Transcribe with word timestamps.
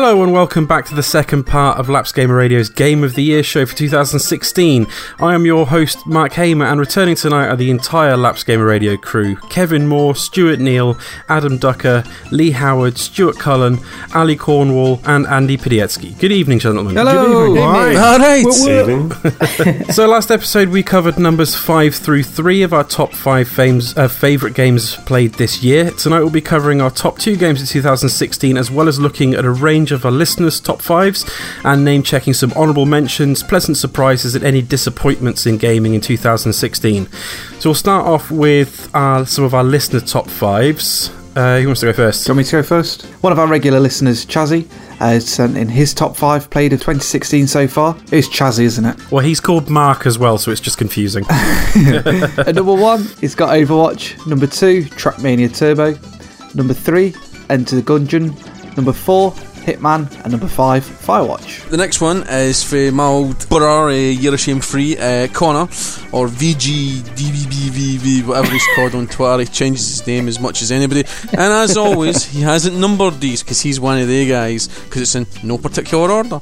Hello 0.00 0.22
and 0.22 0.32
welcome 0.32 0.64
back 0.64 0.84
to 0.84 0.94
the 0.94 1.02
second 1.02 1.42
part 1.42 1.76
of 1.76 1.88
Lapsed 1.88 2.14
Gamer 2.14 2.36
Radio's 2.36 2.68
Game 2.68 3.02
of 3.02 3.16
the 3.16 3.22
Year 3.24 3.42
show 3.42 3.66
for 3.66 3.74
2016. 3.74 4.86
I 5.18 5.34
am 5.34 5.44
your 5.44 5.66
host, 5.66 6.06
Mark 6.06 6.34
Hamer, 6.34 6.66
and 6.66 6.78
returning 6.78 7.16
tonight 7.16 7.48
are 7.48 7.56
the 7.56 7.72
entire 7.72 8.16
Lapsed 8.16 8.46
Gamer 8.46 8.64
Radio 8.64 8.96
crew 8.96 9.34
Kevin 9.50 9.88
Moore, 9.88 10.14
Stuart 10.14 10.60
Neal, 10.60 10.96
Adam 11.28 11.58
Ducker, 11.58 12.04
Lee 12.30 12.52
Howard, 12.52 12.96
Stuart 12.96 13.40
Cullen, 13.40 13.80
Ali 14.14 14.36
Cornwall, 14.36 15.00
and 15.04 15.26
Andy 15.26 15.56
Pidietsky. 15.56 16.16
Good 16.20 16.30
evening, 16.30 16.60
gentlemen. 16.60 16.94
Hello. 16.94 17.12
Good 17.16 17.48
evening. 17.48 17.64
All 17.64 18.18
right. 18.20 19.86
so, 19.92 20.06
last 20.06 20.30
episode 20.30 20.68
we 20.68 20.84
covered 20.84 21.18
numbers 21.18 21.56
5 21.56 21.96
through 21.96 22.22
3 22.22 22.62
of 22.62 22.72
our 22.72 22.84
top 22.84 23.12
5 23.14 23.48
fames, 23.48 23.98
uh, 23.98 24.06
favourite 24.06 24.54
games 24.54 24.94
played 25.06 25.34
this 25.34 25.64
year. 25.64 25.90
Tonight 25.90 26.20
we'll 26.20 26.30
be 26.30 26.40
covering 26.40 26.80
our 26.80 26.92
top 26.92 27.18
2 27.18 27.34
games 27.34 27.60
of 27.60 27.68
2016 27.68 28.56
as 28.56 28.70
well 28.70 28.86
as 28.86 29.00
looking 29.00 29.34
at 29.34 29.44
a 29.44 29.50
range 29.50 29.87
range 29.88 29.92
of 29.92 30.04
our 30.04 30.12
listeners' 30.12 30.60
top 30.60 30.82
fives 30.82 31.24
and 31.64 31.84
name 31.84 32.02
checking 32.02 32.34
some 32.34 32.52
honourable 32.52 32.86
mentions, 32.86 33.42
pleasant 33.42 33.76
surprises, 33.76 34.34
and 34.34 34.44
any 34.44 34.60
disappointments 34.62 35.46
in 35.46 35.56
gaming 35.56 35.94
in 35.94 36.00
2016. 36.00 37.06
So 37.58 37.70
we'll 37.70 37.74
start 37.74 38.06
off 38.06 38.30
with 38.30 38.90
uh, 38.94 39.24
some 39.24 39.44
of 39.44 39.54
our 39.54 39.64
listener 39.64 40.00
top 40.00 40.28
fives. 40.28 41.10
Uh, 41.36 41.60
who 41.60 41.66
wants 41.66 41.80
to 41.80 41.86
go 41.86 41.92
first? 41.92 42.26
Do 42.26 42.30
you 42.30 42.34
want 42.34 42.38
me 42.38 42.50
to 42.50 42.56
go 42.56 42.62
first? 42.62 43.02
One 43.22 43.32
of 43.32 43.38
our 43.38 43.46
regular 43.46 43.78
listeners, 43.78 44.26
Chazzy, 44.26 44.68
uh, 45.00 45.20
sent 45.20 45.56
in 45.56 45.68
his 45.68 45.94
top 45.94 46.16
five 46.16 46.50
played 46.50 46.72
of 46.72 46.80
2016 46.80 47.46
so 47.46 47.68
far. 47.68 47.96
It's 48.10 48.28
Chazzy, 48.28 48.64
isn't 48.64 48.84
it? 48.84 49.12
Well, 49.12 49.24
he's 49.24 49.40
called 49.40 49.70
Mark 49.70 50.04
as 50.06 50.18
well, 50.18 50.36
so 50.38 50.50
it's 50.50 50.60
just 50.60 50.78
confusing. 50.78 51.24
At 51.30 52.54
number 52.56 52.74
one, 52.74 53.04
he's 53.20 53.36
got 53.36 53.50
Overwatch. 53.50 54.26
Number 54.26 54.48
two, 54.48 54.82
Trackmania 54.82 55.54
Turbo. 55.56 55.96
Number 56.54 56.74
three, 56.74 57.14
Enter 57.50 57.76
the 57.76 57.82
Gungeon. 57.82 58.34
Number 58.76 58.92
four, 58.92 59.34
Hitman, 59.68 60.10
and 60.22 60.30
number 60.32 60.48
five, 60.48 60.84
Firewatch. 60.84 61.68
The 61.68 61.76
next 61.76 62.00
one 62.00 62.24
is 62.28 62.62
for 62.62 62.90
my 62.90 63.04
old 63.04 63.48
brother, 63.48 63.90
uh, 63.90 63.92
You're 63.92 64.38
Free, 64.38 64.96
uh, 64.96 65.28
Connor, 65.28 65.68
or 66.12 66.28
VGDBBVV, 66.28 68.26
whatever 68.26 68.50
he's 68.50 68.66
called 68.74 68.94
on 68.94 69.06
Twitter. 69.06 69.40
He 69.40 69.46
changes 69.46 69.88
his 69.88 70.06
name 70.06 70.28
as 70.28 70.40
much 70.40 70.62
as 70.62 70.72
anybody. 70.72 71.04
And 71.32 71.40
as 71.40 71.76
always, 71.76 72.24
he 72.24 72.40
hasn't 72.40 72.76
numbered 72.76 73.20
these 73.20 73.42
because 73.42 73.60
he's 73.60 73.78
one 73.78 73.98
of 73.98 74.08
the 74.08 74.28
guys, 74.28 74.68
because 74.68 75.02
it's 75.02 75.14
in 75.14 75.26
no 75.46 75.58
particular 75.58 76.10
order. 76.10 76.40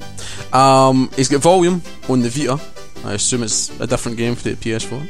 Um, 0.53 1.11
he's 1.17 1.29
got 1.29 1.41
volume 1.41 1.83
on 2.09 2.21
the 2.21 2.29
Vita. 2.29 2.76
I 3.05 3.15
assume 3.15 3.43
it's 3.43 3.71
a 3.81 3.87
different 3.87 4.17
game 4.17 4.35
for 4.35 4.49
the 4.49 4.55
PS4. 4.57 5.07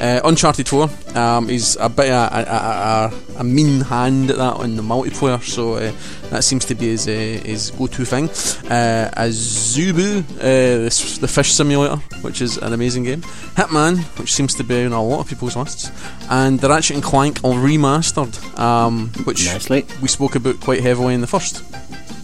Uh, 0.00 0.20
Uncharted 0.24 0.68
4 0.68 0.90
um, 1.16 1.48
is 1.48 1.76
a 1.80 1.88
bit 1.88 2.10
of 2.10 2.32
a, 2.32 2.38
a, 2.38 3.38
a, 3.38 3.40
a, 3.40 3.44
mean 3.44 3.80
hand 3.80 4.30
at 4.30 4.36
that 4.36 4.54
on 4.54 4.76
the 4.76 4.82
multiplayer, 4.82 5.42
so 5.42 5.74
uh, 5.74 5.92
that 6.30 6.42
seems 6.44 6.64
to 6.66 6.74
be 6.74 6.88
his, 6.88 7.06
uh, 7.06 7.10
his 7.10 7.70
go 7.70 7.86
to 7.86 8.04
thing. 8.04 8.28
Uh, 8.70 9.10
Abzu, 9.16 10.22
uh, 10.38 11.20
the 11.20 11.28
fish 11.28 11.52
simulator, 11.52 11.96
which 12.22 12.42
is 12.42 12.58
an 12.58 12.72
amazing 12.72 13.04
game. 13.04 13.22
Hitman, 13.22 13.98
which 14.18 14.32
seems 14.32 14.54
to 14.54 14.64
be 14.64 14.84
on 14.84 14.92
a 14.92 15.02
lot 15.02 15.20
of 15.20 15.28
people's 15.28 15.56
lists. 15.56 15.90
And 16.28 16.60
the 16.60 16.68
Ratchet 16.68 16.96
and 16.96 17.04
Clank 17.04 17.44
on 17.44 17.56
Remastered, 17.56 18.58
um, 18.58 19.08
which 19.24 19.46
Nicely. 19.46 19.86
we 20.02 20.08
spoke 20.08 20.34
about 20.34 20.60
quite 20.60 20.82
heavily 20.82 21.14
in 21.14 21.20
the 21.20 21.26
first 21.26 21.62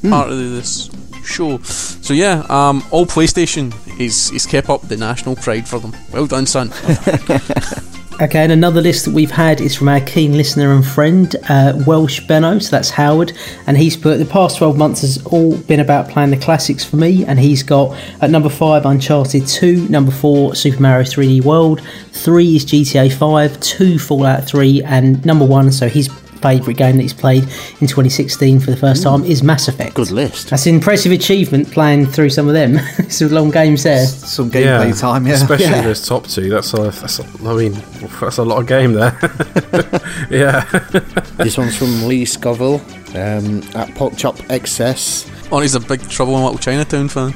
mm. 0.02 0.10
part 0.10 0.30
of 0.30 0.38
this 0.38 0.90
show. 1.24 1.58
So 1.62 2.14
yeah, 2.14 2.44
um, 2.48 2.82
all 2.90 3.06
PlayStation. 3.06 3.72
is 4.00 4.30
he's 4.30 4.46
kept 4.46 4.68
up 4.68 4.82
the 4.82 4.96
national 4.96 5.36
pride 5.36 5.68
for 5.68 5.78
them. 5.78 5.94
Well 6.12 6.26
done, 6.26 6.46
son. 6.46 6.72
Okay, 8.20 8.44
and 8.44 8.52
another 8.52 8.80
list 8.80 9.06
that 9.06 9.14
we've 9.14 9.32
had 9.32 9.60
is 9.60 9.74
from 9.74 9.88
our 9.88 9.98
keen 9.98 10.36
listener 10.36 10.72
and 10.72 10.86
friend, 10.86 11.34
uh, 11.48 11.72
Welsh 11.86 12.20
Benno, 12.20 12.60
so 12.60 12.70
that's 12.70 12.88
Howard, 12.90 13.32
and 13.66 13.76
he's 13.76 13.96
put 13.96 14.18
the 14.18 14.24
past 14.24 14.58
12 14.58 14.76
months 14.76 15.00
has 15.00 15.26
all 15.26 15.56
been 15.56 15.80
about 15.80 16.08
playing 16.08 16.30
the 16.30 16.36
classics 16.36 16.84
for 16.84 16.96
me, 16.96 17.24
and 17.24 17.40
he's 17.40 17.64
got 17.64 17.98
at 18.20 18.30
number 18.30 18.48
5 18.48 18.86
Uncharted 18.86 19.48
2, 19.48 19.88
number 19.88 20.12
4 20.12 20.54
Super 20.54 20.80
Mario 20.80 21.02
3D 21.02 21.42
World, 21.42 21.80
3 22.12 22.54
is 22.54 22.64
GTA 22.64 23.12
5, 23.12 23.58
2 23.58 23.98
Fallout 23.98 24.44
3, 24.44 24.84
and 24.84 25.24
number 25.26 25.44
1, 25.44 25.72
so 25.72 25.88
he's 25.88 26.08
favourite 26.42 26.76
game 26.76 26.96
that 26.96 27.02
he's 27.02 27.14
played 27.14 27.44
in 27.44 27.86
2016 27.86 28.60
for 28.60 28.70
the 28.70 28.76
first 28.76 29.02
time 29.02 29.24
is 29.24 29.42
Mass 29.42 29.68
Effect. 29.68 29.94
Good 29.94 30.10
list. 30.10 30.50
That's 30.50 30.66
an 30.66 30.74
impressive 30.74 31.12
achievement 31.12 31.70
playing 31.70 32.06
through 32.06 32.30
some 32.30 32.48
of 32.48 32.54
them. 32.54 32.78
some 33.08 33.28
long 33.30 33.50
games 33.50 33.84
there. 33.84 34.04
Some 34.06 34.50
gameplay 34.50 34.88
yeah, 34.88 34.92
time, 34.92 35.26
yeah. 35.26 35.34
Especially 35.34 35.66
yeah. 35.66 35.82
those 35.82 36.06
top 36.06 36.26
two. 36.26 36.50
That's 36.50 36.74
a, 36.74 36.90
that's 36.90 37.20
a, 37.20 37.24
I 37.48 37.54
mean, 37.54 37.82
that's 38.20 38.38
a 38.38 38.44
lot 38.44 38.60
of 38.60 38.66
game 38.66 38.92
there. 38.92 39.16
yeah. 40.30 40.64
this 41.36 41.56
one's 41.56 41.76
from 41.76 42.06
Lee 42.06 42.24
Scoville 42.24 42.80
um, 43.14 43.62
at 43.74 43.88
Porkchop 43.94 44.50
Excess. 44.50 45.30
Oh, 45.52 45.60
he's 45.60 45.74
a 45.74 45.80
big 45.80 46.00
Trouble 46.08 46.36
in 46.36 46.42
Little 46.42 46.58
Chinatown 46.58 47.08
fan. 47.08 47.34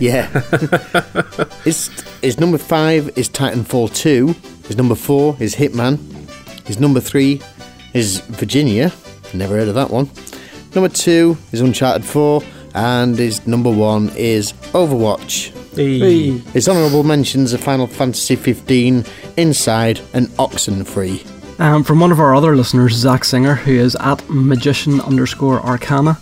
yeah. 0.00 0.28
his, 1.64 1.88
his 2.22 2.38
number 2.38 2.58
five 2.58 3.16
is 3.18 3.28
Titanfall 3.28 3.94
2. 3.94 4.34
His 4.66 4.76
number 4.76 4.94
four 4.94 5.36
is 5.40 5.54
Hitman. 5.54 5.98
His 6.66 6.80
number 6.80 7.00
three 7.00 7.40
is 7.96 8.18
Virginia. 8.20 8.92
Never 9.32 9.56
heard 9.56 9.68
of 9.68 9.74
that 9.74 9.90
one. 9.90 10.10
Number 10.74 10.90
two 10.90 11.38
is 11.52 11.62
Uncharted 11.62 12.04
4, 12.04 12.42
and 12.74 13.16
his 13.16 13.46
number 13.46 13.70
one 13.70 14.10
is 14.10 14.52
Overwatch. 14.72 15.52
Hey. 15.74 16.30
His 16.52 16.68
honourable 16.68 17.02
mentions 17.02 17.54
are 17.54 17.58
Final 17.58 17.86
Fantasy 17.86 18.36
15, 18.36 19.04
Inside, 19.38 20.00
and 20.12 20.28
Oxenfree. 20.38 21.26
Um, 21.58 21.82
from 21.82 22.00
one 22.00 22.12
of 22.12 22.20
our 22.20 22.34
other 22.34 22.54
listeners, 22.54 22.92
Zach 22.92 23.24
Singer, 23.24 23.54
who 23.54 23.72
is 23.72 23.96
at 23.96 24.22
magician 24.28 25.00
underscore 25.00 25.60
arcana. 25.60 26.18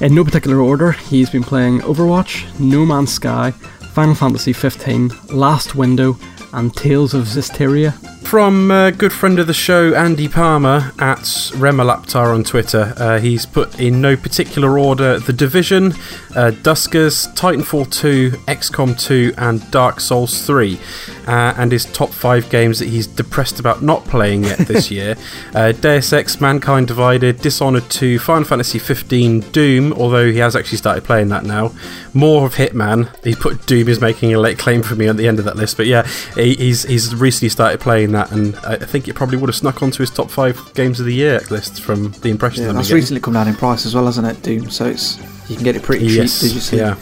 In 0.00 0.14
no 0.14 0.24
particular 0.24 0.60
order, 0.60 0.92
he's 0.92 1.28
been 1.28 1.44
playing 1.44 1.80
Overwatch, 1.80 2.58
No 2.58 2.86
Man's 2.86 3.12
Sky, 3.12 3.50
Final 3.50 4.14
Fantasy 4.14 4.54
15, 4.54 5.10
Last 5.28 5.74
Window, 5.74 6.16
and 6.58 6.74
Tales 6.74 7.14
of 7.14 7.24
Zestiria 7.24 7.92
from 8.28 8.70
a 8.70 8.92
good 8.92 9.10
friend 9.10 9.38
of 9.38 9.46
the 9.46 9.54
show, 9.54 9.94
Andy 9.94 10.28
Palmer 10.28 10.92
at 10.98 11.20
Remalaptar 11.54 12.34
on 12.34 12.44
Twitter. 12.44 12.92
Uh, 12.98 13.18
he's 13.18 13.46
put 13.46 13.80
in 13.80 14.02
no 14.02 14.18
particular 14.18 14.78
order 14.78 15.18
The 15.18 15.32
Division, 15.32 15.92
uh, 16.36 16.52
Duskers, 16.62 17.34
Titanfall 17.34 17.90
2, 17.90 18.32
XCOM 18.46 19.00
2, 19.00 19.32
and 19.38 19.70
Dark 19.70 20.00
Souls 20.00 20.46
3. 20.46 20.78
Uh, 21.26 21.54
and 21.56 21.72
his 21.72 21.86
top 21.86 22.10
five 22.10 22.50
games 22.50 22.78
that 22.80 22.88
he's 22.88 23.06
depressed 23.06 23.60
about 23.60 23.82
not 23.82 24.04
playing 24.04 24.44
yet 24.44 24.58
this 24.58 24.90
year 24.90 25.14
uh, 25.54 25.72
Deus 25.72 26.12
Ex, 26.12 26.38
Mankind 26.38 26.86
Divided, 26.86 27.40
Dishonored 27.40 27.88
2, 27.88 28.18
Final 28.18 28.44
Fantasy 28.44 28.78
15, 28.78 29.40
Doom, 29.52 29.94
although 29.94 30.30
he 30.30 30.38
has 30.38 30.54
actually 30.54 30.78
started 30.78 31.02
playing 31.04 31.28
that 31.28 31.44
now. 31.44 31.72
More 32.18 32.46
of 32.46 32.54
Hitman. 32.56 33.08
He 33.24 33.34
put 33.34 33.64
Doom 33.66 33.88
is 33.88 34.00
making 34.00 34.34
a 34.34 34.38
late 34.38 34.58
claim 34.58 34.82
for 34.82 34.94
me 34.94 35.08
at 35.08 35.16
the 35.16 35.26
end 35.26 35.38
of 35.38 35.46
that 35.46 35.56
list, 35.56 35.76
but 35.76 35.86
yeah, 35.86 36.06
he, 36.34 36.54
he's, 36.54 36.82
he's 36.82 37.14
recently 37.14 37.48
started 37.48 37.80
playing 37.80 38.12
that 38.12 38.18
that, 38.18 38.32
and 38.32 38.56
I 38.56 38.76
think 38.76 39.08
it 39.08 39.14
probably 39.14 39.36
would 39.36 39.48
have 39.48 39.56
snuck 39.56 39.82
onto 39.82 39.98
his 39.98 40.10
top 40.10 40.30
five 40.30 40.72
games 40.74 41.00
of 41.00 41.06
the 41.06 41.14
year 41.14 41.40
list 41.50 41.82
from 41.82 42.12
the 42.12 42.30
impression. 42.30 42.62
Yeah, 42.62 42.68
that 42.68 42.74
that's 42.74 42.90
recently 42.90 43.20
come 43.20 43.34
down 43.34 43.48
in 43.48 43.54
price 43.54 43.86
as 43.86 43.94
well, 43.94 44.06
hasn't 44.06 44.26
it, 44.26 44.42
Doom? 44.42 44.70
So 44.70 44.86
it's 44.86 45.18
you 45.48 45.56
can 45.56 45.64
get 45.64 45.76
it 45.76 45.82
pretty 45.82 46.06
yes, 46.06 46.40
cheap 46.40 46.52
digitally. 46.52 46.78
Yeah. 46.78 46.96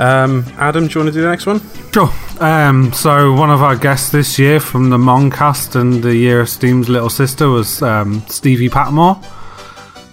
Um, 0.00 0.44
Adam, 0.58 0.86
do 0.86 0.94
you 0.94 1.00
want 1.00 1.12
to 1.12 1.18
do 1.18 1.22
the 1.22 1.28
next 1.28 1.46
one? 1.46 1.60
Sure. 1.92 2.10
Um, 2.40 2.92
so 2.92 3.32
one 3.32 3.50
of 3.50 3.62
our 3.62 3.76
guests 3.76 4.10
this 4.10 4.38
year 4.38 4.60
from 4.60 4.90
the 4.90 4.96
Moncast 4.96 5.74
and 5.74 6.02
the 6.02 6.14
Year 6.14 6.40
of 6.40 6.48
Steam's 6.48 6.88
little 6.88 7.10
sister 7.10 7.48
was 7.48 7.82
um, 7.82 8.22
Stevie 8.28 8.68
Patmore. 8.68 9.20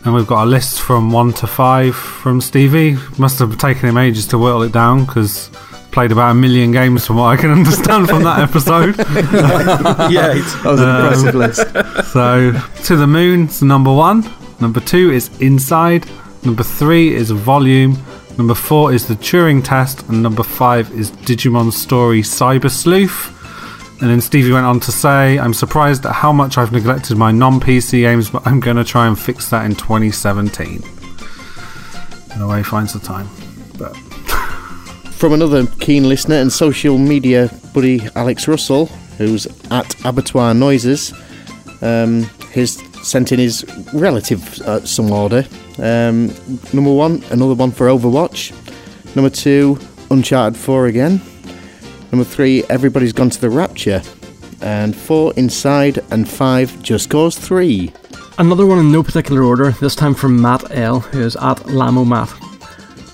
And 0.06 0.14
we've 0.14 0.28
got 0.28 0.44
a 0.44 0.50
list 0.50 0.82
from 0.82 1.12
one 1.12 1.34
to 1.34 1.48
five 1.48 1.96
from 1.96 2.40
Stevie. 2.40 2.96
Must 3.18 3.40
have 3.40 3.58
taken 3.58 3.90
him 3.90 3.98
ages 3.98 4.28
to 4.28 4.38
whittle 4.38 4.62
it 4.62 4.72
down 4.72 5.06
because 5.06 5.50
played 5.92 6.12
about 6.12 6.32
a 6.32 6.34
million 6.34 6.72
games 6.72 7.08
from 7.08 7.16
what 7.16 7.28
I 7.28 7.38
can 7.38 7.50
understand 7.60 8.08
from 8.10 8.24
that 8.24 8.40
episode. 8.40 8.98
yeah, 10.12 10.34
that 10.34 10.62
was 10.64 10.82
an 10.82 10.90
um, 10.90 11.06
impressive 11.06 11.36
list. 11.36 12.12
So, 12.12 12.52
To 12.84 12.96
the 12.96 13.08
moon 13.08 13.40
Moon's 13.40 13.64
number 13.64 13.94
one. 13.94 14.30
Number 14.60 14.80
two 14.80 15.12
is 15.12 15.30
Inside. 15.42 16.06
Number 16.44 16.64
three 16.64 17.14
is 17.16 17.32
Volume. 17.32 17.98
Number 18.38 18.54
four 18.54 18.94
is 18.94 19.08
The 19.08 19.16
Turing 19.16 19.64
Test. 19.64 20.08
And 20.10 20.22
number 20.22 20.44
five 20.44 20.92
is 20.92 21.12
Digimon 21.12 21.72
Story 21.72 22.22
Cyber 22.22 22.70
Sleuth. 22.70 23.35
And 24.02 24.10
then 24.10 24.20
Stevie 24.20 24.52
went 24.52 24.66
on 24.66 24.82
to 24.82 24.92
say, 24.92 25.40
I'm 25.40 25.54
surprised 25.54 26.06
at 26.06 26.12
how 26.12 26.34
much 26.34 26.58
I've 26.58 26.72
neglected 26.74 27.18
my 27.18 27.32
non 27.32 27.60
PC 27.62 28.02
games, 28.02 28.30
but 28.30 28.46
I'm 28.46 28.60
going 28.60 28.76
to 28.78 28.84
try 28.84 29.08
and 29.08 29.18
fix 29.18 29.50
that 29.52 29.66
in 29.66 29.76
2017. 29.76 30.84
And 32.32 32.44
away 32.44 32.62
finds 32.62 32.92
the 32.92 33.00
time. 33.00 33.30
But 33.78 33.96
from 35.14 35.32
another 35.32 35.66
keen 35.80 36.10
listener 36.10 36.36
and 36.36 36.52
social 36.52 36.98
media 36.98 37.50
buddy, 37.74 38.02
Alex 38.16 38.50
Russell, 38.50 38.88
who's 39.18 39.48
at 39.72 39.96
Abattoir 40.06 40.54
Noises. 40.54 41.14
Um, 41.82 42.24
he's 42.52 42.82
sent 43.08 43.32
in 43.32 43.40
his 43.40 43.66
relative 43.94 44.60
uh, 44.62 44.86
some 44.86 45.12
order. 45.12 45.46
Um, 45.78 46.28
number 46.74 46.92
one, 46.92 47.24
another 47.30 47.54
one 47.54 47.72
for 47.72 47.88
Overwatch. 47.88 48.54
Number 49.16 49.30
two, 49.30 49.80
Uncharted 50.12 50.60
4 50.60 50.88
again. 50.88 51.22
Number 52.12 52.24
three, 52.24 52.64
Everybody's 52.70 53.14
Gone 53.14 53.30
to 53.30 53.42
the 53.42 53.50
Rapture. 53.50 54.02
And 54.62 54.96
four, 54.96 55.34
Inside. 55.36 56.00
And 56.12 56.28
five, 56.28 56.82
Just 56.82 57.10
Cause 57.10 57.38
3. 57.38 57.92
Another 58.38 58.66
one 58.66 58.80
in 58.80 58.92
no 58.92 59.02
particular 59.04 59.44
order, 59.44 59.72
this 59.72 59.96
time 59.96 60.14
from 60.14 60.42
Matt 60.42 60.70
L, 60.72 61.00
who 61.00 61.22
is 61.22 61.36
at 61.38 61.66
Lamo 61.68 62.04
Matt. 62.04 62.30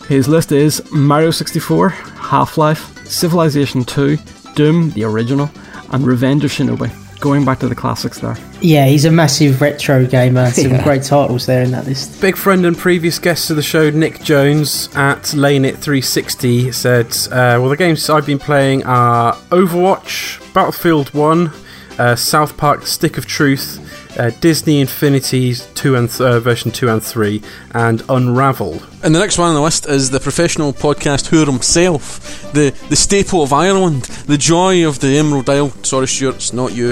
His 0.07 0.27
list 0.27 0.51
is 0.51 0.81
Mario 0.91 1.31
64, 1.31 1.89
Half 1.89 2.57
Life, 2.57 3.05
Civilization 3.07 3.83
2, 3.83 4.17
Doom, 4.55 4.91
the 4.91 5.03
original, 5.03 5.49
and 5.91 6.05
Revenge 6.05 6.43
of 6.43 6.51
Shinobi. 6.51 6.89
Going 7.21 7.45
back 7.45 7.59
to 7.59 7.69
the 7.69 7.75
classics 7.75 8.19
there. 8.19 8.35
Yeah, 8.61 8.87
he's 8.87 9.05
a 9.05 9.11
massive 9.11 9.61
retro 9.61 10.07
gamer. 10.07 10.49
Some 10.49 10.81
great 10.81 11.03
titles 11.03 11.45
there 11.45 11.61
in 11.61 11.69
that 11.69 11.85
list. 11.85 12.19
Big 12.19 12.35
friend 12.35 12.65
and 12.65 12.75
previous 12.75 13.19
guest 13.19 13.51
of 13.51 13.55
the 13.57 13.61
show, 13.61 13.91
Nick 13.91 14.21
Jones 14.23 14.89
at 14.95 15.21
LaneIt360, 15.21 16.73
said, 16.73 17.05
uh, 17.31 17.61
Well, 17.61 17.69
the 17.69 17.77
games 17.77 18.09
I've 18.09 18.25
been 18.25 18.39
playing 18.39 18.83
are 18.85 19.35
Overwatch, 19.51 20.51
Battlefield 20.53 21.13
1, 21.13 21.51
uh, 21.99 22.15
South 22.15 22.57
Park 22.57 22.87
Stick 22.87 23.19
of 23.19 23.27
Truth, 23.27 23.90
uh, 24.17 24.31
Disney 24.39 24.81
Infinity 24.81 25.53
2 25.55 25.95
and 25.95 26.09
th- 26.09 26.21
uh, 26.21 26.39
version 26.39 26.71
2 26.71 26.89
and 26.89 27.03
3, 27.03 27.41
and 27.73 28.01
Unraveled. 28.09 28.85
And 29.03 29.15
the 29.15 29.19
next 29.19 29.37
one 29.37 29.49
on 29.49 29.55
the 29.55 29.61
list 29.61 29.87
is 29.87 30.09
the 30.09 30.19
professional 30.19 30.73
podcast 30.73 31.29
whore 31.29 31.45
himself, 31.45 32.51
the 32.53 32.71
the 32.89 32.95
staple 32.95 33.41
of 33.41 33.51
Ireland, 33.53 34.03
the 34.27 34.37
joy 34.37 34.87
of 34.87 34.99
the 34.99 35.17
Emerald 35.17 35.49
Isle. 35.49 35.69
Sorry, 35.83 36.07
Stuart, 36.07 36.35
it's 36.35 36.53
not 36.53 36.73
you. 36.73 36.91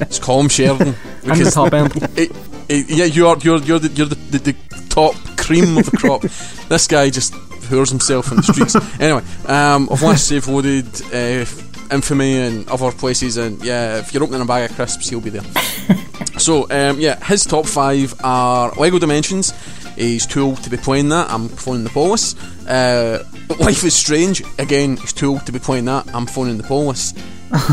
It's 0.00 0.18
Colm 0.18 0.50
Sheridan. 0.50 0.94
I'm 1.26 1.38
the 1.38 1.50
top 1.50 1.72
end. 1.72 1.94
it, 2.16 2.30
it, 2.68 2.90
yeah, 2.90 3.04
you 3.04 3.28
are. 3.28 3.36
You're 3.38 3.58
you're 3.58 3.78
the 3.78 3.88
you're 3.88 4.06
the, 4.06 4.14
the, 4.14 4.52
the 4.52 4.86
top 4.88 5.14
cream 5.36 5.76
of 5.78 5.90
the 5.90 5.96
crop. 5.96 6.22
this 6.68 6.86
guy 6.86 7.10
just 7.10 7.34
whores 7.64 7.90
himself 7.90 8.30
in 8.30 8.36
the 8.36 8.42
streets. 8.42 8.74
anyway, 9.00 9.22
um, 9.46 9.88
I've 9.90 10.02
watched 10.02 10.20
Safe 10.20 10.46
Loaded, 10.46 10.86
uh, 11.12 11.44
Infamy, 11.90 12.36
and 12.36 12.68
other 12.68 12.92
places, 12.92 13.36
and 13.36 13.62
yeah, 13.64 13.98
if 13.98 14.12
you're 14.12 14.22
opening 14.22 14.40
a 14.40 14.44
bag 14.44 14.70
of 14.70 14.76
crisps, 14.76 15.08
he'll 15.08 15.20
be 15.20 15.30
there. 15.30 15.44
so 16.38 16.64
um, 16.70 16.98
yeah, 17.00 17.22
his 17.24 17.44
top 17.44 17.66
five 17.66 18.14
are 18.22 18.72
Lego 18.76 18.98
Dimensions. 18.98 19.52
He's 19.96 20.26
too 20.26 20.42
old 20.42 20.62
to 20.64 20.70
be 20.70 20.76
playing 20.76 21.08
that. 21.10 21.30
I'm 21.30 21.48
phoning 21.48 21.84
the 21.84 21.90
police. 21.90 22.34
Uh, 22.66 23.24
Life 23.60 23.84
is 23.84 23.94
Strange. 23.94 24.42
Again, 24.58 24.96
he's 24.96 25.12
too 25.12 25.30
old 25.30 25.46
to 25.46 25.52
be 25.52 25.58
playing 25.58 25.84
that. 25.84 26.12
I'm 26.14 26.26
phoning 26.26 26.56
the 26.56 26.64
police. 26.64 27.14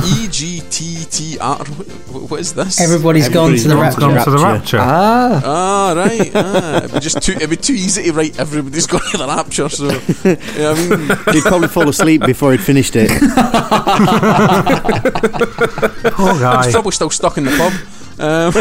E 0.05 0.27
G 0.29 0.61
T 0.69 1.05
T 1.09 1.39
R. 1.39 1.57
What 2.29 2.39
is 2.39 2.53
this? 2.53 2.79
Everybody's 2.79 3.29
gone 3.29 3.55
to 3.55 3.67
the 3.67 3.75
rapture. 3.75 3.99
Gone 4.01 4.23
to 4.23 4.29
the 4.31 4.37
rapture. 4.37 4.77
Ah, 4.79 5.41
Ah, 5.43 5.93
right. 5.95 6.31
Ah, 6.35 6.77
it'd 6.77 6.93
be 6.93 6.99
just 6.99 7.21
too. 7.23 7.31
It'd 7.33 7.49
be 7.49 7.55
too 7.57 7.73
easy 7.73 8.03
to 8.03 8.11
write. 8.13 8.37
Everybody's 8.39 8.85
gone 8.93 9.01
to 9.11 9.17
the 9.17 9.25
rapture. 9.27 9.69
So, 9.69 9.85
yeah, 9.87 10.69
I 10.69 10.75
mean, 10.75 10.99
He'd 11.33 11.43
probably 11.43 11.67
fall 11.67 11.89
asleep 11.89 12.23
before 12.25 12.51
he'd 12.51 12.61
finished 12.61 12.95
it. 12.95 13.09
Poor 16.13 16.31
he's 16.33 16.41
guy. 16.41 16.71
probably 16.71 16.91
still 16.91 17.09
stuck 17.09 17.37
in 17.37 17.45
the 17.45 17.51
pub. 17.57 17.73
Um, 18.19 18.53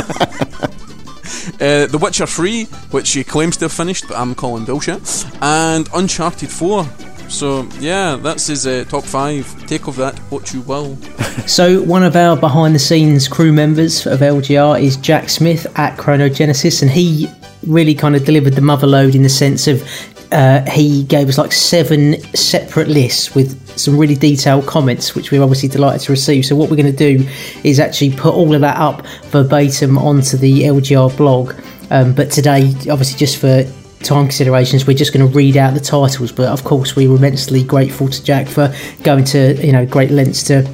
uh, 1.60 1.86
the 1.86 1.98
Witcher 2.00 2.26
3, 2.26 2.64
which 2.92 3.12
he 3.12 3.24
claims 3.24 3.56
to 3.58 3.66
have 3.66 3.72
finished, 3.72 4.06
but 4.08 4.16
I'm 4.16 4.34
calling 4.34 4.64
bullshit, 4.64 5.26
and 5.42 5.88
Uncharted 5.94 6.50
4. 6.50 6.84
So 7.30 7.66
yeah, 7.78 8.16
that's 8.16 8.48
his 8.48 8.66
uh, 8.66 8.84
top 8.88 9.04
five. 9.04 9.46
Take 9.66 9.86
of 9.86 9.96
that 9.96 10.18
what 10.30 10.52
you 10.52 10.60
will. 10.62 10.98
So, 11.46 11.82
one 11.82 12.02
of 12.02 12.16
our 12.16 12.36
behind 12.36 12.74
the 12.74 12.78
scenes 12.78 13.26
crew 13.26 13.52
members 13.52 14.06
of 14.06 14.20
LGR 14.20 14.82
is 14.82 14.96
Jack 14.96 15.28
Smith 15.28 15.66
at 15.78 15.96
Chronogenesis, 15.96 16.82
and 16.82 16.90
he 16.90 17.28
really 17.66 17.94
kind 17.94 18.14
of 18.14 18.24
delivered 18.24 18.54
the 18.54 18.60
mother 18.60 18.86
load 18.86 19.14
in 19.14 19.22
the 19.22 19.28
sense 19.28 19.66
of 19.66 19.82
uh, 20.32 20.68
he 20.70 21.04
gave 21.04 21.28
us 21.28 21.38
like 21.38 21.52
seven 21.52 22.20
separate 22.34 22.88
lists 22.88 23.34
with 23.34 23.78
some 23.78 23.96
really 23.96 24.14
detailed 24.14 24.66
comments, 24.66 25.14
which 25.14 25.30
we're 25.30 25.42
obviously 25.42 25.68
delighted 25.68 26.02
to 26.02 26.12
receive. 26.12 26.44
So, 26.44 26.56
what 26.56 26.68
we're 26.68 26.76
going 26.76 26.94
to 26.94 27.16
do 27.16 27.26
is 27.64 27.80
actually 27.80 28.14
put 28.16 28.34
all 28.34 28.54
of 28.54 28.60
that 28.60 28.76
up 28.76 29.06
verbatim 29.26 29.98
onto 29.98 30.36
the 30.36 30.64
LGR 30.64 31.16
blog. 31.16 31.54
Um, 31.90 32.12
but 32.12 32.30
today, 32.30 32.72
obviously, 32.90 33.18
just 33.18 33.38
for 33.38 33.64
time 34.02 34.24
considerations, 34.24 34.86
we're 34.86 34.96
just 34.96 35.12
going 35.12 35.26
to 35.26 35.36
read 35.36 35.56
out 35.56 35.74
the 35.74 35.80
titles. 35.80 36.32
But 36.32 36.48
of 36.48 36.64
course, 36.64 36.96
we 36.96 37.08
were 37.08 37.16
immensely 37.16 37.62
grateful 37.62 38.08
to 38.08 38.24
Jack 38.24 38.48
for 38.48 38.74
going 39.02 39.24
to 39.26 39.64
you 39.64 39.72
know 39.72 39.86
great 39.86 40.10
lengths 40.10 40.42
to 40.44 40.68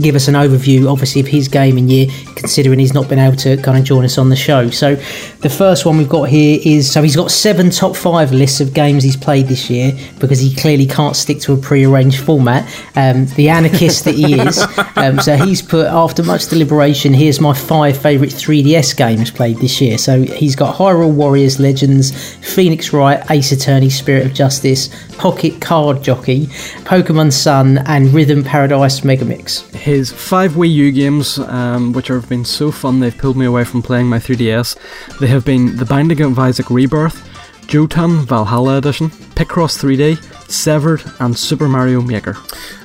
give 0.00 0.14
us 0.14 0.28
an 0.28 0.34
overview, 0.34 0.90
obviously, 0.90 1.20
of 1.20 1.26
his 1.26 1.48
gaming 1.48 1.88
year, 1.88 2.08
considering 2.36 2.78
he's 2.78 2.94
not 2.94 3.08
been 3.08 3.18
able 3.18 3.36
to 3.36 3.56
kind 3.58 3.78
of 3.78 3.84
join 3.84 4.04
us 4.04 4.18
on 4.18 4.28
the 4.28 4.36
show. 4.36 4.70
So, 4.70 4.96
the 5.40 5.50
first 5.50 5.86
one 5.86 5.98
we've 5.98 6.08
got 6.08 6.24
here 6.24 6.58
is 6.64 6.90
so 6.90 7.02
he's 7.02 7.16
got 7.16 7.30
seven 7.30 7.70
top 7.70 7.96
five 7.96 8.32
lists 8.32 8.60
of 8.60 8.74
games 8.74 9.04
he's 9.04 9.16
played 9.16 9.46
this 9.46 9.70
year 9.70 9.92
because 10.18 10.40
he 10.40 10.54
clearly 10.54 10.86
can't 10.86 11.16
stick 11.16 11.40
to 11.40 11.52
a 11.52 11.56
pre-arranged 11.56 12.20
format. 12.24 12.64
Um, 12.96 13.26
the 13.36 13.48
anarchist 13.48 14.04
that 14.04 14.14
he 14.14 14.34
is. 14.34 14.64
Um, 14.96 15.18
so 15.18 15.36
he's 15.36 15.60
put 15.60 15.86
after 15.86 16.22
much 16.22 16.46
deliberation. 16.46 17.12
Here's 17.12 17.40
my 17.40 17.52
five 17.52 18.00
favourite 18.00 18.32
3DS 18.32 18.96
games 18.96 19.30
played 19.30 19.58
this 19.58 19.80
year. 19.80 19.98
So 19.98 20.22
he's 20.22 20.54
got 20.54 20.76
Hyrule 20.76 21.12
Warriors 21.12 21.58
Legends, 21.58 22.12
Phoenix 22.36 22.92
Wright, 22.92 23.22
Ace 23.30 23.50
Attorney, 23.50 23.90
Spirit 23.90 24.24
of 24.24 24.34
Justice, 24.34 24.88
Pocket 25.16 25.60
Card 25.60 26.02
Jockey, 26.02 26.46
Pokemon 26.84 27.32
Sun, 27.32 27.78
and 27.86 28.12
Rhythm 28.14 28.44
Paradise 28.44 29.00
Megamix. 29.00 29.64
His 29.84 30.10
five 30.10 30.52
Wii 30.52 30.72
U 30.72 30.92
games, 30.92 31.38
um, 31.38 31.92
which 31.92 32.08
have 32.08 32.26
been 32.26 32.46
so 32.46 32.70
fun 32.72 33.00
they've 33.00 33.14
pulled 33.14 33.36
me 33.36 33.44
away 33.44 33.64
from 33.64 33.82
playing 33.82 34.06
my 34.06 34.16
3DS, 34.16 34.78
they 35.20 35.26
have 35.26 35.44
been 35.44 35.76
The 35.76 35.84
Binding 35.84 36.22
of 36.22 36.38
Isaac 36.38 36.70
Rebirth, 36.70 37.22
Jotun 37.66 38.24
Valhalla 38.24 38.78
Edition, 38.78 39.10
Picross 39.10 39.76
3D, 39.76 40.16
Severed, 40.50 41.02
and 41.20 41.36
Super 41.36 41.68
Mario 41.68 42.00
Maker. 42.00 42.34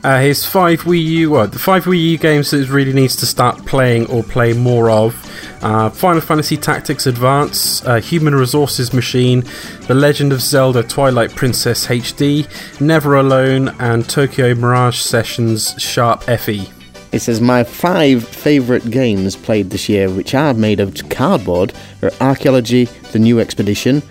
Uh, 0.04 0.19
his 0.19 0.46
five 0.46 0.81
Wii 0.81 1.01
U, 1.01 1.31
well, 1.31 1.48
the 1.48 1.57
five 1.57 1.86
Wii 1.86 2.04
U 2.04 2.18
games 2.18 2.51
that 2.51 2.66
he 2.66 2.69
really 2.69 2.92
needs 2.92 3.16
to 3.16 3.25
start 3.25 3.66
playing 3.66 4.06
or 4.07 4.22
play 4.22 4.52
more 4.52 4.90
of: 4.90 5.16
uh, 5.63 5.90
Final 5.90 6.19
Fantasy 6.19 6.57
Tactics 6.57 7.07
Advance, 7.07 7.81
uh, 7.86 8.02
Human 8.02 8.36
Resources 8.36 8.92
Machine, 8.92 9.45
The 9.88 9.95
Legend 9.95 10.33
of 10.33 10.42
Zelda: 10.42 10.83
Twilight 10.83 11.33
Princess 11.33 11.88
HD, 11.88 12.45
Never 12.81 13.16
Alone, 13.16 13.69
and 13.80 14.09
Tokyo 14.09 14.54
Mirage 14.54 15.00
Sessions 15.00 15.76
Sharp. 15.78 16.23
FE. 16.23 16.69
It 17.11 17.19
says 17.19 17.42
my 17.42 17.63
five 17.63 18.28
favourite 18.28 18.89
games 18.92 19.35
played 19.35 19.71
this 19.71 19.89
year, 19.89 20.09
which 20.09 20.35
are 20.35 20.54
made 20.54 20.80
of 20.80 21.09
cardboard, 21.09 21.73
are 22.04 22.11
Archaeology: 22.21 22.85
The 23.11 23.19
New 23.19 23.39
Expedition, 23.39 24.01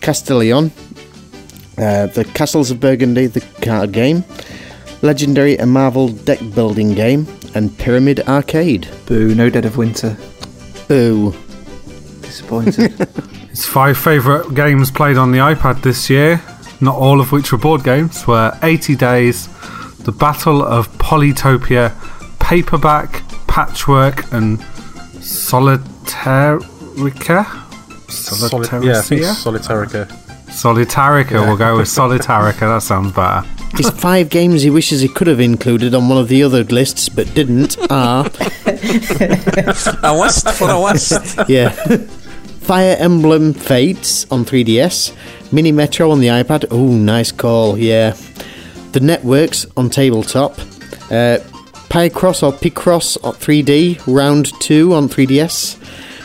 Castellion, 0.00 0.70
uh, 1.78 2.06
the 2.06 2.24
Castles 2.34 2.70
of 2.70 2.80
Burgundy, 2.80 3.26
the 3.26 3.40
card 3.62 3.92
game, 3.92 4.24
Legendary 5.02 5.58
and 5.58 5.70
Marvel 5.70 6.08
deck 6.08 6.40
building 6.54 6.94
game, 6.94 7.26
and 7.54 7.76
Pyramid 7.78 8.20
Arcade. 8.20 8.88
boo! 9.06 9.34
No 9.34 9.48
Dead 9.48 9.64
of 9.64 9.76
Winter. 9.76 10.16
Boo! 10.88 11.34
Disappointed. 12.20 12.92
His 13.48 13.64
five 13.66 13.96
favourite 13.96 14.54
games 14.54 14.90
played 14.90 15.16
on 15.16 15.32
the 15.32 15.38
iPad 15.38 15.82
this 15.82 16.10
year, 16.10 16.42
not 16.80 16.96
all 16.96 17.20
of 17.20 17.32
which 17.32 17.52
were 17.52 17.58
board 17.58 17.84
games, 17.84 18.26
were 18.26 18.56
80 18.62 18.96
Days, 18.96 19.48
The 19.98 20.12
Battle 20.12 20.62
of 20.62 20.88
Polytopia, 20.98 21.92
Paperback, 22.54 23.10
Patchwork, 23.48 24.32
and 24.32 24.60
Solitairica? 25.18 27.44
Soli- 28.08 28.86
yeah, 28.86 28.98
I 28.98 29.02
think 29.02 29.22
Solitairica? 29.22 30.06
Solitairica. 30.06 30.50
Solitairica, 30.50 31.32
we'll 31.48 31.56
go 31.56 31.78
with 31.78 31.88
Solitairica, 31.88 32.60
that 32.60 32.82
sounds 32.84 33.10
better. 33.12 33.44
His 33.76 33.90
five 33.90 34.28
games 34.30 34.62
he 34.62 34.70
wishes 34.70 35.00
he 35.00 35.08
could 35.08 35.26
have 35.26 35.40
included 35.40 35.96
on 35.96 36.08
one 36.08 36.16
of 36.16 36.28
the 36.28 36.44
other 36.44 36.62
lists 36.62 37.08
but 37.08 37.34
didn't 37.34 37.76
are 37.90 38.24
A 40.04 40.14
list 40.16 40.48
for 40.50 40.70
a 40.70 40.78
list. 40.78 41.36
yeah. 41.48 41.70
Fire 42.60 42.94
Emblem 43.00 43.52
Fates 43.52 44.30
on 44.30 44.44
3DS, 44.44 45.12
Mini 45.52 45.72
Metro 45.72 46.08
on 46.12 46.20
the 46.20 46.28
iPad. 46.28 46.66
Oh, 46.70 46.86
nice 46.86 47.32
call, 47.32 47.76
yeah. 47.76 48.14
The 48.92 49.00
Networks 49.00 49.66
on 49.76 49.90
tabletop, 49.90 50.56
uh, 51.10 51.38
Picross 51.94 52.42
or 52.42 52.52
Picross 52.52 53.16
on 53.22 53.34
3D, 53.34 54.02
Round 54.12 54.52
2 54.60 54.94
on 54.94 55.08
3DS, 55.08 55.80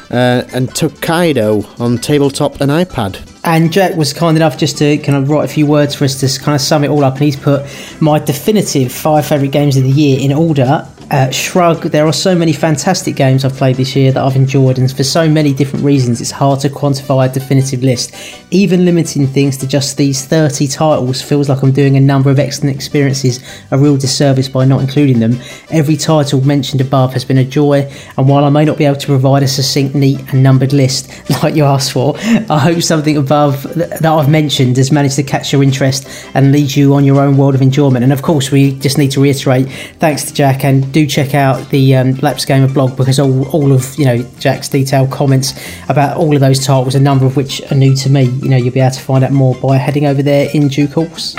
uh, 0.10 0.50
and 0.52 0.76
Tokaido 0.76 1.64
on 1.78 2.00
tabletop 2.00 2.60
and 2.60 2.72
iPad. 2.72 3.22
And 3.44 3.72
Jack 3.72 3.96
was 3.96 4.12
kind 4.12 4.36
enough 4.36 4.58
just 4.58 4.80
to 4.80 4.98
kind 4.98 5.16
of 5.16 5.30
write 5.30 5.46
a 5.46 5.54
few 5.54 5.68
words 5.68 5.94
for 5.94 6.06
us 6.06 6.20
to 6.22 6.44
kind 6.44 6.56
of 6.56 6.62
sum 6.62 6.84
it 6.84 6.88
all 6.88 7.04
up. 7.04 7.14
And 7.14 7.22
he's 7.22 7.36
put 7.36 7.68
my 8.02 8.18
definitive 8.18 8.92
five 8.92 9.28
favourite 9.28 9.52
games 9.52 9.78
of 9.78 9.84
the 9.84 9.92
year 9.92 10.20
in 10.20 10.34
order. 10.34 10.88
Uh, 11.12 11.32
shrug. 11.32 11.82
There 11.82 12.06
are 12.06 12.14
so 12.14 12.36
many 12.36 12.54
fantastic 12.54 13.16
games 13.16 13.44
I've 13.44 13.56
played 13.56 13.78
this 13.78 13.96
year 13.96 14.12
that 14.12 14.24
I've 14.24 14.36
enjoyed, 14.36 14.78
and 14.78 14.96
for 14.96 15.04
so 15.04 15.28
many 15.28 15.56
different 15.56 15.84
reasons, 15.84 16.22
it's 16.22 16.30
hard 16.30 16.60
to 16.60 16.70
quantify 16.70 17.28
a 17.28 17.34
definitive 17.34 17.82
list. 17.82 18.14
Even 18.52 18.86
limiting 18.86 19.26
things 19.26 19.58
to 19.58 19.68
just 19.68 19.98
these 19.98 20.24
30 20.24 20.68
titles 20.68 21.20
feels 21.20 21.50
like 21.50 21.64
I'm 21.64 21.72
doing 21.72 21.98
a 21.98 22.00
number 22.00 22.30
of 22.30 22.38
excellent 22.38 22.76
experiences 22.76 23.44
a 23.72 23.78
real 23.78 23.98
disservice 23.98 24.48
by 24.48 24.66
not 24.66 24.82
including 24.82 25.20
them. 25.20 25.40
Every 25.72 25.98
title 25.98 26.42
mentioned 26.42 26.80
above 26.80 27.14
has 27.14 27.26
been 27.26 27.40
a 27.40 27.44
joy, 27.44 27.92
and 28.16 28.30
while 28.30 28.46
I 28.46 28.50
may 28.50 28.64
not 28.64 28.78
be 28.78 28.86
able 28.86 29.00
to 29.00 29.08
provide 29.08 29.42
a 29.42 29.48
succinct, 29.48 29.96
neat, 29.96 30.20
and 30.32 30.44
numbered 30.44 30.74
list 30.74 31.10
like 31.44 31.56
you 31.56 31.64
asked 31.64 31.92
for, 31.92 32.18
I 32.20 32.60
hope 32.60 32.84
something 32.84 33.18
above 33.18 33.64
th- 33.64 33.90
that 33.90 34.06
I've 34.06 34.30
mentioned 34.30 34.78
has 34.78 34.92
managed 34.92 35.16
to 35.16 35.24
catch 35.24 35.54
your 35.54 35.64
interest 35.64 36.08
and 36.36 36.52
lead 36.52 36.76
you 36.76 36.94
on 36.94 37.04
your 37.04 37.20
own 37.20 37.36
world 37.36 37.56
of 37.56 37.64
enjoyment. 37.64 38.04
And 38.04 38.14
of 38.14 38.22
course, 38.22 38.52
we 38.52 38.78
just 38.78 39.00
need 39.00 39.10
to 39.12 39.22
reiterate 39.22 39.68
thanks 39.98 40.26
to 40.26 40.34
Jack 40.36 40.64
and 40.64 40.99
do 41.00 41.08
check 41.08 41.34
out 41.34 41.70
the 41.70 41.96
um, 41.96 42.14
Lapsed 42.16 42.48
Gamer 42.48 42.68
blog 42.68 42.98
because 42.98 43.20
all, 43.20 43.48
all 43.50 43.72
of 43.72 43.96
you 43.98 44.06
know 44.06 44.18
Jack's 44.40 44.68
detailed 44.68 45.12
comments 45.12 45.54
about 45.88 46.18
all 46.18 46.34
of 46.34 46.42
those 46.42 46.66
titles, 46.66 46.96
a 46.96 47.00
number 47.00 47.26
of 47.26 47.38
which 47.38 47.62
are 47.72 47.76
new 47.76 47.96
to 47.96 48.10
me. 48.10 48.24
You 48.24 48.50
know, 48.50 48.58
you'll 48.58 48.74
be 48.74 48.80
able 48.80 48.96
to 48.96 49.02
find 49.02 49.24
out 49.24 49.32
more 49.32 49.56
by 49.56 49.78
heading 49.78 50.06
over 50.06 50.22
there 50.22 50.50
in 50.54 50.68
due 50.68 50.88
course. 50.88 51.36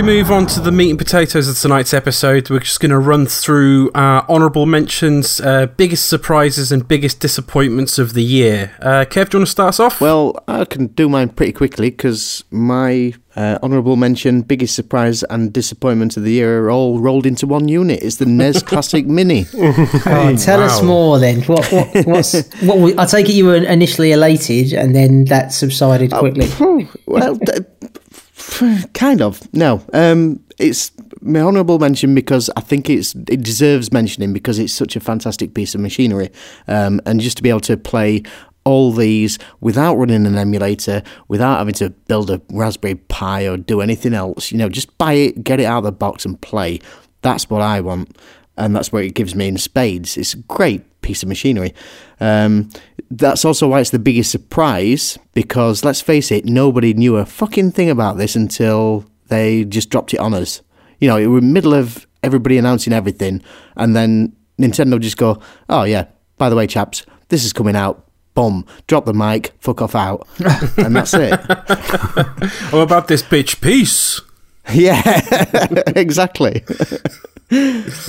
We 0.00 0.06
move 0.06 0.30
on 0.30 0.46
to 0.46 0.60
the 0.60 0.72
meat 0.72 0.88
and 0.88 0.98
potatoes 0.98 1.46
of 1.46 1.58
tonight's 1.58 1.92
episode, 1.92 2.48
we're 2.48 2.60
just 2.60 2.80
going 2.80 2.90
to 2.90 2.98
run 2.98 3.26
through 3.26 3.90
our 3.94 4.24
honourable 4.30 4.64
mentions, 4.64 5.40
uh, 5.42 5.66
biggest 5.66 6.06
surprises, 6.06 6.72
and 6.72 6.88
biggest 6.88 7.20
disappointments 7.20 7.98
of 7.98 8.14
the 8.14 8.22
year. 8.22 8.72
Uh, 8.80 9.04
Kev, 9.04 9.28
do 9.28 9.36
you 9.36 9.40
want 9.40 9.46
to 9.48 9.50
start 9.50 9.68
us 9.68 9.80
off? 9.80 10.00
Well, 10.00 10.42
I 10.48 10.64
can 10.64 10.86
do 10.86 11.08
mine 11.08 11.28
pretty 11.30 11.52
quickly 11.52 11.90
because 11.90 12.44
my 12.50 13.12
uh, 13.36 13.58
honourable 13.62 13.96
mention, 13.96 14.40
biggest 14.40 14.74
surprise, 14.74 15.22
and 15.24 15.52
disappointment 15.52 16.16
of 16.16 16.22
the 16.24 16.32
year 16.32 16.64
are 16.64 16.70
all 16.70 16.98
rolled 16.98 17.26
into 17.26 17.46
one 17.46 17.68
unit. 17.68 18.02
It's 18.02 18.16
the 18.16 18.26
NES 18.26 18.62
Classic 18.70 19.06
Mini. 19.06 19.44
Oh, 19.54 20.34
tell 20.38 20.62
us 20.62 20.82
more 20.82 21.18
then. 21.18 21.42
What, 21.42 21.70
what, 21.70 22.06
what's, 22.06 22.32
what, 22.62 22.76
w- 22.76 22.94
I 22.96 23.04
take 23.04 23.28
it 23.28 23.32
you 23.32 23.44
were 23.44 23.56
initially 23.56 24.12
elated 24.12 24.72
and 24.72 24.94
then 24.94 25.26
that 25.26 25.52
subsided 25.52 26.10
quickly. 26.12 26.46
Phew, 26.46 26.88
well, 27.06 27.34
d- 27.34 27.52
kind 28.94 29.22
of. 29.22 29.52
No, 29.54 29.84
um, 29.92 30.42
it's 30.58 30.92
my 31.20 31.40
honourable 31.40 31.78
mention 31.78 32.14
because 32.14 32.50
I 32.56 32.60
think 32.60 32.88
it's 32.88 33.14
it 33.14 33.42
deserves 33.42 33.92
mentioning 33.92 34.32
because 34.32 34.58
it's 34.58 34.72
such 34.72 34.96
a 34.96 35.00
fantastic 35.00 35.54
piece 35.54 35.74
of 35.74 35.80
machinery, 35.80 36.30
um, 36.68 37.00
and 37.06 37.20
just 37.20 37.36
to 37.38 37.42
be 37.42 37.50
able 37.50 37.60
to 37.60 37.76
play 37.76 38.22
all 38.64 38.92
these 38.92 39.38
without 39.60 39.96
running 39.96 40.26
an 40.26 40.36
emulator, 40.36 41.02
without 41.28 41.58
having 41.58 41.74
to 41.74 41.90
build 41.90 42.30
a 42.30 42.40
Raspberry 42.50 42.96
Pi 42.96 43.46
or 43.48 43.56
do 43.56 43.80
anything 43.80 44.12
else, 44.12 44.52
you 44.52 44.58
know, 44.58 44.68
just 44.68 44.96
buy 44.98 45.14
it, 45.14 45.42
get 45.42 45.60
it 45.60 45.64
out 45.64 45.78
of 45.78 45.84
the 45.84 45.92
box, 45.92 46.24
and 46.24 46.40
play. 46.40 46.80
That's 47.22 47.48
what 47.50 47.62
I 47.62 47.80
want, 47.80 48.16
and 48.60 48.76
that's 48.76 48.92
what 48.92 49.04
it 49.04 49.14
gives 49.14 49.34
me 49.34 49.48
in 49.48 49.56
spades. 49.56 50.16
It's 50.16 50.34
a 50.34 50.38
great 50.38 51.00
piece 51.00 51.22
of 51.22 51.28
machinery. 51.28 51.74
Um, 52.20 52.68
that's 53.10 53.44
also 53.44 53.66
why 53.68 53.80
it's 53.80 53.90
the 53.90 53.98
biggest 53.98 54.30
surprise 54.30 55.18
because 55.32 55.82
let's 55.84 56.00
face 56.02 56.30
it, 56.30 56.44
nobody 56.44 56.92
knew 56.92 57.16
a 57.16 57.24
fucking 57.24 57.72
thing 57.72 57.88
about 57.88 58.18
this 58.18 58.36
until 58.36 59.06
they 59.28 59.64
just 59.64 59.88
dropped 59.88 60.12
it 60.12 60.20
on 60.20 60.34
us. 60.34 60.60
You 60.98 61.08
know, 61.08 61.16
it 61.16 61.26
was 61.26 61.42
middle 61.42 61.72
of 61.72 62.06
everybody 62.22 62.58
announcing 62.58 62.92
everything, 62.92 63.42
and 63.76 63.96
then 63.96 64.36
Nintendo 64.58 65.00
just 65.00 65.16
go, 65.16 65.40
"Oh 65.70 65.84
yeah, 65.84 66.04
by 66.36 66.50
the 66.50 66.56
way, 66.56 66.66
chaps, 66.66 67.06
this 67.28 67.44
is 67.44 67.52
coming 67.54 67.74
out." 67.74 68.06
Boom, 68.34 68.64
drop 68.86 69.06
the 69.06 69.14
mic, 69.14 69.52
fuck 69.58 69.82
off 69.82 69.94
out, 69.94 70.28
and 70.76 70.94
that's 70.94 71.14
it. 71.14 71.40
How 72.70 72.80
about 72.80 73.08
this 73.08 73.22
bitch 73.22 73.60
piece? 73.60 74.20
Yeah, 74.72 75.02
exactly. 75.96 76.62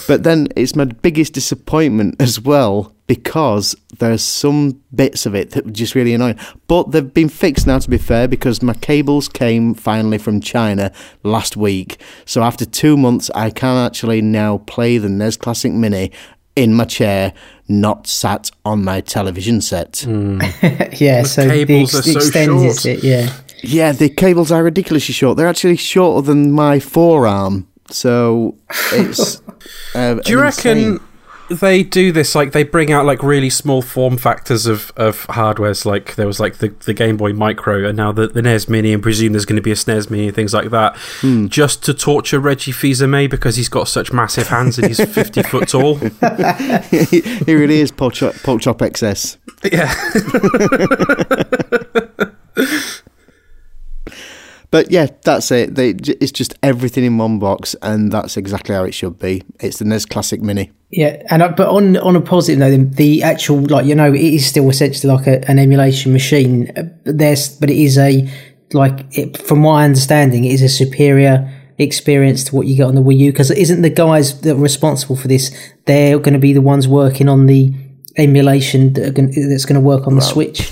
But 0.07 0.23
then 0.23 0.47
it's 0.55 0.75
my 0.75 0.85
biggest 0.85 1.33
disappointment 1.33 2.21
as 2.21 2.39
well 2.39 2.93
because 3.07 3.75
there's 3.99 4.23
some 4.23 4.81
bits 4.95 5.25
of 5.25 5.35
it 5.35 5.51
that 5.51 5.65
were 5.65 5.71
just 5.71 5.95
really 5.95 6.13
annoying. 6.13 6.39
But 6.67 6.91
they've 6.91 7.13
been 7.13 7.27
fixed 7.27 7.67
now, 7.67 7.79
to 7.79 7.89
be 7.89 7.97
fair, 7.97 8.27
because 8.27 8.61
my 8.61 8.73
cables 8.75 9.27
came 9.27 9.73
finally 9.73 10.17
from 10.17 10.39
China 10.39 10.93
last 11.23 11.57
week. 11.57 11.99
So 12.25 12.41
after 12.41 12.65
two 12.65 12.95
months, 12.95 13.29
I 13.35 13.49
can 13.49 13.75
actually 13.77 14.21
now 14.21 14.59
play 14.59 14.97
the 14.97 15.09
NES 15.09 15.37
Classic 15.37 15.73
Mini 15.73 16.11
in 16.55 16.73
my 16.73 16.85
chair, 16.85 17.33
not 17.67 18.07
sat 18.07 18.51
on 18.63 18.83
my 18.83 19.01
television 19.01 19.59
set. 19.59 20.05
Hmm. 20.05 20.39
yeah, 20.93 21.23
so 21.23 21.43
the, 21.43 21.49
cables 21.49 21.95
ex- 21.95 22.07
are 22.07 22.11
so 22.11 22.17
extends 22.19 22.81
short. 22.81 22.85
it, 22.85 23.03
yeah. 23.03 23.33
Yeah, 23.63 23.91
the 23.91 24.09
cables 24.09 24.51
are 24.51 24.63
ridiculously 24.63 25.13
short. 25.13 25.37
They're 25.37 25.47
actually 25.47 25.77
shorter 25.77 26.25
than 26.25 26.51
my 26.51 26.79
forearm. 26.79 27.67
So 27.91 28.55
it's. 28.91 29.41
Uh, 29.93 30.15
Do 30.15 30.31
you 30.31 30.41
reckon 30.41 30.99
they 31.49 31.83
do 31.83 32.11
this 32.11 32.33
like 32.33 32.51
they 32.53 32.63
bring 32.63 32.91
out 32.91 33.05
like 33.05 33.21
really 33.21 33.49
small 33.49 33.81
form 33.81 34.17
factors 34.17 34.65
of, 34.65 34.91
of 34.95 35.27
hardwares 35.27 35.85
like 35.85 36.15
there 36.15 36.25
was 36.25 36.39
like 36.39 36.57
the, 36.57 36.69
the 36.85 36.93
Game 36.93 37.17
Boy 37.17 37.33
Micro 37.33 37.85
and 37.87 37.97
now 37.97 38.11
the, 38.11 38.27
the 38.27 38.41
NES 38.41 38.69
Mini 38.69 38.93
and 38.93 39.03
presume 39.03 39.33
there's 39.33 39.45
going 39.45 39.57
to 39.57 39.61
be 39.61 39.71
a 39.71 39.75
SNES 39.75 40.09
Mini 40.09 40.27
and 40.27 40.35
things 40.35 40.53
like 40.53 40.69
that 40.69 40.97
just 41.49 41.83
to 41.83 41.93
torture 41.93 42.39
Reggie 42.39 42.71
Fils-Aimé 42.71 43.29
because 43.29 43.57
he's 43.57 43.69
got 43.69 43.87
such 43.87 44.13
massive 44.13 44.47
hands 44.47 44.77
and 44.77 44.87
he's 44.87 45.03
50 45.13 45.43
foot 45.43 45.67
tall 45.67 45.95
he, 45.95 47.05
he 47.45 47.53
really 47.53 47.81
is 47.81 47.91
pork 47.91 48.13
chop, 48.13 48.33
pork 48.35 48.61
chop 48.61 48.81
excess. 48.81 49.37
yeah 49.71 49.93
But 54.71 54.89
yeah, 54.89 55.07
that's 55.23 55.51
it. 55.51 55.75
They, 55.75 55.89
it's 55.89 56.31
just 56.31 56.57
everything 56.63 57.03
in 57.03 57.17
one 57.17 57.39
box, 57.39 57.75
and 57.81 58.09
that's 58.11 58.37
exactly 58.37 58.73
how 58.73 58.85
it 58.85 58.93
should 58.93 59.19
be. 59.19 59.43
It's 59.59 59.79
the 59.79 59.85
NES 59.85 60.05
Classic 60.05 60.41
Mini. 60.41 60.71
Yeah, 60.89 61.21
and 61.29 61.41
uh, 61.43 61.49
but 61.49 61.67
on 61.67 61.97
on 61.97 62.15
a 62.15 62.21
positive 62.21 62.59
note, 62.59 62.71
the, 62.71 62.83
the 62.95 63.23
actual 63.23 63.59
like 63.61 63.85
you 63.85 63.95
know 63.95 64.13
it 64.13 64.21
is 64.21 64.45
still 64.45 64.69
essentially 64.69 65.13
like 65.13 65.27
a, 65.27 65.47
an 65.49 65.59
emulation 65.59 66.13
machine. 66.13 66.71
But 66.73 67.17
there's 67.17 67.49
but 67.49 67.69
it 67.69 67.77
is 67.77 67.97
a 67.97 68.29
like 68.73 69.05
it, 69.11 69.37
from 69.37 69.59
my 69.59 69.83
understanding, 69.83 70.45
it 70.45 70.53
is 70.53 70.61
a 70.61 70.69
superior 70.69 71.51
experience 71.77 72.45
to 72.45 72.55
what 72.55 72.67
you 72.67 72.77
get 72.77 72.85
on 72.85 72.95
the 72.95 73.01
Wii 73.01 73.17
U 73.17 73.31
because 73.31 73.51
isn't 73.51 73.81
the 73.81 73.89
guys 73.89 74.39
that 74.41 74.53
are 74.53 74.59
responsible 74.59 75.17
for 75.17 75.27
this? 75.27 75.51
They're 75.85 76.17
going 76.19 76.33
to 76.33 76.39
be 76.39 76.53
the 76.53 76.61
ones 76.61 76.87
working 76.87 77.27
on 77.27 77.47
the 77.47 77.73
emulation 78.17 78.93
that 78.93 79.07
are 79.07 79.11
going, 79.11 79.31
that's 79.49 79.65
going 79.65 79.81
to 79.81 79.85
work 79.85 80.07
on 80.07 80.15
the 80.15 80.21
Switch. 80.21 80.71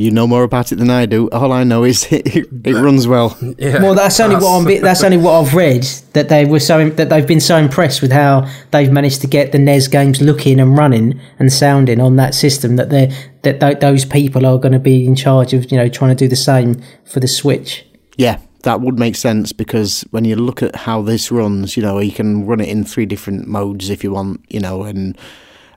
You 0.00 0.10
know 0.10 0.26
more 0.26 0.44
about 0.44 0.72
it 0.72 0.76
than 0.76 0.88
I 0.88 1.04
do. 1.04 1.28
All 1.28 1.52
I 1.52 1.62
know 1.62 1.84
is 1.84 2.06
it, 2.10 2.26
it 2.64 2.74
runs 2.74 3.06
well. 3.06 3.36
yeah 3.58 3.82
Well, 3.82 3.94
that's 3.94 4.18
only 4.18 4.36
what 4.36 4.48
I'm, 4.48 4.80
that's 4.80 5.04
only 5.04 5.18
what 5.18 5.32
I've 5.32 5.54
read. 5.54 5.82
That 6.14 6.30
they 6.30 6.46
were 6.46 6.58
so 6.58 6.88
that 6.88 7.10
they've 7.10 7.26
been 7.26 7.40
so 7.40 7.56
impressed 7.56 8.00
with 8.00 8.10
how 8.10 8.48
they've 8.70 8.90
managed 8.90 9.20
to 9.20 9.26
get 9.26 9.52
the 9.52 9.58
NES 9.58 9.88
games 9.88 10.22
looking 10.22 10.58
and 10.58 10.76
running 10.76 11.20
and 11.38 11.52
sounding 11.52 12.00
on 12.00 12.16
that 12.16 12.34
system 12.34 12.76
that 12.76 12.88
they 12.88 13.14
that 13.42 13.60
th- 13.60 13.80
those 13.80 14.06
people 14.06 14.46
are 14.46 14.58
going 14.58 14.72
to 14.72 14.78
be 14.78 15.06
in 15.06 15.14
charge 15.14 15.52
of 15.52 15.70
you 15.70 15.76
know 15.76 15.88
trying 15.88 16.16
to 16.16 16.24
do 16.24 16.28
the 16.28 16.36
same 16.36 16.80
for 17.04 17.20
the 17.20 17.28
Switch. 17.28 17.84
Yeah, 18.16 18.40
that 18.62 18.80
would 18.80 18.98
make 18.98 19.16
sense 19.16 19.52
because 19.52 20.02
when 20.10 20.24
you 20.24 20.36
look 20.36 20.62
at 20.62 20.76
how 20.76 21.02
this 21.02 21.30
runs, 21.30 21.76
you 21.76 21.82
know, 21.82 21.98
you 21.98 22.12
can 22.12 22.46
run 22.46 22.60
it 22.60 22.68
in 22.68 22.84
three 22.84 23.06
different 23.06 23.46
modes 23.46 23.90
if 23.90 24.02
you 24.02 24.12
want, 24.12 24.44
you 24.48 24.60
know, 24.60 24.82
and 24.82 25.18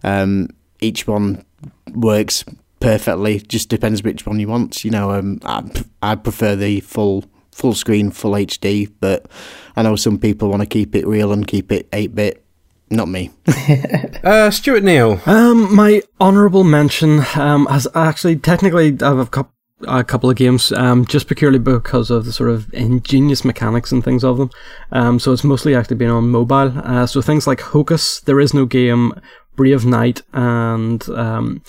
um, 0.03 0.49
each 0.79 1.07
one 1.07 1.45
works 1.93 2.45
perfectly. 2.83 3.39
Just 3.39 3.69
depends 3.69 4.03
which 4.03 4.25
one 4.25 4.39
you 4.39 4.47
want. 4.47 4.83
You 4.83 4.91
know, 4.91 5.11
um, 5.11 5.39
I 5.43 5.63
I 6.01 6.15
prefer 6.15 6.55
the 6.55 6.81
full 6.81 7.25
full 7.51 7.73
screen, 7.73 8.11
full 8.11 8.31
HD, 8.31 8.91
but 8.99 9.25
I 9.75 9.83
know 9.83 9.95
some 9.95 10.19
people 10.19 10.49
want 10.49 10.61
to 10.61 10.67
keep 10.67 10.95
it 10.95 11.07
real 11.07 11.31
and 11.31 11.47
keep 11.47 11.71
it 11.71 11.87
eight 11.93 12.13
bit. 12.13 12.43
Not 12.89 13.07
me. 13.07 13.31
uh, 14.23 14.51
Stuart 14.51 14.83
Neal 14.83 15.19
Um, 15.25 15.73
my 15.73 16.03
honourable 16.21 16.63
mention 16.63 17.21
um, 17.35 17.65
has 17.67 17.87
actually 17.95 18.35
technically 18.35 18.97
I 19.01 19.07
have 19.07 19.19
a 19.19 19.25
couple. 19.25 19.51
A 19.85 20.01
couple 20.01 20.29
of 20.29 20.37
games, 20.37 20.71
um, 20.71 21.03
just 21.03 21.27
purely 21.27 21.59
because 21.59 22.09
of 22.09 22.23
the 22.23 22.31
sort 22.31 22.51
of 22.51 22.73
ingenious 22.73 23.43
mechanics 23.43 23.91
and 23.91 24.01
things 24.01 24.23
of 24.23 24.37
them. 24.37 24.49
Um, 24.93 25.19
so 25.19 25.33
it's 25.33 25.43
mostly 25.43 25.75
actually 25.75 25.97
been 25.97 26.09
on 26.09 26.29
mobile. 26.29 26.71
Uh, 26.77 27.05
so 27.05 27.21
things 27.21 27.47
like 27.47 27.59
Hocus, 27.59 28.21
There 28.21 28.39
Is 28.39 28.53
No 28.53 28.65
Game, 28.65 29.11
Brave 29.57 29.83
Knight, 29.85 30.21
and 30.31 31.03
um, 31.09 31.63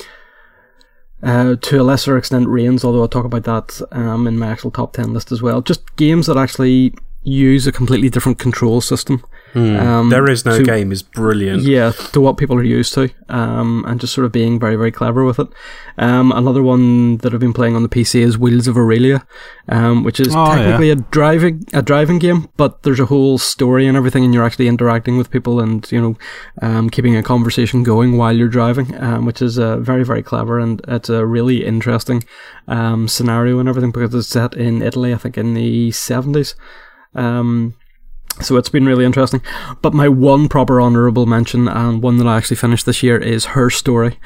uh, 1.24 1.56
to 1.56 1.80
a 1.80 1.82
lesser 1.82 2.16
extent 2.16 2.48
Reigns, 2.48 2.84
although 2.84 3.00
I'll 3.00 3.08
talk 3.08 3.24
about 3.24 3.44
that 3.44 3.80
um, 3.92 4.26
in 4.26 4.38
my 4.38 4.48
actual 4.48 4.70
top 4.70 4.92
10 4.92 5.12
list 5.12 5.32
as 5.32 5.42
well. 5.42 5.62
Just 5.62 5.96
games 5.96 6.26
that 6.26 6.36
actually 6.36 6.94
use 7.22 7.66
a 7.66 7.72
completely 7.72 8.10
different 8.10 8.38
control 8.38 8.80
system. 8.80 9.24
Um, 9.54 10.10
there 10.10 10.28
is 10.28 10.44
no 10.44 10.58
to- 10.58 10.64
game 10.64 10.90
is 10.90 11.02
brilliant 11.02 11.62
yeah, 11.62 11.92
to 12.12 12.20
what 12.20 12.36
people 12.36 12.56
are 12.56 12.62
used 12.64 12.92
to, 12.94 13.10
um, 13.28 13.84
and 13.86 14.00
just 14.00 14.12
sort 14.12 14.24
of 14.24 14.32
being 14.32 14.58
very, 14.58 14.74
very 14.74 14.90
clever 14.90 15.24
with 15.24 15.38
it. 15.38 15.46
Um, 15.96 16.32
another 16.32 16.62
one 16.62 17.18
that 17.18 17.32
I've 17.32 17.40
been 17.40 17.52
playing 17.52 17.76
on 17.76 17.82
the 17.84 17.88
PC 17.88 18.20
is 18.20 18.36
Wheels 18.36 18.66
of 18.66 18.76
Aurelia, 18.76 19.24
um, 19.68 20.02
which 20.02 20.18
is 20.18 20.34
Oh, 20.34 20.54
technically 20.54 20.90
a 20.90 20.96
driving 20.96 21.64
a 21.72 21.82
driving 21.82 22.18
game, 22.18 22.48
but 22.56 22.82
there's 22.82 22.98
a 22.98 23.06
whole 23.06 23.38
story 23.38 23.86
and 23.86 23.96
everything, 23.96 24.24
and 24.24 24.34
you're 24.34 24.44
actually 24.44 24.66
interacting 24.66 25.16
with 25.18 25.30
people 25.30 25.60
and 25.60 25.90
you 25.92 26.00
know, 26.00 26.16
um, 26.60 26.90
keeping 26.90 27.14
a 27.16 27.22
conversation 27.22 27.82
going 27.84 28.16
while 28.16 28.36
you're 28.36 28.48
driving, 28.48 28.94
um, 29.00 29.24
which 29.24 29.40
is 29.40 29.58
uh, 29.58 29.76
very, 29.78 30.04
very 30.04 30.22
clever, 30.22 30.58
and 30.58 30.80
it's 30.88 31.08
a 31.08 31.24
really 31.24 31.64
interesting 31.64 32.24
um, 32.66 33.06
scenario 33.06 33.60
and 33.60 33.68
everything 33.68 33.92
because 33.92 34.14
it's 34.14 34.28
set 34.28 34.54
in 34.54 34.82
Italy, 34.82 35.14
I 35.14 35.16
think, 35.18 35.38
in 35.38 35.54
the 35.54 35.92
seventies. 35.92 36.56
Um, 37.14 37.74
so 38.40 38.56
it's 38.56 38.68
been 38.68 38.86
really 38.86 39.04
interesting. 39.04 39.42
But 39.82 39.94
my 39.94 40.08
one 40.08 40.48
proper 40.48 40.80
honourable 40.80 41.26
mention 41.26 41.68
and 41.68 42.02
one 42.02 42.16
that 42.18 42.26
I 42.26 42.36
actually 42.36 42.56
finished 42.56 42.86
this 42.86 43.02
year 43.02 43.16
is 43.16 43.46
Her 43.46 43.70
Story, 43.70 44.18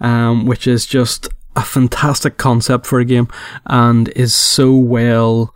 um, 0.00 0.46
which 0.46 0.66
is 0.66 0.86
just 0.86 1.28
a 1.54 1.62
fantastic 1.62 2.36
concept 2.36 2.86
for 2.86 3.00
a 3.00 3.04
game 3.04 3.28
and 3.64 4.08
is 4.10 4.34
so 4.34 4.74
well 4.74 5.54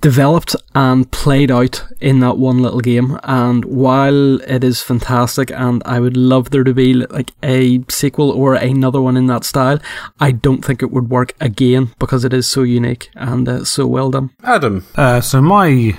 developed 0.00 0.54
and 0.74 1.10
played 1.10 1.50
out 1.50 1.84
in 2.00 2.20
that 2.20 2.38
one 2.38 2.62
little 2.62 2.80
game. 2.80 3.18
And 3.24 3.64
while 3.64 4.40
it 4.42 4.62
is 4.62 4.80
fantastic 4.80 5.50
and 5.50 5.82
I 5.84 5.98
would 6.00 6.16
love 6.16 6.50
there 6.50 6.64
to 6.64 6.72
be 6.72 6.94
like 6.94 7.32
a 7.42 7.82
sequel 7.88 8.30
or 8.30 8.54
another 8.54 9.00
one 9.00 9.16
in 9.16 9.26
that 9.26 9.44
style, 9.44 9.80
I 10.20 10.30
don't 10.30 10.64
think 10.64 10.82
it 10.82 10.92
would 10.92 11.10
work 11.10 11.34
again 11.40 11.90
because 11.98 12.24
it 12.24 12.32
is 12.32 12.46
so 12.46 12.62
unique 12.62 13.10
and 13.14 13.48
uh, 13.48 13.64
so 13.64 13.86
well 13.86 14.10
done. 14.10 14.30
Adam 14.44 14.84
Uh, 14.94 15.20
so 15.20 15.40
my 15.42 15.98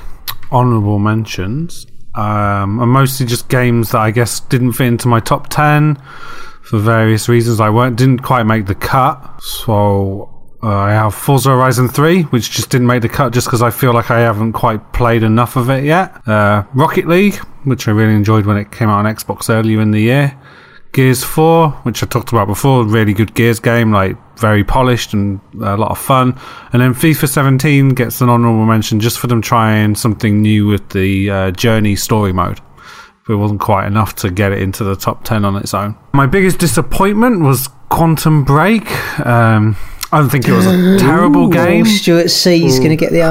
honourable 0.51 0.99
mentions 0.99 1.85
um, 2.15 2.89
mostly 2.89 3.25
just 3.25 3.49
games 3.49 3.91
that 3.91 3.99
I 3.99 4.11
guess 4.11 4.39
didn't 4.39 4.73
fit 4.73 4.87
into 4.87 5.07
my 5.07 5.19
top 5.19 5.47
ten 5.49 5.95
for 6.63 6.79
various 6.79 7.29
reasons. 7.29 7.59
I 7.59 7.69
weren't 7.69 7.95
didn't 7.95 8.19
quite 8.19 8.43
make 8.43 8.65
the 8.65 8.75
cut, 8.75 9.41
so 9.41 10.29
uh, 10.61 10.67
I 10.67 10.91
have 10.91 11.15
Forza 11.15 11.49
Horizon 11.49 11.87
3, 11.87 12.23
which 12.23 12.51
just 12.51 12.69
didn't 12.69 12.87
make 12.87 13.01
the 13.01 13.09
cut 13.09 13.31
just 13.31 13.47
because 13.47 13.61
I 13.61 13.69
feel 13.69 13.93
like 13.93 14.11
I 14.11 14.19
haven't 14.19 14.53
quite 14.53 14.91
played 14.91 15.23
enough 15.23 15.55
of 15.55 15.69
it 15.69 15.85
yet. 15.85 16.27
Uh, 16.27 16.63
Rocket 16.73 17.07
League, 17.07 17.35
which 17.63 17.87
I 17.87 17.91
really 17.91 18.13
enjoyed 18.13 18.45
when 18.45 18.57
it 18.57 18.71
came 18.71 18.89
out 18.89 19.05
on 19.05 19.15
Xbox 19.15 19.49
earlier 19.49 19.79
in 19.79 19.91
the 19.91 20.01
year. 20.01 20.37
Gears 20.91 21.23
4, 21.23 21.69
which 21.83 22.03
I 22.03 22.07
talked 22.07 22.33
about 22.33 22.47
before, 22.47 22.83
really 22.83 23.13
good 23.13 23.35
Gears 23.35 23.59
game, 23.59 23.91
like 23.91 24.17
very 24.39 24.63
polished 24.63 25.13
and 25.13 25.39
a 25.61 25.77
lot 25.77 25.91
of 25.91 25.97
fun. 25.97 26.39
And 26.73 26.81
then 26.81 26.93
FIFA 26.93 27.29
17 27.29 27.89
gets 27.89 28.21
an 28.21 28.29
honourable 28.29 28.65
mention 28.65 28.99
just 28.99 29.19
for 29.19 29.27
them 29.27 29.41
trying 29.41 29.95
something 29.95 30.41
new 30.41 30.67
with 30.67 30.89
the 30.89 31.29
uh, 31.29 31.51
Journey 31.51 31.95
story 31.95 32.33
mode. 32.33 32.59
But 33.27 33.33
it 33.33 33.37
wasn't 33.37 33.61
quite 33.61 33.85
enough 33.85 34.15
to 34.17 34.31
get 34.31 34.51
it 34.51 34.61
into 34.61 34.83
the 34.83 34.95
top 34.95 35.23
10 35.23 35.45
on 35.45 35.55
its 35.55 35.73
own. 35.73 35.95
My 36.13 36.25
biggest 36.25 36.57
disappointment 36.57 37.41
was 37.41 37.67
Quantum 37.89 38.43
Break. 38.43 38.89
Um, 39.25 39.75
I 40.11 40.19
don't 40.19 40.29
think 40.29 40.47
it 40.47 40.53
was 40.53 40.65
a 40.65 40.97
terrible 40.99 41.49
game. 41.49 41.85
Stuart 41.85 42.29
C 42.29 42.65
is 42.65 42.79
going 42.79 42.89
to 42.89 42.95
get 42.95 43.11
the 43.11 43.21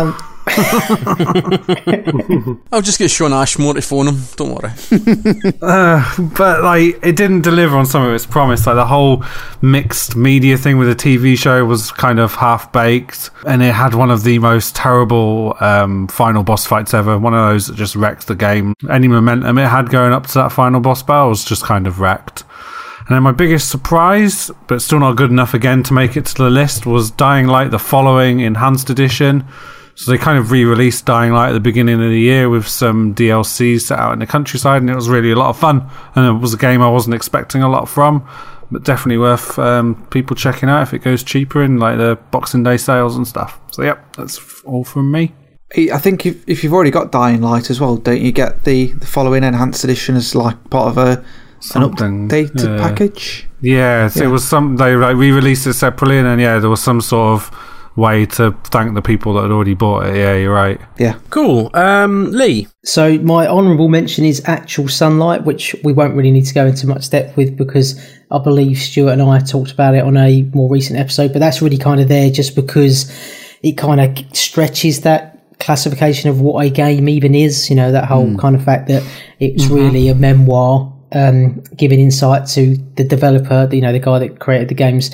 I'll 2.73 2.83
just 2.83 2.99
get 2.99 3.11
Shawn 3.11 3.33
Ashmore 3.33 3.75
to 3.75 3.83
phone 3.83 4.09
him. 4.09 4.17
Don't 4.37 4.55
worry. 4.55 4.71
but 6.37 6.63
like 6.63 6.99
it 7.05 7.17
didn't 7.17 7.43
deliver 7.43 7.77
on 7.77 7.87
some 7.87 8.05
of 8.05 8.15
its 8.15 8.27
promise. 8.27 8.67
Like 8.67 8.77
the 8.77 8.87
whole 8.87 9.25
mixed 9.63 10.17
media 10.17 10.57
thing 10.57 10.79
with 10.79 10.89
the 10.89 10.97
TV 10.97 11.37
show 11.37 11.65
was 11.65 11.93
kind 11.93 12.19
of 12.19 12.35
half 12.35 12.73
baked, 12.73 13.31
and 13.47 13.63
it 13.63 13.75
had 13.75 13.95
one 13.95 14.11
of 14.11 14.25
the 14.25 14.39
most 14.39 14.75
terrible 14.75 15.55
um, 15.61 16.09
final 16.09 16.43
boss 16.43 16.67
fights 16.67 16.95
ever. 16.95 17.19
One 17.19 17.35
of 17.35 17.51
those 17.51 17.67
that 17.67 17.77
just 17.77 17.97
wrecked 17.97 18.27
the 18.27 18.35
game. 18.35 18.75
Any 18.91 19.09
momentum 19.09 19.59
it 19.59 19.69
had 19.69 19.91
going 19.91 20.13
up 20.13 20.27
to 20.29 20.35
that 20.35 20.53
final 20.53 20.81
boss 20.81 21.03
battle 21.03 21.31
was 21.31 21.45
just 21.45 21.65
kind 21.65 21.87
of 21.87 22.01
wrecked. 22.01 22.45
And 23.09 23.15
then 23.15 23.23
my 23.23 23.33
biggest 23.33 23.71
surprise, 23.71 24.51
but 24.67 24.83
still 24.83 25.01
not 25.01 25.17
good 25.17 25.31
enough 25.31 25.55
again 25.55 25.83
to 25.85 25.95
make 25.95 26.17
it 26.17 26.27
to 26.27 26.35
the 26.35 26.51
list, 26.51 26.85
was 26.85 27.11
Dying 27.11 27.47
Light: 27.47 27.71
The 27.71 27.79
Following 27.79 28.41
Enhanced 28.41 28.91
Edition. 28.91 29.45
So 29.99 30.13
they 30.13 30.19
kind 30.19 30.39
of 30.39 30.53
re-released 30.53 31.07
Dying 31.07 31.33
Light 31.33 31.49
at 31.49 31.55
the 31.55 31.61
beginning 31.61 31.97
of 31.97 32.09
the 32.09 32.21
year 32.21 32.49
with 32.49 32.69
some 32.69 33.17
DLCs 33.17 33.81
set 33.81 33.99
out 33.99 34.13
in 34.13 34.21
the 34.21 34.29
countryside, 34.29 34.81
and 34.81 34.89
it 34.89 34.95
was 34.95 35.09
really 35.09 35.33
a 35.33 35.37
lot 35.37 35.49
of 35.49 35.59
fun. 35.59 35.91
And 36.15 36.25
it 36.25 36.41
was 36.41 36.55
a 36.55 36.57
game 36.57 36.81
I 36.81 36.89
wasn't 36.89 37.17
expecting 37.17 37.65
a 37.65 37.69
lot 37.69 37.89
from, 37.89 38.25
but 38.71 38.85
definitely 38.85 39.19
worth 39.19 39.59
um, 39.59 40.07
people 40.11 40.37
checking 40.37 40.69
out 40.69 40.83
if 40.83 40.95
it 40.95 41.01
goes 41.01 41.25
cheaper 41.25 41.65
in 41.65 41.79
like 41.79 41.99
the 41.99 42.17
Boxing 42.31 42.63
Day 42.63 42.77
sales 42.77 43.17
and 43.17 43.27
stuff. 43.27 43.59
So 43.73 43.83
yep, 43.83 44.15
that's 44.15 44.63
all 44.63 44.85
from 44.85 45.11
me. 45.11 45.35
I 45.77 45.99
think 45.99 46.25
if, 46.27 46.49
if 46.49 46.63
you've 46.63 46.73
already 46.73 46.93
got 46.93 47.11
Dying 47.11 47.41
Light 47.43 47.69
as 47.69 47.81
well, 47.81 47.97
don't 47.97 48.21
you 48.21 48.31
get 48.31 48.63
the, 48.63 48.93
the 48.93 49.07
following 49.07 49.43
enhanced 49.43 49.83
edition 49.83 50.15
as 50.15 50.33
like 50.33 50.71
part 50.71 50.91
of 50.91 50.99
a 50.99 51.25
Something, 51.59 52.07
an 52.07 52.29
updated 52.29 52.79
yeah. 52.79 52.89
package? 52.89 53.49
Yeah, 53.61 54.09
it 54.15 54.29
was 54.29 54.47
some 54.47 54.77
they 54.77 54.95
like 54.95 55.17
re-released 55.17 55.67
it 55.67 55.75
separately, 55.75 56.19
and 56.19 56.27
then 56.29 56.39
yeah, 56.39 56.61
there 56.61 56.71
was 56.71 56.81
some 56.81 57.01
sort 57.01 57.43
of 57.43 57.68
way 57.99 58.25
to 58.25 58.53
thank 58.65 58.95
the 58.95 59.03
people 59.03 59.35
that 59.35 59.43
had 59.43 59.51
already 59.51 59.75
bought 59.75 60.07
it. 60.07 60.17
Yeah, 60.17 60.37
you're 60.37 60.55
right. 60.55 60.81
Yeah. 60.99 61.19
Cool. 61.31 61.71
Um, 61.75 62.31
Lee. 62.31 62.69
So 62.85 63.19
my 63.19 63.47
honourable 63.47 63.89
mention 63.89 64.25
is 64.25 64.41
actual 64.47 64.89
sunlight, 64.89 65.45
which 65.45 65.75
we 65.83 65.93
won't 65.93 66.15
really 66.15 66.31
need 66.31 66.47
to 66.47 66.55
go 66.55 66.67
into 66.67 66.87
much 66.87 67.11
depth 67.11 67.37
with 67.37 67.57
because 67.57 68.01
I 68.31 68.39
believe 68.39 68.79
Stuart 68.79 69.13
and 69.13 69.23
I 69.23 69.41
talked 69.41 69.73
about 69.73 69.95
it 69.95 70.05
on 70.05 70.17
a 70.17 70.43
more 70.55 70.71
recent 70.71 70.99
episode. 70.99 71.33
But 71.33 71.41
that's 71.41 71.61
really 71.61 71.77
kind 71.77 72.01
of 72.01 72.09
there 72.09 72.31
just 72.31 72.55
because 72.55 73.13
it 73.63 73.73
kind 73.73 74.01
of 74.01 74.37
stretches 74.37 75.01
that 75.01 75.35
classification 75.59 76.31
of 76.31 76.41
what 76.41 76.65
a 76.65 76.71
game 76.71 77.09
even 77.09 77.35
is. 77.35 77.69
You 77.69 77.77
know 77.77 77.91
that 77.91 78.05
whole 78.05 78.37
kind 78.39 78.55
of 78.55 78.65
fact 78.65 78.87
that 78.89 79.03
it's 79.41 79.67
really 79.67 80.09
a 80.09 80.15
memoir, 80.15 80.93
um, 81.13 81.65
giving 81.77 81.99
insight 81.99 82.47
to 82.51 82.77
the 82.95 83.03
developer, 83.03 83.69
you 83.73 83.81
know, 83.81 83.93
the 83.93 83.99
guy 83.99 84.21
that 84.21 84.39
created 84.39 84.69
the 84.69 84.75
games 84.75 85.11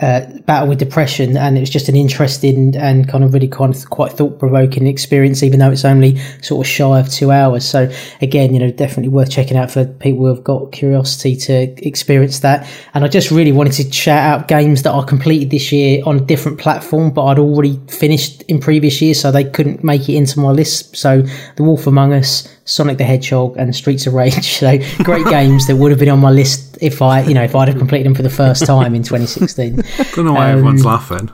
uh, 0.00 0.20
battle 0.46 0.68
with 0.68 0.78
depression, 0.78 1.36
and 1.36 1.56
it 1.56 1.60
was 1.60 1.70
just 1.70 1.88
an 1.88 1.96
interesting 1.96 2.76
and 2.76 3.08
kind 3.08 3.22
of 3.22 3.34
really 3.34 3.48
kind 3.48 3.74
of 3.74 3.90
quite 3.90 4.12
thought 4.12 4.38
provoking 4.38 4.86
experience, 4.86 5.42
even 5.42 5.58
though 5.58 5.70
it's 5.70 5.84
only 5.84 6.18
sort 6.42 6.66
of 6.66 6.70
shy 6.70 6.98
of 6.98 7.08
two 7.08 7.30
hours. 7.30 7.64
So 7.64 7.90
again, 8.20 8.54
you 8.54 8.60
know, 8.60 8.70
definitely 8.70 9.08
worth 9.08 9.30
checking 9.30 9.56
out 9.56 9.70
for 9.70 9.84
people 9.84 10.20
who 10.20 10.34
have 10.34 10.44
got 10.44 10.72
curiosity 10.72 11.36
to 11.36 11.86
experience 11.86 12.40
that. 12.40 12.68
And 12.94 13.04
I 13.04 13.08
just 13.08 13.30
really 13.30 13.52
wanted 13.52 13.72
to 13.74 13.92
shout 13.92 14.24
out 14.24 14.48
games 14.48 14.82
that 14.82 14.94
I 14.94 15.04
completed 15.04 15.50
this 15.50 15.70
year 15.72 16.02
on 16.06 16.16
a 16.16 16.20
different 16.20 16.58
platform, 16.58 17.12
but 17.12 17.24
I'd 17.26 17.38
already 17.38 17.78
finished 17.88 18.42
in 18.42 18.60
previous 18.60 19.00
years, 19.02 19.20
so 19.20 19.30
they 19.30 19.44
couldn't 19.44 19.84
make 19.84 20.08
it 20.08 20.14
into 20.14 20.40
my 20.40 20.50
list. 20.50 20.96
So 20.96 21.22
The 21.56 21.62
Wolf 21.62 21.86
Among 21.86 22.12
Us. 22.12 22.48
Sonic 22.64 22.98
the 22.98 23.04
Hedgehog 23.04 23.56
and 23.56 23.74
Streets 23.74 24.06
of 24.06 24.14
Rage. 24.14 24.48
So 24.60 24.78
great 25.02 25.24
games 25.26 25.66
that 25.66 25.76
would 25.76 25.90
have 25.90 25.98
been 26.00 26.08
on 26.10 26.20
my 26.20 26.30
list 26.30 26.78
if 26.80 27.00
I, 27.02 27.22
you 27.22 27.34
know, 27.34 27.42
if 27.42 27.54
I'd 27.54 27.68
have 27.68 27.78
completed 27.78 28.06
them 28.06 28.14
for 28.14 28.22
the 28.22 28.30
first 28.30 28.66
time 28.66 28.94
in 28.94 29.02
2016 29.02 29.76
Don't 30.14 30.26
know 30.26 30.32
why 30.34 30.50
Um, 30.50 30.58
everyone's 30.58 30.84
laughing. 30.84 31.30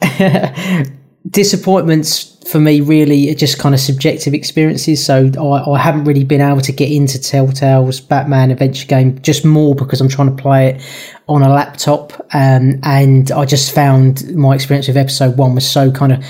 disappointments 1.30 2.37
for 2.50 2.58
me 2.60 2.80
really 2.80 3.30
are 3.30 3.34
just 3.34 3.58
kind 3.58 3.74
of 3.74 3.80
subjective 3.80 4.32
experiences. 4.34 5.04
So 5.04 5.30
I, 5.38 5.70
I 5.70 5.78
haven't 5.78 6.04
really 6.04 6.24
been 6.24 6.40
able 6.40 6.60
to 6.62 6.72
get 6.72 6.90
into 6.90 7.18
Telltale's 7.18 8.00
Batman 8.00 8.50
adventure 8.50 8.86
game 8.86 9.20
just 9.22 9.44
more 9.44 9.74
because 9.74 10.00
I'm 10.00 10.08
trying 10.08 10.34
to 10.34 10.42
play 10.42 10.68
it 10.70 10.82
on 11.28 11.42
a 11.42 11.48
laptop. 11.48 12.12
Um, 12.32 12.80
and 12.84 13.30
I 13.32 13.44
just 13.44 13.74
found 13.74 14.34
my 14.34 14.54
experience 14.54 14.88
with 14.88 14.96
episode 14.96 15.36
one 15.36 15.54
was 15.54 15.68
so 15.68 15.90
kind 15.90 16.12
of 16.12 16.24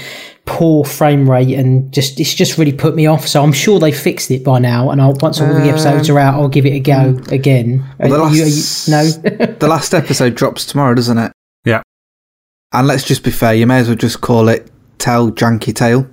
poor 0.44 0.82
frame 0.82 1.28
rate 1.30 1.52
and 1.58 1.92
just 1.92 2.18
it's 2.18 2.32
just 2.34 2.56
really 2.58 2.72
put 2.72 2.94
me 2.96 3.06
off. 3.06 3.28
So 3.28 3.42
I'm 3.42 3.52
sure 3.52 3.78
they 3.78 3.92
fixed 3.92 4.30
it 4.30 4.42
by 4.42 4.58
now. 4.58 4.90
And 4.90 5.00
I'll, 5.00 5.12
once 5.20 5.40
all 5.40 5.46
the 5.54 5.68
episodes 5.68 6.08
are 6.10 6.18
out, 6.18 6.34
I'll 6.34 6.48
give 6.48 6.66
it 6.66 6.72
a 6.72 6.80
go 6.80 7.20
again. 7.30 7.84
Well, 8.00 8.10
the 8.10 8.20
Are 8.20 8.30
you- 8.30 8.36
you- 8.38 8.44
last- 8.44 8.88
no. 8.88 9.04
the 9.58 9.68
last 9.68 9.94
episode 9.94 10.34
drops 10.34 10.64
tomorrow, 10.64 10.94
doesn't 10.94 11.18
it? 11.18 11.32
Yeah. 11.64 11.82
And 12.72 12.86
let's 12.86 13.04
just 13.04 13.22
be 13.22 13.30
fair, 13.30 13.54
you 13.54 13.66
may 13.66 13.78
as 13.78 13.88
well 13.88 13.96
just 13.96 14.20
call 14.20 14.48
it 14.48 14.68
Tell 14.98 15.30
Janky 15.30 15.74
Tale. 15.74 16.08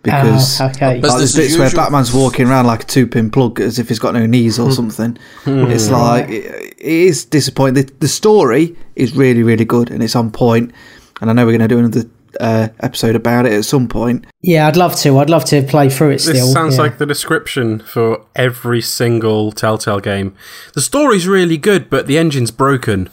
Because 0.00 0.60
Ah, 0.60 0.70
okay. 0.70 1.00
like, 1.00 1.18
there's 1.18 1.34
bits 1.34 1.52
as 1.54 1.58
where. 1.58 1.70
Batman's 1.70 2.14
walking 2.14 2.46
around 2.46 2.66
like 2.66 2.84
a 2.84 2.86
two 2.86 3.06
pin 3.06 3.30
plug 3.30 3.60
as 3.60 3.78
if 3.78 3.88
he's 3.88 3.98
got 3.98 4.14
no 4.14 4.26
knees 4.26 4.58
or 4.58 4.70
something. 4.70 5.18
It's 5.44 5.90
like, 5.90 6.28
it, 6.28 6.74
it 6.78 6.80
is 6.80 7.24
disappointing. 7.24 7.84
The, 7.84 7.92
the 7.98 8.08
story 8.08 8.76
is 8.94 9.14
really, 9.16 9.42
really 9.42 9.64
good 9.64 9.90
and 9.90 10.02
it's 10.02 10.14
on 10.14 10.30
point. 10.30 10.72
And 11.20 11.28
I 11.28 11.32
know 11.32 11.44
we're 11.44 11.58
going 11.58 11.68
to 11.68 11.74
do 11.74 11.78
another 11.80 12.04
uh, 12.40 12.68
episode 12.80 13.16
about 13.16 13.46
it 13.46 13.52
at 13.52 13.64
some 13.64 13.88
point. 13.88 14.24
Yeah, 14.40 14.68
I'd 14.68 14.76
love 14.76 14.94
to. 14.96 15.18
I'd 15.18 15.30
love 15.30 15.44
to 15.46 15.62
play 15.62 15.90
through 15.90 16.10
it 16.10 16.20
still. 16.20 16.34
This 16.34 16.52
sounds 16.52 16.76
yeah. 16.76 16.82
like 16.82 16.98
the 16.98 17.06
description 17.06 17.80
for 17.80 18.24
every 18.36 18.80
single 18.80 19.50
Telltale 19.50 19.98
game. 20.00 20.34
The 20.74 20.80
story's 20.80 21.26
really 21.26 21.56
good, 21.56 21.90
but 21.90 22.06
the 22.06 22.18
engine's 22.18 22.52
broken. 22.52 23.10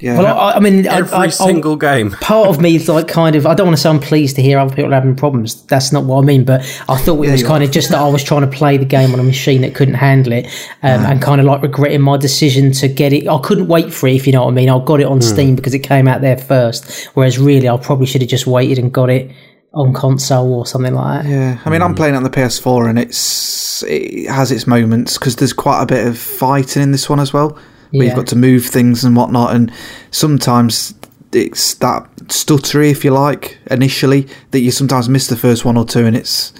Yeah. 0.00 0.16
Well, 0.16 0.38
I, 0.38 0.52
I 0.52 0.60
mean, 0.60 0.86
I- 0.86 0.98
Every 0.98 1.12
I, 1.12 1.22
I'll- 1.24 1.30
single 1.30 1.74
game. 1.74 2.10
part 2.20 2.48
of 2.48 2.60
me 2.60 2.76
is 2.76 2.88
like 2.88 3.08
kind 3.08 3.34
of 3.34 3.46
I 3.46 3.54
don't 3.54 3.66
want 3.66 3.76
to 3.76 3.82
sound 3.82 4.02
pleased 4.02 4.36
to 4.36 4.42
hear 4.42 4.58
other 4.58 4.74
people 4.74 4.92
having 4.92 5.16
problems. 5.16 5.62
That's 5.64 5.92
not 5.92 6.04
what 6.04 6.22
I 6.22 6.24
mean. 6.24 6.44
But 6.44 6.60
I 6.88 6.96
thought 6.98 7.16
it 7.24 7.30
was 7.30 7.40
you 7.40 7.46
kind 7.46 7.64
of 7.64 7.72
just 7.72 7.90
that 7.90 7.98
I 7.98 8.08
was 8.08 8.22
trying 8.22 8.42
to 8.42 8.46
play 8.46 8.76
the 8.76 8.84
game 8.84 9.12
on 9.12 9.18
a 9.18 9.24
machine 9.24 9.62
that 9.62 9.74
couldn't 9.74 9.94
handle 9.94 10.32
it, 10.32 10.46
um, 10.82 11.00
mm. 11.00 11.10
and 11.10 11.22
kind 11.22 11.40
of 11.40 11.46
like 11.48 11.62
regretting 11.62 12.00
my 12.00 12.16
decision 12.16 12.70
to 12.72 12.88
get 12.88 13.12
it. 13.12 13.26
I 13.26 13.38
couldn't 13.38 13.66
wait 13.66 13.92
for 13.92 14.06
it, 14.06 14.14
if 14.14 14.26
you 14.26 14.32
know 14.32 14.44
what 14.44 14.52
I 14.52 14.54
mean. 14.54 14.68
I 14.68 14.78
got 14.84 15.00
it 15.00 15.06
on 15.06 15.18
mm. 15.18 15.22
Steam 15.24 15.56
because 15.56 15.74
it 15.74 15.80
came 15.80 16.06
out 16.06 16.20
there 16.20 16.36
first. 16.36 17.06
Whereas 17.14 17.38
really, 17.38 17.68
I 17.68 17.76
probably 17.76 18.06
should 18.06 18.22
have 18.22 18.30
just 18.30 18.46
waited 18.46 18.78
and 18.78 18.92
got 18.92 19.10
it 19.10 19.32
on 19.74 19.92
console 19.92 20.54
or 20.54 20.66
something 20.66 20.94
like 20.94 21.24
that. 21.24 21.28
Yeah, 21.28 21.60
I 21.64 21.70
mean, 21.70 21.82
I'm 21.82 21.94
mm. 21.94 21.96
playing 21.96 22.14
it 22.14 22.18
on 22.18 22.22
the 22.22 22.30
PS4, 22.30 22.88
and 22.88 23.00
it's 23.00 23.82
it 23.82 24.28
has 24.28 24.52
its 24.52 24.66
moments 24.66 25.18
because 25.18 25.36
there's 25.36 25.52
quite 25.52 25.82
a 25.82 25.86
bit 25.86 26.06
of 26.06 26.16
fighting 26.16 26.82
in 26.82 26.92
this 26.92 27.08
one 27.08 27.18
as 27.18 27.32
well, 27.32 27.58
where 27.90 28.02
Yeah. 28.02 28.04
you've 28.10 28.16
got 28.16 28.26
to 28.28 28.36
move 28.36 28.64
things 28.66 29.04
and 29.04 29.16
whatnot, 29.16 29.54
and 29.54 29.70
sometimes 30.10 30.94
it's 31.32 31.74
that 31.74 32.06
stuttery, 32.28 32.90
if 32.90 33.04
you 33.04 33.10
like, 33.10 33.58
initially 33.70 34.26
that 34.52 34.60
you 34.60 34.70
sometimes 34.70 35.08
miss 35.08 35.26
the 35.26 35.36
first 35.36 35.64
one 35.64 35.76
or 35.76 35.84
two, 35.84 36.04
and 36.06 36.16
it's 36.16 36.52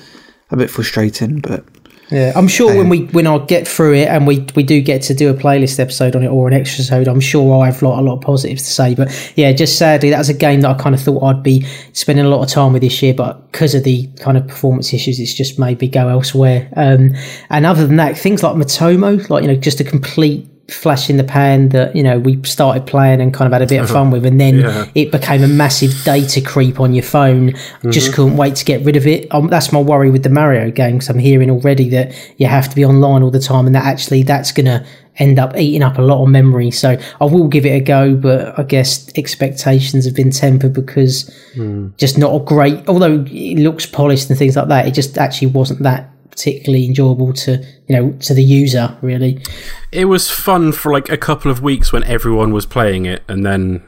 a 0.50 0.56
bit 0.56 0.70
frustrating. 0.70 1.40
But 1.40 1.64
Yeah, 2.10 2.32
I'm 2.36 2.48
sure 2.48 2.74
when 2.74 2.88
we 2.88 3.00
when 3.12 3.26
I 3.26 3.36
get 3.38 3.68
through 3.68 3.94
it 3.94 4.08
and 4.08 4.26
we 4.26 4.46
we 4.56 4.62
do 4.62 4.80
get 4.80 5.02
to 5.02 5.14
do 5.14 5.28
a 5.28 5.34
playlist 5.34 5.78
episode 5.78 6.16
on 6.16 6.22
it 6.22 6.28
or 6.28 6.48
an 6.48 6.54
extra 6.54 6.82
episode, 6.82 7.06
I'm 7.08 7.20
sure 7.20 7.62
I 7.62 7.66
have 7.66 7.82
lot, 7.82 7.98
a 7.98 8.02
lot 8.02 8.14
of 8.16 8.20
positives 8.22 8.62
to 8.62 8.70
say. 8.70 8.94
But 8.94 9.08
yeah, 9.36 9.52
just 9.52 9.76
sadly, 9.76 10.08
that 10.10 10.18
was 10.18 10.30
a 10.30 10.34
game 10.34 10.62
that 10.62 10.70
I 10.70 10.74
kind 10.82 10.94
of 10.94 11.02
thought 11.02 11.22
I'd 11.22 11.42
be 11.42 11.66
spending 11.92 12.24
a 12.24 12.28
lot 12.30 12.42
of 12.42 12.48
time 12.48 12.72
with 12.72 12.80
this 12.82 13.02
year, 13.02 13.12
but 13.14 13.52
because 13.52 13.74
of 13.74 13.84
the 13.84 14.06
kind 14.20 14.36
of 14.38 14.46
performance 14.48 14.94
issues, 14.94 15.20
it's 15.20 15.34
just 15.34 15.58
made 15.58 15.80
me 15.82 15.88
go 15.88 16.08
elsewhere. 16.08 16.68
Um, 16.76 17.14
and 17.50 17.66
other 17.66 17.86
than 17.86 17.96
that, 17.96 18.16
things 18.16 18.42
like 18.42 18.54
Miitomo, 18.56 19.28
like 19.28 19.42
you 19.42 19.48
know, 19.48 19.56
just 19.56 19.80
a 19.80 19.84
complete 19.84 20.46
flash 20.68 21.08
in 21.08 21.16
the 21.16 21.24
pan 21.24 21.70
that 21.70 21.96
you 21.96 22.02
know 22.02 22.18
we 22.18 22.42
started 22.44 22.86
playing 22.86 23.22
and 23.22 23.32
kind 23.32 23.46
of 23.46 23.52
had 23.52 23.62
a 23.62 23.66
bit 23.66 23.78
of 23.78 23.84
uh-huh. 23.84 23.94
fun 23.94 24.10
with 24.10 24.26
and 24.26 24.38
then 24.38 24.58
Yeah. 24.58 24.84
it 24.94 25.10
became 25.10 25.42
a 25.42 25.48
massive 25.48 25.94
data 26.04 26.42
creep 26.42 26.78
on 26.78 26.92
your 26.92 27.04
phone 27.04 27.54
just 27.88 28.08
mm-hmm. 28.08 28.14
couldn't 28.14 28.36
wait 28.36 28.56
to 28.56 28.66
get 28.66 28.84
rid 28.84 28.94
of 28.94 29.06
it 29.06 29.32
um, 29.32 29.46
that's 29.46 29.72
my 29.72 29.80
worry 29.80 30.10
with 30.10 30.24
the 30.24 30.28
mario 30.28 30.70
game 30.70 30.96
because 30.98 31.08
i'm 31.08 31.18
hearing 31.18 31.50
already 31.50 31.88
that 31.88 32.12
you 32.36 32.46
have 32.46 32.68
to 32.68 32.76
be 32.76 32.84
online 32.84 33.22
all 33.22 33.30
the 33.30 33.40
time 33.40 33.64
and 33.64 33.74
that 33.74 33.84
actually 33.84 34.22
that's 34.22 34.52
going 34.52 34.66
to 34.66 34.84
end 35.18 35.38
up 35.38 35.56
eating 35.56 35.82
up 35.82 35.98
a 35.98 36.02
lot 36.02 36.22
of 36.22 36.28
memory. 36.28 36.70
So 36.70 36.96
I 37.20 37.24
will 37.24 37.48
give 37.48 37.66
it 37.66 37.70
a 37.70 37.80
go, 37.80 38.14
but 38.14 38.58
I 38.58 38.62
guess 38.62 39.10
expectations 39.16 40.04
have 40.04 40.14
been 40.14 40.30
tempered 40.30 40.72
because 40.72 41.28
hmm. 41.54 41.88
just 41.96 42.18
not 42.18 42.34
a 42.34 42.44
great. 42.44 42.88
Although 42.88 43.24
it 43.28 43.58
looks 43.58 43.84
polished 43.84 44.30
and 44.30 44.38
things 44.38 44.56
like 44.56 44.68
that, 44.68 44.86
it 44.86 44.92
just 44.92 45.18
actually 45.18 45.48
wasn't 45.48 45.82
that 45.82 46.10
particularly 46.38 46.86
enjoyable 46.86 47.32
to 47.32 47.52
you 47.88 47.96
know 47.96 48.12
to 48.20 48.32
the 48.34 48.42
user 48.42 48.96
really. 49.02 49.42
It 49.90 50.04
was 50.04 50.30
fun 50.30 50.72
for 50.72 50.92
like 50.92 51.08
a 51.08 51.16
couple 51.16 51.50
of 51.50 51.62
weeks 51.62 51.92
when 51.92 52.04
everyone 52.04 52.52
was 52.52 52.64
playing 52.66 53.06
it, 53.06 53.22
and 53.28 53.44
then 53.44 53.82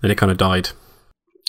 then 0.00 0.10
it 0.10 0.16
kind 0.18 0.30
of 0.30 0.38
died. 0.38 0.70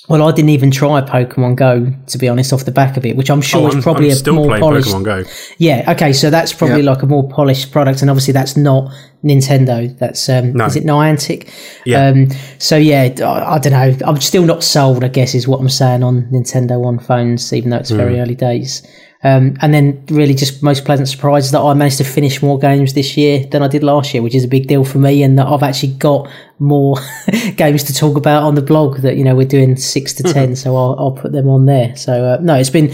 Well, 0.08 0.22
I 0.22 0.32
didn't 0.32 0.50
even 0.52 0.70
try 0.70 1.02
Pokemon 1.02 1.56
Go 1.56 1.92
to 2.08 2.18
be 2.20 2.30
honest, 2.30 2.54
off 2.54 2.64
the 2.66 2.72
back 2.72 2.96
of 2.96 3.06
it, 3.08 3.16
which 3.16 3.30
I'm 3.32 3.42
sure 3.42 3.64
Oh, 3.64 3.68
is 3.70 3.76
I'm, 3.76 3.82
probably 3.82 4.06
I'm 4.08 4.12
a 4.12 4.16
still 4.16 4.36
more 4.36 4.46
playing 4.48 4.62
polished. 4.62 4.88
Pokemon 4.90 5.04
Go. 5.04 5.24
Yeah, 5.58 5.92
okay, 5.94 6.14
so 6.14 6.30
that's 6.30 6.54
probably 6.54 6.82
Yeah. 6.84 6.92
like 6.92 7.02
a 7.02 7.08
more 7.08 7.28
polished 7.28 7.72
product, 7.72 8.02
and 8.02 8.10
obviously 8.12 8.32
that's 8.34 8.56
not 8.56 8.92
Nintendo. 9.24 9.98
That's 9.98 10.30
um, 10.30 10.54
No. 10.54 10.66
is 10.66 10.76
it 10.76 10.86
Niantic? 10.86 11.50
Yeah. 11.86 12.08
Um, 12.10 12.28
so 12.60 12.78
yeah, 12.78 13.16
I, 13.22 13.56
I 13.56 13.60
don't 13.60 13.74
know. 13.74 13.98
I'm 14.08 14.22
still 14.22 14.46
not 14.46 14.64
sold. 14.64 15.04
I 15.04 15.08
guess 15.08 15.34
is 15.34 15.48
what 15.48 15.60
I'm 15.60 15.70
saying 15.70 16.04
on 16.04 16.30
Nintendo 16.32 16.80
One 16.80 17.00
phones, 17.00 17.52
even 17.52 17.72
though 17.72 17.78
it's 17.78 17.92
very 17.92 18.20
early 18.20 18.36
days. 18.36 18.84
Um, 19.26 19.58
and 19.62 19.74
then 19.74 20.06
really 20.12 20.36
just 20.36 20.62
most 20.62 20.86
pleasant 20.86 21.10
surprise 21.10 21.46
is 21.46 21.52
that 21.52 21.60
I 21.60 21.74
managed 21.74 21.98
to 21.98 22.04
finish 22.04 22.44
more 22.44 22.60
games 22.60 22.94
this 22.94 23.18
year 23.18 23.44
than 23.48 23.64
I 23.64 23.68
did 23.68 23.82
last 23.82 24.14
year, 24.14 24.22
which 24.22 24.36
is 24.36 24.44
a 24.44 24.48
big 24.48 24.68
deal 24.68 24.86
for 24.86 25.00
me, 25.00 25.24
and 25.24 25.40
that 25.40 25.48
I've 25.48 25.64
actually 25.64 25.94
got 25.94 26.30
more 26.60 26.98
games 27.56 27.84
to 27.86 27.94
talk 27.94 28.18
about 28.18 28.44
on 28.44 28.54
the 28.54 28.62
blog. 28.62 28.98
That 28.98 29.18
you 29.18 29.24
know 29.24 29.36
we're 29.36 29.48
doing 29.48 29.78
six 29.78 30.14
to 30.14 30.24
ten, 30.24 30.56
so 30.56 30.78
I'll, 30.78 30.96
I'll 31.00 31.12
put 31.12 31.32
them 31.32 31.50
on 31.50 31.66
there. 31.66 31.96
So 31.96 32.24
uh, 32.24 32.38
no, 32.40 32.54
it's 32.54 32.70
been 32.70 32.94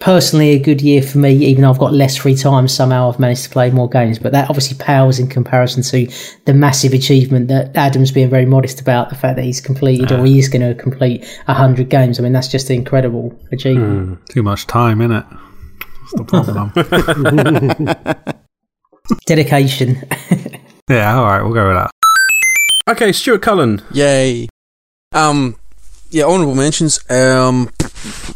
personally 0.00 0.50
a 0.50 0.58
good 0.58 0.82
year 0.82 1.00
for 1.00 1.18
me, 1.18 1.32
even 1.32 1.62
though 1.62 1.70
I've 1.70 1.78
got 1.78 1.92
less 1.92 2.16
free 2.16 2.34
time. 2.34 2.66
Somehow 2.66 3.08
I've 3.08 3.20
managed 3.20 3.44
to 3.44 3.50
play 3.50 3.70
more 3.70 3.88
games, 3.88 4.18
but 4.18 4.32
that 4.32 4.50
obviously 4.50 4.76
pales 4.78 5.20
in 5.20 5.28
comparison 5.28 5.84
to 5.84 6.12
the 6.44 6.54
massive 6.54 6.92
achievement 6.92 7.46
that 7.48 7.76
Adam's 7.76 8.10
being 8.10 8.28
very 8.28 8.46
modest 8.46 8.80
about 8.80 9.10
the 9.10 9.14
fact 9.14 9.36
that 9.36 9.44
he's 9.44 9.60
completed 9.60 10.10
or 10.10 10.26
he 10.26 10.40
is 10.40 10.48
going 10.48 10.62
to 10.62 10.74
complete 10.74 11.24
hundred 11.46 11.88
games. 11.88 12.18
I 12.18 12.24
mean, 12.24 12.32
that's 12.32 12.48
just 12.48 12.68
an 12.68 12.74
incredible 12.74 13.38
achievement. 13.52 14.26
Too 14.26 14.42
much 14.42 14.66
time, 14.66 14.98
innit? 14.98 15.47
That's 16.12 16.46
the 16.46 17.94
problem. 18.04 18.46
Dedication. 19.26 20.02
yeah, 20.90 21.18
alright, 21.18 21.42
we'll 21.42 21.54
go 21.54 21.68
with 21.68 21.76
that. 21.76 21.90
Okay, 22.88 23.12
Stuart 23.12 23.42
Cullen. 23.42 23.82
Yay. 23.92 24.48
Um, 25.12 25.56
yeah, 26.10 26.24
honourable 26.24 26.54
mentions. 26.54 26.98
Um, 27.10 27.70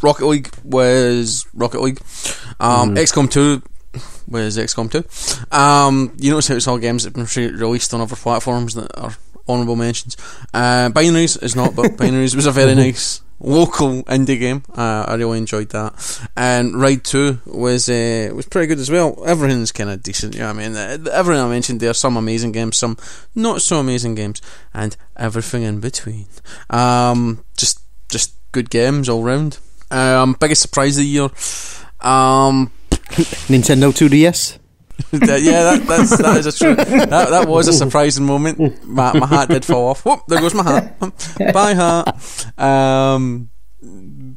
Rocket 0.01 0.25
League 0.27 0.49
was 0.63 1.45
Rocket 1.53 1.81
League. 1.81 1.99
Um, 2.59 2.95
XCOM 2.95 3.31
2 3.31 3.61
was 4.27 4.57
XCOM 4.57 4.91
2. 5.51 5.55
Um, 5.57 6.13
you 6.17 6.31
notice 6.31 6.47
how 6.47 6.55
it's 6.55 6.67
all 6.67 6.77
games 6.77 7.03
that 7.03 7.15
have 7.15 7.33
been 7.33 7.57
released 7.57 7.93
on 7.93 8.01
other 8.01 8.15
platforms 8.15 8.75
that 8.75 8.95
are 8.97 9.15
honourable 9.47 9.75
mentions. 9.75 10.17
Uh, 10.53 10.89
Binaries 10.89 11.41
is 11.41 11.55
not, 11.55 11.75
but 11.75 11.85
Binaries 11.97 12.35
was 12.35 12.45
a 12.45 12.51
very 12.51 12.75
nice 12.75 13.21
local 13.43 14.03
indie 14.03 14.39
game. 14.39 14.63
Uh, 14.75 15.05
I 15.07 15.15
really 15.15 15.37
enjoyed 15.37 15.69
that. 15.69 16.29
And 16.35 16.79
Ride 16.79 17.03
2 17.03 17.41
was 17.45 17.89
uh, 17.89 18.31
was 18.33 18.47
pretty 18.47 18.67
good 18.67 18.79
as 18.79 18.89
well. 18.89 19.21
Everything's 19.25 19.71
kind 19.71 19.89
of 19.89 20.01
decent, 20.01 20.33
you 20.33 20.41
know 20.41 20.53
what 20.53 20.63
I 20.63 20.69
mean? 20.69 21.07
Everything 21.11 21.43
I 21.43 21.49
mentioned 21.49 21.79
there, 21.79 21.93
some 21.93 22.17
amazing 22.17 22.53
games, 22.53 22.77
some 22.77 22.97
not 23.35 23.61
so 23.61 23.79
amazing 23.79 24.15
games, 24.15 24.41
and 24.73 24.95
everything 25.15 25.63
in 25.63 25.79
between. 25.79 26.25
Um, 26.69 27.43
just 27.57 27.79
just 28.09 28.33
good 28.51 28.69
games 28.69 29.09
all 29.09 29.23
round. 29.23 29.59
Um, 29.91 30.35
biggest 30.39 30.61
surprise 30.61 30.97
of 30.97 31.03
the 31.03 31.07
year. 31.07 31.29
Um, 32.01 32.71
Nintendo 33.49 33.91
2DS. 33.91 34.57
yeah, 35.11 35.63
that, 35.63 35.85
that's 35.87 36.17
that 36.17 36.37
is 36.37 36.45
a 36.45 36.51
true. 36.51 36.75
That 36.75 37.09
that 37.29 37.47
was 37.47 37.67
a 37.67 37.73
surprising 37.73 38.25
moment. 38.25 38.83
My, 38.85 39.17
my 39.17 39.27
hat 39.27 39.49
did 39.49 39.65
fall 39.65 39.89
off. 39.89 40.05
Whoop! 40.05 40.21
There 40.27 40.39
goes 40.39 40.53
my 40.53 40.63
hat. 40.63 40.99
Bye 41.53 41.73
hat. 41.73 42.59
Um, 42.59 43.49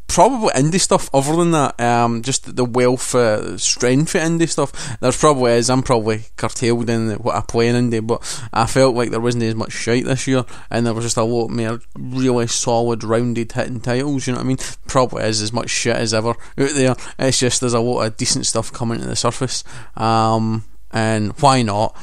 probably 0.06 0.50
indie 0.50 0.80
stuff. 0.80 1.10
Other 1.12 1.36
than 1.36 1.50
that, 1.52 1.80
um, 1.80 2.22
just 2.22 2.56
the 2.56 2.64
wealth, 2.64 3.14
uh, 3.14 3.58
strength 3.58 4.14
of 4.14 4.22
indie 4.22 4.48
stuff. 4.48 4.98
There's 5.00 5.16
probably 5.16 5.52
is. 5.52 5.70
I'm 5.70 5.82
probably 5.82 6.24
curtailed 6.36 6.88
in 6.90 7.10
what 7.14 7.34
I 7.34 7.40
play 7.40 7.68
in 7.68 7.90
indie, 7.90 8.06
but 8.06 8.22
I 8.52 8.66
felt 8.66 8.94
like 8.94 9.10
there 9.10 9.20
wasn't 9.20 9.44
as 9.44 9.54
much 9.54 9.72
shite 9.72 10.04
this 10.04 10.26
year, 10.26 10.44
and 10.70 10.86
there 10.86 10.94
was 10.94 11.04
just 11.04 11.16
a 11.16 11.24
lot 11.24 11.48
more 11.48 11.80
really 11.94 12.46
solid, 12.46 13.04
rounded 13.04 13.52
hitting 13.52 13.80
titles. 13.80 14.26
You 14.26 14.34
know 14.34 14.38
what 14.38 14.44
I 14.44 14.48
mean? 14.48 14.58
Probably 14.86 15.24
is 15.24 15.42
as 15.42 15.52
much 15.52 15.70
shit 15.70 15.96
as 15.96 16.14
ever 16.14 16.30
out 16.30 16.36
there. 16.56 16.96
It's 17.18 17.38
just 17.38 17.60
there's 17.60 17.74
a 17.74 17.80
lot 17.80 18.02
of 18.02 18.16
decent 18.16 18.46
stuff 18.46 18.72
coming 18.72 19.00
to 19.00 19.06
the 19.06 19.16
surface. 19.16 19.64
Um, 19.96 20.64
and 20.92 21.32
why 21.40 21.62
not? 21.62 21.96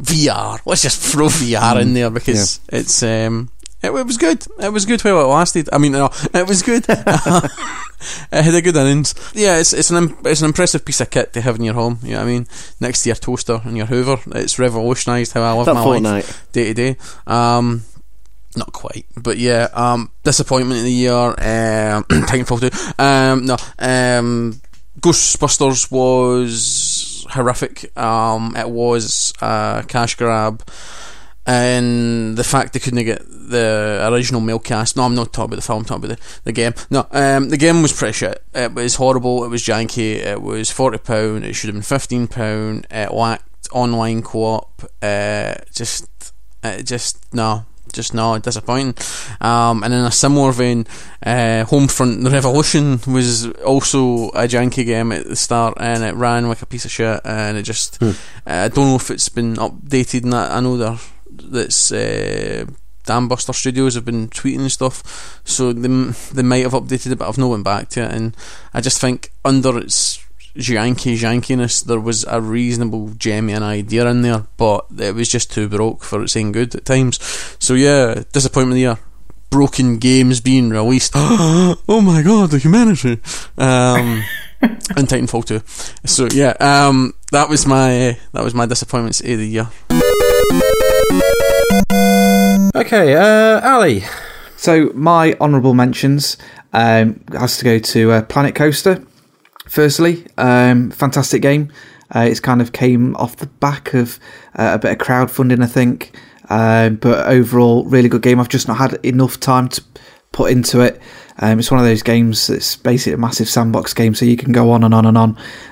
VR. 0.00 0.60
Let's 0.66 0.82
just 0.82 1.00
throw 1.00 1.28
VR 1.28 1.80
in 1.80 1.94
there 1.94 2.10
because 2.10 2.60
it's 2.68 3.02
um 3.02 3.50
it, 3.82 3.90
it 3.90 4.06
was 4.06 4.16
good. 4.16 4.44
It 4.58 4.72
was 4.72 4.86
good 4.86 5.02
while 5.02 5.20
it 5.20 5.24
lasted. 5.24 5.68
I 5.72 5.78
mean, 5.78 5.92
no, 5.92 6.10
it 6.32 6.48
was 6.48 6.62
good. 6.62 6.84
it 6.88 8.42
had 8.42 8.54
a 8.54 8.62
good 8.62 8.76
innings. 8.76 9.14
Yeah, 9.34 9.58
it's 9.58 9.72
it's 9.72 9.90
an 9.90 10.16
it's 10.24 10.40
an 10.40 10.46
impressive 10.46 10.84
piece 10.84 11.00
of 11.00 11.10
kit 11.10 11.32
to 11.34 11.40
have 11.40 11.56
in 11.56 11.64
your 11.64 11.74
home. 11.74 11.98
You 12.02 12.12
know 12.12 12.18
what 12.18 12.24
I 12.24 12.26
mean? 12.26 12.46
Next 12.80 13.02
to 13.02 13.10
your 13.10 13.16
toaster 13.16 13.60
and 13.64 13.76
your 13.76 13.86
Hoover, 13.86 14.18
it's 14.34 14.58
revolutionised 14.58 15.32
how 15.32 15.42
I 15.42 15.52
live 15.52 15.66
That 15.66 15.74
my 15.74 15.98
life 15.98 16.50
day 16.52 16.72
to 16.72 16.74
day. 16.74 16.96
Um, 17.26 17.84
not 18.56 18.72
quite, 18.72 19.06
but 19.16 19.38
yeah. 19.38 19.68
Um, 19.72 20.10
disappointment 20.24 20.78
of 20.78 20.84
the 20.84 20.92
year. 20.92 21.12
Um, 21.12 21.34
Titanfall 22.04 22.60
two. 22.60 23.02
Um, 23.02 23.46
no. 23.46 23.56
Um, 23.78 24.60
Ghostbusters 25.00 25.90
was 25.90 27.26
horrific. 27.30 27.96
Um, 27.98 28.56
it 28.56 28.68
was 28.68 29.32
a 29.42 29.84
cash 29.86 30.14
grab, 30.14 30.62
and 31.44 32.36
the 32.36 32.44
fact 32.44 32.72
they 32.72 32.80
couldn't 32.80 33.04
get 33.04 33.22
the 33.48 34.08
original 34.10 34.40
male 34.40 34.58
cast. 34.58 34.96
No, 34.96 35.04
I'm 35.04 35.14
not 35.14 35.32
talking 35.32 35.46
about 35.46 35.56
the 35.56 35.62
film. 35.62 35.78
I'm 35.80 35.84
talking 35.84 36.04
about 36.04 36.18
the, 36.18 36.40
the 36.44 36.52
game. 36.52 36.74
No, 36.90 37.06
um, 37.10 37.48
the 37.48 37.56
game 37.56 37.82
was 37.82 37.92
pretty 37.92 38.12
shit. 38.12 38.42
It 38.54 38.74
was 38.74 38.96
horrible. 38.96 39.44
It 39.44 39.48
was 39.48 39.62
janky. 39.62 40.16
It 40.16 40.42
was 40.42 40.70
forty 40.70 40.98
pound. 40.98 41.44
It 41.44 41.54
should 41.54 41.68
have 41.68 41.74
been 41.74 41.82
fifteen 41.82 42.26
pound. 42.26 42.86
It 42.90 43.12
lacked 43.12 43.68
online 43.72 44.22
co-op. 44.22 44.84
Uh, 45.02 45.54
just, 45.72 46.32
it 46.62 46.84
just 46.84 47.32
no 47.34 47.64
just 47.92 48.14
no, 48.14 48.38
disappointing. 48.38 48.94
Um, 49.40 49.82
and 49.82 49.92
in 49.92 50.00
a 50.00 50.10
similar 50.10 50.52
vein, 50.52 50.86
uh, 51.24 51.64
Homefront 51.64 52.30
Revolution 52.30 53.00
was 53.06 53.50
also 53.62 54.28
a 54.30 54.46
janky 54.46 54.84
game 54.84 55.12
at 55.12 55.26
the 55.26 55.36
start, 55.36 55.74
and 55.78 56.04
it 56.04 56.14
ran 56.14 56.48
like 56.48 56.62
a 56.62 56.66
piece 56.66 56.84
of 56.84 56.90
shit. 56.90 57.20
And 57.24 57.56
it 57.56 57.62
just, 57.62 58.02
uh, 58.02 58.12
I 58.44 58.68
don't 58.68 58.88
know 58.88 58.96
if 58.96 59.10
it's 59.10 59.28
been 59.28 59.54
updated. 59.54 60.24
And 60.24 60.32
that 60.32 60.52
I 60.52 60.60
know 60.60 60.76
there 60.76 60.98
that's. 61.30 61.90
Uh, 61.90 62.66
Dambuster 63.06 63.54
Studios 63.54 63.94
have 63.94 64.04
been 64.04 64.28
tweeting 64.28 64.60
and 64.60 64.72
stuff, 64.72 65.40
so 65.44 65.72
they, 65.72 65.88
they 66.32 66.42
might 66.42 66.62
have 66.64 66.72
updated 66.72 67.12
it, 67.12 67.18
but 67.18 67.28
I've 67.28 67.38
not 67.38 67.50
went 67.50 67.64
back 67.64 67.88
to 67.90 68.02
it. 68.02 68.10
And 68.10 68.36
I 68.74 68.80
just 68.80 69.00
think 69.00 69.32
under 69.44 69.78
its 69.78 70.24
janky 70.56 71.16
jankiness, 71.16 71.84
there 71.84 72.00
was 72.00 72.24
a 72.24 72.40
reasonable 72.40 73.10
genuine 73.16 73.62
idea 73.62 74.06
in 74.08 74.22
there, 74.22 74.46
but 74.56 74.86
it 74.98 75.14
was 75.14 75.28
just 75.28 75.52
too 75.52 75.68
broke 75.68 76.02
for 76.02 76.22
its 76.22 76.36
own 76.36 76.52
good 76.52 76.74
at 76.74 76.84
times. 76.84 77.18
So 77.58 77.74
yeah, 77.74 78.22
disappointment 78.32 78.72
of 78.72 78.74
the 78.74 78.80
year. 78.80 78.98
Broken 79.48 79.98
games 79.98 80.40
being 80.40 80.70
released. 80.70 81.12
oh 81.16 82.00
my 82.02 82.22
god, 82.22 82.50
the 82.50 82.58
humanity. 82.58 83.20
Um, 83.56 84.24
and 84.60 85.06
Titanfall 85.06 85.44
2. 85.44 85.62
So 86.06 86.28
yeah, 86.32 86.54
um, 86.60 87.14
that 87.32 87.48
was 87.48 87.66
my 87.66 88.18
that 88.32 88.44
was 88.44 88.54
my 88.54 88.66
disappointments 88.66 89.20
of 89.20 89.26
the 89.26 89.46
year. 89.46 89.68
Okay, 92.76 93.14
uh, 93.14 93.66
Ali. 93.66 94.04
So 94.58 94.90
my 94.92 95.32
honourable 95.40 95.72
mentions 95.72 96.36
um, 96.74 97.24
has 97.32 97.56
to 97.56 97.64
go 97.64 97.78
to 97.78 98.12
uh, 98.12 98.22
Planet 98.24 98.54
Coaster. 98.54 99.02
Firstly, 99.66 100.26
um, 100.36 100.90
fantastic 100.90 101.40
game. 101.40 101.72
Uh, 102.14 102.26
it's 102.28 102.38
kind 102.38 102.60
of 102.60 102.72
came 102.72 103.16
off 103.16 103.36
the 103.36 103.46
back 103.46 103.94
of 103.94 104.20
uh, 104.58 104.72
a 104.74 104.78
bit 104.78 104.92
of 104.92 104.98
crowdfunding, 104.98 105.62
I 105.62 105.66
think. 105.66 106.14
Um, 106.50 106.96
but 106.96 107.26
overall, 107.26 107.86
really 107.86 108.10
good 108.10 108.20
game. 108.20 108.38
I've 108.38 108.50
just 108.50 108.68
not 108.68 108.76
had 108.76 109.02
enough 109.02 109.40
time 109.40 109.68
to 109.70 109.82
put 110.32 110.52
into 110.52 110.82
it. 110.82 111.00
Um, 111.38 111.58
it's 111.58 111.70
one 111.70 111.80
of 111.80 111.86
those 111.86 112.02
games 112.02 112.46
that's 112.46 112.76
basically 112.76 113.14
a 113.14 113.18
massive 113.18 113.48
sandbox 113.48 113.94
game, 113.94 114.14
so 114.14 114.26
you 114.26 114.36
can 114.36 114.52
go 114.52 114.70
on 114.70 114.84
and 114.84 114.92
on 114.92 115.06
and 115.06 115.16
on. 115.16 115.30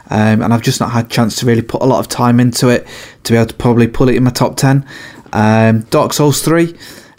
Um, 0.08 0.40
and 0.40 0.54
I've 0.54 0.62
just 0.62 0.80
not 0.80 0.92
had 0.92 1.10
chance 1.10 1.36
to 1.36 1.46
really 1.46 1.62
put 1.62 1.82
a 1.82 1.86
lot 1.86 2.00
of 2.00 2.08
time 2.08 2.40
into 2.40 2.70
it 2.70 2.86
to 3.24 3.32
be 3.32 3.36
able 3.36 3.48
to 3.48 3.54
probably 3.54 3.88
pull 3.88 4.08
it 4.08 4.16
in 4.16 4.24
my 4.24 4.30
top 4.30 4.56
ten. 4.56 4.86
Um, 5.34 5.80
Dark 5.90 6.14
Souls 6.14 6.40
three. 6.40 6.74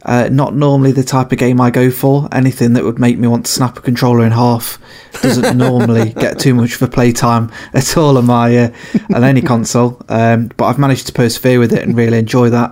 Uh, 0.05 0.29
not 0.31 0.55
normally 0.55 0.91
the 0.91 1.03
type 1.03 1.31
of 1.31 1.39
game 1.39 1.59
I 1.59 1.71
go 1.71 1.89
for. 1.89 2.29
Anything 2.31 2.73
that 2.73 2.83
would 2.83 2.99
make 2.99 3.17
me 3.17 3.27
want 3.27 3.47
to 3.47 3.51
snap 3.51 3.75
a 3.77 3.81
controller 3.81 4.23
in 4.23 4.31
half 4.31 4.77
doesn't 5.23 5.57
normally 5.57 6.13
get 6.13 6.37
too 6.37 6.53
much 6.53 6.75
for 6.75 6.87
playtime 6.87 7.51
at 7.73 7.97
all 7.97 8.15
on 8.19 8.27
my 8.27 8.55
uh, 8.55 8.71
on 9.15 9.23
any 9.23 9.41
console. 9.41 9.99
Um, 10.07 10.51
but 10.57 10.65
I've 10.65 10.77
managed 10.77 11.07
to 11.07 11.13
persevere 11.13 11.59
with 11.59 11.73
it 11.73 11.81
and 11.81 11.97
really 11.97 12.19
enjoy 12.19 12.51
that. 12.51 12.69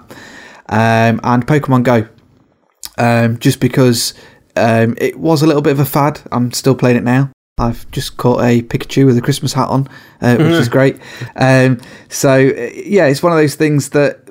Um, 0.69 1.19
and 1.23 1.45
Pokemon 1.47 1.83
Go, 1.83 2.07
um, 2.99 3.39
just 3.39 3.59
because 3.59 4.13
um, 4.55 4.95
it 4.99 5.17
was 5.17 5.41
a 5.41 5.47
little 5.47 5.63
bit 5.63 5.73
of 5.73 5.79
a 5.79 5.85
fad. 5.85 6.21
I'm 6.31 6.51
still 6.51 6.75
playing 6.75 6.97
it 6.97 7.03
now. 7.03 7.31
I've 7.57 7.89
just 7.91 8.17
caught 8.17 8.41
a 8.41 8.63
Pikachu 8.63 9.05
with 9.05 9.17
a 9.17 9.21
Christmas 9.21 9.53
hat 9.53 9.69
on, 9.69 9.87
uh, 10.21 10.37
which 10.37 10.53
is 10.53 10.69
great. 10.69 10.99
Um, 11.35 11.79
so 12.09 12.31
uh, 12.31 12.69
yeah, 12.73 13.05
it's 13.05 13.21
one 13.21 13.31
of 13.31 13.37
those 13.37 13.55
things 13.55 13.89
that 13.89 14.22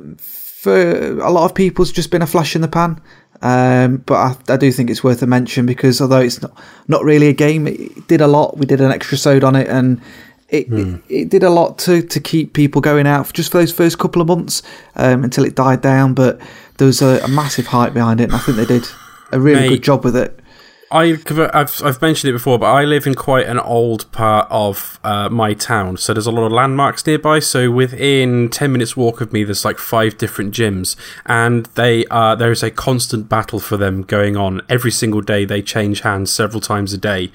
for 0.63 1.19
a 1.19 1.29
lot 1.29 1.45
of 1.45 1.57
people, 1.57 1.83
it's 1.83 1.91
just 1.91 2.13
been 2.13 2.23
a 2.23 2.27
flash 2.27 2.55
in 2.55 2.63
the 2.63 2.69
pan. 2.69 3.01
Um, 3.41 3.97
but 3.97 4.15
I, 4.15 4.55
I, 4.55 4.57
do 4.57 4.71
think 4.71 4.91
it's 4.91 5.03
worth 5.03 5.21
a 5.21 5.27
mention 5.27 5.67
because 5.67 6.01
although 6.01 6.21
it's 6.21 6.41
not 6.41 6.57
not 6.87 7.03
really 7.03 7.27
a 7.27 7.33
game, 7.33 7.67
it 7.67 8.07
did 8.07 8.21
a 8.21 8.29
lot. 8.29 8.57
We 8.57 8.67
did 8.67 8.81
an 8.81 8.93
extra 8.93 9.19
sode 9.19 9.43
on 9.43 9.57
it, 9.57 9.67
and 9.67 10.01
it, 10.49 10.71
mm. 10.71 11.03
it, 11.09 11.15
it, 11.15 11.29
did 11.31 11.43
a 11.43 11.51
lot 11.51 11.79
to, 11.79 12.01
to 12.01 12.21
keep 12.21 12.53
people 12.53 12.81
going 12.81 13.09
out 13.09 13.27
for 13.27 13.33
just 13.33 13.51
for 13.51 13.59
those 13.59 13.73
first 13.73 13.99
couple 13.99 14.23
of 14.23 14.29
months 14.29 14.63
um, 14.95 15.25
until 15.25 15.45
it 15.45 15.57
died 15.57 15.81
down. 15.81 16.15
But 16.15 16.41
there 16.79 16.87
was 16.87 17.03
a, 17.03 17.19
a, 17.25 17.29
massive 17.29 17.67
hype 17.67 17.93
behind 17.93 18.21
it, 18.21 18.25
and 18.25 18.35
I 18.35 18.39
think 18.39 18.57
they 18.57 18.65
did 18.65 18.87
a 19.33 19.41
really 19.41 19.63
Mate, 19.63 19.69
good 19.71 19.83
job 19.83 20.05
with 20.05 20.15
it. 20.15 20.39
I, 20.93 21.19
I've, 21.55 21.83
I've 21.83 22.03
mentioned 22.03 22.29
it 22.29 22.33
before, 22.35 22.59
but 22.59 22.67
I 22.67 22.85
live 22.85 23.07
in 23.07 23.15
quite 23.15 23.47
an 23.47 23.59
old 23.59 24.11
part 24.13 24.47
of 24.51 25.01
uh, 25.03 25.29
my 25.31 25.55
town, 25.55 25.97
so 25.97 26.13
there's 26.13 26.27
a 26.27 26.31
lot 26.31 26.45
of 26.45 26.53
landmarks 26.53 27.07
nearby. 27.07 27.39
So 27.39 27.71
within 27.71 28.51
ten 28.51 28.73
minutes 28.73 28.97
walk 28.97 29.21
of 29.21 29.33
me, 29.33 29.43
there's 29.43 29.65
like 29.65 29.79
five 29.79 30.19
different 30.19 30.55
gyms, 30.55 30.95
and 31.25 31.67
they 31.75 32.05
are 32.07 32.37
there 32.37 32.53
is 32.53 32.63
a 32.63 32.71
constant 32.71 33.29
battle 33.29 33.59
for 33.59 33.77
them 33.77 34.03
going 34.03 34.37
on 34.37 34.61
every 34.69 34.91
single 34.91 35.23
day. 35.23 35.45
They 35.45 35.63
change 35.63 36.01
hands 36.01 36.31
several 36.31 36.61
times 36.61 36.93
a 36.93 36.99
day, 36.99 37.33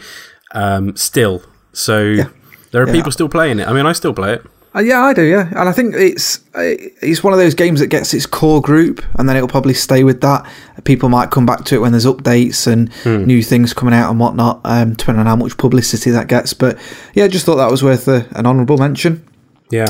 um, 0.52 0.96
still. 0.96 1.42
So 1.74 2.04
yeah. 2.04 2.30
there 2.72 2.84
are 2.84 2.88
yeah. 2.88 2.94
people 2.94 3.12
still 3.12 3.30
playing 3.30 3.60
it. 3.60 3.68
I 3.68 3.74
mean, 3.74 3.86
I 3.86 3.94
still 3.94 4.14
play 4.14 4.34
it. 4.34 4.46
Uh, 4.78 4.82
yeah, 4.82 5.02
I 5.02 5.14
do. 5.14 5.24
Yeah, 5.24 5.48
and 5.56 5.68
I 5.68 5.72
think 5.72 5.96
it's 5.96 6.40
it's 6.54 7.24
one 7.24 7.34
of 7.34 7.40
those 7.40 7.56
games 7.56 7.80
that 7.80 7.88
gets 7.88 8.14
its 8.14 8.28
core 8.28 8.62
group, 8.62 9.04
and 9.18 9.28
then 9.28 9.36
it'll 9.36 9.48
probably 9.48 9.74
stay 9.74 10.04
with 10.04 10.22
that. 10.22 10.48
People 10.84 11.10
might 11.10 11.32
come 11.32 11.48
back 11.48 11.66
to 11.66 11.76
it 11.76 11.80
when 11.80 11.94
there's 11.94 12.06
updates 12.06 12.72
and 12.72 12.94
hmm. 12.94 13.26
new 13.26 13.42
things 13.42 13.74
coming 13.74 13.96
out 13.96 14.12
and 14.12 14.20
whatnot, 14.20 14.62
um, 14.66 14.94
depending 14.94 15.22
on 15.22 15.26
how 15.26 15.36
much 15.36 15.58
publicity 15.58 16.12
that 16.12 16.28
gets. 16.28 16.54
But 16.54 16.78
yeah, 17.16 17.24
I 17.24 17.28
just 17.28 17.44
thought 17.44 17.56
that 17.56 17.72
was 17.72 17.82
worth 17.82 18.08
a, 18.08 18.28
an 18.36 18.46
honourable 18.46 18.78
mention. 18.78 19.28
Yeah. 19.72 19.88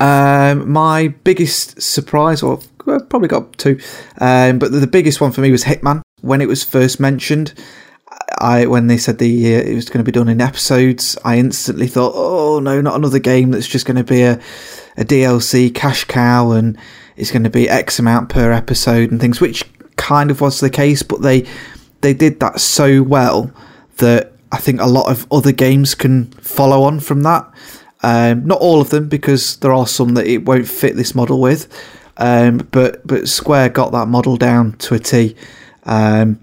Um, 0.00 0.72
my 0.72 1.08
biggest 1.08 1.82
surprise, 1.82 2.42
or 2.42 2.58
I've 2.86 3.08
probably 3.10 3.28
got 3.28 3.58
two, 3.58 3.78
um, 4.18 4.58
but 4.58 4.72
the, 4.72 4.78
the 4.78 4.86
biggest 4.86 5.20
one 5.20 5.32
for 5.32 5.42
me 5.42 5.50
was 5.52 5.64
Hitman 5.64 6.00
when 6.22 6.40
it 6.40 6.48
was 6.48 6.64
first 6.64 6.98
mentioned. 6.98 7.52
I 8.38 8.66
when 8.66 8.86
they 8.86 8.98
said 8.98 9.18
the 9.18 9.56
uh, 9.56 9.60
it 9.60 9.74
was 9.74 9.88
going 9.88 10.04
to 10.04 10.10
be 10.10 10.12
done 10.12 10.28
in 10.28 10.40
episodes, 10.40 11.16
I 11.24 11.38
instantly 11.38 11.86
thought, 11.86 12.12
oh 12.14 12.60
no, 12.60 12.80
not 12.80 12.96
another 12.96 13.18
game 13.18 13.50
that's 13.50 13.68
just 13.68 13.86
going 13.86 13.96
to 13.96 14.04
be 14.04 14.22
a 14.22 14.40
a 14.96 15.04
DLC 15.04 15.74
cash 15.74 16.04
cow 16.04 16.50
and 16.52 16.76
it's 17.16 17.30
going 17.30 17.44
to 17.44 17.50
be 17.50 17.68
X 17.68 17.98
amount 17.98 18.28
per 18.28 18.52
episode 18.52 19.10
and 19.10 19.20
things, 19.20 19.40
which 19.40 19.64
kind 19.96 20.30
of 20.30 20.40
was 20.40 20.60
the 20.60 20.70
case, 20.70 21.02
but 21.02 21.22
they 21.22 21.46
they 22.00 22.14
did 22.14 22.40
that 22.40 22.60
so 22.60 23.02
well 23.02 23.50
that 23.98 24.32
I 24.50 24.58
think 24.58 24.80
a 24.80 24.86
lot 24.86 25.10
of 25.10 25.26
other 25.32 25.52
games 25.52 25.94
can 25.94 26.26
follow 26.32 26.82
on 26.82 27.00
from 27.00 27.22
that. 27.22 27.48
Um, 28.02 28.46
not 28.46 28.60
all 28.60 28.80
of 28.80 28.90
them, 28.90 29.08
because 29.08 29.56
there 29.58 29.72
are 29.72 29.86
some 29.86 30.14
that 30.14 30.26
it 30.26 30.44
won't 30.44 30.68
fit 30.68 30.96
this 30.96 31.14
model 31.14 31.40
with. 31.40 31.68
Um, 32.16 32.58
but 32.70 33.06
but 33.06 33.28
Square 33.28 33.70
got 33.70 33.92
that 33.92 34.08
model 34.08 34.36
down 34.36 34.72
to 34.78 34.94
a 34.94 34.98
T. 34.98 35.36
Um, 35.84 36.40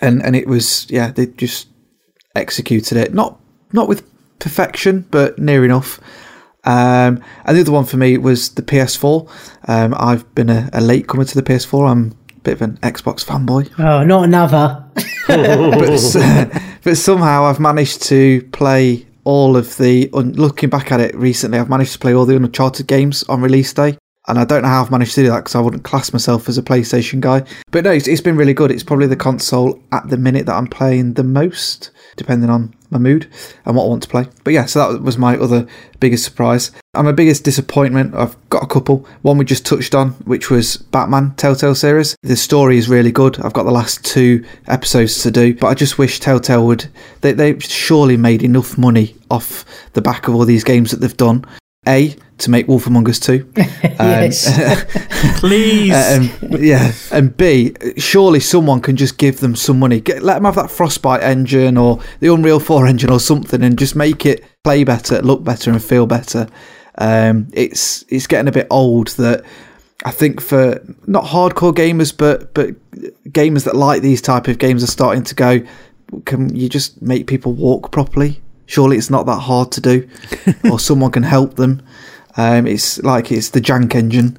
and 0.00 0.22
and 0.22 0.36
it 0.36 0.46
was 0.46 0.86
yeah 0.90 1.10
they 1.10 1.26
just 1.26 1.68
executed 2.34 2.96
it 2.96 3.12
not 3.12 3.38
not 3.72 3.88
with 3.88 4.02
perfection 4.38 5.06
but 5.10 5.38
near 5.38 5.64
enough. 5.64 6.00
Um, 6.64 7.22
and 7.46 7.56
the 7.56 7.62
other 7.62 7.72
one 7.72 7.86
for 7.86 7.96
me 7.96 8.18
was 8.18 8.50
the 8.50 8.62
PS4. 8.62 9.30
Um, 9.66 9.94
I've 9.96 10.34
been 10.34 10.50
a, 10.50 10.68
a 10.74 10.80
late 10.82 11.06
comer 11.06 11.24
to 11.24 11.34
the 11.34 11.42
PS4. 11.42 11.90
I'm 11.90 12.14
a 12.36 12.40
bit 12.40 12.52
of 12.52 12.62
an 12.62 12.76
Xbox 12.82 13.24
fanboy. 13.24 13.70
Oh, 13.78 14.04
not 14.04 14.24
another. 14.24 14.84
but, 15.26 16.62
but 16.84 16.96
somehow 16.98 17.44
I've 17.44 17.60
managed 17.60 18.02
to 18.04 18.42
play 18.52 19.06
all 19.24 19.56
of 19.56 19.74
the. 19.78 20.10
Looking 20.12 20.68
back 20.68 20.92
at 20.92 21.00
it 21.00 21.14
recently, 21.14 21.58
I've 21.58 21.70
managed 21.70 21.94
to 21.94 21.98
play 21.98 22.12
all 22.12 22.26
the 22.26 22.36
Uncharted 22.36 22.86
games 22.86 23.22
on 23.24 23.40
release 23.40 23.72
day 23.72 23.96
and 24.30 24.38
I 24.38 24.44
don't 24.44 24.62
know 24.62 24.68
how 24.68 24.82
I've 24.82 24.90
managed 24.90 25.14
to 25.16 25.22
do 25.22 25.30
that 25.30 25.40
because 25.40 25.54
I 25.54 25.60
wouldn't 25.60 25.82
class 25.82 26.12
myself 26.12 26.48
as 26.48 26.56
a 26.56 26.62
PlayStation 26.62 27.20
guy. 27.20 27.44
But 27.70 27.84
no, 27.84 27.90
it's, 27.90 28.08
it's 28.08 28.20
been 28.20 28.36
really 28.36 28.54
good. 28.54 28.70
It's 28.70 28.82
probably 28.82 29.08
the 29.08 29.16
console 29.16 29.82
at 29.92 30.08
the 30.08 30.16
minute 30.16 30.46
that 30.46 30.54
I'm 30.54 30.68
playing 30.68 31.14
the 31.14 31.24
most, 31.24 31.90
depending 32.16 32.48
on 32.48 32.74
my 32.90 32.98
mood 32.98 33.28
and 33.64 33.76
what 33.76 33.84
I 33.84 33.88
want 33.88 34.02
to 34.04 34.08
play. 34.08 34.26
But 34.44 34.52
yeah, 34.52 34.66
so 34.66 34.92
that 34.92 35.02
was 35.02 35.18
my 35.18 35.36
other 35.36 35.66
biggest 35.98 36.24
surprise. 36.24 36.70
And 36.94 37.06
my 37.06 37.12
biggest 37.12 37.44
disappointment, 37.44 38.14
I've 38.14 38.36
got 38.50 38.62
a 38.62 38.66
couple. 38.66 39.06
One 39.22 39.38
we 39.38 39.44
just 39.44 39.66
touched 39.66 39.94
on, 39.94 40.10
which 40.24 40.50
was 40.50 40.76
Batman 40.76 41.34
Telltale 41.36 41.74
series. 41.74 42.16
The 42.22 42.36
story 42.36 42.78
is 42.78 42.88
really 42.88 43.12
good. 43.12 43.40
I've 43.40 43.52
got 43.52 43.64
the 43.64 43.70
last 43.70 44.04
two 44.04 44.44
episodes 44.66 45.22
to 45.22 45.30
do, 45.30 45.54
but 45.54 45.68
I 45.68 45.74
just 45.74 45.98
wish 45.98 46.20
Telltale 46.20 46.66
would. 46.66 46.88
They, 47.20 47.32
they 47.32 47.58
surely 47.58 48.16
made 48.16 48.42
enough 48.42 48.78
money 48.78 49.16
off 49.30 49.64
the 49.92 50.02
back 50.02 50.28
of 50.28 50.34
all 50.34 50.44
these 50.44 50.64
games 50.64 50.90
that 50.90 51.00
they've 51.00 51.16
done. 51.16 51.44
A, 51.88 52.14
to 52.40 52.50
make 52.50 52.68
Wolf 52.68 52.86
Among 52.86 53.08
Us 53.08 53.18
2. 53.20 53.52
yes. 53.56 55.38
Please. 55.40 55.92
Uh, 55.92 56.28
and, 56.42 56.60
yeah. 56.60 56.92
And 57.12 57.36
B, 57.36 57.74
surely 57.96 58.40
someone 58.40 58.80
can 58.80 58.96
just 58.96 59.18
give 59.18 59.40
them 59.40 59.54
some 59.56 59.78
money. 59.78 60.00
Get, 60.00 60.22
let 60.22 60.34
them 60.34 60.44
have 60.44 60.56
that 60.56 60.70
Frostbite 60.70 61.22
engine 61.22 61.76
or 61.76 62.00
the 62.20 62.32
Unreal 62.32 62.60
4 62.60 62.86
engine 62.86 63.10
or 63.10 63.20
something 63.20 63.62
and 63.62 63.78
just 63.78 63.94
make 63.94 64.26
it 64.26 64.44
play 64.64 64.84
better, 64.84 65.22
look 65.22 65.44
better, 65.44 65.70
and 65.70 65.82
feel 65.82 66.06
better. 66.06 66.48
Um, 66.98 67.48
it's 67.52 68.04
it's 68.08 68.26
getting 68.26 68.48
a 68.48 68.52
bit 68.52 68.66
old 68.70 69.08
that 69.08 69.44
I 70.04 70.10
think 70.10 70.40
for 70.40 70.82
not 71.06 71.24
hardcore 71.24 71.74
gamers, 71.74 72.16
but 72.16 72.52
but 72.54 72.70
gamers 73.30 73.64
that 73.64 73.76
like 73.76 74.02
these 74.02 74.22
type 74.22 74.48
of 74.48 74.58
games 74.58 74.82
are 74.82 74.88
starting 74.88 75.24
to 75.24 75.34
go. 75.34 75.60
Can 76.24 76.54
you 76.54 76.68
just 76.68 77.00
make 77.00 77.26
people 77.26 77.52
walk 77.52 77.92
properly? 77.92 78.40
Surely 78.66 78.96
it's 78.96 79.10
not 79.10 79.26
that 79.26 79.40
hard 79.40 79.72
to 79.72 79.80
do, 79.80 80.08
or 80.70 80.78
someone 80.80 81.10
can 81.10 81.22
help 81.22 81.54
them. 81.54 81.82
Um, 82.36 82.66
it's 82.66 83.02
like 83.02 83.32
it's 83.32 83.50
the 83.50 83.60
Jank 83.60 83.94
engine 83.94 84.38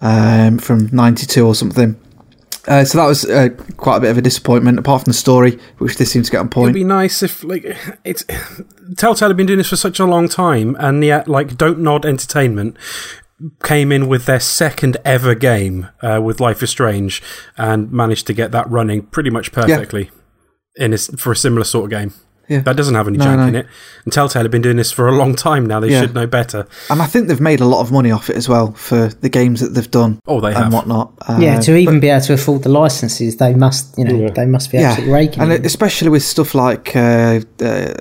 um, 0.00 0.58
from 0.58 0.88
'92 0.92 1.46
or 1.46 1.54
something. 1.54 2.00
Uh, 2.66 2.84
so 2.84 2.98
that 2.98 3.06
was 3.06 3.24
uh, 3.24 3.48
quite 3.78 3.96
a 3.96 4.00
bit 4.00 4.10
of 4.10 4.18
a 4.18 4.22
disappointment. 4.22 4.78
Apart 4.78 5.04
from 5.04 5.10
the 5.10 5.18
story, 5.18 5.58
which 5.78 5.96
this 5.96 6.12
seems 6.12 6.26
to 6.26 6.32
get 6.32 6.40
on 6.40 6.48
point. 6.50 6.66
It'd 6.66 6.74
be 6.74 6.84
nice 6.84 7.22
if 7.22 7.42
like 7.42 7.64
it's 8.04 8.24
Telltale 8.96 9.28
have 9.28 9.36
been 9.36 9.46
doing 9.46 9.58
this 9.58 9.70
for 9.70 9.76
such 9.76 9.98
a 9.98 10.04
long 10.04 10.28
time, 10.28 10.76
and 10.78 11.04
yet 11.04 11.28
like 11.28 11.56
Don't 11.56 11.78
Nod 11.78 12.04
Entertainment 12.04 12.76
came 13.62 13.92
in 13.92 14.08
with 14.08 14.26
their 14.26 14.40
second 14.40 14.96
ever 15.04 15.34
game 15.34 15.88
uh, 16.02 16.20
with 16.22 16.40
Life 16.40 16.62
is 16.62 16.70
Strange 16.70 17.22
and 17.56 17.90
managed 17.92 18.26
to 18.26 18.32
get 18.32 18.50
that 18.50 18.68
running 18.68 19.02
pretty 19.02 19.30
much 19.30 19.52
perfectly 19.52 20.10
yeah. 20.76 20.84
in 20.84 20.92
a, 20.92 20.98
for 20.98 21.32
a 21.32 21.36
similar 21.36 21.64
sort 21.64 21.84
of 21.84 21.90
game. 21.90 22.12
Yeah. 22.48 22.60
That 22.60 22.76
doesn't 22.76 22.94
have 22.94 23.06
any 23.08 23.18
no, 23.18 23.26
jank 23.26 23.36
no. 23.36 23.46
in 23.46 23.54
it. 23.56 23.66
And 24.04 24.12
Telltale 24.12 24.42
have 24.42 24.50
been 24.50 24.62
doing 24.62 24.76
this 24.76 24.90
for 24.90 25.06
a 25.06 25.12
long 25.12 25.34
time 25.34 25.66
now. 25.66 25.80
They 25.80 25.90
yeah. 25.90 26.00
should 26.00 26.14
know 26.14 26.26
better. 26.26 26.66
And 26.88 27.02
I 27.02 27.06
think 27.06 27.28
they've 27.28 27.40
made 27.40 27.60
a 27.60 27.66
lot 27.66 27.80
of 27.80 27.92
money 27.92 28.10
off 28.10 28.30
it 28.30 28.36
as 28.36 28.48
well 28.48 28.72
for 28.72 29.08
the 29.08 29.28
games 29.28 29.60
that 29.60 29.74
they've 29.74 29.90
done. 29.90 30.20
Oh, 30.26 30.40
they 30.40 30.54
have. 30.54 30.64
And 30.64 30.72
whatnot. 30.72 31.12
Uh, 31.28 31.38
yeah, 31.40 31.60
to 31.60 31.76
even 31.76 31.96
but, 31.96 32.00
be 32.00 32.08
able 32.08 32.22
to 32.22 32.32
afford 32.32 32.62
the 32.62 32.70
licenses, 32.70 33.36
they 33.36 33.54
must, 33.54 33.98
you 33.98 34.04
know, 34.04 34.14
yeah. 34.14 34.30
they 34.30 34.46
must 34.46 34.72
be 34.72 34.78
absolutely 34.78 35.12
raking. 35.12 35.42
And 35.42 35.66
especially 35.66 36.08
with 36.08 36.22
stuff 36.22 36.54
like 36.54 36.96
uh, 36.96 37.40
uh, 37.60 37.94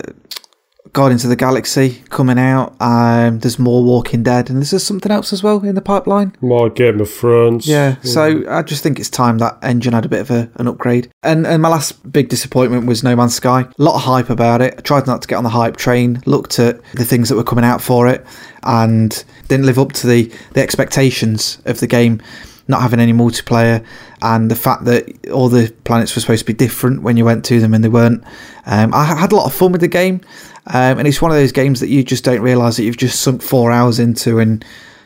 Guardians 0.97 1.23
of 1.23 1.29
the 1.29 1.35
Galaxy 1.35 2.01
coming 2.09 2.39
out. 2.39 2.75
Um, 2.79 3.37
there's 3.37 3.59
more 3.59 3.83
Walking 3.83 4.23
Dead, 4.23 4.49
and 4.49 4.57
there's 4.57 4.81
something 4.81 5.11
else 5.11 5.31
as 5.31 5.43
well 5.43 5.63
in 5.63 5.75
the 5.75 5.81
pipeline. 5.81 6.35
More 6.41 6.71
Game 6.71 6.99
of 6.99 7.07
Thrones. 7.07 7.67
Yeah, 7.67 7.97
yeah. 8.01 8.11
so 8.11 8.43
I 8.49 8.63
just 8.63 8.81
think 8.81 8.99
it's 8.99 9.07
time 9.07 9.37
that 9.37 9.59
engine 9.61 9.93
had 9.93 10.05
a 10.05 10.09
bit 10.09 10.21
of 10.21 10.31
a, 10.31 10.49
an 10.55 10.67
upgrade. 10.67 11.11
And 11.21 11.45
and 11.45 11.61
my 11.61 11.69
last 11.69 12.11
big 12.11 12.29
disappointment 12.29 12.87
was 12.87 13.03
No 13.03 13.15
Man's 13.15 13.35
Sky. 13.35 13.61
A 13.61 13.73
lot 13.77 13.93
of 13.93 14.01
hype 14.01 14.31
about 14.31 14.63
it. 14.63 14.73
I 14.75 14.81
tried 14.81 15.05
not 15.05 15.21
to 15.21 15.27
get 15.27 15.35
on 15.35 15.43
the 15.43 15.51
hype 15.51 15.77
train. 15.77 16.23
Looked 16.25 16.57
at 16.57 16.81
the 16.93 17.05
things 17.05 17.29
that 17.29 17.35
were 17.35 17.43
coming 17.43 17.63
out 17.63 17.79
for 17.79 18.07
it, 18.07 18.25
and 18.63 19.23
didn't 19.49 19.67
live 19.67 19.77
up 19.77 19.91
to 19.93 20.07
the 20.07 20.33
the 20.53 20.63
expectations 20.63 21.61
of 21.65 21.79
the 21.79 21.85
game 21.85 22.23
not 22.67 22.81
having 22.81 22.99
any 22.99 23.13
multiplayer 23.13 23.85
and 24.21 24.49
the 24.49 24.55
fact 24.55 24.85
that 24.85 25.29
all 25.29 25.49
the 25.49 25.73
planets 25.83 26.15
were 26.15 26.21
supposed 26.21 26.39
to 26.39 26.45
be 26.45 26.53
different 26.53 27.03
when 27.03 27.17
you 27.17 27.25
went 27.25 27.45
to 27.45 27.59
them 27.59 27.73
and 27.73 27.83
they 27.83 27.89
weren't. 27.89 28.23
Um, 28.65 28.93
I 28.93 29.05
had 29.05 29.31
a 29.31 29.35
lot 29.35 29.45
of 29.45 29.53
fun 29.53 29.71
with 29.71 29.81
the 29.81 29.87
game. 29.87 30.21
Um, 30.67 30.99
and 30.99 31.07
it's 31.07 31.21
one 31.21 31.31
of 31.31 31.37
those 31.37 31.51
games 31.51 31.79
that 31.79 31.87
you 31.87 32.03
just 32.03 32.25
don't 32.25 32.41
realise 32.41 32.77
that 32.77 32.83
you've 32.83 32.97
just 32.97 33.21
sunk 33.21 33.41
four 33.41 33.71
hours 33.71 33.99
into 33.99 34.39
and 34.39 34.65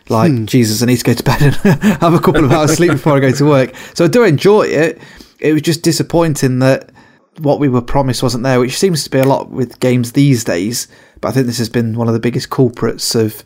like, 0.10 0.32
hmm. 0.32 0.46
Jesus, 0.46 0.82
I 0.82 0.86
need 0.86 0.98
to 0.98 1.04
go 1.04 1.14
to 1.14 1.24
bed 1.24 1.42
and 1.42 1.56
have 2.02 2.14
a 2.14 2.20
couple 2.20 2.44
of 2.44 2.52
hours 2.52 2.74
sleep 2.74 2.92
before 2.92 3.18
I 3.18 3.20
go 3.20 3.32
to 3.32 3.46
work. 3.46 3.76
So 3.94 4.06
I 4.06 4.08
do 4.08 4.24
enjoy 4.24 4.64
it. 4.64 5.00
It 5.40 5.54
was 5.54 5.62
just 5.62 5.84
disappointing 5.84 6.60
that 6.60 6.92
what 7.40 7.60
we 7.60 7.70
were 7.70 7.82
promised 7.82 8.24
wasn't 8.24 8.44
there, 8.44 8.60
which 8.60 8.78
seems 8.78 9.04
to 9.04 9.10
be 9.10 9.20
a 9.20 9.24
lot 9.24 9.50
with 9.52 9.80
games 9.80 10.14
these 10.14 10.44
days. 10.44 10.88
But 11.22 11.30
I 11.30 11.32
think 11.32 11.48
this 11.48 11.60
has 11.60 11.70
been 11.70 11.96
one 11.96 12.08
of 12.08 12.14
the 12.14 12.20
biggest 12.20 12.50
culprits 12.50 13.16
of 13.16 13.44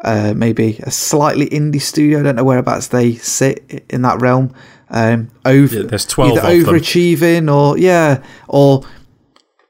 uh, 0.00 0.34
maybe 0.36 0.78
a 0.82 0.90
slightly 0.90 1.46
indie 1.46 1.80
studio. 1.80 2.20
I 2.20 2.22
don't 2.22 2.36
know 2.36 2.44
whereabouts 2.44 2.88
they 2.88 3.14
sit 3.14 3.84
in 3.88 4.02
that 4.02 4.20
realm. 4.20 4.54
Um, 4.88 5.30
over, 5.44 5.80
yeah, 5.80 5.82
there's 5.82 6.06
12 6.06 6.38
either 6.38 6.64
overachieving 6.64 7.52
or 7.52 7.76
yeah, 7.76 8.22
or 8.48 8.82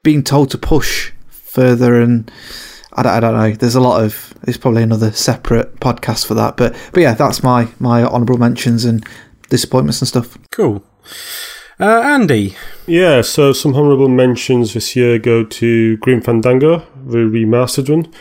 being 0.03 0.23
told 0.23 0.51
to 0.51 0.57
push 0.57 1.11
further 1.29 1.99
and 1.99 2.31
I 2.97 3.03
don't, 3.03 3.13
I 3.13 3.19
don't 3.19 3.33
know. 3.33 3.51
There's 3.51 3.75
a 3.75 3.81
lot 3.81 4.03
of. 4.03 4.33
There's 4.43 4.57
probably 4.57 4.81
another 4.81 5.11
separate 5.11 5.79
podcast 5.79 6.25
for 6.25 6.33
that, 6.33 6.57
but 6.57 6.75
but 6.93 7.01
yeah, 7.01 7.13
that's 7.13 7.43
my 7.43 7.67
my 7.79 8.03
honourable 8.03 8.39
mentions 8.39 8.85
and 8.85 9.05
disappointments 9.49 10.01
and 10.01 10.07
stuff. 10.07 10.37
Cool. 10.51 10.83
Uh, 11.79 12.01
Andy. 12.03 12.55
Yeah, 12.87 13.21
so 13.21 13.53
some 13.53 13.75
honourable 13.75 14.09
mentions 14.09 14.73
this 14.73 14.95
year 14.95 15.19
go 15.19 15.43
to 15.43 15.97
Grim 15.97 16.21
Fandango, 16.21 16.79
the 17.05 17.19
remastered 17.19 17.89
one, 17.89 18.11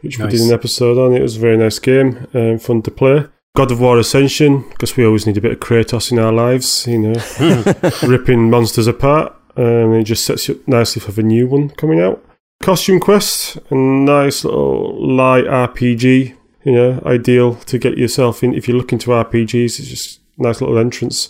which 0.00 0.18
nice. 0.18 0.32
we 0.32 0.38
did 0.38 0.46
an 0.46 0.52
episode 0.52 0.98
on. 0.98 1.14
It 1.14 1.22
was 1.22 1.36
a 1.36 1.40
very 1.40 1.56
nice 1.56 1.78
game, 1.78 2.26
um, 2.34 2.58
fun 2.58 2.82
to 2.82 2.90
play. 2.90 3.26
God 3.56 3.72
of 3.72 3.80
War 3.80 3.98
Ascension, 3.98 4.68
because 4.70 4.96
we 4.96 5.04
always 5.04 5.26
need 5.26 5.36
a 5.36 5.40
bit 5.40 5.52
of 5.52 5.60
Kratos 5.60 6.12
in 6.12 6.18
our 6.18 6.32
lives, 6.32 6.86
you 6.86 6.98
know, 6.98 7.20
ripping 8.06 8.50
monsters 8.50 8.86
apart. 8.86 9.34
Um, 9.56 9.94
it 9.94 10.04
just 10.04 10.24
sets 10.24 10.46
you 10.46 10.54
up 10.54 10.68
nicely 10.68 11.00
for 11.00 11.10
the 11.10 11.24
new 11.24 11.48
one 11.48 11.70
coming 11.70 12.00
out. 12.00 12.24
Costume 12.62 13.00
Quest, 13.00 13.56
a 13.70 13.74
nice 13.74 14.44
little 14.44 15.04
light 15.04 15.44
RPG, 15.44 16.36
you 16.64 16.72
know, 16.72 17.02
ideal 17.04 17.56
to 17.56 17.78
get 17.78 17.98
yourself 17.98 18.44
in. 18.44 18.54
If 18.54 18.68
you're 18.68 18.76
looking 18.76 18.98
to 19.00 19.10
RPGs, 19.10 19.80
it's 19.80 19.88
just 19.88 20.20
a 20.38 20.42
nice 20.42 20.60
little 20.60 20.78
entrance. 20.78 21.28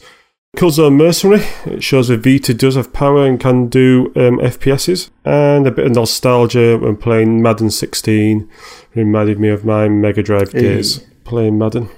Killzone 0.59 0.97
Mercenary, 0.97 1.47
it 1.67 1.85
shows 1.85 2.09
that 2.09 2.25
Vita 2.25 2.53
does 2.53 2.75
have 2.75 2.93
power 2.93 3.25
and 3.25 3.39
can 3.39 3.69
do 3.69 4.07
um, 4.17 4.39
FPSs. 4.39 5.09
And 5.25 5.69
a 5.69 5.71
bit 5.71 5.87
of 5.87 5.93
nostalgia 5.93 6.77
when 6.79 6.97
playing 6.97 7.41
Madden 7.41 7.71
16 7.71 8.51
reminded 8.97 9.39
me 9.39 9.51
of 9.51 9.65
my 9.65 9.87
Mega 9.87 10.21
Drive 10.21 10.51
days 10.51 10.99
playing 11.23 11.59
Madden. 11.59 11.89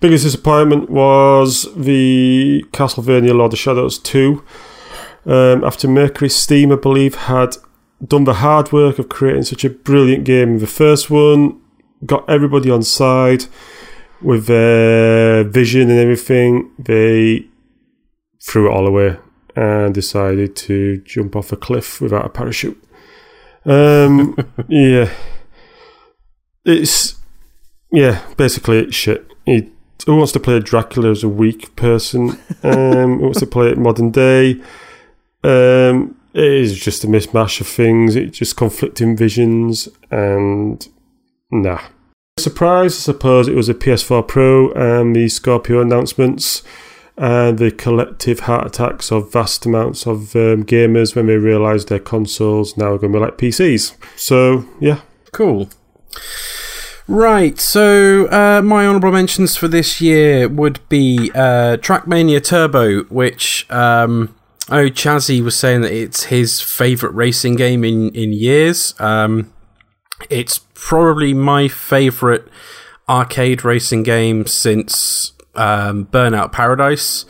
Biggest 0.00 0.24
disappointment 0.24 0.90
was 0.90 1.74
the 1.74 2.66
Castlevania 2.72 3.34
Lord 3.34 3.54
of 3.54 3.58
Shadows 3.58 3.98
2. 3.98 4.44
Um, 5.24 5.64
after 5.64 5.88
Mercury 5.88 6.28
Steam, 6.28 6.72
I 6.72 6.76
believe, 6.76 7.14
had 7.14 7.56
done 8.06 8.24
the 8.24 8.34
hard 8.34 8.72
work 8.72 8.98
of 8.98 9.08
creating 9.08 9.44
such 9.44 9.64
a 9.64 9.70
brilliant 9.70 10.24
game. 10.24 10.58
The 10.58 10.66
first 10.66 11.08
one 11.08 11.62
got 12.04 12.28
everybody 12.28 12.70
on 12.70 12.82
side 12.82 13.46
with 14.20 14.48
their 14.48 15.44
vision 15.44 15.88
and 15.88 15.98
everything. 15.98 16.72
They 16.78 17.46
threw 18.46 18.70
it 18.70 18.74
all 18.74 18.86
away 18.86 19.18
and 19.54 19.94
decided 19.94 20.54
to 20.54 20.98
jump 20.98 21.34
off 21.34 21.52
a 21.52 21.56
cliff 21.56 22.00
without 22.00 22.26
a 22.26 22.28
parachute. 22.28 22.80
Um, 23.64 24.36
yeah, 24.68 25.10
it's 26.64 27.16
yeah, 27.90 28.22
basically 28.36 28.78
it's 28.78 28.94
shit. 28.94 29.26
He, 29.44 29.70
who 30.04 30.16
wants 30.16 30.32
to 30.32 30.40
play 30.40 30.60
Dracula 30.60 31.10
as 31.10 31.24
a 31.24 31.28
weak 31.28 31.74
person? 31.74 32.38
Um, 32.62 33.18
who 33.18 33.24
wants 33.24 33.40
to 33.40 33.46
play 33.46 33.70
it 33.70 33.78
modern 33.78 34.10
day? 34.10 34.60
Um, 35.42 36.16
it 36.34 36.44
is 36.44 36.78
just 36.78 37.02
a 37.02 37.06
mismatch 37.06 37.60
of 37.60 37.66
things. 37.66 38.14
It's 38.14 38.38
just 38.38 38.56
conflicting 38.56 39.16
visions, 39.16 39.88
and 40.10 40.86
nah. 41.50 41.80
Surprise, 42.38 42.94
I 42.94 43.00
suppose 43.00 43.48
it 43.48 43.54
was 43.54 43.70
a 43.70 43.74
PS4 43.74 44.28
Pro 44.28 44.70
and 44.72 45.16
the 45.16 45.28
Scorpio 45.28 45.80
announcements 45.80 46.62
and 47.16 47.58
the 47.58 47.70
collective 47.70 48.40
heart 48.40 48.66
attacks 48.66 49.10
of 49.10 49.32
vast 49.32 49.64
amounts 49.64 50.06
of 50.06 50.36
um, 50.36 50.64
gamers 50.64 51.16
when 51.16 51.26
they 51.26 51.36
realised 51.36 51.88
their 51.88 51.98
consoles 51.98 52.76
now 52.76 52.92
are 52.92 52.98
going 52.98 53.12
to 53.12 53.18
be 53.18 53.24
like 53.24 53.38
PCs. 53.38 53.96
So, 54.16 54.66
yeah. 54.80 55.00
Cool. 55.32 55.70
Right, 57.08 57.58
so 57.60 58.26
uh, 58.30 58.62
my 58.62 58.84
honourable 58.84 59.12
mentions 59.12 59.56
for 59.56 59.68
this 59.68 60.00
year 60.00 60.48
would 60.48 60.80
be 60.88 61.30
uh, 61.34 61.76
Trackmania 61.76 62.42
Turbo, 62.44 63.04
which 63.04 63.70
um, 63.70 64.34
oh 64.70 64.90
Chazzy 64.90 65.42
was 65.42 65.56
saying 65.56 65.82
that 65.82 65.92
it's 65.92 66.24
his 66.24 66.60
favourite 66.60 67.14
racing 67.14 67.54
game 67.54 67.84
in 67.84 68.10
in 68.10 68.32
years. 68.32 68.92
Um, 68.98 69.52
it's 70.28 70.58
probably 70.74 71.32
my 71.32 71.68
favourite 71.68 72.42
arcade 73.08 73.64
racing 73.64 74.02
game 74.02 74.44
since 74.46 75.30
um, 75.56 76.06
Burnout 76.06 76.52
Paradise. 76.52 77.24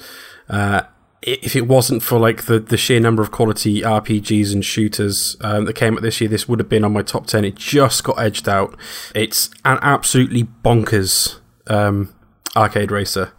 Uh, 0.49 0.83
if 1.23 1.57
it 1.57 1.67
wasn't 1.67 2.03
for 2.03 2.19
like 2.19 2.45
the, 2.45 2.61
the 2.61 2.77
sheer 2.77 3.01
number 3.01 3.21
of 3.21 3.33
quality 3.33 3.83
RPGs 3.83 4.53
and 4.53 4.65
shooters 4.65 5.37
um, 5.41 5.65
that 5.65 5.73
came 5.73 5.97
out 5.97 6.03
this 6.03 6.21
year, 6.21 6.31
this 6.31 6.49
would 6.49 6.61
have 6.61 6.69
been 6.69 6.85
on 6.85 6.93
my 6.93 7.03
top 7.03 7.27
ten. 7.27 7.45
It 7.45 7.57
just 7.57 8.05
got 8.05 8.19
edged 8.19 8.49
out. 8.49 8.77
It's 9.15 9.51
an 9.65 9.79
absolutely 9.83 10.45
bonkers 10.65 11.41
um, 11.67 12.15
arcade 12.55 12.93
racer. 12.93 13.33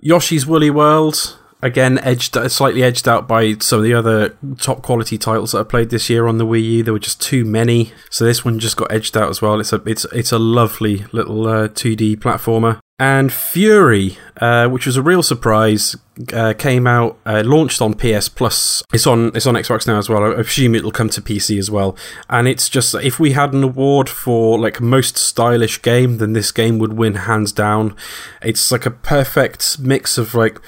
Yoshi's 0.00 0.46
Woolly 0.46 0.70
World 0.70 1.38
again 1.62 1.98
edged 1.98 2.36
slightly 2.50 2.82
edged 2.82 3.08
out 3.08 3.26
by 3.26 3.54
some 3.54 3.78
of 3.78 3.84
the 3.84 3.94
other 3.94 4.36
top 4.58 4.82
quality 4.82 5.18
titles 5.18 5.52
that 5.52 5.60
I 5.60 5.64
played 5.64 5.90
this 5.90 6.08
year 6.08 6.26
on 6.26 6.38
the 6.38 6.46
Wii 6.46 6.62
U. 6.62 6.82
There 6.82 6.92
were 6.92 6.98
just 6.98 7.20
too 7.20 7.44
many, 7.44 7.92
so 8.10 8.24
this 8.24 8.44
one 8.44 8.58
just 8.58 8.76
got 8.76 8.92
edged 8.92 9.16
out 9.16 9.28
as 9.28 9.42
well. 9.42 9.60
It's 9.60 9.72
a 9.72 9.82
it's 9.86 10.04
it's 10.06 10.32
a 10.32 10.38
lovely 10.38 11.04
little 11.12 11.46
uh, 11.46 11.68
2D 11.68 12.16
platformer. 12.16 12.80
And 12.98 13.28
Furi, 13.28 14.16
uh, 14.40 14.68
which 14.70 14.86
was 14.86 14.96
a 14.96 15.02
real 15.02 15.22
surprise, 15.22 15.96
uh, 16.32 16.54
came 16.56 16.86
out, 16.86 17.18
uh, 17.26 17.42
launched 17.44 17.82
on 17.82 17.92
PS 17.92 18.30
Plus. 18.30 18.82
It's 18.90 19.06
on 19.06 19.32
it's 19.34 19.46
on 19.46 19.54
Xbox 19.54 19.86
now 19.86 19.98
as 19.98 20.08
well. 20.08 20.24
I 20.24 20.40
assume 20.40 20.74
it'll 20.74 20.90
come 20.90 21.10
to 21.10 21.20
PC 21.20 21.58
as 21.58 21.70
well. 21.70 21.94
And 22.30 22.48
it's 22.48 22.70
just 22.70 22.94
if 22.94 23.20
we 23.20 23.32
had 23.32 23.52
an 23.52 23.62
award 23.62 24.08
for 24.08 24.58
like 24.58 24.80
most 24.80 25.18
stylish 25.18 25.82
game, 25.82 26.16
then 26.16 26.32
this 26.32 26.50
game 26.50 26.78
would 26.78 26.94
win 26.94 27.14
hands 27.14 27.52
down. 27.52 27.94
It's 28.40 28.72
like 28.72 28.86
a 28.86 28.90
perfect 28.90 29.78
mix 29.78 30.16
of 30.16 30.34
like 30.34 30.58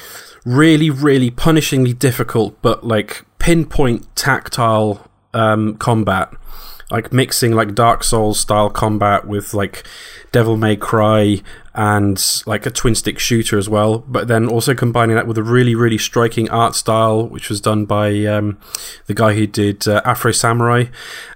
really, 0.44 0.90
really 0.90 1.30
punishingly 1.30 1.98
difficult, 1.98 2.60
but 2.60 2.86
like 2.86 3.24
pinpoint 3.38 4.14
tactile 4.16 5.08
um, 5.32 5.76
combat, 5.78 6.30
like 6.90 7.12
mixing 7.12 7.52
like 7.52 7.74
Dark 7.74 8.02
Souls 8.02 8.40
style 8.40 8.70
combat 8.70 9.26
with 9.26 9.52
like 9.52 9.84
Devil 10.32 10.56
May 10.56 10.76
Cry 10.76 11.42
and 11.74 12.42
like 12.44 12.66
a 12.66 12.70
twin 12.70 12.94
stick 12.94 13.18
shooter 13.18 13.56
as 13.56 13.68
well, 13.68 13.98
but 14.00 14.26
then 14.26 14.48
also 14.48 14.74
combining 14.74 15.14
that 15.14 15.26
with 15.26 15.38
a 15.38 15.42
really, 15.42 15.74
really 15.74 15.98
striking 15.98 16.50
art 16.50 16.74
style, 16.74 17.28
which 17.28 17.48
was 17.48 17.60
done 17.60 17.84
by 17.84 18.24
um, 18.24 18.58
the 19.06 19.14
guy 19.14 19.34
who 19.34 19.46
did 19.46 19.86
uh, 19.86 20.02
Afro 20.04 20.32
Samurai, 20.32 20.86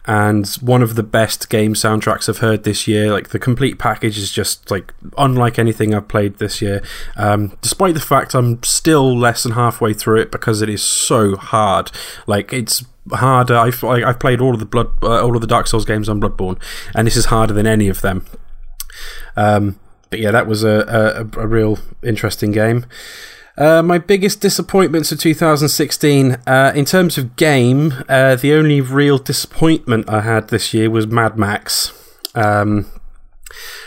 and 0.07 0.47
one 0.61 0.83
of 0.83 0.97
the 0.97 1.03
best 1.03 1.49
game 1.49 1.75
soundtracks 1.75 2.29
I've 2.29 2.39
heard 2.39 2.65
this 2.65 2.89
year. 2.89 3.13
Like 3.13 3.29
the 3.29 3.39
complete 3.39 3.79
package 3.79 4.19
is 4.19 4.33
just 4.33 4.71
like 4.71 4.93
unlike 5.17 5.59
anything 5.59 5.95
I've 5.95 6.09
played 6.09 6.39
this 6.39 6.61
year. 6.61 6.83
Um, 7.17 7.57
despite 7.61 7.95
the 7.95 8.01
fact 8.01 8.35
I'm 8.35 8.63
still 8.63 9.17
less 9.17 9.45
than 9.45 9.53
halfway 9.53 9.93
through 9.93 10.23
it 10.23 10.33
because 10.33 10.61
it 10.61 10.69
is 10.69 10.83
so 10.83 11.37
hard. 11.37 11.93
Like 12.27 12.53
it's 12.53 12.85
harder. 13.11 13.57
I've 13.57 13.83
I've 13.85 14.21
played 14.21 14.41
all 14.41 14.55
of 14.55 14.61
the 14.61 14.67
blood, 14.67 14.89
uh, 15.03 15.23
all 15.23 15.35
of 15.35 15.41
the 15.41 15.47
Dark 15.47 15.67
Souls 15.67 15.85
games 15.85 16.09
on 16.09 16.21
Bloodborne, 16.21 16.61
and 16.95 17.07
this 17.07 17.17
is 17.17 17.27
harder 17.27 17.55
than 17.55 17.67
any 17.67 17.89
of 17.89 18.01
them. 18.01 18.25
Um, 19.37 19.79
but 20.11 20.21
yeah, 20.21 20.31
that 20.31 20.47
was 20.47 20.63
a, 20.63 21.27
a, 21.37 21.41
a 21.41 21.47
real 21.47 21.79
interesting 22.03 22.53
game. 22.53 22.87
Uh, 23.57 23.83
my 23.83 23.99
biggest 23.99 24.41
disappointments 24.41 25.13
of 25.13 25.19
2016, 25.19 26.33
uh, 26.47 26.73
in 26.75 26.85
terms 26.85 27.19
of 27.19 27.37
game, 27.37 27.93
uh, 28.09 28.35
the 28.37 28.55
only 28.55 28.81
real 28.81 29.19
disappointment 29.19 30.09
I 30.09 30.23
had 30.23 30.49
this 30.49 30.73
year 30.73 30.89
was 30.89 31.07
Mad 31.07 31.39
Max. 31.39 31.93
Um, 32.35 32.87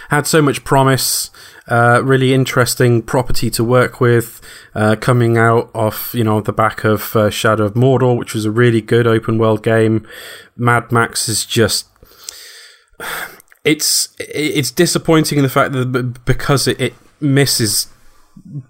had 0.10 0.28
so 0.28 0.42
much 0.42 0.64
promise, 0.64 1.32
uh, 1.68 2.02
really 2.04 2.34
interesting 2.34 3.02
property 3.02 3.50
to 3.50 3.64
work 3.64 4.00
with, 4.00 4.42
uh, 4.76 4.96
coming 5.00 5.38
out 5.38 5.72
off 5.74 6.14
you 6.14 6.24
know 6.24 6.42
the 6.42 6.54
back 6.54 6.84
of 6.84 7.16
uh, 7.16 7.30
Shadow 7.30 7.66
of 7.66 7.74
Mordor, 7.74 8.18
which 8.18 8.34
was 8.34 8.46
a 8.46 8.52
really 8.52 8.82
good 8.82 9.08
open 9.08 9.38
world 9.38 9.64
game. 9.64 10.08
Mad 10.56 10.92
Max 10.92 11.28
is 11.28 11.46
just 11.46 11.88
it's 13.64 14.16
it's 14.20 14.72
disappointing 14.72 15.38
in 15.38 15.44
the 15.44 15.50
fact 15.50 15.74
that 15.74 16.26
because 16.26 16.68
it, 16.68 16.80
it 16.80 16.94
misses 17.20 17.88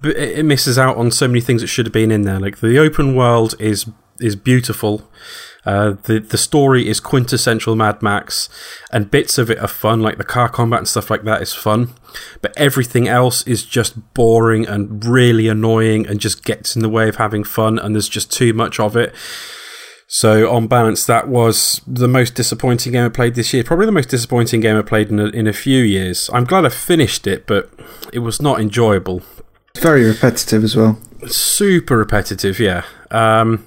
it 0.03 0.45
misses 0.45 0.77
out 0.77 0.95
on 0.95 1.12
so 1.12 1.27
many 1.27 1.41
things 1.41 1.62
that 1.62 1.67
should 1.67 1.86
have 1.86 1.93
been 1.93 2.12
in 2.12 2.21
there. 2.21 2.39
Like 2.39 2.60
the 2.60 2.77
open 2.79 3.15
world 3.15 3.55
is 3.60 3.86
is 4.19 4.36
beautiful. 4.36 5.10
Uh, 5.65 5.95
the 6.04 6.19
the 6.19 6.38
story 6.38 6.88
is 6.88 6.99
quintessential 6.99 7.75
Mad 7.75 8.01
Max, 8.01 8.49
and 8.91 9.10
bits 9.10 9.38
of 9.38 9.49
it 9.49 9.60
are 9.60 9.67
fun, 9.67 10.01
like 10.01 10.18
the 10.18 10.24
car 10.24 10.47
combat 10.47 10.80
and 10.80 10.88
stuff 10.88 11.09
like 11.09 11.24
that 11.24 11.41
is 11.41 11.53
fun. 11.53 11.93
But 12.41 12.53
everything 12.55 13.07
else 13.07 13.45
is 13.47 13.66
just 13.66 14.13
boring 14.13 14.68
and 14.68 15.03
really 15.03 15.47
annoying, 15.47 16.05
and 16.07 16.20
just 16.20 16.43
gets 16.43 16.76
in 16.76 16.82
the 16.82 16.89
way 16.89 17.09
of 17.09 17.16
having 17.16 17.43
fun. 17.43 17.80
And 17.80 17.95
there's 17.95 18.09
just 18.09 18.32
too 18.32 18.53
much 18.53 18.80
of 18.80 18.95
it. 18.95 19.13
So 20.07 20.51
on 20.53 20.68
balance, 20.68 21.03
that 21.07 21.28
was 21.28 21.82
the 21.88 22.07
most 22.07 22.36
disappointing 22.36 22.91
game 22.93 23.05
I 23.05 23.09
played 23.09 23.34
this 23.34 23.51
year. 23.53 23.63
Probably 23.63 23.88
the 23.88 23.91
most 23.91 24.09
disappointing 24.09 24.61
game 24.61 24.78
I 24.78 24.84
played 24.84 25.09
in 25.09 25.20
a, 25.20 25.26
in 25.30 25.47
a 25.47 25.53
few 25.53 25.82
years. 25.82 26.30
I'm 26.32 26.43
glad 26.43 26.63
I 26.63 26.70
finished 26.70 27.26
it, 27.26 27.47
but 27.47 27.72
it 28.13 28.20
was 28.20 28.39
not 28.39 28.61
enjoyable. 28.61 29.24
Very 29.80 30.05
repetitive 30.05 30.63
as 30.63 30.76
well. 30.76 30.99
Super 31.28 31.97
repetitive, 31.97 32.59
yeah. 32.59 32.84
Um, 33.09 33.66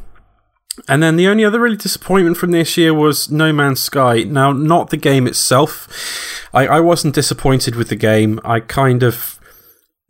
and 0.87 1.03
then 1.03 1.17
the 1.17 1.29
only 1.29 1.45
other 1.45 1.61
really 1.61 1.77
disappointment 1.77 2.37
from 2.37 2.51
this 2.51 2.77
year 2.77 2.95
was 2.95 3.31
No 3.31 3.53
Man's 3.53 3.81
Sky. 3.81 4.23
Now, 4.23 4.53
not 4.53 4.91
the 4.91 4.97
game 4.97 5.27
itself. 5.27 5.89
I, 6.53 6.67
I 6.67 6.81
wasn't 6.81 7.15
disappointed 7.15 7.75
with 7.75 7.89
the 7.89 7.97
game. 7.97 8.41
I 8.45 8.61
kind 8.61 9.03
of 9.03 9.39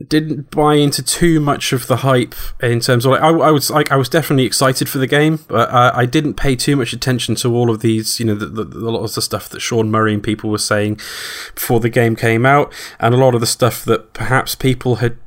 didn't 0.07 0.53
buy 0.53 0.75
into 0.75 1.03
too 1.03 1.41
much 1.41 1.73
of 1.73 1.89
the 1.89 1.99
hype 1.99 2.35
in 2.63 2.79
terms 2.79 3.05
of 3.05 3.11
like 3.11 3.21
I, 3.21 3.31
I 3.31 3.51
was 3.51 3.69
like 3.69 3.91
I 3.91 3.97
was 3.97 4.09
definitely 4.09 4.45
excited 4.45 4.89
for 4.89 4.99
the 4.99 5.09
game, 5.09 5.41
but 5.49 5.73
I 5.73 6.07
didn't 6.07 6.35
pay 6.35 6.55
too 6.55 6.77
much 6.77 6.93
attention 6.93 7.35
to 7.37 7.53
all 7.53 7.69
of 7.69 7.81
these, 7.81 8.21
you 8.21 8.27
know, 8.27 8.37
the, 8.37 8.47
the, 8.47 8.79
a 8.79 8.91
lot 8.91 9.03
of 9.03 9.15
the 9.15 9.23
stuff 9.23 9.49
that 9.49 9.61
Sean 9.61 9.91
Murray 9.91 10.15
and 10.15 10.23
people 10.23 10.51
were 10.51 10.59
saying 10.59 11.01
before 11.55 11.81
the 11.81 11.89
game 11.89 12.15
came 12.15 12.47
out, 12.47 12.73
and 13.01 13.13
a 13.13 13.19
lot 13.19 13.35
of 13.35 13.41
the 13.41 13.47
stuff 13.47 13.85
that 13.87 14.13
perhaps 14.13 14.55
people 14.55 14.97
had 14.97 15.19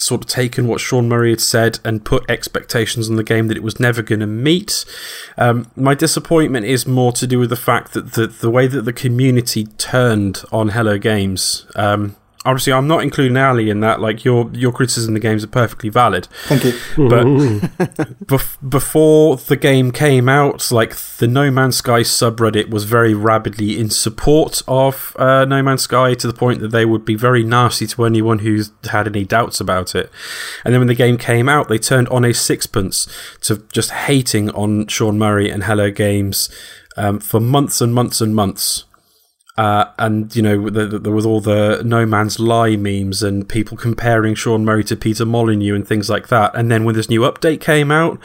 sort 0.00 0.22
of 0.22 0.28
taken 0.28 0.66
what 0.66 0.80
Sean 0.80 1.08
Murray 1.08 1.30
had 1.30 1.40
said 1.40 1.78
and 1.84 2.04
put 2.04 2.28
expectations 2.30 3.10
on 3.10 3.16
the 3.16 3.24
game 3.24 3.48
that 3.48 3.56
it 3.56 3.62
was 3.62 3.78
never 3.78 4.02
going 4.02 4.20
to 4.20 4.26
meet. 4.26 4.84
Um, 5.36 5.70
my 5.76 5.94
disappointment 5.94 6.66
is 6.66 6.86
more 6.86 7.12
to 7.12 7.26
do 7.26 7.38
with 7.38 7.50
the 7.50 7.56
fact 7.56 7.92
that 7.92 8.14
the 8.14 8.26
the 8.26 8.50
way 8.50 8.66
that 8.66 8.82
the 8.82 8.92
community 8.92 9.66
turned 9.78 10.42
on 10.50 10.70
Hello 10.70 10.98
Games. 10.98 11.66
Um, 11.74 12.16
obviously 12.44 12.72
I'm 12.72 12.88
not 12.88 13.02
including 13.02 13.36
Ali 13.36 13.70
in 13.70 13.80
that. 13.80 14.00
Like 14.00 14.24
your 14.24 14.50
your 14.52 14.72
criticism 14.72 15.14
of 15.14 15.22
the 15.22 15.28
games 15.28 15.44
are 15.44 15.48
perfectly 15.48 15.88
valid. 15.90 16.26
Thank 16.44 16.64
you. 16.64 16.72
But 16.96 17.24
bef- 18.24 18.56
before 18.68 19.36
the 19.36 19.56
game 19.56 19.92
came 19.92 20.28
out, 20.28 20.70
like 20.70 20.96
the 20.96 21.28
No 21.28 21.50
Man's 21.50 21.76
Sky 21.76 22.00
subreddit 22.00 22.70
was 22.70 22.84
very 22.84 23.14
rabidly 23.14 23.78
in 23.78 23.90
support 23.90 24.62
of 24.66 25.14
uh, 25.18 25.44
No 25.44 25.62
Man's 25.62 25.82
Sky 25.82 26.14
to 26.14 26.26
the 26.26 26.32
point 26.32 26.60
that 26.60 26.68
they 26.70 26.84
would 26.84 27.04
be 27.04 27.14
very 27.14 27.44
nasty 27.44 27.86
to 27.88 28.04
anyone 28.04 28.40
who's 28.40 28.72
had 28.90 29.06
any 29.06 29.24
doubts 29.24 29.60
about 29.60 29.94
it. 29.94 30.10
And 30.64 30.72
then 30.72 30.80
when 30.80 30.88
the 30.88 30.94
game 30.94 31.18
came 31.18 31.48
out, 31.48 31.68
they 31.68 31.78
turned 31.78 32.08
on 32.08 32.24
a 32.24 32.32
sixpence 32.32 33.06
to 33.42 33.58
just 33.72 33.90
hating 33.90 34.50
on 34.50 34.86
Sean 34.86 35.18
Murray 35.18 35.50
and 35.50 35.64
Hello 35.64 35.90
Games 35.90 36.48
um, 36.96 37.20
for 37.20 37.40
months 37.40 37.80
and 37.80 37.94
months 37.94 38.20
and 38.20 38.34
months. 38.34 38.84
Uh, 39.60 39.92
and 39.98 40.34
you 40.34 40.40
know 40.40 40.70
the, 40.70 40.86
the, 40.86 40.98
there 40.98 41.12
was 41.12 41.26
all 41.26 41.38
the 41.38 41.82
No 41.84 42.06
Man's 42.06 42.40
Lie 42.40 42.76
memes 42.76 43.22
and 43.22 43.46
people 43.46 43.76
comparing 43.76 44.34
Sean 44.34 44.64
Murray 44.64 44.82
to 44.84 44.96
Peter 44.96 45.26
Molyneux 45.26 45.74
and 45.74 45.86
things 45.86 46.08
like 46.08 46.28
that. 46.28 46.54
And 46.54 46.70
then 46.70 46.84
when 46.84 46.94
this 46.94 47.10
new 47.10 47.20
update 47.20 47.60
came 47.60 47.90
out, 47.90 48.18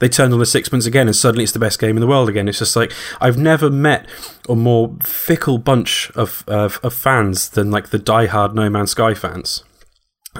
they 0.00 0.08
turned 0.08 0.32
on 0.32 0.40
the 0.40 0.46
sixpence 0.46 0.86
again, 0.86 1.06
and 1.06 1.14
suddenly 1.14 1.44
it's 1.44 1.52
the 1.52 1.60
best 1.60 1.78
game 1.78 1.96
in 1.96 2.00
the 2.00 2.08
world 2.08 2.28
again. 2.28 2.48
It's 2.48 2.58
just 2.58 2.74
like 2.74 2.92
I've 3.20 3.38
never 3.38 3.70
met 3.70 4.08
a 4.48 4.56
more 4.56 4.96
fickle 5.00 5.58
bunch 5.58 6.10
of 6.16 6.42
of, 6.48 6.80
of 6.82 6.92
fans 6.92 7.50
than 7.50 7.70
like 7.70 7.90
the 7.90 7.98
diehard 8.00 8.54
No 8.54 8.68
Man's 8.68 8.90
Sky 8.90 9.14
fans. 9.14 9.62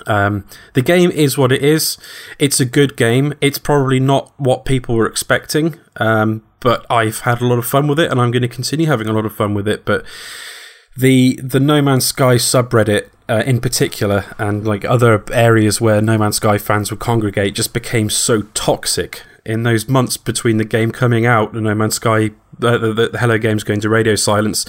Um, 0.06 0.46
the 0.74 0.82
game 0.82 1.12
is 1.12 1.38
what 1.38 1.52
it 1.52 1.62
is. 1.62 1.96
It's 2.40 2.58
a 2.58 2.64
good 2.64 2.96
game. 2.96 3.34
It's 3.40 3.58
probably 3.58 4.00
not 4.00 4.32
what 4.36 4.64
people 4.64 4.96
were 4.96 5.06
expecting, 5.06 5.78
um, 5.96 6.42
but 6.60 6.86
I've 6.90 7.20
had 7.20 7.40
a 7.40 7.46
lot 7.46 7.58
of 7.58 7.66
fun 7.66 7.88
with 7.88 7.98
it, 7.98 8.10
and 8.10 8.20
I'm 8.20 8.30
going 8.30 8.42
to 8.42 8.48
continue 8.48 8.86
having 8.86 9.08
a 9.08 9.12
lot 9.12 9.26
of 9.26 9.34
fun 9.34 9.54
with 9.54 9.66
it. 9.66 9.84
But 9.84 10.04
the 10.96 11.38
the 11.42 11.60
No 11.60 11.82
Man's 11.82 12.06
Sky 12.06 12.36
subreddit 12.36 13.08
uh, 13.28 13.42
in 13.46 13.60
particular, 13.60 14.24
and 14.38 14.66
like 14.66 14.84
other 14.84 15.24
areas 15.32 15.80
where 15.80 16.00
No 16.00 16.18
Man's 16.18 16.36
Sky 16.36 16.58
fans 16.58 16.90
would 16.90 17.00
congregate, 17.00 17.54
just 17.54 17.72
became 17.72 18.10
so 18.10 18.42
toxic 18.54 19.22
in 19.46 19.62
those 19.62 19.88
months 19.88 20.16
between 20.16 20.58
the 20.58 20.64
game 20.64 20.92
coming 20.92 21.26
out 21.26 21.52
and 21.52 21.64
No 21.64 21.74
Man's 21.74 21.94
Sky. 21.94 22.30
Uh, 22.62 22.76
the, 22.76 23.08
the 23.12 23.18
Hello 23.18 23.38
Games 23.38 23.64
going 23.64 23.80
to 23.80 23.88
radio 23.88 24.14
silence, 24.14 24.66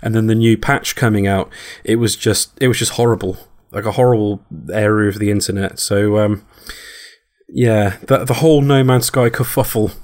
and 0.00 0.14
then 0.14 0.28
the 0.28 0.34
new 0.34 0.56
patch 0.56 0.94
coming 0.94 1.26
out. 1.26 1.50
It 1.82 1.96
was 1.96 2.14
just, 2.14 2.52
it 2.62 2.68
was 2.68 2.78
just 2.78 2.92
horrible, 2.92 3.36
like 3.72 3.84
a 3.84 3.92
horrible 3.92 4.44
area 4.72 5.08
of 5.08 5.18
the 5.18 5.32
internet. 5.32 5.80
So, 5.80 6.18
um, 6.18 6.46
yeah, 7.48 7.96
the 8.06 8.24
the 8.24 8.34
whole 8.34 8.60
No 8.60 8.84
Man's 8.84 9.06
Sky 9.06 9.28
kerfuffle 9.28 9.96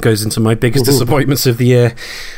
goes 0.00 0.22
into 0.24 0.40
my 0.40 0.54
biggest 0.54 0.84
disappointments 0.86 1.46
of 1.46 1.58
the 1.58 1.66
year. 1.66 1.94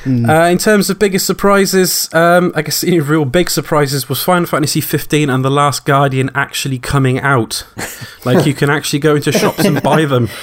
Uh, 0.07 0.49
in 0.51 0.59
terms 0.59 0.91
of 0.91 0.99
biggest 0.99 1.27
surprises, 1.27 2.13
um, 2.13 2.53
I 2.55 2.63
guess 2.63 2.81
the 2.81 2.99
real 3.01 3.25
big 3.25 3.49
surprises 3.49 4.09
was 4.09 4.23
Final 4.23 4.47
Fantasy 4.47 4.81
15 4.81 5.31
and 5.31 5.45
The 5.45 5.51
Last 5.51 5.85
Guardian 5.85 6.31
actually 6.35 6.79
coming 6.79 7.21
out. 7.21 7.65
like 8.25 8.45
you 8.47 8.55
can 8.55 8.71
actually 8.71 8.99
go 8.99 9.15
into 9.17 9.31
shops 9.33 9.65
and 9.65 9.83
buy 9.83 10.05
them. 10.05 10.29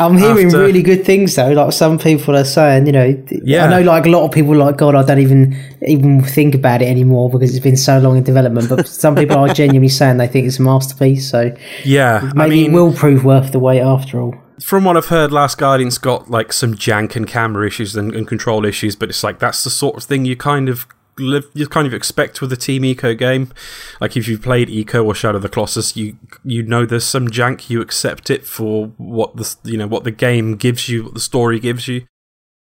I'm 0.00 0.16
hearing 0.16 0.46
After- 0.46 0.60
really 0.60 0.82
good 0.82 1.04
things 1.04 1.34
though. 1.34 1.52
Like 1.52 1.72
some 1.72 1.98
people 1.98 2.36
are 2.36 2.44
saying, 2.44 2.86
you 2.86 2.92
know, 2.92 3.24
Yeah. 3.30 3.64
I 3.66 3.68
know 3.70 3.82
like 3.82 4.06
a 4.06 4.08
lot 4.08 4.24
of 4.24 4.32
people 4.32 4.56
like 4.56 4.76
God, 4.76 4.94
I 4.94 5.02
don't 5.04 5.18
even 5.18 5.56
even 5.86 6.22
think 6.22 6.54
about 6.54 6.82
it 6.82 6.86
anymore 6.88 7.30
because 7.30 7.54
it's 7.54 7.62
been 7.62 7.76
so 7.76 7.98
long 7.98 8.16
in 8.16 8.22
development. 8.24 8.68
But 8.68 8.86
some 8.88 9.14
people 9.14 9.36
are 9.38 9.52
genuinely 9.52 9.88
saying 9.88 10.16
they 10.18 10.26
think 10.28 10.46
it's 10.46 10.58
a 10.58 10.62
masterpiece. 10.62 11.28
So 11.30 11.54
Yeah, 11.84 12.30
maybe 12.34 12.40
I 12.40 12.48
mean, 12.48 12.70
it 12.70 12.74
will 12.74 12.92
prove 12.92 13.24
worth 13.24 13.52
the 13.52 13.58
wait 13.58 13.80
after 13.80 14.20
all. 14.20 14.34
From 14.62 14.84
what 14.84 14.96
I've 14.96 15.06
heard, 15.06 15.32
Last 15.32 15.58
Guardian's 15.58 15.98
got 15.98 16.30
like 16.30 16.52
some 16.52 16.74
jank 16.74 17.16
and 17.16 17.26
camera 17.26 17.66
issues 17.66 17.94
and, 17.96 18.14
and 18.14 18.26
control 18.26 18.64
issues, 18.64 18.96
but 18.96 19.08
it's 19.08 19.22
like 19.22 19.38
that's 19.38 19.64
the 19.64 19.70
sort 19.70 19.96
of 19.96 20.04
thing 20.04 20.24
you 20.24 20.36
kind 20.36 20.68
of 20.68 20.86
live, 21.18 21.44
you 21.54 21.66
kind 21.66 21.86
of 21.86 21.94
expect 21.94 22.40
with 22.40 22.52
a 22.52 22.56
Team 22.56 22.82
Ico 22.82 23.16
game. 23.16 23.52
Like 24.00 24.16
if 24.16 24.28
you've 24.28 24.42
played 24.42 24.68
Ico 24.68 25.04
or 25.04 25.14
Shadow 25.14 25.36
of 25.36 25.42
the 25.42 25.48
Colossus, 25.48 25.96
you 25.96 26.16
you 26.44 26.62
know 26.62 26.86
there's 26.86 27.04
some 27.04 27.28
jank, 27.28 27.70
you 27.70 27.80
accept 27.80 28.30
it 28.30 28.44
for 28.44 28.88
what 28.96 29.36
the 29.36 29.54
you 29.64 29.76
know 29.76 29.86
what 29.86 30.04
the 30.04 30.10
game 30.10 30.56
gives 30.56 30.88
you, 30.88 31.04
what 31.04 31.14
the 31.14 31.20
story 31.20 31.60
gives 31.60 31.88
you. 31.88 32.06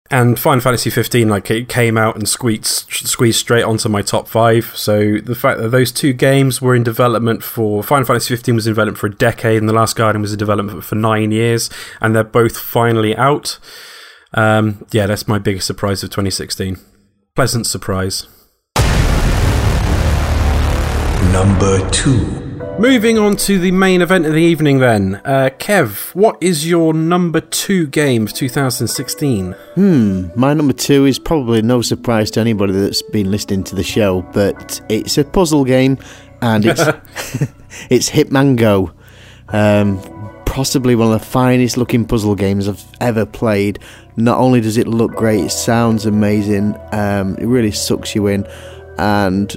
And 0.09 0.39
Final 0.39 0.61
Fantasy 0.61 0.89
15, 0.89 1.27
like 1.27 1.51
it 1.51 1.67
came 1.67 1.97
out 1.97 2.15
and 2.15 2.29
squeezed 2.29 2.65
squeezed 2.89 3.39
straight 3.39 3.63
onto 3.63 3.89
my 3.89 4.01
top 4.01 4.27
five. 4.27 4.71
So 4.75 5.17
the 5.17 5.35
fact 5.35 5.59
that 5.59 5.69
those 5.69 5.91
two 5.91 6.13
games 6.13 6.61
were 6.61 6.75
in 6.75 6.83
development 6.83 7.43
for 7.43 7.83
Final 7.83 8.05
Fantasy 8.05 8.33
15 8.33 8.55
was 8.55 8.67
in 8.67 8.71
development 8.71 8.97
for 8.97 9.07
a 9.07 9.15
decade, 9.15 9.57
and 9.57 9.67
The 9.67 9.73
Last 9.73 9.97
Guardian 9.97 10.21
was 10.21 10.31
in 10.31 10.39
development 10.39 10.83
for 10.83 10.95
nine 10.95 11.31
years, 11.31 11.69
and 11.99 12.15
they're 12.15 12.23
both 12.23 12.57
finally 12.57 13.15
out. 13.17 13.59
Um, 14.33 14.85
yeah, 14.91 15.07
that's 15.07 15.27
my 15.27 15.39
biggest 15.39 15.67
surprise 15.67 16.03
of 16.03 16.09
2016. 16.09 16.77
Pleasant 17.35 17.67
surprise. 17.67 18.27
Number 21.33 21.89
two. 21.89 22.46
Moving 22.79 23.17
on 23.17 23.35
to 23.37 23.57
the 23.57 23.71
main 23.71 24.03
event 24.03 24.27
of 24.27 24.33
the 24.33 24.41
evening, 24.41 24.77
then. 24.77 25.15
Uh, 25.25 25.49
Kev, 25.57 26.13
what 26.13 26.37
is 26.41 26.69
your 26.69 26.93
number 26.93 27.41
two 27.41 27.87
game 27.87 28.23
of 28.27 28.33
2016? 28.33 29.53
Hmm, 29.73 30.27
My 30.35 30.53
number 30.53 30.73
two 30.73 31.05
is 31.05 31.17
probably 31.17 31.63
no 31.63 31.81
surprise 31.81 32.29
to 32.31 32.39
anybody 32.39 32.73
that's 32.73 33.01
been 33.01 33.31
listening 33.31 33.63
to 33.65 33.75
the 33.75 33.83
show, 33.83 34.21
but 34.31 34.79
it's 34.89 35.17
a 35.17 35.23
puzzle 35.23 35.65
game, 35.65 35.97
and 36.43 36.65
it's 36.67 36.81
it's 37.89 38.11
Hitman 38.11 38.55
Go. 38.55 38.91
Um, 39.49 39.99
possibly 40.45 40.95
one 40.95 41.11
of 41.11 41.19
the 41.19 41.25
finest 41.25 41.77
looking 41.77 42.05
puzzle 42.05 42.35
games 42.35 42.67
I've 42.67 42.85
ever 43.01 43.25
played. 43.25 43.79
Not 44.17 44.37
only 44.37 44.61
does 44.61 44.77
it 44.77 44.87
look 44.87 45.13
great, 45.13 45.45
it 45.45 45.51
sounds 45.51 46.05
amazing. 46.05 46.75
Um, 46.91 47.37
it 47.37 47.47
really 47.47 47.71
sucks 47.71 48.13
you 48.13 48.27
in, 48.27 48.45
and 48.99 49.55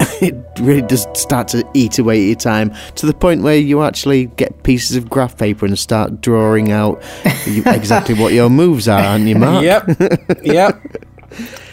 it 0.22 0.34
really 0.60 0.82
does 0.82 1.06
start 1.14 1.48
to 1.48 1.68
eat 1.74 1.98
away 1.98 2.22
at 2.22 2.26
your 2.26 2.34
time 2.36 2.74
to 2.96 3.06
the 3.06 3.12
point 3.14 3.42
where 3.42 3.56
you 3.56 3.82
actually 3.82 4.26
get 4.36 4.62
pieces 4.62 4.96
of 4.96 5.10
graph 5.10 5.36
paper 5.36 5.66
and 5.66 5.78
start 5.78 6.20
drawing 6.20 6.72
out 6.72 7.02
exactly 7.46 8.14
what 8.14 8.32
your 8.32 8.48
moves 8.50 8.88
are 8.88 9.02
on 9.04 9.26
your 9.26 9.38
map. 9.38 9.62
Yep. 9.62 10.38
yep. 10.42 10.80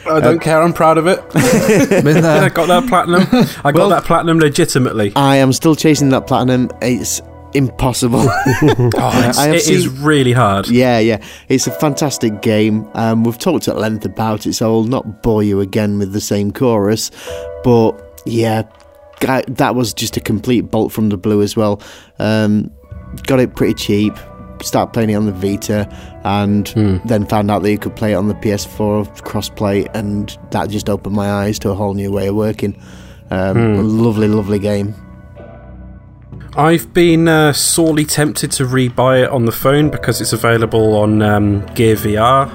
I 0.06 0.20
don't 0.20 0.40
care. 0.40 0.62
I'm 0.62 0.74
proud 0.74 0.98
of 0.98 1.08
it. 1.08 1.18
Been 2.04 2.24
I 2.24 2.50
got 2.50 2.68
that 2.68 2.88
platinum. 2.88 3.24
I 3.64 3.72
got 3.72 3.76
Well- 3.76 3.90
that 3.90 4.04
platinum 4.06 4.40
legitimately. 4.40 5.14
I 5.16 5.38
am 5.38 5.52
still 5.54 5.76
chasing 5.76 6.10
that 6.10 6.28
platinum. 6.28 6.70
It's 6.82 7.22
impossible. 7.54 8.20
Oh, 8.22 8.90
it's, 8.94 9.38
I 9.38 9.48
have 9.48 9.56
it 9.56 9.68
is 9.70 9.86
seen- 9.86 10.04
really 10.04 10.34
hard. 10.34 10.68
yeah, 10.70 11.00
yeah. 11.00 11.24
It's 11.50 11.66
a 11.66 11.72
fantastic 11.72 12.42
game. 12.42 12.88
Um, 12.94 13.24
we've 13.24 13.38
talked 13.38 13.68
at 13.68 13.78
length 13.78 14.06
about 14.06 14.46
it, 14.46 14.54
so 14.54 14.72
I'll 14.74 14.84
not 14.84 15.24
bore 15.24 15.44
you 15.44 15.60
again 15.62 15.98
with 15.98 16.12
the 16.14 16.22
same 16.22 16.52
chorus. 16.52 17.10
But 17.64 17.92
yeah, 18.28 18.64
that 19.20 19.76
was 19.76 19.94
just 19.94 20.18
a 20.18 20.22
complete 20.22 20.62
bolt 20.62 20.92
from 20.92 21.10
the 21.10 21.18
blue 21.18 21.42
as 21.42 21.56
well. 21.56 21.82
Um, 22.20 22.72
got 23.26 23.40
it 23.40 23.56
pretty 23.56 23.74
cheap. 23.74 24.14
Started 24.64 24.92
playing 24.92 25.12
it 25.12 25.16
on 25.16 25.28
the 25.28 25.32
Vita, 25.32 25.88
and 26.24 26.68
then 27.06 27.28
found 27.28 27.52
out 27.52 27.62
that 27.62 27.72
you 27.72 27.78
could 27.78 27.96
play 27.96 28.14
it 28.14 28.16
on 28.16 28.28
the 28.28 28.34
PS4 28.36 29.22
crossplay, 29.22 29.88
and 29.94 30.36
that 30.52 30.70
just 30.70 30.90
opened 30.90 31.16
my 31.16 31.30
eyes 31.30 31.60
to 31.60 31.70
a 31.70 31.76
whole 31.76 31.94
new 31.94 32.12
way 32.12 32.28
of 32.28 32.36
working. 32.36 32.82
Um, 33.30 33.58
a 33.58 33.82
lovely, 33.84 34.28
lovely 34.28 34.58
game. 34.58 34.96
I've 36.56 36.92
been 36.92 37.28
uh, 37.28 37.54
sorely 37.54 38.04
tempted 38.04 38.52
to 38.54 38.64
rebuy 38.64 39.26
it 39.26 39.30
on 39.30 39.46
the 39.46 39.52
phone 39.52 39.92
because 39.92 40.22
it's 40.22 40.34
available 40.34 40.96
on 40.96 41.22
um, 41.22 41.64
Gear 41.76 41.96
VR, 41.96 42.50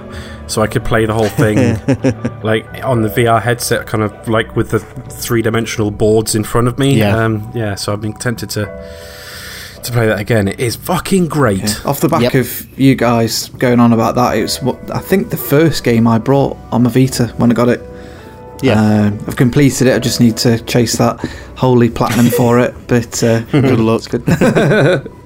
so 0.46 0.62
I 0.62 0.66
could 0.66 0.84
play 0.84 1.06
the 1.06 1.14
whole 1.14 1.28
thing 1.28 1.56
like 2.42 2.66
on 2.84 3.02
the 3.02 3.08
VR 3.08 3.40
headset, 3.40 3.86
kind 3.86 4.02
of 4.02 4.28
like 4.28 4.54
with 4.56 4.70
the 4.70 4.78
three-dimensional 4.80 5.90
boards 5.90 6.34
in 6.34 6.44
front 6.44 6.68
of 6.68 6.78
me. 6.78 6.98
Yeah. 6.98 7.16
um, 7.24 7.50
yeah. 7.54 7.74
So 7.74 7.92
I've 7.92 8.00
been 8.00 8.14
tempted 8.14 8.50
to 8.50 8.66
to 9.84 9.90
play 9.92 10.06
that 10.06 10.20
again. 10.20 10.46
It 10.46 10.60
is 10.60 10.76
fucking 10.76 11.26
great. 11.28 11.84
Off 11.84 12.00
the 12.00 12.08
back 12.08 12.22
Yep. 12.22 12.34
of 12.34 12.78
you 12.78 12.94
guys 12.94 13.48
going 13.48 13.80
on 13.80 13.92
about 13.92 14.14
that, 14.14 14.36
it 14.36 14.42
was 14.42 14.62
what 14.62 14.78
I 14.94 15.00
think 15.00 15.30
the 15.30 15.36
first 15.36 15.82
game 15.82 16.06
I 16.06 16.18
brought 16.18 16.56
on 16.70 16.84
my 16.84 16.90
Vita 16.90 17.28
when 17.38 17.50
I 17.50 17.54
got 17.54 17.68
it. 17.68 17.80
Yeah. 18.62 18.80
Um, 18.80 19.18
I've 19.26 19.34
completed 19.36 19.88
it. 19.88 19.94
I 19.94 19.98
just 19.98 20.20
need 20.20 20.36
to 20.38 20.62
chase 20.64 20.96
that 20.98 21.18
holy 21.56 21.90
platinum 21.90 22.26
for 22.26 22.60
it. 22.60 22.72
But 22.86 23.20
uh, 23.24 23.40
Good 23.50 23.80
luck. 23.80 24.02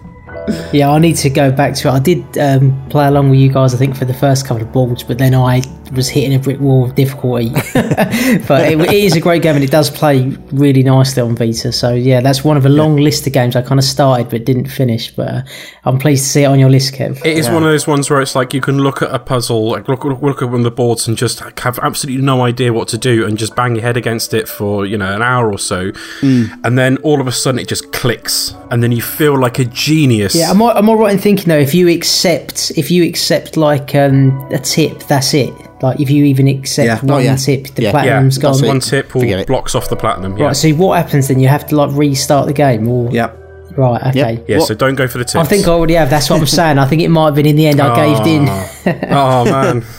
Yeah, 0.72 0.90
I 0.90 0.98
need 0.98 1.16
to 1.16 1.30
go 1.30 1.50
back 1.50 1.74
to 1.76 1.88
it. 1.88 1.90
I 1.90 1.98
did 1.98 2.38
um, 2.38 2.88
play 2.88 3.06
along 3.06 3.30
with 3.30 3.40
you 3.40 3.52
guys, 3.52 3.74
I 3.74 3.78
think, 3.78 3.96
for 3.96 4.04
the 4.04 4.14
first 4.14 4.46
couple 4.46 4.62
of 4.62 4.72
boards, 4.72 5.02
but 5.02 5.18
then 5.18 5.34
I 5.34 5.62
was 5.92 6.08
hitting 6.08 6.34
a 6.34 6.38
brick 6.38 6.60
wall 6.60 6.84
of 6.84 6.94
difficulty. 6.94 7.50
but 7.74 8.70
it, 8.70 8.80
it 8.80 8.92
is 8.92 9.16
a 9.16 9.20
great 9.20 9.42
game 9.42 9.54
and 9.54 9.64
it 9.64 9.70
does 9.70 9.90
play 9.90 10.28
really 10.52 10.82
nicely 10.82 11.22
on 11.22 11.36
Vita. 11.36 11.72
So, 11.72 11.94
yeah, 11.94 12.20
that's 12.20 12.44
one 12.44 12.56
of 12.56 12.66
a 12.66 12.68
long 12.68 12.96
list 12.96 13.26
of 13.26 13.32
games 13.32 13.56
I 13.56 13.62
kind 13.62 13.78
of 13.78 13.84
started 13.84 14.28
but 14.28 14.44
didn't 14.44 14.66
finish. 14.66 15.10
But 15.10 15.28
uh, 15.28 15.42
I'm 15.84 15.98
pleased 15.98 16.24
to 16.24 16.30
see 16.30 16.42
it 16.42 16.46
on 16.46 16.58
your 16.58 16.70
list, 16.70 16.94
Kev. 16.94 17.24
It 17.24 17.38
is 17.38 17.48
one 17.48 17.62
of 17.62 17.68
those 17.68 17.86
ones 17.86 18.10
where 18.10 18.20
it's 18.20 18.34
like 18.34 18.54
you 18.54 18.60
can 18.60 18.78
look 18.78 19.02
at 19.02 19.14
a 19.14 19.18
puzzle, 19.18 19.70
like 19.70 19.88
look, 19.88 20.04
look, 20.04 20.22
look 20.22 20.42
at 20.42 20.46
one 20.46 20.60
of 20.60 20.64
the 20.64 20.70
boards 20.70 21.08
and 21.08 21.16
just 21.16 21.40
have 21.40 21.78
absolutely 21.80 22.22
no 22.22 22.42
idea 22.42 22.72
what 22.72 22.88
to 22.88 22.98
do 22.98 23.26
and 23.26 23.38
just 23.38 23.54
bang 23.54 23.74
your 23.74 23.82
head 23.82 23.96
against 23.96 24.34
it 24.34 24.48
for, 24.48 24.86
you 24.86 24.98
know, 24.98 25.14
an 25.14 25.22
hour 25.22 25.50
or 25.50 25.58
so. 25.58 25.92
And 26.22 26.78
then 26.78 26.96
all 26.98 27.20
of 27.20 27.26
a 27.26 27.32
sudden 27.32 27.58
it 27.58 27.68
just 27.68 27.92
clicks 27.92 28.54
and 28.70 28.82
then 28.82 28.92
you 28.92 29.02
feel 29.02 29.38
like 29.38 29.58
a 29.58 29.64
genius. 29.64 30.34
Yeah, 30.34 30.50
am 30.50 30.62
I, 30.62 30.78
am 30.78 30.90
I 30.90 30.94
right 30.94 31.12
in 31.12 31.18
thinking 31.18 31.48
though? 31.48 31.58
If 31.58 31.74
you 31.74 31.88
accept, 31.88 32.72
if 32.76 32.90
you 32.90 33.04
accept 33.04 33.56
like 33.56 33.94
um, 33.94 34.36
a 34.52 34.58
tip, 34.58 35.04
that's 35.04 35.34
it. 35.34 35.52
Like 35.82 36.00
if 36.00 36.08
you 36.10 36.24
even 36.24 36.48
accept 36.48 36.86
Yeah. 36.86 36.98
one 37.00 37.10
Oh, 37.10 37.18
yeah. 37.18 37.36
tip, 37.36 37.74
the 37.74 37.82
Yeah. 37.82 37.90
platinum's 37.92 38.36
yeah, 38.38 38.42
gone. 38.42 38.66
one 38.66 38.80
tip 38.80 39.14
will 39.14 39.20
Forget 39.22 39.46
blocks 39.46 39.74
off 39.74 39.88
the 39.88 39.96
platinum. 39.96 40.36
Yeah. 40.38 40.46
Right. 40.46 40.56
So 40.56 40.70
what 40.70 40.96
happens 41.02 41.28
then? 41.28 41.38
You 41.38 41.48
have 41.48 41.66
to 41.68 41.76
like 41.76 41.90
restart 41.94 42.46
the 42.46 42.52
game, 42.54 42.88
or 42.88 43.10
Yeah. 43.12 43.30
right? 43.76 44.00
Okay. 44.08 44.32
Yep. 44.32 44.44
yeah, 44.48 44.58
What- 44.58 44.68
so 44.68 44.74
don't 44.74 44.94
go 44.94 45.06
for 45.06 45.18
the 45.18 45.24
tips. 45.24 45.36
I 45.36 45.44
think 45.44 45.68
I 45.68 45.72
already 45.72 45.94
have. 45.94 46.08
That's 46.08 46.30
what 46.30 46.40
I'm 46.40 46.46
saying. 46.46 46.78
I 46.78 46.86
think 46.86 47.02
it 47.02 47.08
might 47.08 47.26
have 47.26 47.34
been 47.34 47.44
in 47.46 47.56
the 47.56 47.66
end. 47.66 47.80
I 47.80 47.94
caved 47.94 48.26
in. 48.26 48.48
oh 49.12 49.44
man. 49.44 49.84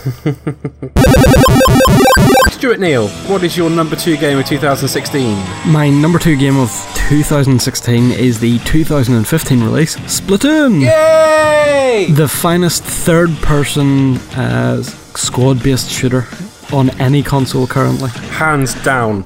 Stuart 2.52 2.80
Neal, 2.80 3.08
what 3.28 3.44
is 3.44 3.56
your 3.56 3.70
number 3.70 3.96
two 3.96 4.18
game 4.18 4.40
of 4.40 4.46
2016? 4.48 5.38
My 5.72 5.90
number 5.92 6.18
two 6.18 6.36
game 6.36 6.58
of 6.58 6.70
2016 7.08 8.12
is 8.14 8.40
the 8.40 8.58
2015 8.60 9.64
release, 9.64 9.96
Splatoon! 9.98 10.82
Yay! 10.82 12.08
The 12.10 12.28
finest 12.28 12.84
third 12.84 13.30
person 13.44 14.18
uh, 14.36 14.82
squad 15.18 15.62
based 15.64 15.90
shooter 15.90 16.26
on 16.72 16.90
any 17.00 17.24
console 17.24 17.68
currently. 17.68 18.10
Hands 18.10 18.74
down. 18.84 19.26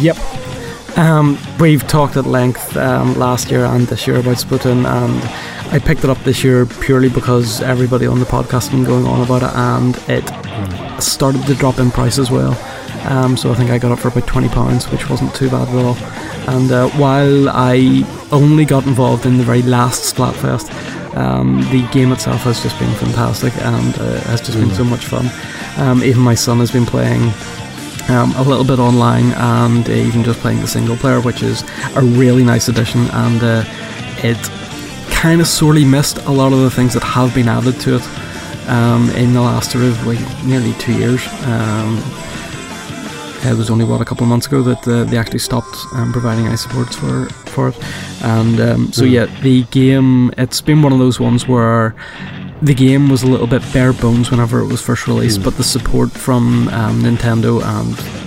Yep. 0.00 0.16
Um, 0.96 1.38
we've 1.60 1.86
talked 1.86 2.16
at 2.16 2.24
length 2.24 2.76
um, 2.76 3.18
last 3.18 3.50
year 3.50 3.66
and 3.66 3.86
this 3.86 4.06
year 4.06 4.16
about 4.16 4.36
Splatoon, 4.36 4.86
and 4.86 5.72
I 5.74 5.78
picked 5.78 6.04
it 6.04 6.10
up 6.10 6.18
this 6.24 6.42
year 6.42 6.64
purely 6.64 7.10
because 7.10 7.60
everybody 7.60 8.06
on 8.06 8.18
the 8.18 8.24
podcast 8.24 8.68
has 8.68 8.70
been 8.70 8.84
going 8.84 9.04
on 9.04 9.20
about 9.20 9.42
it, 9.42 9.54
and 9.54 9.96
it 10.08 11.02
started 11.02 11.44
to 11.46 11.54
drop 11.54 11.78
in 11.78 11.90
price 11.90 12.18
as 12.18 12.30
well. 12.30 12.56
Um, 13.06 13.36
so 13.36 13.52
I 13.52 13.54
think 13.54 13.70
I 13.70 13.78
got 13.78 13.92
it 13.92 14.00
for 14.00 14.08
about 14.08 14.26
twenty 14.26 14.48
pounds, 14.48 14.90
which 14.90 15.10
wasn't 15.10 15.34
too 15.34 15.50
bad 15.50 15.68
at 15.68 15.84
all. 15.84 15.96
And 16.48 16.72
uh, 16.72 16.88
while 16.90 17.50
I 17.50 18.04
only 18.32 18.64
got 18.64 18.86
involved 18.86 19.26
in 19.26 19.36
the 19.36 19.44
very 19.44 19.62
last 19.62 20.14
Splatfest, 20.14 21.05
um, 21.16 21.60
the 21.70 21.86
game 21.92 22.12
itself 22.12 22.42
has 22.42 22.62
just 22.62 22.78
been 22.78 22.94
fantastic 22.94 23.54
and 23.62 23.98
uh, 23.98 24.20
has 24.22 24.40
just 24.40 24.58
been 24.58 24.70
so 24.70 24.84
much 24.84 25.06
fun. 25.06 25.30
Um, 25.78 26.02
even 26.02 26.22
my 26.22 26.34
son 26.34 26.58
has 26.58 26.70
been 26.70 26.86
playing 26.86 27.32
um, 28.08 28.34
a 28.36 28.42
little 28.42 28.64
bit 28.64 28.78
online 28.78 29.32
and 29.32 29.88
uh, 29.88 29.92
even 29.92 30.22
just 30.22 30.40
playing 30.40 30.60
the 30.60 30.68
single 30.68 30.96
player, 30.96 31.20
which 31.20 31.42
is 31.42 31.62
a 31.96 32.02
really 32.02 32.44
nice 32.44 32.68
addition. 32.68 33.08
And 33.12 33.42
uh, 33.42 33.64
it 34.18 34.38
kind 35.10 35.40
of 35.40 35.46
sorely 35.46 35.84
missed 35.84 36.18
a 36.18 36.30
lot 36.30 36.52
of 36.52 36.60
the 36.60 36.70
things 36.70 36.94
that 36.94 37.02
have 37.02 37.34
been 37.34 37.48
added 37.48 37.80
to 37.80 37.96
it 37.96 38.02
um, 38.68 39.10
in 39.10 39.32
the 39.32 39.40
last 39.40 39.72
sort 39.72 39.84
of 39.84 40.06
like 40.06 40.20
nearly 40.44 40.72
two 40.74 40.92
years. 40.92 41.26
It 43.52 43.56
was 43.56 43.70
only 43.70 43.84
what 43.84 44.00
a 44.00 44.04
couple 44.04 44.24
of 44.24 44.28
months 44.28 44.46
ago 44.46 44.62
that 44.62 44.86
uh, 44.88 45.04
they 45.04 45.16
actually 45.16 45.38
stopped 45.38 45.76
um, 45.92 46.12
providing 46.12 46.48
eye 46.48 46.56
supports 46.56 46.96
for 46.96 47.28
for 47.46 47.68
it, 47.68 47.76
and 48.22 48.60
um, 48.60 48.92
so 48.92 49.04
yeah, 49.04 49.26
the 49.42 49.62
game 49.64 50.32
it's 50.36 50.60
been 50.60 50.82
one 50.82 50.92
of 50.92 50.98
those 50.98 51.20
ones 51.20 51.46
where 51.46 51.94
the 52.62 52.74
game 52.74 53.08
was 53.08 53.22
a 53.22 53.26
little 53.26 53.46
bit 53.46 53.62
bare 53.72 53.92
bones 53.92 54.30
whenever 54.30 54.60
it 54.60 54.66
was 54.66 54.80
first 54.80 55.06
released, 55.06 55.42
but 55.42 55.56
the 55.56 55.64
support 55.64 56.10
from 56.10 56.68
um, 56.68 57.02
Nintendo 57.02 57.62
and 57.62 58.25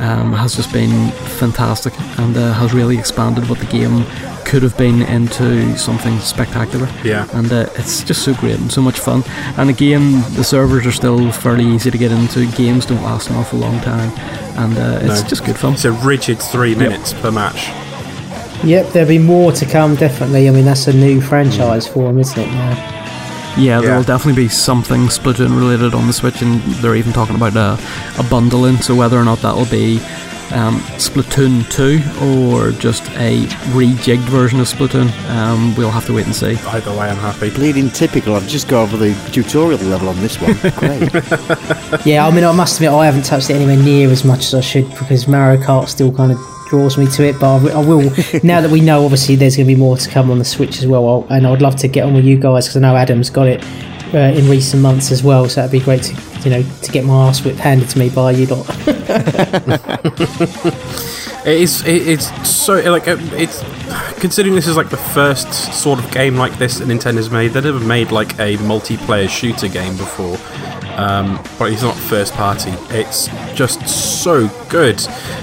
um, 0.00 0.32
has 0.32 0.54
just 0.56 0.72
been 0.72 1.10
fantastic 1.38 1.92
and 2.18 2.36
uh, 2.36 2.52
has 2.54 2.72
really 2.72 2.98
expanded 2.98 3.48
what 3.48 3.58
the 3.58 3.66
game 3.66 4.04
could 4.44 4.62
have 4.62 4.76
been 4.78 5.02
into 5.02 5.76
something 5.76 6.18
spectacular. 6.20 6.88
Yeah. 7.02 7.26
And 7.32 7.50
uh, 7.52 7.68
it's 7.74 8.04
just 8.04 8.24
so 8.24 8.32
great 8.34 8.58
and 8.60 8.70
so 8.70 8.80
much 8.80 8.98
fun. 9.00 9.24
And 9.56 9.70
again, 9.70 10.22
the 10.34 10.44
servers 10.44 10.86
are 10.86 10.92
still 10.92 11.32
fairly 11.32 11.64
easy 11.64 11.90
to 11.90 11.98
get 11.98 12.12
into. 12.12 12.46
Games 12.52 12.86
don't 12.86 13.02
last 13.02 13.28
an 13.30 13.36
awful 13.36 13.58
long 13.58 13.80
time, 13.80 14.10
and 14.56 14.78
uh, 14.78 15.00
it's 15.02 15.22
No. 15.22 15.28
just 15.28 15.44
good 15.44 15.56
fun. 15.56 15.72
It's 15.74 15.84
a 15.84 15.92
rigid 15.92 16.38
three 16.40 16.74
minutes 16.74 17.12
per 17.14 17.30
match. 17.32 17.68
Yep, 18.64 18.92
there'll 18.92 19.08
be 19.08 19.18
more 19.18 19.52
to 19.52 19.66
come. 19.66 19.96
Definitely. 19.96 20.48
I 20.48 20.52
mean, 20.52 20.64
that's 20.64 20.86
a 20.86 20.92
new 20.92 21.20
franchise 21.20 21.86
for 21.86 22.04
them, 22.04 22.18
isn't 22.18 22.38
it? 22.38 22.46
Now. 22.46 22.95
Yeah, 23.56 23.80
there 23.80 23.90
Yeah. 23.90 23.96
will 23.96 24.04
definitely 24.04 24.42
be 24.44 24.48
something 24.48 25.02
Splatoon 25.08 25.56
related 25.58 25.94
on 25.94 26.06
the 26.06 26.12
Switch, 26.12 26.42
and 26.42 26.60
they're 26.82 26.96
even 26.96 27.12
talking 27.12 27.36
about 27.36 27.56
a, 27.56 27.78
a 28.20 28.22
bundling. 28.24 28.76
So 28.78 28.94
whether 28.94 29.18
or 29.18 29.24
not 29.24 29.38
that 29.42 29.54
will 29.56 29.66
be 29.66 29.98
um, 30.52 30.78
Splatoon 30.98 31.68
2 31.70 32.24
or 32.54 32.70
just 32.72 33.02
a 33.16 33.44
rejigged 33.72 34.28
version 34.28 34.60
of 34.60 34.66
Splatoon, 34.68 35.10
um, 35.30 35.74
we'll 35.74 35.90
have 35.90 36.06
to 36.06 36.12
wait 36.12 36.26
and 36.26 36.34
see. 36.36 36.54
Either 36.68 36.90
way, 36.92 37.08
I'm 37.08 37.16
happy. 37.16 37.50
Bleeding 37.50 37.90
typical. 37.90 38.34
I've 38.36 38.46
just 38.46 38.68
got 38.68 38.82
over 38.82 38.96
the 38.96 39.12
tutorial 39.32 39.80
level 39.80 40.08
on 40.08 40.20
this 40.20 40.36
one. 40.40 40.52
Great. 40.76 42.06
Yeah, 42.06 42.26
I 42.26 42.30
mean, 42.30 42.44
I 42.44 42.52
must 42.52 42.76
admit, 42.76 42.92
I 42.92 43.06
haven't 43.06 43.24
touched 43.24 43.50
it 43.50 43.54
anywhere 43.54 43.76
near 43.82 44.10
as 44.10 44.24
much 44.24 44.40
as 44.46 44.54
I 44.54 44.60
should 44.60 44.88
because 44.90 45.26
Mario 45.26 45.60
Kart 45.60 45.88
still 45.88 46.12
kind 46.12 46.30
of 46.32 46.38
draws 46.68 46.98
me 46.98 47.06
to 47.08 47.24
it. 47.24 47.38
But 47.38 47.64
I, 47.64 47.80
I 47.80 47.84
will, 47.84 48.10
now 48.42 48.60
that 48.60 48.70
we 48.70 48.80
know, 48.80 49.04
obviously, 49.04 49.36
there's 49.36 49.56
going 49.56 49.66
to 49.66 49.74
be 49.74 49.78
more 49.78 49.96
to 49.96 50.10
come 50.10 50.30
on 50.30 50.38
the 50.38 50.44
Switch 50.44 50.78
as 50.78 50.86
well. 50.86 51.06
I'll, 51.08 51.26
and 51.30 51.46
I'd 51.46 51.62
love 51.62 51.76
to 51.76 51.88
get 51.88 52.04
on 52.04 52.14
with 52.14 52.24
you 52.24 52.38
guys 52.38 52.66
because 52.66 52.76
I 52.76 52.80
know 52.80 52.96
Adam's 52.96 53.30
got 53.30 53.48
it 53.48 53.64
uh, 54.14 54.18
in 54.38 54.48
recent 54.48 54.82
months 54.82 55.10
as 55.10 55.22
well. 55.22 55.48
So 55.48 55.60
that'd 55.60 55.72
be 55.72 55.80
great 55.84 56.02
to, 56.04 56.14
you 56.42 56.50
know, 56.50 56.62
to 56.82 56.92
get 56.92 57.04
my 57.04 57.28
ass 57.28 57.44
whipped 57.44 57.58
handed 57.58 57.88
to 57.90 57.98
me 57.98 58.10
by 58.10 58.32
you 58.32 58.46
lot. 58.46 58.66
It 61.46 61.60
is. 61.60 61.86
It, 61.86 62.08
it's 62.08 62.50
so 62.50 62.74
like 62.90 63.06
uh, 63.06 63.16
it's 63.34 63.62
considering 64.18 64.56
this 64.56 64.66
is 64.66 64.76
like 64.76 64.90
the 64.90 64.96
first 64.96 65.52
sort 65.80 66.00
of 66.00 66.10
game 66.10 66.34
like 66.34 66.58
this 66.58 66.78
that 66.78 66.88
Nintendo's 66.88 67.30
made. 67.30 67.52
They 67.52 67.60
never 67.60 67.78
made 67.78 68.10
like 68.10 68.32
a 68.40 68.56
multiplayer 68.56 69.28
shooter 69.28 69.68
game 69.68 69.96
before. 69.96 70.36
Um, 70.96 71.38
but 71.58 71.72
it's 71.72 71.82
not 71.82 71.94
first 71.94 72.32
party. 72.34 72.72
It's 72.88 73.28
just 73.54 73.86
so 74.22 74.48
good, 74.70 75.00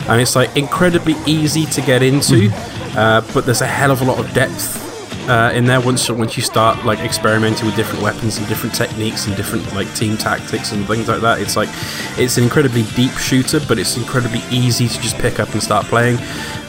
and 0.09 0.19
it's 0.19 0.35
like 0.35 0.55
incredibly 0.57 1.15
easy 1.25 1.65
to 1.67 1.81
get 1.81 2.01
into. 2.01 2.49
Uh, 2.97 3.21
but 3.33 3.45
there's 3.45 3.61
a 3.61 3.67
hell 3.67 3.91
of 3.91 4.01
a 4.01 4.05
lot 4.05 4.19
of 4.19 4.31
depth 4.33 4.83
uh, 5.29 5.51
in 5.53 5.65
there 5.65 5.79
once 5.79 6.09
once 6.09 6.35
you 6.35 6.43
start 6.43 6.83
like 6.85 6.99
experimenting 6.99 7.65
with 7.65 7.75
different 7.75 8.03
weapons 8.03 8.37
and 8.37 8.47
different 8.47 8.75
techniques 8.75 9.25
and 9.27 9.35
different 9.35 9.65
like 9.73 9.93
team 9.95 10.17
tactics 10.17 10.71
and 10.71 10.85
things 10.87 11.07
like 11.07 11.21
that. 11.21 11.39
It's 11.39 11.55
like 11.55 11.69
it's 12.17 12.37
an 12.37 12.43
incredibly 12.43 12.83
deep 12.95 13.11
shooter, 13.13 13.59
but 13.67 13.79
it's 13.79 13.95
incredibly 13.97 14.41
easy 14.51 14.87
to 14.87 15.01
just 15.01 15.17
pick 15.17 15.39
up 15.39 15.49
and 15.53 15.63
start 15.63 15.85
playing. 15.85 16.17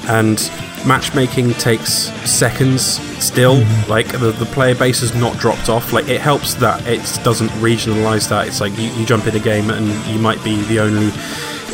And 0.07 0.39
matchmaking 0.87 1.53
takes 1.55 1.93
seconds 2.29 2.83
still. 3.25 3.65
Like 3.89 4.09
the, 4.09 4.33
the 4.39 4.47
player 4.47 4.75
base 4.75 5.01
has 5.01 5.15
not 5.15 5.39
dropped 5.39 5.69
off. 5.69 5.93
Like 5.93 6.09
it 6.09 6.21
helps 6.21 6.55
that 6.55 6.87
it 6.87 7.01
doesn't 7.25 7.49
regionalize 7.61 8.29
that. 8.29 8.49
It's 8.49 8.61
like 8.61 8.77
you, 8.79 8.91
you 8.91 9.07
jump 9.07 9.27
in 9.27 9.35
a 9.35 9.41
game 9.41 9.71
and 9.71 9.87
you 10.07 10.19
might 10.19 10.43
be 10.45 10.63
the 10.65 10.81
only 10.81 11.11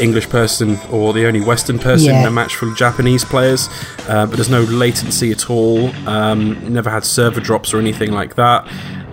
English 0.00 0.28
person 0.28 0.78
or 0.90 1.12
the 1.12 1.26
only 1.26 1.40
Western 1.40 1.78
person 1.78 2.14
in 2.14 2.24
a 2.24 2.30
match 2.30 2.56
full 2.56 2.70
of 2.70 2.76
Japanese 2.76 3.24
players, 3.24 3.68
uh, 4.08 4.26
but 4.26 4.36
there's 4.36 4.48
no 4.48 4.62
latency 4.62 5.30
at 5.30 5.50
all. 5.50 5.94
Um, 6.08 6.72
never 6.72 6.88
had 6.88 7.04
server 7.04 7.40
drops 7.40 7.74
or 7.74 7.78
anything 7.78 8.12
like 8.12 8.34
that. 8.36 8.66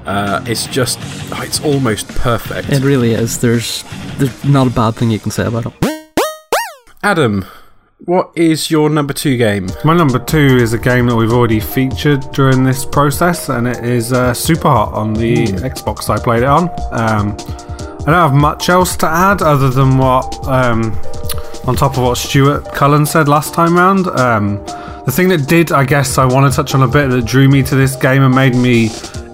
Uh, 0.05 0.41
it's 0.47 0.65
just, 0.67 0.97
oh, 1.33 1.41
it's 1.41 1.59
almost 1.59 2.07
perfect. 2.09 2.69
It 2.69 2.81
really 2.81 3.11
is. 3.11 3.39
There's 3.39 3.83
there's 4.17 4.45
not 4.45 4.67
a 4.67 4.69
bad 4.69 4.95
thing 4.95 5.11
you 5.11 5.19
can 5.19 5.31
say 5.31 5.45
about 5.45 5.65
it. 5.65 5.73
Adam, 7.03 7.45
what 8.05 8.31
is 8.35 8.69
your 8.69 8.89
number 8.89 9.13
two 9.13 9.37
game? 9.37 9.67
My 9.83 9.95
number 9.95 10.19
two 10.19 10.37
is 10.37 10.73
a 10.73 10.77
game 10.77 11.07
that 11.07 11.15
we've 11.15 11.33
already 11.33 11.59
featured 11.59 12.31
during 12.31 12.63
this 12.63 12.85
process, 12.85 13.49
and 13.49 13.67
it 13.67 13.83
is 13.83 14.13
uh, 14.13 14.33
Super 14.33 14.69
Hot 14.69 14.93
on 14.93 15.13
the 15.13 15.47
Xbox 15.47 16.09
I 16.09 16.21
played 16.21 16.43
it 16.43 16.49
on. 16.49 16.69
Um, 16.91 17.35
I 18.01 18.11
don't 18.11 18.31
have 18.31 18.33
much 18.33 18.69
else 18.69 18.95
to 18.97 19.07
add 19.07 19.41
other 19.41 19.69
than 19.69 19.97
what, 19.97 20.47
um, 20.47 20.93
on 21.65 21.75
top 21.75 21.97
of 21.97 22.03
what 22.03 22.17
Stuart 22.17 22.71
Cullen 22.71 23.05
said 23.05 23.27
last 23.27 23.53
time 23.53 23.75
round. 23.75 24.07
Um, 24.07 24.63
the 25.05 25.11
thing 25.11 25.27
that 25.29 25.47
did, 25.47 25.71
I 25.71 25.83
guess, 25.83 26.17
I 26.17 26.25
want 26.25 26.51
to 26.51 26.55
touch 26.55 26.75
on 26.75 26.83
a 26.83 26.87
bit 26.87 27.09
that 27.09 27.25
drew 27.25 27.49
me 27.49 27.63
to 27.63 27.75
this 27.75 27.95
game 27.95 28.21
and 28.21 28.33
made 28.33 28.55
me 28.55 28.89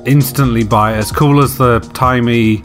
instantly 0.06 0.64
buy 0.64 0.94
it. 0.94 0.98
As 0.98 1.12
cool 1.12 1.44
as 1.44 1.58
the 1.58 1.80
timey 1.94 2.62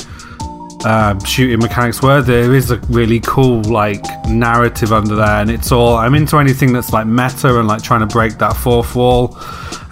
uh, 0.84 1.18
shooting 1.24 1.58
mechanics 1.58 2.02
were, 2.02 2.22
there 2.22 2.54
is 2.54 2.70
a 2.70 2.76
really 2.88 3.20
cool 3.20 3.62
like 3.62 4.02
narrative 4.28 4.92
under 4.92 5.16
there, 5.16 5.40
and 5.40 5.50
it's 5.50 5.72
all. 5.72 5.96
I'm 5.96 6.14
into 6.14 6.38
anything 6.38 6.72
that's 6.72 6.92
like 6.92 7.06
meta 7.06 7.58
and 7.58 7.66
like 7.66 7.82
trying 7.82 8.00
to 8.00 8.06
break 8.06 8.38
that 8.38 8.54
fourth 8.54 8.94
wall. 8.94 9.36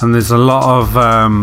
And 0.00 0.14
there's 0.14 0.30
a 0.30 0.38
lot 0.38 0.64
of 0.64 0.96
um, 0.96 1.42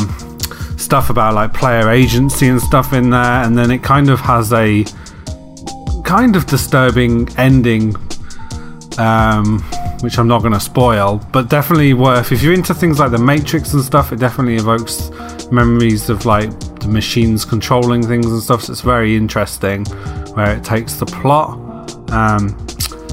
stuff 0.78 1.10
about 1.10 1.34
like 1.34 1.54
player 1.54 1.90
agency 1.90 2.48
and 2.48 2.62
stuff 2.62 2.94
in 2.94 3.10
there, 3.10 3.44
and 3.44 3.58
then 3.58 3.72
it 3.72 3.84
kind 3.84 4.10
of 4.10 4.20
has 4.22 4.54
a 4.54 4.86
kind 6.04 6.36
of 6.36 6.46
disturbing 6.48 7.28
ending. 7.38 7.96
Um, 8.98 9.64
which 10.02 10.20
I'm 10.20 10.28
not 10.28 10.42
going 10.42 10.54
to 10.54 10.60
spoil, 10.60 11.26
but 11.32 11.50
definitely 11.50 11.94
worth. 11.94 12.34
If 12.34 12.44
you're 12.44 12.54
into 12.54 12.74
things 12.74 13.00
like 13.00 13.12
the 13.12 13.18
Matrix 13.18 13.74
and 13.74 13.82
stuff, 13.82 14.12
it 14.12 14.20
definitely 14.20 14.58
evokes 14.58 15.10
memories 15.50 16.10
of 16.10 16.26
like 16.26 16.52
the 16.84 16.90
machines 16.90 17.46
controlling 17.46 18.04
things 18.04 18.26
and 18.26 18.42
stuff. 18.42 18.64
So 18.64 18.72
it's 18.72 18.82
very 18.82 19.16
interesting 19.16 19.86
where 20.36 20.56
it 20.56 20.64
takes 20.64 20.96
the 20.96 21.06
plot. 21.06 21.60
Um, 22.12 22.58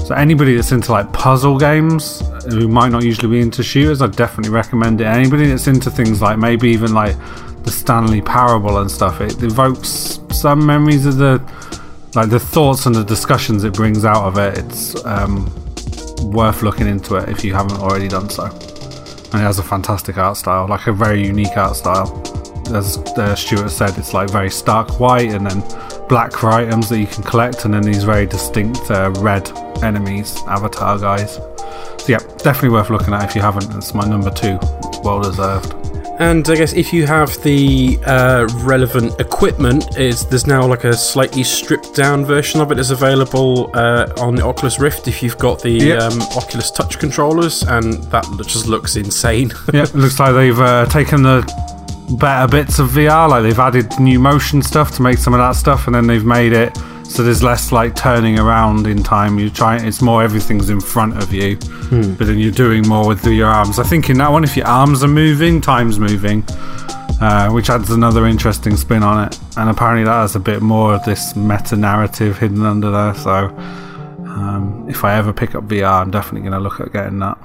so 0.05 0.15
anybody 0.15 0.55
that's 0.55 0.71
into 0.71 0.91
like 0.91 1.11
puzzle 1.13 1.57
games 1.57 2.21
who 2.49 2.67
might 2.67 2.89
not 2.89 3.03
usually 3.03 3.29
be 3.29 3.41
into 3.41 3.63
shooters, 3.63 4.01
I'd 4.01 4.15
definitely 4.15 4.51
recommend 4.51 4.99
it. 5.01 5.05
Anybody 5.05 5.47
that's 5.47 5.67
into 5.67 5.89
things 5.89 6.21
like 6.21 6.37
maybe 6.37 6.69
even 6.69 6.93
like 6.93 7.15
the 7.63 7.71
Stanley 7.71 8.21
Parable 8.21 8.79
and 8.79 8.89
stuff, 8.89 9.21
it 9.21 9.41
evokes 9.41 10.19
some 10.31 10.65
memories 10.65 11.05
of 11.05 11.17
the 11.17 11.41
like 12.13 12.29
the 12.29 12.39
thoughts 12.39 12.87
and 12.87 12.95
the 12.95 13.05
discussions 13.05 13.63
it 13.63 13.73
brings 13.73 14.03
out 14.03 14.25
of 14.25 14.37
it. 14.37 14.57
It's 14.57 15.05
um, 15.05 15.45
worth 16.31 16.61
looking 16.61 16.87
into 16.87 17.15
it 17.15 17.29
if 17.29 17.43
you 17.43 17.53
haven't 17.53 17.79
already 17.79 18.07
done 18.07 18.29
so. 18.29 18.45
And 18.45 19.35
it 19.35 19.45
has 19.45 19.59
a 19.59 19.63
fantastic 19.63 20.17
art 20.17 20.35
style, 20.35 20.67
like 20.67 20.87
a 20.87 20.91
very 20.91 21.25
unique 21.25 21.55
art 21.55 21.77
style. 21.77 22.07
As 22.73 22.97
uh, 22.97 23.35
Stuart 23.35 23.69
said, 23.69 23.97
it's 23.97 24.13
like 24.13 24.29
very 24.29 24.49
stark 24.49 24.99
white 24.99 25.31
and 25.33 25.45
then 25.49 25.61
black 26.07 26.33
for 26.33 26.49
items 26.49 26.89
that 26.89 26.99
you 26.99 27.07
can 27.07 27.23
collect, 27.23 27.65
and 27.65 27.73
then 27.73 27.83
these 27.83 28.03
very 28.03 28.25
distinct 28.25 28.89
uh, 28.91 29.11
red 29.19 29.49
enemies, 29.83 30.37
avatar 30.47 30.97
guys. 30.99 31.35
So 31.35 32.05
yeah, 32.07 32.19
definitely 32.37 32.69
worth 32.69 32.89
looking 32.89 33.13
at 33.13 33.23
if 33.29 33.35
you 33.35 33.41
haven't. 33.41 33.73
It's 33.75 33.93
my 33.93 34.05
number 34.07 34.31
two, 34.31 34.57
well 35.03 35.21
deserved. 35.21 35.75
And 36.19 36.47
I 36.49 36.55
guess 36.55 36.73
if 36.73 36.93
you 36.93 37.07
have 37.07 37.41
the 37.41 37.97
uh, 38.05 38.47
relevant 38.63 39.19
equipment, 39.19 39.97
is 39.97 40.23
there's 40.27 40.45
now 40.45 40.67
like 40.67 40.83
a 40.83 40.93
slightly 40.93 41.43
stripped 41.43 41.95
down 41.95 42.25
version 42.25 42.61
of 42.61 42.71
it 42.71 42.77
is 42.77 42.91
available 42.91 43.71
uh, 43.73 44.07
on 44.19 44.35
the 44.35 44.43
Oculus 44.45 44.79
Rift 44.79 45.07
if 45.07 45.23
you've 45.23 45.37
got 45.39 45.61
the 45.63 45.71
Yep. 45.71 46.01
um, 46.01 46.21
Oculus 46.37 46.69
Touch 46.69 46.99
controllers, 46.99 47.63
and 47.63 47.93
that 48.11 48.23
just 48.45 48.67
looks 48.67 48.97
insane. 48.97 49.51
yeah, 49.73 49.83
it 49.83 49.95
looks 49.95 50.19
like 50.19 50.35
they've 50.35 50.59
uh, 50.59 50.85
taken 50.87 51.23
the 51.23 51.41
better 52.17 52.49
bits 52.49 52.79
of 52.79 52.89
VR, 52.89 53.29
like 53.29 53.43
they've 53.43 53.59
added 53.59 53.99
new 53.99 54.19
motion 54.19 54.61
stuff 54.61 54.95
to 54.95 55.01
make 55.01 55.17
some 55.17 55.33
of 55.33 55.39
that 55.39 55.53
stuff, 55.53 55.87
and 55.87 55.95
then 55.95 56.07
they've 56.07 56.25
made 56.25 56.53
it 56.53 56.77
so 57.11 57.23
there's 57.23 57.43
less 57.43 57.73
like 57.73 57.93
turning 57.93 58.39
around 58.39 58.87
in 58.87 59.03
time. 59.03 59.37
You 59.37 59.49
try, 59.49 59.77
it's 59.77 60.01
more 60.01 60.23
everything's 60.23 60.69
in 60.69 60.79
front 60.79 61.21
of 61.21 61.33
you, 61.33 61.57
but 62.17 62.25
then 62.25 62.39
you're 62.39 62.53
doing 62.53 62.87
more 62.87 63.05
with 63.05 63.25
your 63.25 63.49
arms. 63.49 63.79
I 63.79 63.83
think 63.83 64.09
in 64.09 64.17
that 64.19 64.31
one, 64.31 64.45
if 64.45 64.55
your 64.55 64.65
arms 64.65 65.03
are 65.03 65.09
moving, 65.09 65.59
time's 65.59 65.99
moving. 65.99 66.45
Uh, 67.19 67.51
which 67.51 67.69
adds 67.69 67.91
another 67.91 68.25
interesting 68.25 68.75
spin 68.75 69.03
on 69.03 69.27
it, 69.27 69.37
and 69.55 69.69
apparently 69.69 70.03
that 70.03 70.21
has 70.21 70.35
a 70.35 70.39
bit 70.39 70.59
more 70.59 70.95
of 70.95 71.05
this 71.05 71.35
meta 71.35 71.75
narrative 71.75 72.39
hidden 72.39 72.65
under 72.65 72.89
there. 72.89 73.13
So, 73.13 73.49
um, 74.25 74.87
if 74.89 75.03
I 75.03 75.13
ever 75.13 75.31
pick 75.31 75.53
up 75.53 75.67
VR, 75.67 76.01
I'm 76.01 76.09
definitely 76.09 76.49
going 76.49 76.53
to 76.53 76.59
look 76.59 76.79
at 76.79 76.91
getting 76.91 77.19
that. 77.19 77.37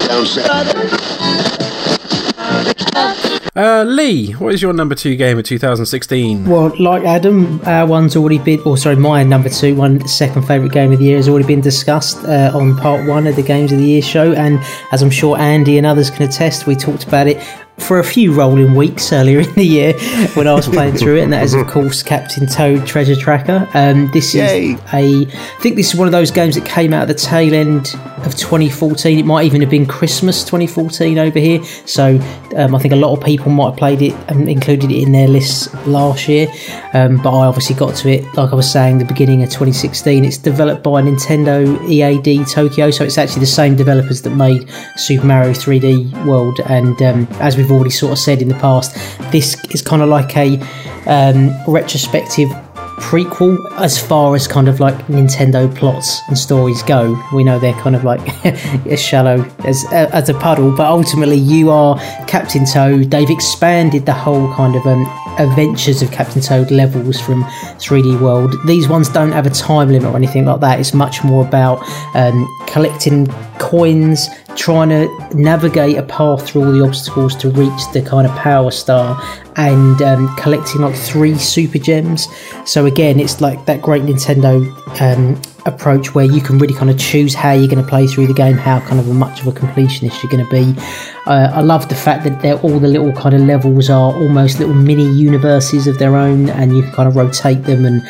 Uh, 3.57 3.83
Lee, 3.85 4.33
what 4.33 4.53
is 4.53 4.61
your 4.61 4.71
number 4.71 4.93
two 4.93 5.15
game 5.15 5.39
of 5.39 5.43
2016? 5.43 6.45
Well, 6.45 6.71
like 6.79 7.03
Adam, 7.05 7.59
our 7.65 7.87
one's 7.87 8.15
already 8.15 8.37
been, 8.37 8.59
or 8.59 8.77
sorry, 8.77 8.97
my 8.97 9.23
number 9.23 9.49
two, 9.49 9.73
one 9.73 10.07
second 10.07 10.43
favourite 10.43 10.71
game 10.71 10.91
of 10.91 10.99
the 10.99 11.05
year 11.05 11.17
has 11.17 11.27
already 11.27 11.47
been 11.47 11.61
discussed 11.61 12.23
uh, 12.25 12.51
on 12.53 12.77
part 12.77 13.07
one 13.07 13.25
of 13.25 13.35
the 13.35 13.41
Games 13.41 13.71
of 13.71 13.79
the 13.79 13.83
Year 13.83 14.03
show. 14.03 14.31
And 14.33 14.59
as 14.91 15.01
I'm 15.01 15.09
sure 15.09 15.39
Andy 15.39 15.79
and 15.79 15.87
others 15.87 16.11
can 16.11 16.29
attest, 16.29 16.67
we 16.67 16.75
talked 16.75 17.05
about 17.05 17.25
it 17.25 17.43
for 17.77 17.99
a 17.99 18.03
few 18.03 18.33
rolling 18.33 18.75
weeks 18.75 19.13
earlier 19.13 19.39
in 19.39 19.53
the 19.53 19.65
year 19.65 19.93
when 20.33 20.47
I 20.47 20.53
was 20.53 20.67
playing 20.77 20.97
through 20.97 21.17
it, 21.17 21.23
and 21.23 21.33
that 21.33 21.43
is, 21.43 21.53
of 21.53 21.67
course, 21.67 22.03
Captain 22.03 22.47
Toad 22.47 22.85
Treasure 22.85 23.15
Tracker. 23.15 23.67
Um, 23.73 24.09
this 24.11 24.33
Yay. 24.33 24.73
is 24.73 24.79
a, 24.93 24.93
I 24.93 25.25
think 25.59 25.75
this 25.75 25.93
is 25.93 25.95
one 25.95 26.07
of 26.07 26.11
those 26.11 26.31
games 26.31 26.55
that 26.55 26.65
came 26.65 26.93
out 26.93 27.03
at 27.03 27.07
the 27.07 27.13
tail 27.13 27.53
end 27.53 27.95
of 28.25 28.35
2014. 28.35 29.19
It 29.19 29.25
might 29.25 29.45
even 29.45 29.61
have 29.61 29.69
been 29.69 29.85
Christmas 29.85 30.43
2014 30.43 31.17
over 31.19 31.39
here. 31.39 31.63
So 31.63 32.19
um, 32.55 32.75
I 32.75 32.79
think 32.79 32.93
a 32.93 32.97
lot 32.97 33.17
of 33.17 33.23
people 33.23 33.51
might 33.51 33.69
have 33.69 33.77
played 33.77 34.01
it 34.01 34.13
and 34.27 34.49
included 34.49 34.91
it 34.91 35.01
in 35.01 35.11
their 35.11 35.27
lists 35.27 35.73
last 35.85 36.27
year. 36.27 36.47
Um, 36.93 37.21
but 37.21 37.31
I 37.31 37.45
obviously 37.45 37.75
got 37.75 37.95
to 37.97 38.09
it, 38.09 38.23
like 38.35 38.51
I 38.51 38.55
was 38.55 38.71
saying, 38.71 38.97
the 38.97 39.05
beginning 39.05 39.43
of 39.43 39.49
2016. 39.49 40.25
It's 40.25 40.37
developed 40.37 40.83
by 40.83 41.01
Nintendo 41.01 41.77
EAD 41.87 42.47
Tokyo, 42.47 42.91
so 42.91 43.03
it's 43.03 43.17
actually 43.17 43.41
the 43.41 43.45
same 43.45 43.75
developers 43.75 44.21
that 44.23 44.31
made 44.31 44.69
Super 44.95 45.25
Mario 45.25 45.51
3D 45.51 46.25
World. 46.25 46.59
And 46.67 47.01
um, 47.01 47.27
as 47.39 47.55
we've 47.55 47.66
already 47.71 47.89
sort 47.89 48.11
of 48.11 48.19
said 48.19 48.41
in 48.41 48.49
the 48.49 48.55
past, 48.55 48.95
this 49.31 49.57
is 49.71 49.81
kind 49.81 50.01
of 50.01 50.09
like 50.09 50.35
a 50.35 50.59
um, 51.07 51.51
retrospective 51.67 52.49
prequel 52.97 53.57
as 53.79 54.01
far 54.01 54.35
as 54.35 54.47
kind 54.47 54.67
of 54.67 54.79
like 54.79 54.95
Nintendo 55.05 55.73
plots 55.75 56.21
and 56.27 56.37
stories 56.37 56.81
go. 56.83 57.17
We 57.33 57.43
know 57.43 57.59
they're 57.59 57.73
kind 57.73 57.95
of 57.95 58.03
like 58.03 58.21
as 58.87 59.01
shallow 59.01 59.45
as 59.65 59.85
as 59.91 60.29
a 60.29 60.33
puddle, 60.33 60.75
but 60.75 60.87
ultimately 60.87 61.37
you 61.37 61.69
are 61.69 61.97
Captain 62.27 62.65
Toad. 62.65 63.11
They've 63.11 63.29
expanded 63.29 64.05
the 64.05 64.13
whole 64.13 64.51
kind 64.55 64.75
of 64.75 64.85
um, 64.85 65.05
adventures 65.37 66.01
of 66.01 66.11
Captain 66.11 66.41
Toad 66.41 66.71
levels 66.71 67.21
from 67.21 67.43
3D 67.79 68.19
World. 68.19 68.55
These 68.65 68.87
ones 68.89 69.09
don't 69.09 69.31
have 69.31 69.45
a 69.45 69.51
time 69.51 69.89
limit 69.89 70.11
or 70.11 70.15
anything 70.15 70.45
like 70.45 70.59
that. 70.61 70.79
It's 70.79 70.93
much 70.93 71.23
more 71.23 71.45
about 71.45 71.81
um, 72.15 72.47
collecting 72.67 73.27
coins, 73.59 74.27
trying 74.55 74.89
to 74.89 75.07
navigate 75.35 75.97
a 75.97 76.03
path 76.03 76.47
through 76.47 76.65
all 76.65 76.71
the 76.71 76.83
obstacles 76.83 77.35
to 77.35 77.49
reach 77.49 77.91
the 77.93 78.01
kind 78.01 78.27
of 78.27 78.33
power 78.37 78.71
star 78.71 79.21
and 79.55 80.01
um, 80.01 80.35
collecting 80.37 80.81
like 80.81 80.95
three 80.95 81.35
super 81.35 81.79
gems. 81.79 82.27
So 82.65 82.85
again, 82.85 83.19
it's 83.19 83.41
like 83.41 83.65
that 83.65 83.81
great 83.81 84.03
Nintendo 84.03 84.61
um, 85.01 85.41
approach 85.65 86.15
where 86.15 86.25
you 86.25 86.41
can 86.41 86.57
really 86.57 86.73
kind 86.73 86.89
of 86.89 86.97
choose 86.97 87.33
how 87.33 87.51
you're 87.51 87.67
going 87.67 87.83
to 87.83 87.89
play 87.89 88.07
through 88.07 88.27
the 88.27 88.33
game, 88.33 88.55
how 88.55 88.79
kind 88.81 88.99
of 88.99 89.09
a 89.09 89.13
much 89.13 89.41
of 89.41 89.47
a 89.47 89.51
completionist 89.51 90.23
you're 90.23 90.31
going 90.31 90.45
to 90.45 90.51
be. 90.51 90.81
Uh, 91.25 91.51
I 91.53 91.61
love 91.61 91.89
the 91.89 91.95
fact 91.95 92.23
that 92.23 92.41
they're 92.41 92.57
all 92.59 92.79
the 92.79 92.87
little 92.87 93.11
kind 93.11 93.35
of 93.35 93.41
levels 93.41 93.89
are 93.89 94.13
almost 94.13 94.59
little 94.59 94.75
mini 94.75 95.09
universes 95.11 95.87
of 95.87 95.99
their 95.99 96.15
own, 96.15 96.49
and 96.49 96.75
you 96.75 96.83
can 96.83 96.91
kind 96.93 97.09
of 97.09 97.15
rotate 97.15 97.63
them 97.63 97.85
and 97.85 98.01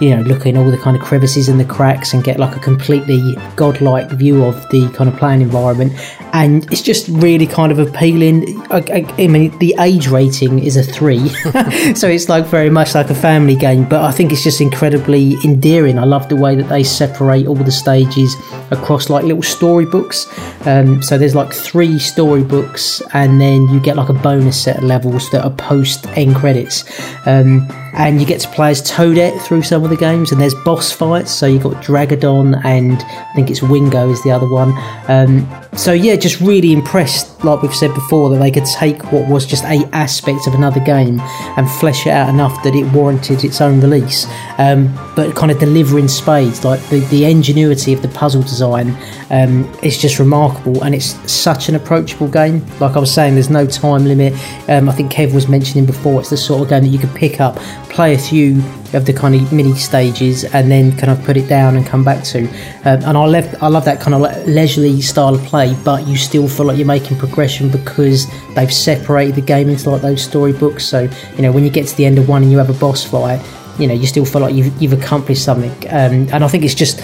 you 0.00 0.10
know 0.14 0.22
look 0.22 0.46
in 0.46 0.56
all 0.56 0.70
the 0.70 0.78
kind 0.78 0.96
of 0.96 1.02
crevices 1.02 1.48
and 1.48 1.58
the 1.58 1.64
cracks 1.64 2.12
and 2.12 2.24
get 2.24 2.38
like 2.38 2.56
a 2.56 2.60
completely 2.60 3.36
godlike 3.56 4.10
view 4.10 4.44
of 4.44 4.54
the 4.70 4.88
kind 4.90 5.08
of 5.08 5.16
playing 5.16 5.40
environment. 5.40 5.92
And 6.36 6.70
it's 6.70 6.82
just 6.82 7.08
really 7.08 7.46
kind 7.46 7.72
of 7.72 7.78
appealing. 7.78 8.60
I, 8.70 8.84
I, 8.92 9.14
I 9.22 9.26
mean, 9.26 9.56
the 9.58 9.74
age 9.80 10.08
rating 10.08 10.58
is 10.58 10.76
a 10.76 10.82
three, 10.82 11.28
so 11.94 12.08
it's 12.08 12.28
like 12.28 12.44
very 12.44 12.68
much 12.68 12.94
like 12.94 13.08
a 13.08 13.14
family 13.14 13.56
game. 13.56 13.88
But 13.88 14.04
I 14.04 14.12
think 14.12 14.32
it's 14.32 14.44
just 14.44 14.60
incredibly 14.60 15.38
endearing. 15.44 15.98
I 15.98 16.04
love 16.04 16.28
the 16.28 16.36
way 16.36 16.54
that 16.54 16.68
they 16.68 16.82
separate 16.82 17.46
all 17.46 17.54
the 17.54 17.72
stages 17.72 18.36
across 18.70 19.08
like 19.08 19.24
little 19.24 19.42
storybooks. 19.42 20.26
Um, 20.66 21.02
so 21.02 21.16
there's 21.16 21.34
like 21.34 21.54
three 21.54 21.98
storybooks, 21.98 23.00
and 23.14 23.40
then 23.40 23.66
you 23.68 23.80
get 23.80 23.96
like 23.96 24.10
a 24.10 24.14
bonus 24.14 24.62
set 24.62 24.76
of 24.76 24.84
levels 24.84 25.30
that 25.30 25.42
are 25.42 25.52
post 25.52 26.06
end 26.18 26.36
credits. 26.36 26.84
Um, 27.26 27.66
and 27.96 28.20
you 28.20 28.26
get 28.26 28.40
to 28.42 28.48
play 28.48 28.70
as 28.70 28.82
Toadette 28.82 29.40
through 29.40 29.62
some 29.62 29.82
of 29.82 29.88
the 29.88 29.96
games, 29.96 30.30
and 30.30 30.40
there's 30.40 30.54
boss 30.66 30.92
fights. 30.92 31.32
So 31.32 31.46
you've 31.46 31.62
got 31.62 31.82
Draggadon, 31.82 32.62
and 32.62 32.98
I 33.00 33.32
think 33.34 33.50
it's 33.50 33.62
Wingo 33.62 34.10
is 34.10 34.22
the 34.22 34.30
other 34.30 34.48
one. 34.48 34.74
Um, 35.08 35.48
so 35.72 35.92
yeah, 35.92 36.16
just 36.26 36.40
really 36.40 36.72
impressed, 36.72 37.44
like 37.44 37.62
we've 37.62 37.74
said 37.74 37.94
before, 37.94 38.30
that 38.30 38.38
they 38.38 38.50
could 38.50 38.64
take 38.64 39.12
what 39.12 39.28
was 39.28 39.46
just 39.46 39.62
a 39.64 39.88
aspect 39.92 40.46
of 40.48 40.54
another 40.54 40.80
game 40.80 41.20
and 41.56 41.70
flesh 41.70 42.06
it 42.06 42.10
out 42.10 42.28
enough 42.28 42.62
that 42.64 42.74
it 42.74 42.84
warranted 42.92 43.44
its 43.44 43.60
own 43.60 43.80
release. 43.80 44.26
Um, 44.58 44.92
but 45.14 45.36
kind 45.36 45.52
of 45.52 45.58
deliver 45.60 45.98
in 45.98 46.08
spades, 46.08 46.64
like 46.64 46.80
the, 46.88 47.00
the 47.10 47.24
ingenuity 47.26 47.92
of 47.92 48.02
the 48.02 48.08
puzzle 48.08 48.42
design 48.42 48.96
um, 49.30 49.72
is 49.82 49.98
just 49.98 50.18
remarkable, 50.18 50.82
and 50.82 50.94
it's 50.94 51.14
such 51.30 51.68
an 51.68 51.76
approachable 51.76 52.28
game. 52.28 52.66
Like 52.80 52.96
I 52.96 52.98
was 52.98 53.12
saying, 53.12 53.34
there's 53.34 53.50
no 53.50 53.66
time 53.66 54.04
limit. 54.04 54.32
Um, 54.68 54.88
I 54.88 54.92
think 54.92 55.12
Kev 55.12 55.32
was 55.32 55.46
mentioning 55.48 55.86
before, 55.86 56.20
it's 56.20 56.30
the 56.30 56.36
sort 56.36 56.62
of 56.62 56.68
game 56.68 56.82
that 56.82 56.88
you 56.88 56.98
can 56.98 57.10
pick 57.10 57.40
up, 57.40 57.56
play 57.88 58.14
a 58.14 58.18
few 58.18 58.62
of 58.94 59.06
the 59.06 59.12
kind 59.12 59.34
of 59.34 59.52
mini 59.52 59.74
stages, 59.74 60.44
and 60.44 60.70
then 60.70 60.96
kind 60.96 61.10
of 61.10 61.22
put 61.24 61.36
it 61.36 61.48
down 61.48 61.76
and 61.76 61.86
come 61.86 62.04
back 62.04 62.24
to. 62.24 62.46
Um, 62.84 63.02
and 63.04 63.16
I 63.16 63.24
love, 63.26 63.62
I 63.62 63.68
love 63.68 63.84
that 63.84 64.00
kind 64.00 64.14
of 64.14 64.46
leisurely 64.46 65.00
style 65.00 65.34
of 65.34 65.42
play, 65.42 65.74
but 65.84 66.06
you 66.06 66.16
still 66.16 66.48
feel 66.48 66.66
like 66.66 66.78
you're 66.78 66.86
making 66.86 67.18
progression 67.18 67.70
because 67.70 68.26
they've 68.54 68.72
separated 68.72 69.34
the 69.34 69.40
game 69.40 69.68
into 69.68 69.90
like 69.90 70.02
those 70.02 70.22
storybooks. 70.22 70.84
So 70.84 71.08
you 71.36 71.42
know 71.42 71.52
when 71.52 71.64
you 71.64 71.70
get 71.70 71.86
to 71.88 71.96
the 71.96 72.06
end 72.06 72.18
of 72.18 72.28
one 72.28 72.42
and 72.42 72.52
you 72.52 72.58
have 72.58 72.70
a 72.70 72.78
boss 72.78 73.04
fight, 73.04 73.40
you 73.78 73.86
know 73.86 73.94
you 73.94 74.06
still 74.06 74.24
feel 74.24 74.40
like 74.40 74.54
you've, 74.54 74.80
you've 74.80 74.92
accomplished 74.92 75.44
something. 75.44 75.72
Um, 75.90 76.28
and 76.32 76.44
I 76.44 76.48
think 76.48 76.64
it's 76.64 76.74
just, 76.74 77.02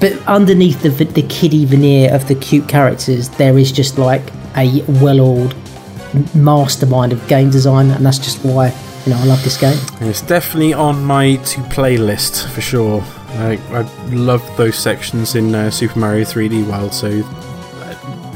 but 0.00 0.12
underneath 0.26 0.82
the 0.82 0.90
the 0.90 1.22
kiddie 1.22 1.64
veneer 1.64 2.14
of 2.14 2.26
the 2.28 2.34
cute 2.34 2.68
characters, 2.68 3.28
there 3.30 3.58
is 3.58 3.72
just 3.72 3.98
like 3.98 4.22
a 4.56 4.82
well-oiled 5.02 5.54
mastermind 6.34 7.12
of 7.12 7.26
game 7.26 7.50
design, 7.50 7.90
and 7.90 8.06
that's 8.06 8.18
just 8.18 8.44
why 8.44 8.72
you 9.04 9.12
know 9.12 9.18
I 9.18 9.24
love 9.24 9.42
this 9.44 9.56
game. 9.56 9.78
And 10.00 10.08
it's 10.08 10.22
definitely 10.22 10.72
on 10.72 11.04
my 11.04 11.36
to 11.36 11.62
play 11.64 11.96
list 11.96 12.48
for 12.48 12.60
sure. 12.60 13.02
I, 13.30 13.58
I 13.70 13.80
love 14.10 14.42
those 14.56 14.78
sections 14.78 15.34
in 15.34 15.54
uh, 15.54 15.70
Super 15.70 15.98
Mario 15.98 16.24
3D 16.24 16.66
World, 16.66 16.94
so 16.94 17.08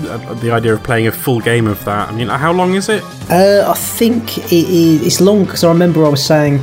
uh, 0.09 0.35
the 0.35 0.51
idea 0.51 0.75
of 0.75 0.83
playing 0.83 1.07
a 1.07 1.13
full 1.13 1.41
game 1.41 1.67
of 1.67 1.85
that. 1.85 2.09
I 2.09 2.13
mean, 2.13 2.29
how 2.29 2.53
long 2.53 2.75
is 2.75 2.89
it? 2.89 3.03
Uh, 3.31 3.71
I 3.71 3.75
think 3.75 4.39
it 4.39 4.53
is. 4.53 5.07
It's 5.07 5.21
long 5.21 5.45
because 5.45 5.65
I 5.65 5.69
remember 5.69 6.05
I 6.05 6.09
was 6.09 6.25
saying 6.25 6.61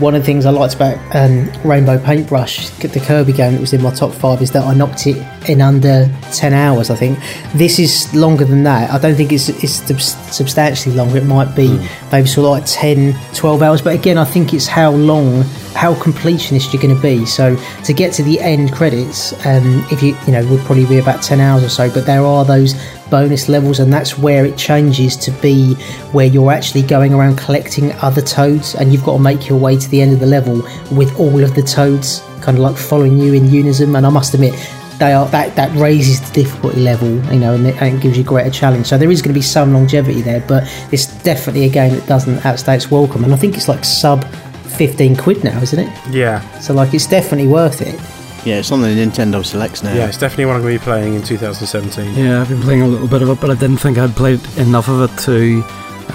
one 0.00 0.14
of 0.14 0.22
the 0.22 0.26
things 0.26 0.46
I 0.46 0.50
liked 0.50 0.74
about 0.74 0.98
um, 1.14 1.50
Rainbow 1.64 1.98
Paintbrush, 1.98 2.70
the 2.70 3.00
Kirby 3.00 3.32
game 3.32 3.52
that 3.52 3.60
was 3.60 3.72
in 3.72 3.82
my 3.82 3.92
top 3.94 4.12
five, 4.12 4.42
is 4.42 4.50
that 4.52 4.64
I 4.64 4.74
knocked 4.74 5.06
it 5.06 5.16
in 5.48 5.60
under 5.60 6.10
ten 6.32 6.52
hours. 6.52 6.90
I 6.90 6.96
think 6.96 7.18
this 7.54 7.78
is 7.78 8.12
longer 8.14 8.44
than 8.44 8.62
that. 8.64 8.90
I 8.90 8.98
don't 8.98 9.14
think 9.14 9.32
it's 9.32 9.48
it's 9.48 9.72
sub- 9.72 10.00
substantially 10.32 10.94
longer. 10.94 11.18
It 11.18 11.24
might 11.24 11.54
be 11.56 11.78
maybe 12.12 12.26
sort 12.28 12.44
of 12.46 12.50
like 12.50 12.64
10, 12.66 13.14
12 13.34 13.62
hours. 13.62 13.82
But 13.82 13.94
again, 13.94 14.18
I 14.18 14.24
think 14.24 14.52
it's 14.52 14.66
how 14.66 14.90
long, 14.90 15.44
how 15.76 15.94
completionist 15.94 16.72
you're 16.72 16.82
going 16.82 16.96
to 16.96 17.02
be. 17.02 17.26
So 17.26 17.56
to 17.84 17.92
get 17.92 18.12
to 18.14 18.22
the 18.22 18.40
end 18.40 18.72
credits, 18.72 19.32
um, 19.46 19.86
if 19.90 20.02
you 20.02 20.16
you 20.26 20.32
know 20.32 20.46
would 20.50 20.60
probably 20.60 20.86
be 20.86 20.98
about 20.98 21.22
ten 21.22 21.40
hours 21.40 21.62
or 21.62 21.68
so. 21.68 21.92
But 21.92 22.06
there 22.06 22.24
are 22.24 22.44
those 22.44 22.74
bonus 23.10 23.48
levels, 23.48 23.78
and 23.78 23.92
that's 23.92 24.18
where 24.18 24.44
it 24.44 24.56
changes 24.56 25.16
to 25.16 25.30
be 25.42 25.74
where 26.12 26.26
you're 26.26 26.52
actually 26.52 26.82
going 26.82 27.14
around 27.14 27.38
collecting 27.38 27.92
other 27.94 28.22
toads, 28.22 28.74
and 28.74 28.92
you've 28.92 29.04
got 29.04 29.16
to 29.18 29.22
make 29.22 29.48
your 29.48 29.58
way 29.58 29.76
to 29.76 29.88
the 29.88 30.00
end 30.00 30.12
of 30.12 30.20
the 30.20 30.26
level 30.26 30.56
with 30.90 31.14
all 31.20 31.44
of 31.44 31.54
the 31.54 31.62
toads 31.62 32.20
kind 32.40 32.58
of 32.58 32.62
like 32.62 32.76
following 32.76 33.18
you 33.18 33.34
in 33.34 33.50
unison. 33.50 33.94
And 33.96 34.06
I 34.06 34.10
must 34.10 34.32
admit, 34.32 34.54
they 34.98 35.12
are 35.12 35.26
that 35.28 35.56
that 35.56 35.74
raises 35.76 36.20
the 36.20 36.42
difficulty 36.42 36.80
level, 36.80 37.08
you 37.32 37.40
know, 37.40 37.54
and 37.54 37.66
it, 37.66 37.80
and 37.82 37.96
it 37.96 38.02
gives 38.02 38.16
you 38.16 38.24
greater 38.24 38.50
challenge. 38.50 38.86
So 38.86 38.96
there 38.96 39.10
is 39.10 39.20
going 39.20 39.34
to 39.34 39.38
be 39.38 39.42
some 39.42 39.72
longevity 39.72 40.22
there, 40.22 40.40
but 40.46 40.64
it's 40.92 41.06
definitely 41.22 41.64
a 41.64 41.68
game 41.68 41.94
that 41.94 42.06
doesn't 42.06 42.44
outstay 42.46 42.76
its 42.76 42.90
welcome. 42.90 43.24
And 43.24 43.34
I 43.34 43.36
think 43.36 43.56
it's 43.56 43.68
like 43.68 43.84
sub 43.84 44.24
fifteen 44.68 45.16
quid 45.16 45.42
now, 45.44 45.60
isn't 45.60 45.78
it? 45.78 45.90
Yeah, 46.10 46.40
So 46.60 46.74
like, 46.74 46.92
it's 46.94 47.06
definitely 47.06 47.48
worth 47.48 47.80
it. 47.82 47.98
Yeah, 48.46 48.58
it's 48.60 48.70
on 48.70 48.80
the 48.80 48.88
Nintendo 48.88 49.44
Selects 49.44 49.82
now. 49.82 49.92
yeah, 49.92 50.06
it's 50.06 50.18
definitely 50.18 50.44
one 50.46 50.56
I'm 50.56 50.62
going 50.62 50.74
to 50.74 50.78
be 50.80 50.84
playing 50.84 51.14
in 51.14 51.22
2017. 51.22 52.14
Yeah, 52.14 52.40
I've 52.40 52.48
been 52.48 52.60
playing 52.62 52.82
a 52.82 52.86
little 52.86 53.08
bit 53.08 53.20
of 53.22 53.28
it, 53.28 53.40
but 53.40 53.50
I 53.50 53.54
didn't 53.54 53.78
think 53.78 53.98
I'd 53.98 54.14
played 54.14 54.38
enough 54.56 54.88
of 54.88 55.02
it 55.10 55.18
to 55.22 55.64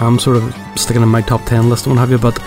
um, 0.02 0.18
sort 0.18 0.38
of 0.38 0.56
sticking 0.78 1.04
in 1.04 1.10
my 1.10 1.22
top 1.22 1.44
10 1.46 1.70
list 1.70 1.88
and 1.88 1.96
what 1.96 2.00
have 2.00 2.10
you. 2.10 2.18
But 2.18 2.40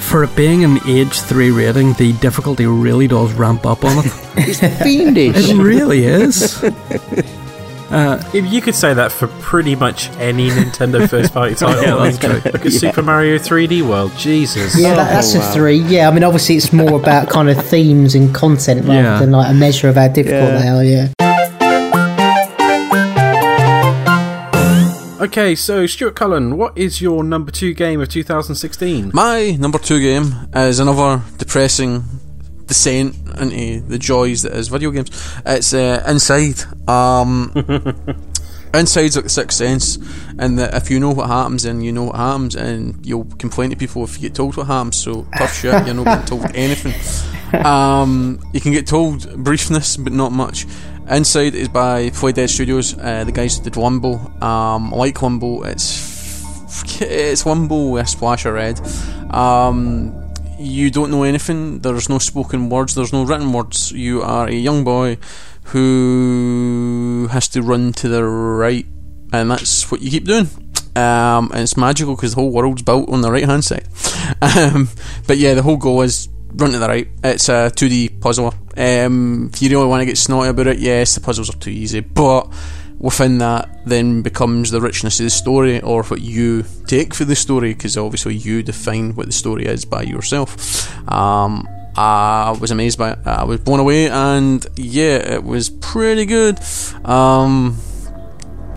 for 0.00 0.24
it 0.24 0.34
being 0.34 0.64
an 0.64 0.78
age 0.88 1.20
3 1.20 1.50
rating, 1.50 1.92
the 1.94 2.14
difficulty 2.14 2.64
really 2.66 3.06
does 3.08 3.34
ramp 3.34 3.66
up 3.66 3.84
on 3.84 3.98
it. 4.06 4.12
It's 4.38 4.60
fiendish. 4.82 5.50
it 5.50 5.56
really 5.56 6.04
is. 6.04 6.62
Uh, 7.90 8.22
You 8.32 8.60
could 8.60 8.74
say 8.76 8.94
that 8.94 9.10
for 9.10 9.26
pretty 9.40 9.74
much 9.74 10.10
any 10.18 10.48
Nintendo 10.50 11.08
first 11.10 11.32
party 11.34 11.54
title. 11.56 11.82
Yeah, 11.82 11.96
that's 11.96 12.18
true. 12.18 12.52
Look 12.52 12.64
at 12.66 12.72
Super 12.72 13.02
Mario 13.02 13.36
3D 13.38 13.82
World. 13.82 14.12
Jesus. 14.16 14.78
Yeah, 14.78 14.94
that, 14.94 15.12
that's 15.12 15.34
a 15.34 15.40
three. 15.52 15.78
Yeah, 15.78 16.08
I 16.08 16.12
mean, 16.12 16.22
obviously, 16.22 16.56
it's 16.56 16.72
more 16.72 16.98
about 17.00 17.28
kind 17.28 17.50
of 17.50 17.62
themes 17.66 18.14
and 18.14 18.32
content 18.34 18.82
rather 18.86 18.94
Yeah. 19.02 19.18
than 19.18 19.32
like 19.32 19.50
a 19.50 19.54
measure 19.54 19.88
of 19.88 19.96
how 19.96 20.06
difficult 20.08 20.40
Yeah. 20.52 20.62
they 20.62 20.68
are. 20.68 20.84
Yeah. 20.84 21.08
Okay, 25.20 25.54
so 25.54 25.86
Stuart 25.86 26.14
Cullen, 26.16 26.56
what 26.56 26.76
is 26.78 27.02
your 27.02 27.22
number 27.22 27.50
two 27.50 27.74
game 27.74 28.00
of 28.00 28.08
2016? 28.08 29.10
My 29.12 29.50
number 29.60 29.78
two 29.78 30.00
game 30.00 30.34
is 30.54 30.80
another 30.80 31.22
depressing 31.36 32.04
descent 32.70 33.16
into 33.40 33.80
the 33.80 33.98
joys 33.98 34.42
that 34.42 34.52
is 34.52 34.68
video 34.68 34.92
games. 34.92 35.10
It's 35.44 35.74
uh, 35.74 36.02
Inside. 36.06 36.62
Um, 36.88 37.52
Inside's 38.72 39.16
like 39.16 39.24
the 39.24 39.28
Sixth 39.30 39.58
Sense, 39.58 39.98
and 40.38 40.56
that 40.60 40.72
if 40.74 40.88
you 40.88 41.00
know 41.00 41.10
what 41.10 41.26
happens, 41.26 41.64
then 41.64 41.80
you 41.80 41.90
know 41.90 42.04
what 42.04 42.14
happens, 42.14 42.54
and 42.54 43.04
you'll 43.04 43.24
complain 43.24 43.70
to 43.70 43.76
people 43.76 44.04
if 44.04 44.14
you 44.16 44.28
get 44.28 44.36
told 44.36 44.56
what 44.56 44.68
happens. 44.68 44.96
So 44.96 45.26
tough 45.36 45.52
shit, 45.52 45.84
you're 45.84 45.94
not 45.96 46.04
getting 46.04 46.26
told 46.26 46.44
anything. 46.54 47.64
Um, 47.64 48.38
you 48.52 48.60
can 48.60 48.70
get 48.70 48.86
told 48.86 49.22
briefness, 49.22 50.02
but 50.02 50.12
not 50.12 50.30
much. 50.30 50.66
Inside 51.10 51.56
is 51.56 51.68
by 51.68 52.10
Playdead 52.10 52.48
Studios. 52.48 52.96
Uh, 52.96 53.24
the 53.24 53.32
guys 53.32 53.58
did 53.58 53.72
Wumble. 53.72 54.40
Um, 54.40 54.92
like 54.92 55.16
Wumble, 55.16 55.66
it's 55.66 57.02
it's 57.02 57.42
Wumble 57.42 57.90
with 57.90 58.04
a 58.04 58.06
splash 58.06 58.46
of 58.46 58.54
red. 58.54 58.80
Um, 59.34 60.29
you 60.60 60.90
don't 60.90 61.10
know 61.10 61.22
anything. 61.22 61.80
There's 61.80 62.08
no 62.08 62.18
spoken 62.18 62.68
words. 62.68 62.94
There's 62.94 63.12
no 63.12 63.24
written 63.24 63.52
words. 63.52 63.92
You 63.92 64.22
are 64.22 64.46
a 64.46 64.52
young 64.54 64.84
boy 64.84 65.18
who 65.64 67.28
has 67.30 67.48
to 67.48 67.62
run 67.62 67.92
to 67.94 68.08
the 68.08 68.22
right, 68.24 68.86
and 69.32 69.50
that's 69.50 69.90
what 69.90 70.02
you 70.02 70.10
keep 70.10 70.24
doing. 70.24 70.48
Um, 70.96 71.50
and 71.52 71.60
it's 71.60 71.76
magical 71.76 72.16
because 72.16 72.34
the 72.34 72.40
whole 72.40 72.50
world's 72.50 72.82
built 72.82 73.08
on 73.08 73.20
the 73.20 73.30
right 73.30 73.44
hand 73.44 73.64
side. 73.64 73.86
Um, 74.42 74.88
but 75.26 75.38
yeah, 75.38 75.54
the 75.54 75.62
whole 75.62 75.76
goal 75.76 76.02
is 76.02 76.28
run 76.54 76.70
to 76.70 76.78
the 76.78 76.86
right. 76.86 77.08
It's 77.24 77.48
a 77.48 77.70
2D 77.74 78.20
puzzle. 78.20 78.54
Um, 78.76 79.50
if 79.52 79.60
you 79.60 79.70
really 79.70 79.86
want 79.86 80.02
to 80.02 80.06
get 80.06 80.18
snotty 80.18 80.50
about 80.50 80.68
it, 80.68 80.78
yes, 80.78 81.16
the 81.16 81.20
puzzles 81.20 81.50
are 81.50 81.58
too 81.58 81.70
easy, 81.70 82.00
but 82.00 82.48
within 83.00 83.38
that 83.38 83.66
then 83.86 84.20
becomes 84.20 84.70
the 84.70 84.80
richness 84.80 85.18
of 85.18 85.24
the 85.24 85.30
story 85.30 85.80
or 85.80 86.02
what 86.04 86.20
you 86.20 86.64
take 86.86 87.14
for 87.14 87.24
the 87.24 87.34
story 87.34 87.72
because 87.72 87.96
obviously 87.96 88.34
you 88.34 88.62
define 88.62 89.14
what 89.14 89.26
the 89.26 89.32
story 89.32 89.64
is 89.64 89.84
by 89.84 90.02
yourself. 90.02 90.86
Um, 91.10 91.66
I 91.96 92.56
was 92.60 92.70
amazed 92.70 92.98
by 92.98 93.12
it 93.12 93.18
I 93.26 93.44
was 93.44 93.60
blown 93.60 93.80
away 93.80 94.08
and 94.08 94.64
yeah 94.76 95.16
it 95.16 95.42
was 95.42 95.70
pretty 95.70 96.26
good. 96.26 96.60
Um, 97.04 97.78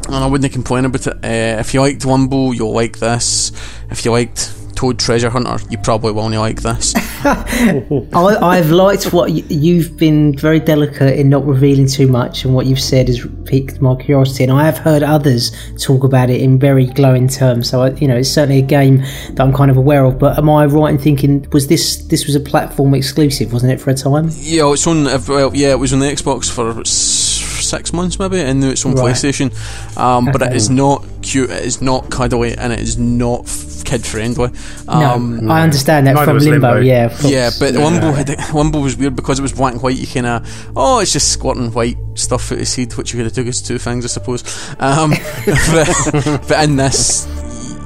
and 0.08 0.16
I 0.16 0.26
wouldn't 0.26 0.52
complain 0.54 0.86
about 0.86 1.06
it. 1.06 1.16
Uh, 1.24 1.60
if 1.60 1.74
you 1.74 1.82
liked 1.82 2.02
Wumble 2.04 2.56
you'll 2.56 2.74
like 2.74 3.00
this. 3.00 3.52
If 3.92 4.06
you 4.06 4.12
liked 4.12 4.54
Toad 4.84 5.00
Treasure 5.00 5.30
Hunter 5.30 5.58
you 5.70 5.78
probably 5.78 6.12
will 6.12 6.24
only 6.24 6.38
like 6.38 6.62
this 6.62 6.94
I, 7.26 8.38
I've 8.42 8.70
liked 8.70 9.14
what 9.14 9.30
y- 9.32 9.44
you've 9.48 9.96
been 9.98 10.38
very 10.38 10.60
delicate 10.60 11.18
in 11.18 11.30
not 11.30 11.46
revealing 11.46 11.88
too 11.88 12.08
much, 12.08 12.44
and 12.44 12.54
what 12.54 12.66
you've 12.66 12.82
said 12.82 13.08
has 13.08 13.26
piqued 13.46 13.80
my 13.82 13.96
curiosity. 13.96 14.44
And 14.44 14.52
I 14.52 14.66
have 14.66 14.78
heard 14.78 15.04
others 15.04 15.52
talk 15.82 16.04
about 16.04 16.30
it 16.30 16.42
in 16.42 16.60
very 16.60 16.88
glowing 16.88 17.30
terms. 17.30 17.70
So 17.70 17.82
I, 17.84 17.92
you 17.92 18.10
know, 18.10 18.18
it's 18.18 18.30
certainly 18.30 18.60
a 18.60 18.66
game 18.66 18.98
that 18.98 19.40
I'm 19.40 19.54
kind 19.54 19.72
of 19.72 19.78
aware 19.78 20.04
of. 20.04 20.20
But 20.20 20.38
am 20.38 20.50
I 20.50 20.66
right 20.66 20.94
in 20.94 21.00
thinking 21.00 21.48
was 21.54 21.68
this 21.68 21.98
this 22.08 22.26
was 22.26 22.36
a 22.36 22.42
platform 22.42 22.94
exclusive, 22.94 23.54
wasn't 23.54 23.72
it, 23.72 23.80
for 23.80 23.90
a 23.92 23.96
time? 23.96 24.30
Yeah, 24.34 24.70
it's 24.74 24.86
on. 24.86 25.08
uh, 25.08 25.20
Well, 25.28 25.56
yeah, 25.56 25.72
it 25.72 25.80
was 25.80 25.94
on 25.94 26.00
the 26.00 26.08
Xbox 26.08 26.52
for 26.52 26.82
s- 26.82 27.23
six 27.64 27.94
months 27.94 28.20
maybe, 28.20 28.40
and 28.40 28.60
now 28.62 28.70
it's 28.70 28.86
on 28.86 28.94
Right. 28.94 29.14
PlayStation. 29.16 29.52
Um, 29.98 30.26
But 30.32 30.42
it 30.42 30.54
is 30.54 30.70
not 30.84 31.06
cute. 31.22 31.50
It 31.50 31.64
is 31.66 31.82
not 31.82 32.10
cuddly, 32.10 32.56
and 32.58 32.72
it 32.74 32.80
is 32.80 32.98
not 32.98 33.46
kid 33.86 34.06
friendly. 34.06 34.50
No, 34.88 34.94
Um, 34.94 35.52
I 35.52 35.62
understand 35.62 36.08
that 36.08 36.16
from 36.24 36.38
Limbo. 36.38 36.52
Limbo. 36.76 36.80
Yeah, 36.82 37.06
of 37.06 37.22
yeah, 37.24 37.50
course. 37.50 37.60
but 37.60 37.74
Wumble 37.74 38.16
had 38.16 38.28
Wumble 38.54 38.82
was 38.82 38.96
weird 38.98 39.16
because 39.16 39.40
it 39.40 39.42
was 39.42 39.52
black 39.54 39.74
and 39.74 39.82
white. 39.82 39.98
You 39.98 40.08
kind 40.08 40.26
of 40.26 40.68
oh, 40.76 41.00
it's 41.00 41.12
just 41.14 41.32
squirting 41.32 41.72
white 41.72 41.98
stuff 42.16 42.52
out 42.52 42.60
his 42.60 42.74
head, 42.76 42.94
which 42.94 43.14
you 43.14 43.18
could 43.20 43.26
have 43.26 43.34
took 43.34 43.48
as 43.48 43.62
two 43.62 43.78
things, 43.78 44.06
I 44.06 44.08
suppose. 44.08 44.44
Um, 44.80 45.12
but, 45.46 46.42
but 46.48 46.64
in 46.64 46.76
this, 46.78 47.26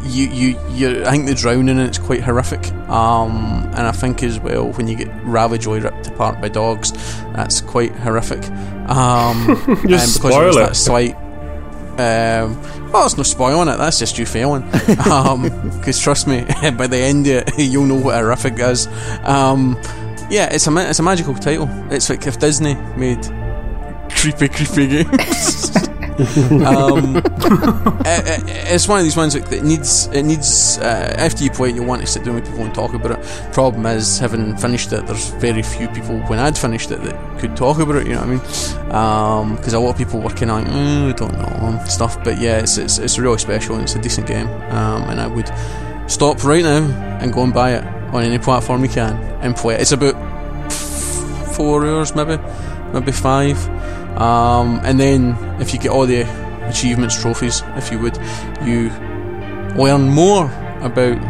you 0.08 0.28
you 0.30 0.60
you 0.72 1.06
I 1.06 1.12
think 1.12 1.26
the 1.28 1.36
drowning 1.36 1.78
in 1.78 1.80
it's 1.80 1.98
quite 1.98 2.22
horrific. 2.22 2.72
Um, 2.90 3.64
and 3.76 3.88
I 3.88 3.92
think 3.92 4.24
as 4.24 4.40
well 4.40 4.72
when 4.74 4.88
you 4.88 4.96
get 4.96 5.08
Ravajoy 5.24 5.84
ripped 5.84 6.08
apart 6.08 6.42
by 6.42 6.50
dogs, 6.50 6.92
that's 7.34 7.62
quite 7.62 7.92
horrific. 7.96 8.44
Um, 8.90 9.50
and 9.68 9.90
Just 9.90 10.18
because 10.18 10.34
spoil 10.34 10.42
it 10.44 10.48
was 10.48 10.56
it. 10.56 10.60
that 10.60 10.76
slight. 10.76 11.16
Um, 12.00 12.62
well, 12.92 13.06
it's 13.08 13.18
no 13.18 13.24
spoiling 13.24 13.68
it. 13.70 13.78
That's 13.78 13.98
just 14.00 14.18
you 14.20 14.26
failing. 14.26 14.64
Because 15.78 16.00
trust 16.00 16.28
me, 16.28 16.42
by 16.78 16.88
the 16.88 16.98
end 16.98 17.26
of 17.28 17.48
it, 17.48 17.54
you'll 17.60 17.86
know 17.86 17.96
what 17.96 18.16
horrific 18.16 18.60
is. 18.60 18.88
Um, 19.24 19.76
yeah, 20.30 20.54
it's 20.54 20.68
a 20.68 20.90
it's 20.90 21.00
a 21.00 21.04
magical 21.04 21.34
title. 21.34 21.68
It's 21.92 22.10
like 22.10 22.28
if 22.28 22.38
Disney 22.40 22.76
made 22.96 23.24
creepy, 24.12 24.48
creepy 24.50 24.88
games. 25.04 25.87
um, 26.66 27.18
it- 27.18 28.28
it- 28.28 28.44
it's 28.74 28.88
one 28.88 28.98
of 29.00 29.04
these 29.06 29.16
ones 29.16 29.34
that 29.34 29.64
needs 29.64 30.08
it 30.08 30.24
needs 30.24 30.78
uh, 30.80 31.14
after 31.18 31.44
you 31.44 31.52
play 31.52 31.70
it, 31.70 31.76
you 31.76 31.84
want 31.84 32.02
to 32.02 32.08
sit 32.08 32.24
down 32.24 32.36
with 32.36 32.46
people 32.46 32.64
and 32.66 32.74
talk 32.74 32.94
about 32.94 33.12
it. 33.12 33.54
Problem 33.54 33.86
is, 33.86 34.18
having 34.20 34.58
finished 34.58 34.92
it, 34.94 35.06
there's 35.06 35.30
very 35.36 35.62
few 35.62 35.88
people 35.90 36.18
when 36.22 36.40
I'd 36.40 36.58
finished 36.58 36.92
it 36.92 37.02
that 37.04 37.40
could 37.40 37.56
talk 37.56 37.80
about 37.80 37.96
it. 37.98 38.08
You 38.08 38.14
know 38.16 38.22
what 38.26 38.30
I 38.30 39.46
mean? 39.48 39.56
Because 39.58 39.74
a 39.74 39.80
lot 39.80 39.92
of 39.92 39.98
people 39.98 40.20
were 40.20 40.30
kind 40.30 40.52
of 40.52 40.58
like, 40.64 40.68
"Mm, 40.68 41.10
I 41.10 41.12
don't 41.14 41.34
know 41.34 41.84
stuff. 41.86 42.22
But 42.24 42.40
yeah, 42.40 42.58
it's, 42.60 42.78
it's 42.78 42.98
it's 42.98 43.20
really 43.20 43.38
special 43.38 43.76
and 43.76 43.84
it's 43.84 43.96
a 43.96 44.02
decent 44.02 44.26
game. 44.28 44.48
Um, 44.72 45.04
and 45.10 45.22
I 45.22 45.28
would 45.28 45.52
stop 46.08 46.44
right 46.44 46.64
now 46.64 46.84
and 47.22 47.32
go 47.32 47.44
and 47.44 47.54
buy 47.54 47.74
it 47.76 47.84
on 48.14 48.24
any 48.24 48.40
platform 48.40 48.84
you 48.84 48.90
can 48.90 49.14
and 49.42 49.56
play 49.56 49.76
it. 49.76 49.82
It's 49.82 49.92
about 49.92 50.16
four 51.54 51.86
hours, 51.86 52.16
maybe, 52.16 52.38
maybe 52.94 53.12
five. 53.12 53.58
Um, 54.20 54.80
and 54.84 55.00
then 55.00 55.38
if 55.62 55.74
you 55.74 55.80
get 55.80 55.92
all 55.92 56.06
the 56.06 56.22
achievements, 56.68 57.22
trophies, 57.22 57.64
if 57.76 57.92
you 57.92 58.00
would, 58.00 58.18
you 58.64 58.90
learn 59.76 60.10
more 60.10 60.46
about 60.82 61.22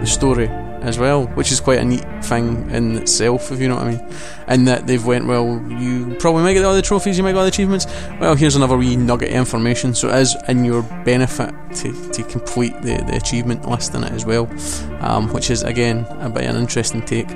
the 0.00 0.06
story 0.06 0.48
as 0.86 0.98
well, 0.98 1.26
which 1.28 1.50
is 1.50 1.60
quite 1.60 1.78
a 1.80 1.84
neat 1.84 2.04
thing 2.24 2.70
in 2.70 2.96
itself, 2.96 3.50
if 3.50 3.60
you 3.60 3.68
know 3.68 3.74
what 3.74 3.84
I 3.84 3.90
mean. 3.96 4.14
And 4.46 4.68
that 4.68 4.86
they've 4.86 5.04
went, 5.04 5.26
well, 5.26 5.60
you 5.68 6.14
probably 6.20 6.44
might 6.44 6.52
get 6.54 6.64
all 6.64 6.74
the 6.74 6.82
trophies, 6.82 7.18
you 7.18 7.24
might 7.24 7.32
get 7.32 7.38
all 7.38 7.44
the 7.44 7.48
achievements. 7.48 7.86
Well, 8.20 8.36
here's 8.36 8.54
another 8.54 8.76
wee 8.76 8.96
nugget 8.96 9.30
of 9.30 9.34
information. 9.34 9.94
So 9.94 10.08
it 10.08 10.20
is 10.20 10.36
in 10.48 10.64
your 10.64 10.82
benefit 11.04 11.52
to, 11.76 12.10
to 12.12 12.22
complete 12.24 12.72
the, 12.82 12.96
the 13.08 13.16
achievement 13.16 13.68
list 13.68 13.94
in 13.94 14.04
it 14.04 14.12
as 14.12 14.24
well, 14.24 14.48
um, 15.00 15.32
which 15.32 15.50
is 15.50 15.62
again 15.64 16.06
a 16.20 16.30
bit 16.30 16.44
of 16.44 16.54
an 16.54 16.60
interesting 16.60 17.02
take. 17.02 17.28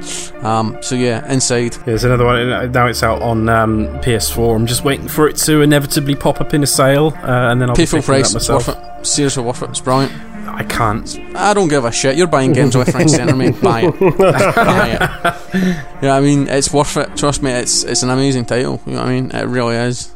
Um, 0.45 0.79
so 0.81 0.95
yeah, 0.95 1.31
inside. 1.31 1.75
Yeah, 1.75 1.83
There's 1.87 2.05
another 2.05 2.25
one. 2.25 2.71
Now 2.73 2.87
it's 2.87 3.03
out 3.03 3.21
on 3.21 3.49
um, 3.49 3.87
PS4. 4.01 4.55
I'm 4.55 4.67
just 4.67 4.85
waiting 4.85 5.09
for 5.09 5.29
it 5.29 5.37
to 5.39 5.61
inevitably 5.63 6.15
pop 6.15 6.41
up 6.41 6.55
in 6.55 6.63
a 6.63 6.67
sale, 6.69 7.13
uh, 7.17 7.51
and 7.51 7.61
then 7.61 7.69
I'll 7.71 7.77
Pay 7.77 7.87
full 7.87 7.99
picking 8.01 8.15
it 8.15 8.19
up 8.19 8.23
price, 8.23 8.35
it's 8.37 8.49
myself. 8.49 8.69
worth 8.69 9.01
it. 9.01 9.07
Seriously 9.07 9.43
worth 9.43 9.63
it. 9.63 9.71
It's 9.71 9.81
brilliant. 9.81 10.13
I 10.61 10.65
can't. 10.65 11.19
I 11.35 11.55
don't 11.55 11.69
give 11.69 11.87
a 11.87 11.91
shit. 11.91 12.19
You're 12.19 12.27
buying 12.27 12.53
games 12.53 12.77
left, 12.77 12.93
right, 12.93 13.01
and 13.01 13.11
centre, 13.11 13.35
mate. 13.35 13.59
Buy 13.63 13.81
it. 13.85 13.99
Buy 14.19 14.89
it. 14.91 15.55
You 15.55 15.63
know 15.63 16.09
what 16.09 16.11
I 16.11 16.21
mean? 16.21 16.49
It's 16.49 16.71
worth 16.71 16.99
it. 16.99 17.17
Trust 17.17 17.43
me, 17.43 17.51
it's 17.51 17.83
it's 17.83 18.03
an 18.03 18.11
amazing 18.11 18.45
title. 18.45 18.79
You 18.85 18.93
know 18.93 18.99
what 18.99 19.09
I 19.09 19.13
mean? 19.13 19.31
It 19.31 19.47
really 19.47 19.77
is. 19.77 20.15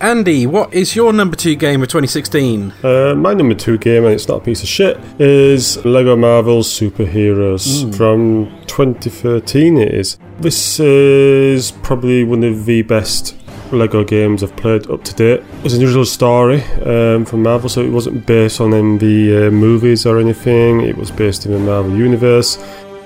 Andy, 0.00 0.46
what 0.46 0.72
is 0.72 0.94
your 0.94 1.12
number 1.12 1.34
two 1.34 1.56
game 1.56 1.82
of 1.82 1.88
2016? 1.88 2.74
Uh, 2.84 3.14
my 3.16 3.34
number 3.34 3.56
two 3.56 3.76
game, 3.76 4.04
and 4.04 4.14
it's 4.14 4.28
not 4.28 4.36
a 4.36 4.44
piece 4.44 4.62
of 4.62 4.68
shit, 4.68 4.96
is 5.18 5.84
Lego 5.84 6.14
Marvel 6.14 6.60
Superheroes 6.60 7.92
from 7.96 8.46
2013. 8.68 9.78
It 9.78 9.92
is. 9.92 10.16
This 10.38 10.78
is 10.78 11.72
probably 11.82 12.22
one 12.22 12.44
of 12.44 12.66
the 12.66 12.82
best 12.82 13.36
Lego 13.72 14.04
games 14.04 14.42
I've 14.42 14.54
played 14.56 14.90
up 14.90 15.04
to 15.04 15.14
date. 15.14 15.40
It 15.40 15.64
was 15.64 15.74
an 15.74 15.82
original 15.82 16.04
story 16.04 16.62
um, 16.84 17.24
from 17.24 17.42
Marvel, 17.42 17.68
so 17.68 17.82
it 17.82 17.90
wasn't 17.90 18.26
based 18.26 18.60
on 18.60 18.74
any 18.74 18.98
the 18.98 19.46
uh, 19.46 19.50
movies 19.50 20.06
or 20.06 20.18
anything. 20.18 20.80
It 20.80 20.96
was 20.96 21.10
based 21.10 21.46
in 21.46 21.52
the 21.52 21.58
Marvel 21.58 21.96
universe. 21.96 22.58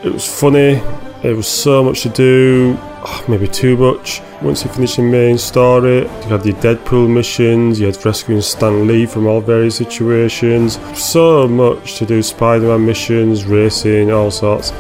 It 0.02 0.12
was 0.12 0.26
funny. 0.26 0.82
There 1.22 1.34
was 1.34 1.48
so 1.48 1.82
much 1.82 2.02
to 2.02 2.10
do, 2.10 2.76
oh, 2.78 3.24
maybe 3.28 3.48
too 3.48 3.78
much. 3.78 4.20
Once 4.42 4.62
you 4.62 4.70
finish 4.70 4.96
the 4.96 5.02
main 5.02 5.38
story, 5.38 6.00
you 6.00 6.28
had 6.28 6.44
your 6.44 6.56
Deadpool 6.56 7.08
missions, 7.08 7.80
you 7.80 7.86
had 7.86 8.04
rescuing 8.04 8.42
Stan 8.42 8.86
Lee 8.86 9.06
from 9.06 9.26
all 9.26 9.40
various 9.40 9.76
situations. 9.76 10.78
So 10.94 11.48
much 11.48 11.96
to 11.96 12.04
do 12.04 12.22
Spider 12.22 12.66
Man 12.66 12.84
missions, 12.84 13.46
racing, 13.46 14.10
all 14.10 14.30
sorts. 14.30 14.72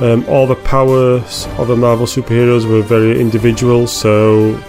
Um, 0.00 0.24
all 0.28 0.48
the 0.48 0.56
powers 0.56 1.46
of 1.58 1.68
the 1.68 1.76
Marvel 1.76 2.06
superheroes 2.06 2.68
were 2.68 2.82
very 2.82 3.20
individual, 3.20 3.86
so 3.86 4.60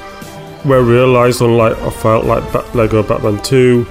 where 0.64 0.80
I 0.80 0.82
realised, 0.82 1.42
unlike 1.42 1.78
I 1.78 1.90
felt 1.90 2.26
like 2.26 2.74
Lego 2.76 3.04
Batman 3.04 3.42
2, 3.44 3.86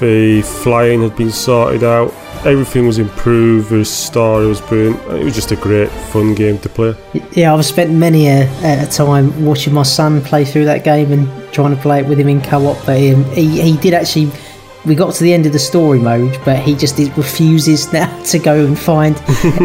the 0.00 0.42
flying 0.42 1.02
had 1.02 1.16
been 1.16 1.30
sorted 1.30 1.84
out, 1.84 2.12
everything 2.46 2.86
was 2.86 2.98
improved, 2.98 3.70
the 3.70 3.84
story 3.84 4.46
was 4.46 4.60
brilliant. 4.60 4.98
It 5.12 5.24
was 5.24 5.34
just 5.34 5.52
a 5.52 5.56
great, 5.56 5.90
fun 5.90 6.34
game 6.34 6.58
to 6.60 6.68
play. 6.68 6.94
Yeah, 7.32 7.54
I've 7.54 7.64
spent 7.64 7.92
many 7.92 8.28
a, 8.28 8.48
a 8.62 8.86
time 8.86 9.44
watching 9.44 9.74
my 9.74 9.82
son 9.82 10.22
play 10.22 10.44
through 10.44 10.64
that 10.66 10.84
game 10.84 11.12
and 11.12 11.52
trying 11.52 11.74
to 11.74 11.80
play 11.80 12.00
it 12.00 12.06
with 12.06 12.18
him 12.18 12.28
in 12.28 12.40
co-op. 12.40 12.84
But 12.86 12.98
he 12.98 13.14
he 13.60 13.76
did 13.76 13.94
actually. 13.94 14.30
We 14.86 14.94
got 14.94 15.12
to 15.14 15.24
the 15.24 15.34
end 15.34 15.44
of 15.44 15.52
the 15.52 15.58
story 15.58 15.98
mode, 15.98 16.38
but 16.44 16.58
he 16.58 16.74
just 16.74 16.98
refuses 17.16 17.92
now 17.92 18.22
to 18.24 18.38
go 18.38 18.64
and 18.64 18.78
find 18.78 19.14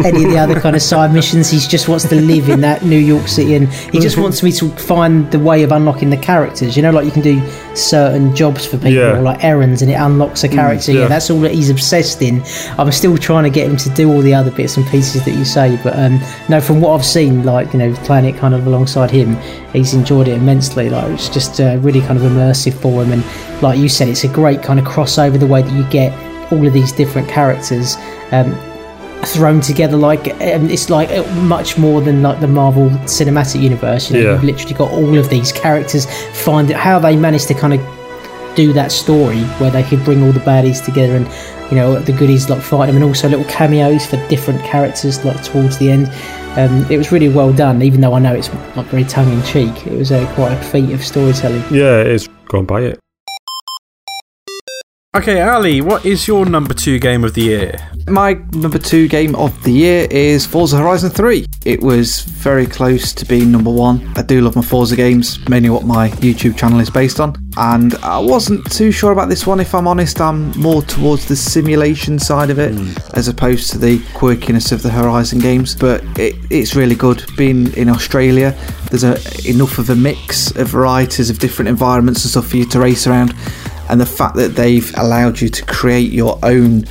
any 0.04 0.24
of 0.24 0.30
the 0.30 0.38
other 0.38 0.60
kind 0.60 0.76
of 0.76 0.82
side 0.82 1.12
missions. 1.12 1.50
He 1.50 1.58
just 1.58 1.88
wants 1.88 2.06
to 2.08 2.16
live 2.16 2.50
in 2.50 2.60
that 2.60 2.84
New 2.84 2.98
York 2.98 3.26
City, 3.26 3.54
and 3.54 3.68
he 3.68 3.98
just 3.98 4.18
wants 4.22 4.42
me 4.42 4.52
to 4.52 4.68
find 4.70 5.30
the 5.32 5.38
way 5.38 5.62
of 5.62 5.72
unlocking 5.72 6.10
the 6.10 6.18
characters. 6.18 6.76
You 6.76 6.82
know, 6.82 6.90
like 6.90 7.06
you 7.06 7.10
can 7.12 7.22
do 7.22 7.40
certain 7.76 8.34
jobs 8.34 8.64
for 8.66 8.76
people, 8.76 8.92
Yeah. 8.92 9.18
like 9.20 9.42
errands, 9.44 9.82
and 9.82 9.90
it 9.90 9.94
unlocks 9.94 10.44
a 10.44 10.48
character. 10.48 10.92
yeah. 10.92 11.02
yeah. 11.02 11.08
that's 11.08 11.30
all 11.30 11.40
that 11.40 11.52
he's 11.52 11.70
obsessed 11.70 12.22
in. 12.22 12.42
I'm 12.78 12.90
still 12.92 13.16
trying 13.18 13.44
to 13.44 13.50
get 13.50 13.68
him 13.68 13.76
to 13.76 13.90
do 13.90 14.10
all 14.12 14.20
the 14.20 14.34
other 14.34 14.50
bits 14.50 14.76
and 14.76 14.86
pieces 14.86 15.24
that 15.24 15.32
you 15.32 15.44
say, 15.44 15.78
but 15.82 15.98
um, 15.98 16.20
no, 16.48 16.60
from 16.60 16.80
what 16.80 16.94
I've 16.98 17.04
seen, 17.04 17.44
like 17.44 17.72
you 17.72 17.78
know, 17.78 17.92
playing 18.04 18.24
it 18.26 18.36
kind 18.36 18.54
of 18.54 18.66
alongside 18.66 19.10
him, 19.10 19.36
he's 19.72 19.94
enjoyed 19.94 20.28
it 20.28 20.36
immensely. 20.38 20.90
Like 20.90 21.10
it's 21.12 21.28
just 21.28 21.60
uh, 21.60 21.78
really 21.80 22.00
kind 22.00 22.18
of 22.18 22.24
immersive 22.24 22.74
for 22.74 23.02
him, 23.04 23.12
and 23.12 23.62
like 23.62 23.78
you 23.78 23.88
said, 23.88 24.08
it's 24.08 24.24
a 24.24 24.28
great 24.28 24.62
kind 24.62 24.78
of 24.78 24.84
crossover 24.86 25.38
the 25.38 25.46
way 25.46 25.62
that 25.62 25.72
you 25.72 25.84
get 25.90 26.12
all 26.52 26.66
of 26.66 26.72
these 26.72 26.92
different 26.92 27.28
characters. 27.28 27.96
Um, 28.32 28.54
thrown 29.24 29.60
together 29.60 29.96
like 29.96 30.28
um, 30.34 30.70
it's 30.70 30.88
like 30.90 31.10
uh, 31.10 31.24
much 31.42 31.76
more 31.78 32.00
than 32.00 32.22
like 32.22 32.40
the 32.40 32.46
Marvel 32.48 32.90
Cinematic 33.06 33.60
Universe. 33.60 34.10
You 34.10 34.16
know, 34.18 34.22
Yeah. 34.24 34.32
you've 34.34 34.44
literally 34.44 34.74
got 34.74 34.90
all 34.92 35.18
of 35.18 35.28
these 35.30 35.52
characters. 35.52 36.06
Find 36.44 36.70
it 36.70 36.76
how 36.76 36.98
they 36.98 37.16
managed 37.16 37.48
to 37.48 37.54
kind 37.54 37.74
of 37.74 37.80
do 38.54 38.72
that 38.72 38.90
story 38.92 39.40
where 39.58 39.70
they 39.70 39.82
could 39.82 40.02
bring 40.04 40.22
all 40.22 40.32
the 40.32 40.40
baddies 40.40 40.82
together 40.84 41.14
and 41.16 41.26
you 41.70 41.76
know 41.76 41.98
the 42.00 42.12
goodies 42.12 42.48
like 42.48 42.62
fight 42.62 42.86
them 42.86 42.94
and 42.96 43.04
also 43.04 43.28
little 43.28 43.44
cameos 43.46 44.06
for 44.06 44.16
different 44.28 44.62
characters 44.64 45.22
like 45.26 45.42
towards 45.44 45.76
the 45.76 45.90
end 45.90 46.06
um, 46.56 46.90
it 46.90 46.96
was 46.96 47.12
really 47.12 47.28
well 47.28 47.52
done 47.52 47.82
even 47.82 48.00
though 48.00 48.14
I 48.14 48.18
know 48.18 48.32
it's 48.32 48.50
not 48.74 48.86
very 48.86 49.04
tongue-in-cheek 49.04 49.86
it 49.88 49.92
was 49.98 50.10
uh, 50.10 50.26
quite 50.34 50.52
a 50.52 50.62
feat 50.62 50.90
of 50.92 51.04
storytelling 51.04 51.62
Yeah, 51.70 52.00
it 52.00 52.06
is. 52.06 52.28
Go 52.48 52.60
and 52.60 52.66
buy 52.66 52.80
it. 52.82 52.98
Okay, 55.14 55.42
Ali, 55.42 55.82
what 55.82 56.06
is 56.06 56.26
your 56.26 56.46
number 56.46 56.72
two 56.72 56.98
game 56.98 57.24
of 57.24 57.34
the 57.34 57.42
year? 57.42 57.90
My 58.08 58.34
number 58.52 58.78
two 58.78 59.08
game 59.08 59.34
of 59.34 59.60
the 59.64 59.72
year 59.72 60.06
is 60.12 60.46
Forza 60.46 60.78
Horizon 60.78 61.10
3. 61.10 61.44
It 61.64 61.82
was 61.82 62.20
very 62.20 62.64
close 62.64 63.12
to 63.12 63.26
being 63.26 63.50
number 63.50 63.70
one. 63.70 64.06
I 64.14 64.22
do 64.22 64.40
love 64.42 64.54
my 64.54 64.62
Forza 64.62 64.94
games, 64.94 65.40
mainly 65.48 65.70
what 65.70 65.84
my 65.84 66.10
YouTube 66.10 66.56
channel 66.56 66.78
is 66.78 66.88
based 66.88 67.18
on. 67.18 67.34
And 67.56 67.96
I 67.96 68.20
wasn't 68.20 68.70
too 68.70 68.92
sure 68.92 69.10
about 69.10 69.28
this 69.28 69.44
one, 69.44 69.58
if 69.58 69.74
I'm 69.74 69.88
honest. 69.88 70.20
I'm 70.20 70.52
more 70.52 70.82
towards 70.82 71.26
the 71.26 71.34
simulation 71.34 72.20
side 72.20 72.50
of 72.50 72.60
it 72.60 72.74
hmm. 72.74 72.92
as 73.18 73.26
opposed 73.26 73.72
to 73.72 73.78
the 73.78 73.98
quirkiness 74.14 74.70
of 74.70 74.82
the 74.82 74.90
Horizon 74.90 75.40
games. 75.40 75.74
But 75.74 76.04
it, 76.16 76.36
it's 76.48 76.76
really 76.76 76.94
good. 76.94 77.24
Being 77.36 77.72
in 77.72 77.88
Australia, 77.88 78.56
there's 78.90 79.02
a, 79.02 79.18
enough 79.50 79.78
of 79.78 79.90
a 79.90 79.96
mix 79.96 80.54
of 80.54 80.68
varieties 80.68 81.28
of 81.28 81.40
different 81.40 81.70
environments 81.70 82.22
and 82.22 82.30
stuff 82.30 82.46
for 82.46 82.56
you 82.56 82.66
to 82.66 82.78
race 82.78 83.08
around. 83.08 83.34
And 83.88 84.00
the 84.00 84.06
fact 84.06 84.36
that 84.36 84.54
they've 84.54 84.92
allowed 84.96 85.40
you 85.40 85.48
to 85.48 85.64
create 85.64 86.12
your 86.12 86.38
own 86.44 86.84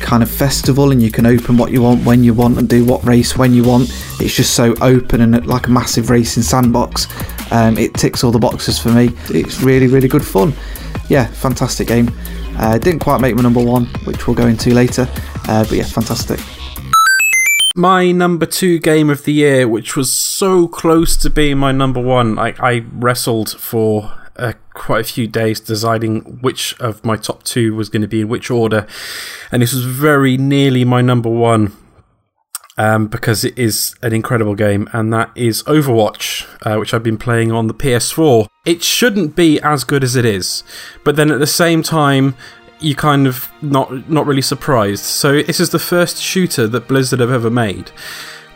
kind 0.00 0.22
of 0.22 0.30
festival 0.30 0.90
and 0.90 1.02
you 1.02 1.10
can 1.10 1.26
open 1.26 1.56
what 1.56 1.70
you 1.72 1.82
want 1.82 2.04
when 2.04 2.22
you 2.22 2.34
want 2.34 2.58
and 2.58 2.68
do 2.68 2.84
what 2.84 3.04
race 3.04 3.36
when 3.36 3.54
you 3.54 3.64
want. 3.64 3.88
It's 4.20 4.34
just 4.34 4.54
so 4.54 4.74
open 4.80 5.20
and 5.20 5.46
like 5.46 5.66
a 5.66 5.70
massive 5.70 6.10
racing 6.10 6.42
sandbox. 6.42 7.06
Um, 7.52 7.78
it 7.78 7.94
ticks 7.94 8.24
all 8.24 8.30
the 8.30 8.38
boxes 8.38 8.78
for 8.78 8.90
me. 8.90 9.10
It's 9.30 9.60
really, 9.60 9.86
really 9.86 10.08
good 10.08 10.24
fun. 10.24 10.52
Yeah, 11.08 11.26
fantastic 11.26 11.88
game. 11.88 12.10
Uh, 12.56 12.78
didn't 12.78 13.00
quite 13.00 13.20
make 13.20 13.34
my 13.34 13.42
number 13.42 13.62
one, 13.62 13.86
which 14.04 14.26
we'll 14.26 14.36
go 14.36 14.46
into 14.46 14.72
later. 14.72 15.08
Uh, 15.48 15.64
but 15.64 15.72
yeah, 15.72 15.84
fantastic. 15.84 16.40
My 17.76 18.12
number 18.12 18.46
two 18.46 18.78
game 18.78 19.10
of 19.10 19.24
the 19.24 19.32
year, 19.32 19.66
which 19.66 19.96
was 19.96 20.12
so 20.12 20.68
close 20.68 21.16
to 21.16 21.28
being 21.28 21.58
my 21.58 21.72
number 21.72 22.00
one, 22.00 22.38
I, 22.38 22.54
I 22.60 22.84
wrestled 22.92 23.50
for 23.50 24.12
quite 24.74 25.00
a 25.00 25.04
few 25.04 25.26
days 25.26 25.60
deciding 25.60 26.20
which 26.42 26.78
of 26.80 27.04
my 27.04 27.16
top 27.16 27.42
two 27.44 27.74
was 27.74 27.88
going 27.88 28.02
to 28.02 28.08
be 28.08 28.20
in 28.20 28.28
which 28.28 28.50
order, 28.50 28.86
and 29.50 29.62
this 29.62 29.72
was 29.72 29.84
very 29.84 30.36
nearly 30.36 30.84
my 30.84 31.00
number 31.00 31.30
one. 31.30 31.72
Um, 32.76 33.06
because 33.06 33.44
it 33.44 33.56
is 33.56 33.94
an 34.02 34.12
incredible 34.12 34.56
game, 34.56 34.88
and 34.92 35.12
that 35.12 35.30
is 35.36 35.62
Overwatch, 35.62 36.44
uh, 36.66 36.76
which 36.76 36.92
I've 36.92 37.04
been 37.04 37.18
playing 37.18 37.52
on 37.52 37.68
the 37.68 37.74
PS4. 37.74 38.48
It 38.66 38.82
shouldn't 38.82 39.36
be 39.36 39.60
as 39.60 39.84
good 39.84 40.02
as 40.02 40.16
it 40.16 40.24
is, 40.24 40.64
but 41.04 41.14
then 41.14 41.30
at 41.30 41.38
the 41.38 41.46
same 41.46 41.84
time, 41.84 42.34
you 42.80 42.96
kind 42.96 43.28
of 43.28 43.50
not 43.62 44.10
not 44.10 44.26
really 44.26 44.42
surprised. 44.42 45.04
So 45.04 45.40
this 45.42 45.60
is 45.60 45.70
the 45.70 45.78
first 45.78 46.20
shooter 46.20 46.66
that 46.66 46.88
Blizzard 46.88 47.20
have 47.20 47.30
ever 47.30 47.48
made. 47.48 47.92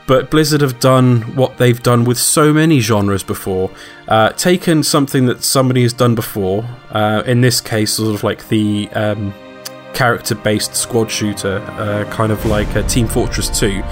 But 0.09 0.31
Blizzard 0.31 0.63
have 0.63 0.81
done 0.81 1.21
what 1.37 1.59
they've 1.59 1.81
done 1.81 2.05
with 2.05 2.17
so 2.17 2.51
many 2.51 2.81
genres 2.81 3.23
before. 3.23 3.71
Uh, 4.09 4.31
taken 4.31 4.83
something 4.83 5.27
that 5.27 5.45
somebody 5.45 5.83
has 5.83 5.93
done 5.93 6.15
before, 6.15 6.65
uh, 6.91 7.23
in 7.27 7.43
this 7.43 7.61
case, 7.61 7.93
sort 7.93 8.15
of 8.15 8.25
like 8.25 8.49
the 8.49 8.89
um, 8.95 9.35
character 9.93 10.35
based 10.35 10.75
squad 10.75 11.11
shooter, 11.11 11.59
uh, 11.59 12.11
kind 12.11 12.33
of 12.33 12.45
like 12.47 12.75
uh, 12.75 12.83
Team 12.89 13.07
Fortress 13.07 13.51
2, 13.61 13.83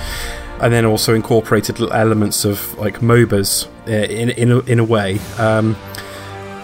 and 0.63 0.73
then 0.73 0.87
also 0.87 1.13
incorporated 1.13 1.79
elements 1.93 2.47
of 2.47 2.77
like 2.79 3.01
MOBAs 3.01 3.69
uh, 3.87 3.91
in, 3.91 4.31
in, 4.31 4.53
a, 4.53 4.59
in 4.61 4.79
a 4.79 4.85
way. 4.85 5.19
Um, 5.37 5.77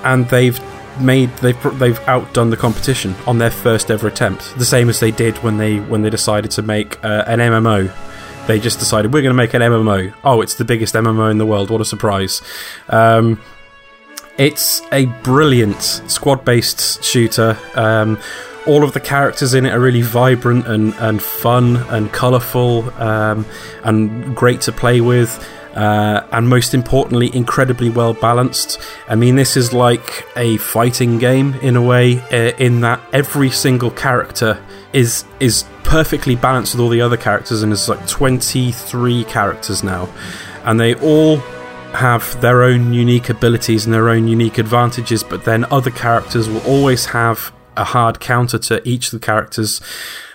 and 0.03 0.27
they've 0.31 0.59
made 0.99 1.29
they've 1.37 1.79
they've 1.79 2.01
outdone 2.09 2.51
the 2.51 2.57
competition 2.57 3.15
on 3.27 3.37
their 3.37 3.51
first 3.51 3.91
ever 3.91 4.09
attempt. 4.09 4.59
The 4.59 4.65
same 4.65 4.89
as 4.89 4.99
they 5.01 5.11
did 5.11 5.37
when 5.39 5.59
they 5.59 5.79
when 5.79 6.01
they 6.01 6.11
decided 6.11 6.51
to 6.53 6.63
make 6.63 7.03
uh, 7.05 7.25
an 7.27 7.39
MMO. 7.39 7.93
They 8.53 8.61
just 8.61 8.79
decided 8.79 9.15
we're 9.15 9.23
going 9.23 9.31
to 9.31 9.35
make 9.35 9.55
an 9.55 9.63
MMO. 9.63 10.13
Oh, 10.25 10.43
it's 10.43 10.57
the 10.57 10.65
biggest 10.67 10.95
MMO 10.95 11.31
in 11.31 11.39
the 11.39 11.47
world. 11.47 11.71
What 11.71 11.81
a 11.81 11.87
surprise! 11.87 12.43
Um, 12.91 13.41
it's 14.37 14.83
a 14.93 15.07
brilliant 15.23 15.81
squad-based 15.81 17.03
shooter. 17.03 17.57
Um, 17.75 18.21
all 18.67 18.85
of 18.85 18.93
the 18.93 19.01
characters 19.01 19.55
in 19.55 19.65
it 19.65 19.73
are 19.73 19.81
really 19.81 20.03
vibrant 20.03 20.67
and, 20.67 20.93
and 20.97 21.23
fun 21.23 21.77
and 21.89 22.13
colourful 22.13 22.91
um, 23.01 23.47
and 23.85 24.37
great 24.37 24.61
to 24.63 24.73
play 24.73 25.01
with. 25.01 25.43
Uh, 25.75 26.27
and 26.31 26.47
most 26.47 26.75
importantly, 26.75 27.35
incredibly 27.35 27.89
well 27.89 28.13
balanced. 28.13 28.79
I 29.09 29.15
mean, 29.15 29.37
this 29.37 29.57
is 29.57 29.73
like 29.73 30.27
a 30.37 30.59
fighting 30.59 31.17
game 31.17 31.55
in 31.63 31.75
a 31.75 31.83
way, 31.83 32.21
uh, 32.21 32.55
in 32.59 32.83
that 32.83 33.01
every 33.15 33.49
single 33.49 33.91
character 33.91 34.63
is 34.93 35.25
is 35.41 35.65
perfectly 35.85 36.37
balanced 36.37 36.75
with 36.75 36.81
all 36.81 36.89
the 36.89 37.01
other 37.01 37.17
characters, 37.17 37.63
and 37.63 37.73
there's 37.73 37.89
like 37.89 38.07
23 38.07 39.25
characters 39.25 39.83
now, 39.83 40.09
and 40.65 40.79
they 40.79 40.95
all 40.97 41.39
have 41.93 42.41
their 42.41 42.63
own 42.63 42.93
unique 42.93 43.29
abilities 43.29 43.85
and 43.85 43.93
their 43.93 44.09
own 44.09 44.27
unique 44.27 44.59
advantages, 44.59 45.23
but 45.23 45.45
then 45.45 45.65
other 45.67 45.91
characters 45.91 46.49
will 46.49 46.63
always 46.63 47.07
have 47.07 47.53
a 47.77 47.85
hard 47.85 48.21
counter 48.21 48.59
to 48.59 48.87
each 48.89 49.07
of 49.07 49.21
the 49.21 49.25
characters. 49.25 49.81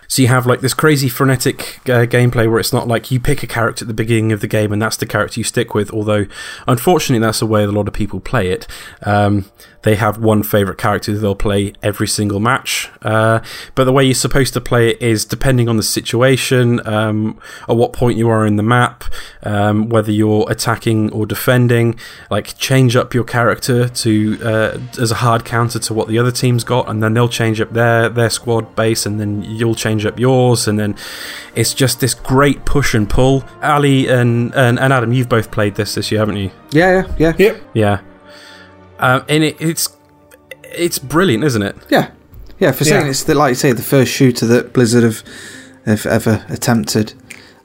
So 0.07 0.21
you 0.21 0.29
have 0.29 0.45
like 0.45 0.61
this 0.61 0.73
crazy 0.73 1.09
frenetic 1.09 1.79
uh, 1.89 2.05
gameplay 2.05 2.49
where 2.49 2.59
it's 2.59 2.71
not 2.71 2.87
like 2.87 3.11
you 3.11 3.19
pick 3.19 3.43
a 3.43 3.47
character 3.47 3.83
at 3.83 3.87
the 3.87 3.93
beginning 3.93 4.31
of 4.31 4.39
the 4.39 4.47
game 4.47 4.71
and 4.71 4.81
that's 4.81 4.97
the 4.97 5.05
character 5.05 5.39
you 5.39 5.43
stick 5.43 5.73
with. 5.73 5.91
Although, 5.91 6.27
unfortunately, 6.65 7.25
that's 7.25 7.39
the 7.39 7.45
way 7.45 7.63
a 7.63 7.71
lot 7.71 7.87
of 7.87 7.93
people 7.93 8.19
play 8.21 8.49
it. 8.49 8.67
Um, 9.03 9.45
they 9.87 9.95
have 9.95 10.17
one 10.17 10.43
favorite 10.43 10.77
character 10.77 11.13
that 11.13 11.19
they'll 11.19 11.33
play 11.33 11.71
every 11.81 12.09
single 12.09 12.41
match. 12.41 12.89
Uh, 13.03 13.39
but 13.73 13.85
the 13.85 13.93
way 13.93 14.03
you're 14.03 14.13
supposed 14.13 14.53
to 14.53 14.59
play 14.59 14.89
it 14.89 15.01
is 15.01 15.23
depending 15.23 15.69
on 15.69 15.77
the 15.77 15.83
situation, 15.83 16.85
um, 16.85 17.39
at 17.69 17.77
what 17.77 17.93
point 17.93 18.17
you 18.17 18.27
are 18.27 18.45
in 18.45 18.57
the 18.57 18.63
map, 18.63 19.05
um, 19.43 19.87
whether 19.87 20.11
you're 20.11 20.45
attacking 20.49 21.09
or 21.13 21.25
defending. 21.25 21.97
Like 22.29 22.57
change 22.57 22.97
up 22.97 23.13
your 23.13 23.23
character 23.23 23.87
to 23.87 24.39
uh, 24.43 24.77
as 24.99 25.09
a 25.11 25.15
hard 25.15 25.45
counter 25.45 25.79
to 25.79 25.93
what 25.93 26.09
the 26.09 26.19
other 26.19 26.31
team's 26.31 26.65
got, 26.65 26.89
and 26.89 27.01
then 27.01 27.13
they'll 27.13 27.29
change 27.29 27.61
up 27.61 27.71
their 27.71 28.09
their 28.09 28.29
squad 28.29 28.75
base, 28.75 29.05
and 29.05 29.21
then 29.21 29.43
you'll 29.43 29.75
change 29.75 30.05
up 30.05 30.19
yours, 30.19 30.67
and 30.67 30.77
then 30.77 30.97
it's 31.55 31.73
just 31.73 32.01
this 32.01 32.13
great 32.13 32.65
push 32.65 32.93
and 32.93 33.09
pull. 33.09 33.45
Ali 33.63 34.09
and 34.09 34.53
and, 34.53 34.77
and 34.79 34.91
Adam, 34.91 35.13
you've 35.13 35.29
both 35.29 35.49
played 35.49 35.75
this 35.75 35.95
this 35.95 36.11
year, 36.11 36.19
haven't 36.19 36.35
you? 36.35 36.51
Yeah, 36.71 36.91
yeah, 36.91 37.15
yeah. 37.17 37.33
Yep. 37.37 37.61
Yeah. 37.73 38.01
Um, 38.99 39.23
and 39.29 39.43
it, 39.43 39.55
it's 39.59 39.89
it's 40.63 40.99
brilliant, 40.99 41.43
isn't 41.43 41.61
it? 41.61 41.75
Yeah, 41.89 42.11
yeah. 42.59 42.71
For 42.71 42.83
saying 42.83 43.03
Yeah. 43.05 43.09
it's 43.09 43.23
the, 43.23 43.35
like 43.35 43.49
you 43.49 43.55
say, 43.55 43.71
the 43.71 43.81
first 43.83 44.11
shooter 44.11 44.45
that 44.47 44.73
Blizzard 44.73 45.03
have 45.03 45.23
have 45.85 46.05
ever 46.05 46.45
attempted. 46.49 47.13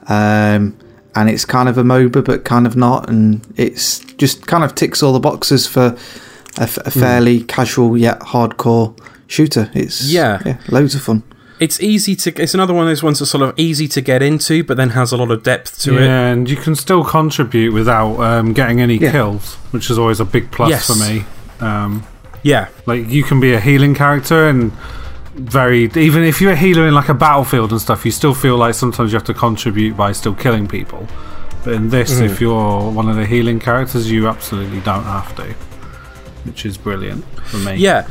Um, 0.08 0.76
and 1.14 1.28
it's 1.28 1.44
kind 1.44 1.68
of 1.68 1.76
a 1.76 1.82
MOBA, 1.82 2.24
but 2.24 2.44
kind 2.44 2.66
of 2.66 2.74
not, 2.76 3.08
and 3.08 3.46
it's 3.56 3.98
just 4.16 4.46
kind 4.46 4.64
of 4.64 4.74
ticks 4.74 5.02
all 5.02 5.12
the 5.12 5.20
boxes 5.20 5.66
for 5.66 5.96
a, 6.58 6.62
f- 6.62 6.78
a 6.78 6.90
fairly 6.90 7.42
casual 7.42 7.98
yet 7.98 8.18
hardcore 8.20 8.98
shooter. 9.26 9.70
It's 9.74 10.10
Yeah. 10.10 10.40
yeah, 10.46 10.58
loads 10.68 10.94
of 10.94 11.02
fun. 11.02 11.22
It's 11.62 11.80
easy 11.80 12.14
to. 12.16 12.42
It's 12.42 12.54
another 12.54 12.74
one 12.74 12.84
of 12.84 12.90
those 12.90 13.02
ones 13.02 13.18
that's 13.20 13.30
sort 13.30 13.42
of 13.48 13.54
easy 13.58 13.86
to 13.88 14.00
get 14.00 14.20
into, 14.22 14.64
but 14.64 14.76
then 14.76 14.90
has 14.90 15.12
a 15.12 15.16
lot 15.16 15.30
of 15.30 15.42
depth 15.42 15.80
to 15.82 15.94
yeah, 15.94 16.00
it. 16.00 16.32
and 16.32 16.50
you 16.50 16.56
can 16.56 16.74
still 16.74 17.04
contribute 17.04 17.72
without 17.72 18.16
um, 18.20 18.52
getting 18.52 18.80
any 18.80 18.96
Yeah. 18.96 19.12
kills, 19.12 19.54
which 19.70 19.88
is 19.90 19.96
always 19.98 20.18
a 20.20 20.24
big 20.24 20.50
plus 20.50 20.70
Yes. 20.70 20.86
for 20.88 20.96
me. 21.04 21.24
Um, 21.60 22.02
Yeah, 22.42 22.66
like 22.86 23.08
you 23.08 23.22
can 23.22 23.38
be 23.38 23.52
a 23.52 23.60
healing 23.60 23.94
character 23.94 24.48
and 24.48 24.72
very 25.36 25.88
even 25.94 26.24
if 26.24 26.40
you're 26.40 26.52
a 26.52 26.56
healer 26.56 26.86
in 26.88 26.94
like 26.94 27.08
a 27.08 27.14
battlefield 27.14 27.70
and 27.70 27.80
stuff, 27.80 28.04
you 28.04 28.10
still 28.10 28.34
feel 28.34 28.56
like 28.56 28.74
sometimes 28.74 29.12
you 29.12 29.16
have 29.16 29.24
to 29.26 29.34
contribute 29.34 29.96
by 29.96 30.10
still 30.12 30.34
killing 30.34 30.66
people. 30.66 31.06
But 31.64 31.74
in 31.74 31.90
this, 31.90 32.10
Mm. 32.18 32.24
if 32.28 32.40
you're 32.40 32.90
one 32.90 33.08
of 33.08 33.14
the 33.14 33.24
healing 33.24 33.60
characters, 33.60 34.10
you 34.10 34.26
absolutely 34.26 34.80
don't 34.80 35.04
have 35.04 35.34
to, 35.36 35.44
which 36.44 36.66
is 36.66 36.76
brilliant 36.76 37.24
for 37.44 37.58
me. 37.58 37.76
Yeah. 37.76 38.06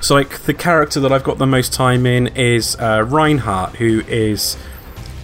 So, 0.00 0.14
like, 0.14 0.40
the 0.40 0.54
character 0.54 0.98
that 1.00 1.12
I've 1.12 1.24
got 1.24 1.38
the 1.38 1.46
most 1.46 1.72
time 1.72 2.06
in 2.06 2.28
is 2.28 2.74
uh, 2.76 3.04
Reinhardt, 3.06 3.76
who 3.76 4.00
is, 4.08 4.56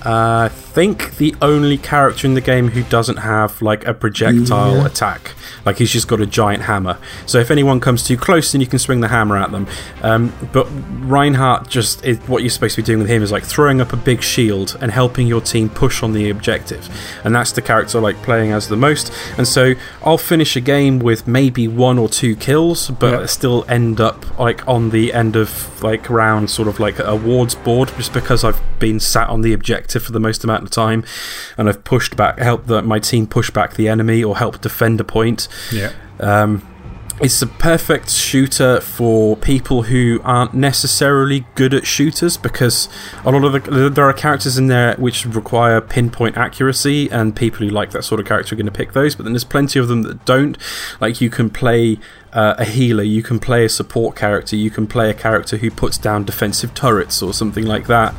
uh, 0.07 0.45
I 0.45 0.49
think, 0.49 1.17
the 1.17 1.35
only 1.43 1.77
character 1.79 2.27
in 2.27 2.35
the 2.35 2.41
game 2.41 2.69
who 2.69 2.83
doesn't 2.85 3.17
have, 3.17 3.61
like, 3.61 3.85
a 3.87 3.93
projectile 3.95 4.87
attack. 4.87 5.33
Like, 5.65 5.79
he's 5.79 5.91
just 5.91 6.07
got 6.07 6.21
a 6.21 6.27
giant 6.27 6.63
hammer. 6.63 6.97
So, 7.27 7.39
if 7.41 7.51
anyone 7.51 7.81
comes 7.81 8.05
too 8.05 8.17
close, 8.17 8.53
then 8.53 8.61
you 8.61 8.67
can 8.69 8.79
swing 8.79 9.01
the 9.01 9.09
hammer 9.09 9.37
at 9.37 9.51
them. 9.51 9.67
Um, 10.03 10.33
but 10.53 10.67
Reinhardt 11.01 11.69
just, 11.69 12.05
is, 12.05 12.19
what 12.29 12.43
you're 12.43 12.51
supposed 12.51 12.77
to 12.77 12.83
be 12.83 12.87
doing 12.87 13.01
with 13.01 13.09
him 13.09 13.23
is, 13.23 13.33
like, 13.33 13.45
throwing 13.45 13.81
up 13.81 13.93
a 13.93 13.97
big 13.97 14.23
shield 14.23 14.77
and 14.81 14.93
helping 14.93 15.27
your 15.27 15.41
team 15.41 15.69
push 15.69 16.03
on 16.03 16.13
the 16.13 16.31
objective. 16.31 16.89
And 17.25 17.35
that's 17.35 17.53
the 17.53 17.63
character 17.63 17.99
I 17.99 18.03
like 18.03 18.17
playing 18.23 18.53
as 18.53 18.69
the 18.69 18.77
most. 18.77 19.13
And 19.37 19.49
so, 19.49 19.75
I'll 20.05 20.19
finish 20.19 20.55
a 20.57 20.61
game 20.61 21.01
with 21.01 21.27
maybe 21.27 21.67
one 21.67 21.99
or 21.99 22.09
two 22.09 22.37
kills, 22.37 22.91
but 22.91 23.21
Yeah. 23.21 23.27
still 23.27 23.65
end 23.69 24.01
up 24.01 24.39
like 24.39 24.67
on 24.69 24.91
the 24.91 25.13
end 25.13 25.35
of 25.37 25.83
like 25.83 26.09
round 26.09 26.49
sort 26.51 26.69
of 26.69 26.79
like 26.79 26.99
awards 26.99 27.55
board 27.55 27.91
just 27.97 28.13
because 28.13 28.45
I've 28.45 28.61
been 28.79 29.01
sat 29.01 29.29
on 29.29 29.41
the 29.43 29.53
objective 29.53 29.96
for 30.01 30.13
the 30.13 30.21
most 30.21 30.45
amount 30.45 30.63
of 30.63 30.71
time 30.71 31.05
and 31.57 31.69
I've 31.69 31.83
pushed 31.85 32.17
back 32.17 32.39
helped 32.39 32.67
the, 32.67 32.83
my 32.83 32.99
team 32.99 33.27
push 33.27 33.51
back 33.51 33.75
the 33.75 33.89
enemy 33.89 34.23
or 34.23 34.37
help 34.37 34.61
defend 34.61 35.01
a 35.01 35.05
point 35.05 35.49
yeah. 35.73 35.93
um, 36.21 36.67
it's 37.19 37.41
a 37.41 37.47
perfect 37.47 38.11
shooter 38.11 38.81
for 38.81 39.37
people 39.37 39.85
who 39.85 40.21
aren't 40.23 40.53
necessarily 40.53 41.47
good 41.55 41.73
at 41.73 41.87
shooters 41.87 42.37
because 42.37 42.91
a 43.25 43.31
lot 43.31 43.43
of 43.43 43.53
the 43.53 43.89
there 43.89 44.05
are 44.05 44.13
characters 44.13 44.59
in 44.59 44.67
there 44.67 44.95
which 44.97 45.25
require 45.25 45.81
pinpoint 45.81 46.37
accuracy 46.37 47.11
and 47.11 47.35
people 47.35 47.61
who 47.61 47.71
like 47.71 47.91
that 47.93 48.03
sort 48.03 48.21
of 48.21 48.27
character 48.27 48.55
are 48.55 48.57
going 48.57 48.67
to 48.67 48.73
pick 48.73 48.93
those 48.93 49.17
but 49.17 49.23
then 49.23 49.33
there's 49.33 49.45
plenty 49.45 49.79
of 49.79 49.89
them 49.89 50.03
that 50.03 50.25
don't. 50.27 50.59
Like 51.01 51.21
you 51.23 51.31
can 51.31 51.49
play 51.49 51.99
uh, 52.35 52.55
a 52.59 52.67
healer 52.67 53.03
you 53.03 53.23
can 53.23 53.39
play 53.39 53.65
a 53.65 53.69
support 53.69 54.15
character 54.15 54.55
you 54.57 54.71
can 54.71 54.87
play 54.87 55.09
a 55.09 55.15
character 55.15 55.57
who 55.57 55.71
puts 55.71 55.97
down 55.97 56.25
defensive 56.25 56.75
turrets 56.75 57.23
or 57.23 57.33
something 57.33 57.65
like 57.65 57.87
that 57.87 58.15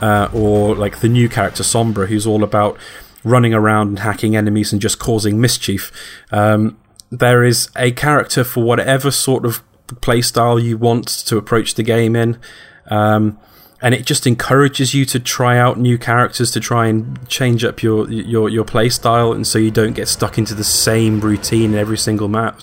uh, 0.00 0.30
or 0.32 0.74
like 0.74 1.00
the 1.00 1.08
new 1.08 1.28
character 1.28 1.62
Sombra 1.62 2.06
who's 2.06 2.26
all 2.26 2.42
about 2.42 2.78
running 3.24 3.52
around 3.52 3.88
and 3.88 3.98
hacking 3.98 4.36
enemies 4.36 4.72
and 4.72 4.80
just 4.80 4.98
causing 4.98 5.40
mischief. 5.40 5.92
Um, 6.30 6.78
there 7.10 7.44
is 7.44 7.70
a 7.76 7.92
character 7.92 8.44
for 8.44 8.62
whatever 8.62 9.10
sort 9.10 9.44
of 9.44 9.62
playstyle 9.96 10.62
you 10.62 10.76
want 10.76 11.08
to 11.08 11.36
approach 11.36 11.74
the 11.74 11.82
game 11.82 12.14
in. 12.14 12.38
Um, 12.86 13.38
and 13.80 13.94
it 13.94 14.04
just 14.04 14.26
encourages 14.26 14.92
you 14.92 15.04
to 15.04 15.20
try 15.20 15.56
out 15.56 15.78
new 15.78 15.98
characters 15.98 16.50
to 16.50 16.60
try 16.60 16.86
and 16.88 17.26
change 17.28 17.64
up 17.64 17.82
your 17.82 18.10
your 18.10 18.48
your 18.48 18.64
play 18.64 18.88
style, 18.88 19.32
and 19.32 19.46
so 19.46 19.58
you 19.58 19.70
don't 19.70 19.92
get 19.92 20.08
stuck 20.08 20.36
into 20.36 20.54
the 20.54 20.64
same 20.64 21.20
routine 21.20 21.74
in 21.74 21.78
every 21.78 21.98
single 21.98 22.28
map. 22.28 22.60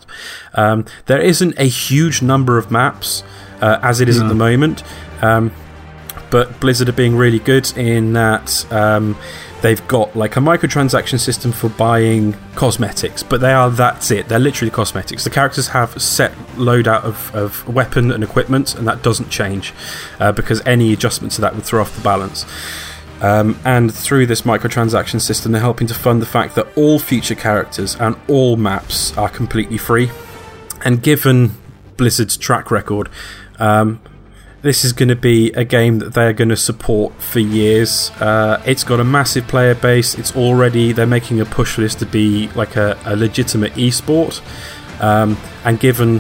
Um, 0.56 0.86
there 1.06 1.22
isn't 1.22 1.58
a 1.58 1.66
huge 1.66 2.22
number 2.22 2.58
of 2.58 2.70
maps 2.70 3.24
uh, 3.62 3.80
as 3.82 4.02
it 4.02 4.10
is 4.10 4.20
at 4.20 4.28
the 4.28 4.36
moment, 4.36 4.84
um, 5.22 5.54
but 6.32 6.60
Blizzard 6.60 6.90
are 6.90 6.94
being 6.94 7.16
really 7.16 7.40
good 7.40 7.72
in 7.78 8.12
that 8.14 8.70
um, 8.72 9.16
they've 9.66 9.88
got 9.88 10.16
like 10.16 10.36
a 10.36 10.40
microtransaction 10.40 11.20
system 11.20 11.52
for 11.52 11.70
buying 11.70 12.36
cosmetics, 12.54 13.24
but 13.24 13.42
they 13.42 13.52
are 13.52 13.72
that's 13.72 14.12
it. 14.12 14.28
They're 14.28 14.38
literally 14.38 14.70
cosmetics. 14.70 15.24
The 15.24 15.32
characters 15.32 15.70
have 15.70 16.00
set 16.00 16.32
loadout 16.54 17.04
of, 17.04 17.34
of 17.34 17.68
weapon 17.68 18.12
and 18.12 18.24
equipment, 18.24 18.76
and 18.76 18.88
that 18.88 19.02
doesn't 19.02 19.30
change 19.32 19.74
uh, 20.20 20.32
because 20.32 20.62
any 20.68 20.94
adjustment 20.94 21.34
to 21.34 21.42
that 21.42 21.56
would 21.56 21.64
throw 21.64 21.82
off 21.82 21.96
the 21.96 22.04
balance. 22.04 22.46
Um, 23.22 23.60
and 23.66 23.92
through 23.92 24.28
this 24.28 24.44
microtransaction 24.44 25.20
system, 25.20 25.52
they're 25.52 25.62
helping 25.62 25.88
to 25.88 25.96
fund 25.96 26.22
the 26.22 26.28
fact 26.28 26.54
that 26.54 26.68
all 26.78 27.00
future 27.00 27.34
characters 27.34 27.96
and 27.96 28.16
all 28.28 28.58
maps 28.58 29.18
are 29.18 29.30
completely 29.30 29.80
free. 29.80 30.12
And 30.84 31.02
given 31.02 31.54
Blizzard's 31.98 32.38
track 32.38 32.70
record, 32.70 33.10
um, 33.58 34.00
this 34.66 34.84
is 34.84 34.94
going 34.94 35.10
to 35.10 35.16
be 35.16 35.52
a 35.52 35.64
game 35.64 36.00
that 36.00 36.16
they're 36.16 36.34
going 36.34 36.50
to 36.50 36.58
support 36.58 37.14
for 37.22 37.40
years. 37.40 38.10
Uh, 38.20 38.60
it's 38.66 38.84
got 38.84 39.00
a 39.00 39.04
massive 39.04 39.48
player 39.48 39.76
base. 39.76 40.16
It's 40.16 40.36
already 40.36 40.92
they're 40.92 41.06
making 41.06 41.40
a 41.40 41.46
push 41.46 41.76
for 41.76 41.82
this 41.82 41.94
to 41.96 42.06
be 42.08 42.48
like 42.56 42.76
a, 42.76 43.00
a 43.06 43.16
legitimate 43.16 43.74
esport. 43.74 44.42
Um, 45.00 45.38
and 45.66 45.80
given 45.80 46.18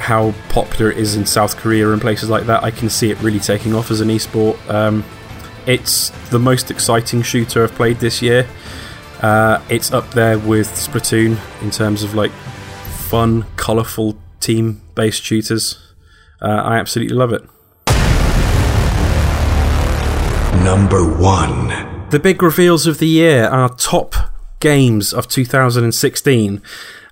how 0.00 0.34
popular 0.50 0.90
it 0.90 0.98
is 0.98 1.16
in 1.16 1.24
South 1.24 1.56
Korea 1.56 1.90
and 1.90 1.98
places 1.98 2.28
like 2.28 2.44
that, 2.44 2.62
I 2.62 2.70
can 2.70 2.90
see 2.90 3.10
it 3.10 3.18
really 3.22 3.40
taking 3.40 3.74
off 3.74 3.90
as 3.90 4.02
an 4.02 4.08
esport. 4.08 4.58
Um, 4.68 5.02
it's 5.66 6.10
the 6.28 6.38
most 6.38 6.70
exciting 6.70 7.22
shooter 7.22 7.62
I've 7.62 7.72
played 7.72 8.00
this 8.00 8.20
year. 8.20 8.46
Uh, 9.22 9.62
it's 9.70 9.92
up 9.92 10.10
there 10.10 10.38
with 10.38 10.68
Splatoon 10.68 11.38
in 11.62 11.70
terms 11.70 12.02
of 12.02 12.14
like 12.14 12.32
fun, 13.08 13.46
colourful 13.56 14.18
team-based 14.40 15.22
shooters. 15.22 15.78
Uh, 16.42 16.48
I 16.48 16.76
absolutely 16.76 17.16
love 17.16 17.32
it. 17.32 17.48
Number 20.68 21.02
one. 21.02 21.68
The 22.10 22.20
big 22.22 22.42
reveals 22.42 22.86
of 22.86 22.98
the 22.98 23.06
year 23.06 23.46
are 23.46 23.70
top 23.70 24.14
games 24.60 25.14
of 25.14 25.26
2016. 25.26 26.60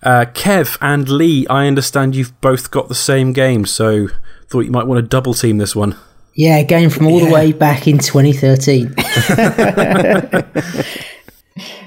Uh, 0.02 0.26
Kev 0.34 0.76
and 0.82 1.08
Lee, 1.08 1.46
I 1.46 1.66
understand 1.66 2.14
you've 2.14 2.38
both 2.42 2.70
got 2.70 2.88
the 2.88 2.94
same 2.94 3.32
game, 3.32 3.64
so 3.64 4.08
thought 4.50 4.66
you 4.66 4.70
might 4.70 4.86
want 4.86 4.98
to 4.98 5.08
double 5.08 5.32
team 5.32 5.56
this 5.56 5.74
one. 5.74 5.96
Yeah, 6.34 6.60
game 6.64 6.90
from 6.90 7.06
all 7.06 7.18
the 7.18 7.32
way 7.32 7.52
back 7.52 7.88
in 7.88 7.96
2013. 7.96 8.88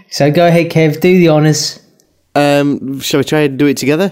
so 0.10 0.32
go 0.32 0.48
ahead, 0.48 0.72
Kev, 0.72 1.00
do 1.00 1.20
the 1.20 1.30
honours. 1.30 1.86
Um, 2.34 3.00
shall 3.00 3.20
we 3.20 3.24
try 3.24 3.42
and 3.42 3.60
do 3.60 3.68
it 3.68 3.78
together? 3.78 4.12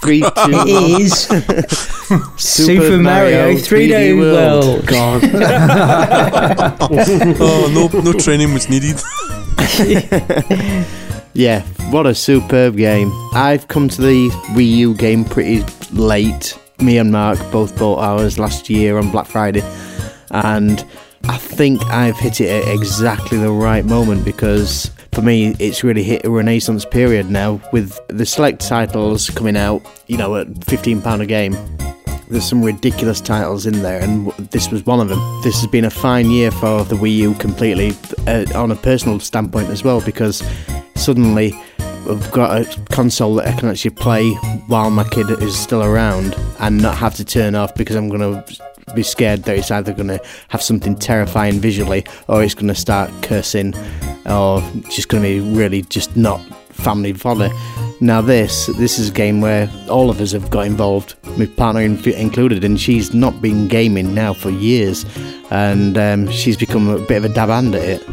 Three, 0.00 0.20
two, 0.20 0.28
It 0.36 1.00
is 1.02 1.12
Super, 2.36 2.98
Mario 2.98 3.54
3D 3.54 4.18
World. 4.18 4.86
God. 4.86 5.22
oh, 7.40 7.70
no, 7.74 8.00
no 8.00 8.12
training 8.12 8.52
was 8.54 8.68
needed. 8.68 9.00
Yeah, 11.34 11.62
what 11.90 12.06
a 12.06 12.14
superb 12.14 12.76
game. 12.76 13.12
I've 13.32 13.68
come 13.68 13.88
to 13.90 14.02
the 14.02 14.28
Wii 14.54 14.76
U 14.78 14.94
game 14.94 15.24
pretty 15.24 15.64
late. 15.92 16.58
Me 16.80 16.98
and 16.98 17.12
Mark 17.12 17.38
both 17.52 17.78
bought 17.78 18.00
ours 18.00 18.38
last 18.38 18.68
year 18.68 18.98
on 18.98 19.10
Black 19.10 19.26
Friday. 19.26 19.62
And 20.30 20.84
I 21.24 21.36
think 21.36 21.80
I've 21.86 22.16
hit 22.18 22.40
it 22.40 22.48
at 22.48 22.74
exactly 22.74 23.38
the 23.38 23.52
right 23.52 23.84
moment 23.84 24.24
because 24.24 24.90
for 25.12 25.22
me 25.22 25.54
it's 25.58 25.82
really 25.82 26.02
hit 26.02 26.24
a 26.24 26.30
renaissance 26.30 26.84
period 26.84 27.30
now 27.30 27.60
with 27.72 27.98
the 28.08 28.26
select 28.26 28.60
titles 28.60 29.30
coming 29.30 29.56
out, 29.56 29.84
you 30.06 30.16
know, 30.16 30.36
at 30.36 30.48
£15 30.48 31.20
a 31.20 31.26
game. 31.26 31.56
There's 32.28 32.46
some 32.46 32.62
ridiculous 32.62 33.22
titles 33.22 33.64
in 33.64 33.80
there, 33.82 34.02
and 34.02 34.30
this 34.50 34.70
was 34.70 34.84
one 34.84 35.00
of 35.00 35.08
them. 35.08 35.18
This 35.42 35.58
has 35.62 35.66
been 35.66 35.86
a 35.86 35.90
fine 35.90 36.30
year 36.30 36.50
for 36.50 36.84
the 36.84 36.94
Wii 36.94 37.16
U 37.16 37.34
completely, 37.34 37.92
uh, 38.26 38.44
on 38.54 38.70
a 38.70 38.76
personal 38.76 39.18
standpoint 39.18 39.70
as 39.70 39.82
well, 39.82 40.02
because 40.02 40.42
suddenly 40.94 41.54
I've 42.08 42.30
got 42.32 42.60
a 42.60 42.84
console 42.90 43.34
that 43.36 43.48
I 43.48 43.58
can 43.58 43.68
actually 43.68 43.90
play 43.92 44.30
while 44.66 44.90
my 44.90 45.04
kid 45.04 45.30
is 45.42 45.58
still 45.58 45.82
around 45.82 46.34
and 46.58 46.80
not 46.80 46.96
have 46.96 47.14
to 47.16 47.24
turn 47.24 47.54
off 47.54 47.74
because 47.74 47.96
I'm 47.96 48.08
going 48.08 48.20
to 48.20 48.56
be 48.94 49.02
scared 49.02 49.44
that 49.44 49.58
it's 49.58 49.70
either 49.70 49.92
going 49.92 50.08
to 50.08 50.20
have 50.48 50.62
something 50.62 50.96
terrifying 50.96 51.60
visually 51.60 52.04
or 52.28 52.42
it's 52.42 52.54
going 52.54 52.68
to 52.68 52.74
start 52.74 53.10
cursing 53.22 53.74
or 54.26 54.60
just 54.90 55.08
going 55.08 55.22
to 55.22 55.28
be 55.28 55.40
really 55.40 55.82
just 55.82 56.16
not 56.16 56.40
family 56.70 57.12
friendly. 57.12 57.50
Now 58.00 58.20
this 58.20 58.66
this 58.66 58.98
is 58.98 59.08
a 59.08 59.12
game 59.12 59.40
where 59.40 59.68
all 59.90 60.08
of 60.08 60.20
us 60.20 60.30
have 60.32 60.50
got 60.50 60.66
involved, 60.66 61.16
my 61.36 61.46
partner 61.46 61.82
in- 61.82 61.98
included, 62.10 62.62
and 62.62 62.80
she's 62.80 63.12
not 63.12 63.42
been 63.42 63.66
gaming 63.66 64.14
now 64.14 64.32
for 64.32 64.50
years, 64.50 65.04
and 65.50 65.98
um, 65.98 66.30
she's 66.30 66.56
become 66.56 66.88
a 66.88 67.00
bit 67.00 67.16
of 67.16 67.24
a 67.24 67.28
dab 67.28 67.48
hand 67.48 67.74
at 67.74 67.82
it, 67.82 68.08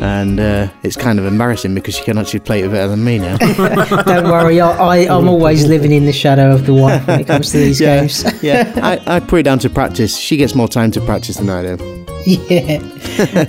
and 0.00 0.38
uh, 0.38 0.68
it's 0.84 0.96
kind 0.96 1.18
of 1.18 1.26
embarrassing 1.26 1.74
because 1.74 1.96
she 1.96 2.04
can 2.04 2.16
actually 2.16 2.40
play 2.40 2.62
it 2.62 2.70
better 2.70 2.86
than 2.88 3.02
me 3.02 3.18
now. 3.18 3.36
Don't 4.04 4.30
worry, 4.30 4.60
I, 4.60 4.98
I'm 4.98 5.28
always 5.28 5.66
living 5.66 5.90
in 5.90 6.06
the 6.06 6.12
shadow 6.12 6.54
of 6.54 6.66
the 6.66 6.74
wife 6.74 7.04
when 7.08 7.20
it 7.20 7.26
comes 7.26 7.50
to 7.50 7.58
these 7.58 7.80
yeah, 7.80 8.00
games. 8.00 8.42
yeah. 8.42 8.72
I, 8.82 9.16
I 9.16 9.20
put 9.20 9.40
it 9.40 9.44
down 9.44 9.58
to 9.60 9.70
practice. 9.70 10.16
She 10.16 10.36
gets 10.36 10.54
more 10.54 10.68
time 10.68 10.92
to 10.92 11.00
practice 11.00 11.38
than 11.38 11.50
I 11.50 11.74
do. 11.74 12.06
yeah. 12.26 12.78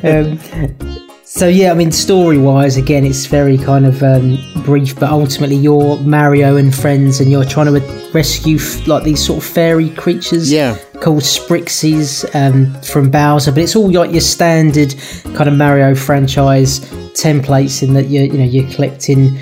Um, 0.03 1.04
So 1.35 1.49
yeah, 1.49 1.69
I 1.71 1.73
mean, 1.73 1.91
story-wise, 1.91 2.77
again, 2.77 3.03
it's 3.03 3.25
very 3.25 3.57
kind 3.57 3.85
of 3.85 4.01
um, 4.01 4.37
brief, 4.63 4.97
but 4.97 5.09
ultimately, 5.09 5.57
you're 5.57 5.97
Mario 5.97 6.55
and 6.55 6.73
friends, 6.73 7.19
and 7.19 7.29
you're 7.29 7.43
trying 7.43 7.65
to 7.65 7.81
rescue 8.13 8.55
f- 8.55 8.87
like 8.87 9.03
these 9.03 9.21
sort 9.25 9.43
of 9.43 9.49
fairy 9.49 9.89
creatures, 9.89 10.49
Yeah. 10.49 10.77
called 11.01 11.23
Sprixies 11.23 12.23
um, 12.33 12.73
from 12.83 13.11
Bowser. 13.11 13.51
But 13.51 13.63
it's 13.63 13.75
all 13.75 13.91
like 13.91 14.11
your 14.13 14.21
standard 14.21 14.95
kind 15.35 15.49
of 15.49 15.55
Mario 15.57 15.93
franchise 15.93 16.79
templates, 17.15 17.83
in 17.83 17.93
that 17.95 18.05
you 18.05 18.21
you 18.21 18.37
know 18.37 18.45
you're 18.45 18.71
collecting. 18.71 19.37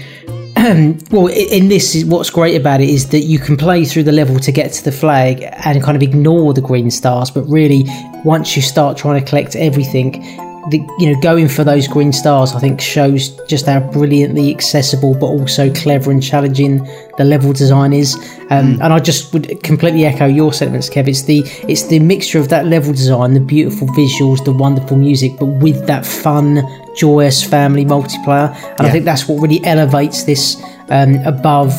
well, 1.11 1.27
in 1.27 1.67
this, 1.67 2.03
what's 2.05 2.31
great 2.31 2.59
about 2.59 2.81
it 2.81 2.89
is 2.89 3.09
that 3.09 3.19
you 3.19 3.37
can 3.37 3.55
play 3.55 3.85
through 3.85 4.03
the 4.03 4.11
level 4.11 4.39
to 4.39 4.51
get 4.51 4.73
to 4.73 4.83
the 4.83 4.91
flag 4.91 5.43
and 5.63 5.83
kind 5.83 5.95
of 5.95 6.01
ignore 6.01 6.55
the 6.55 6.61
green 6.61 6.89
stars, 6.89 7.29
but 7.29 7.43
really, 7.43 7.85
once 8.25 8.55
you 8.55 8.63
start 8.63 8.97
trying 8.97 9.23
to 9.23 9.29
collect 9.29 9.55
everything, 9.55 10.23
the, 10.69 10.77
you 10.99 11.11
know, 11.11 11.19
going 11.21 11.49
for 11.49 11.63
those 11.63 11.87
green 11.87 12.13
stars, 12.13 12.53
I 12.53 12.59
think 12.59 12.79
shows 12.79 13.29
just 13.47 13.65
how 13.65 13.79
brilliantly 13.79 14.53
accessible, 14.53 15.13
but 15.13 15.27
also 15.27 15.73
clever 15.73 16.11
and 16.11 16.23
challenging 16.23 16.87
the 17.17 17.23
level 17.23 17.53
design 17.53 17.93
is. 17.93 18.15
Um, 18.49 18.79
And 18.81 18.93
I 18.93 18.99
just 18.99 19.33
would 19.33 19.61
completely 19.63 20.05
echo 20.05 20.25
your 20.25 20.53
sentiments, 20.53 20.89
Kev. 20.89 21.07
It's 21.07 21.23
the 21.23 21.43
it's 21.67 21.87
the 21.87 21.99
mixture 21.99 22.39
of 22.39 22.47
that 22.49 22.65
level 22.65 22.93
design, 22.93 23.33
the 23.33 23.39
beautiful 23.39 23.87
visuals, 23.89 24.43
the 24.45 24.53
wonderful 24.53 24.97
music, 24.97 25.31
but 25.39 25.47
with 25.47 25.85
that 25.87 26.05
fun, 26.05 26.61
joyous 26.95 27.43
family 27.43 27.85
multiplayer. 27.85 28.55
And 28.77 28.87
I 28.87 28.91
think 28.91 29.05
that's 29.05 29.27
what 29.27 29.41
really 29.41 29.63
elevates 29.65 30.23
this 30.23 30.57
um, 30.89 31.15
above 31.25 31.73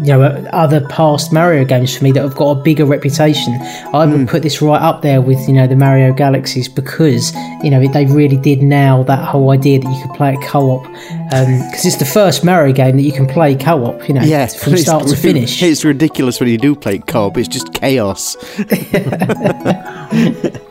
you 0.00 0.06
know 0.06 0.22
other 0.52 0.86
past 0.88 1.32
Mario 1.32 1.64
games 1.64 1.96
for 1.96 2.04
me 2.04 2.12
that 2.12 2.22
have 2.22 2.36
got 2.36 2.58
a 2.58 2.62
bigger 2.62 2.84
reputation. 2.84 3.54
I 3.92 4.06
would 4.06 4.28
put 4.28 4.42
this 4.42 4.62
right 4.62 4.80
up 4.80 5.02
there 5.02 5.20
with 5.20 5.38
you 5.46 5.54
know 5.54 5.66
the 5.66 5.76
Mario 5.76 6.12
Galaxies 6.12 6.68
because 6.68 7.34
you 7.62 7.70
know 7.70 7.86
they 7.86 8.06
really 8.06 8.36
did 8.36 8.62
nail 8.62 9.04
that 9.04 9.24
whole 9.26 9.50
idea 9.50 9.80
that 9.80 9.88
you 9.88 10.02
could 10.02 10.16
play 10.16 10.34
it 10.34 10.42
co-op 10.42 10.82
because 10.84 11.84
it's 11.84 11.96
the 11.96 12.04
first 12.04 12.44
Mario 12.44 12.72
game 12.72 12.96
that 12.96 13.02
you 13.02 13.12
can 13.12 13.26
play 13.26 13.54
co-op. 13.54 14.06
You 14.08 14.14
know, 14.14 14.22
Yeah, 14.22 14.46
from 14.46 14.76
start 14.76 15.06
to 15.08 15.16
finish. 15.16 15.62
It's 15.62 15.84
ridiculous 15.84 16.40
when 16.40 16.48
you 16.48 16.58
do 16.58 16.74
play 16.74 16.98
co-op. 16.98 17.36
It's 17.36 17.48
just 17.48 17.72
chaos. 17.74 18.36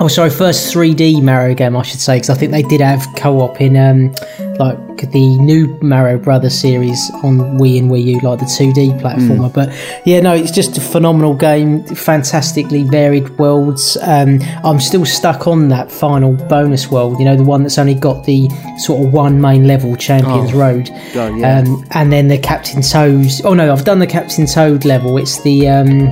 Oh, 0.01 0.07
sorry, 0.07 0.29
first 0.29 0.73
3D 0.73 1.21
Mario 1.21 1.53
game, 1.55 1.75
I 1.75 1.81
should 1.81 1.99
say, 1.99 2.15
because 2.15 2.29
I 2.29 2.35
think 2.35 2.53
they 2.53 2.63
did 2.63 2.79
have 2.79 3.05
co-op 3.17 3.59
in 3.59 3.75
um, 3.75 4.15
like 4.59 5.11
the 5.11 5.37
new 5.37 5.77
Mario 5.81 6.17
Brothers 6.17 6.59
series 6.59 7.09
on 7.23 7.37
Wii 7.57 7.79
and 7.79 7.89
Wii 7.89 8.03
U, 8.03 8.19
like 8.19 8.39
the 8.39 8.45
2D 8.45 8.99
platformer. 8.99 9.51
But 9.51 9.69
yeah, 10.05 10.19
no, 10.19 10.35
it's 10.35 10.51
just 10.51 10.77
a 10.77 10.81
phenomenal 10.81 11.33
game, 11.33 11.83
fantastically 11.85 12.83
varied 12.83 13.29
worlds. 13.39 13.97
Um, 14.01 14.39
I'm 14.65 14.81
still 14.81 15.05
stuck 15.05 15.47
on 15.47 15.69
that 15.69 15.89
final 15.89 16.33
bonus 16.33 16.91
world, 16.91 17.19
you 17.19 17.25
know, 17.25 17.37
the 17.37 17.43
one 17.43 17.63
that's 17.63 17.77
only 17.77 17.95
got 17.95 18.25
the 18.25 18.49
sort 18.79 19.05
of 19.05 19.13
one 19.13 19.39
main 19.39 19.65
level, 19.65 19.95
Champions 19.95 20.53
Road. 20.53 20.89
God, 21.13 21.39
yeah. 21.39 21.59
Um, 21.59 21.85
and 21.91 22.11
then 22.11 22.27
the 22.27 22.37
Captain 22.37 22.81
Toad's. 22.81 23.41
Oh 23.45 23.53
no, 23.53 23.71
I've 23.71 23.85
done 23.85 23.99
the 23.99 24.07
Captain 24.07 24.45
Toad 24.45 24.83
level. 24.83 25.17
It's 25.17 25.41
the 25.41 25.69
um, 25.69 26.11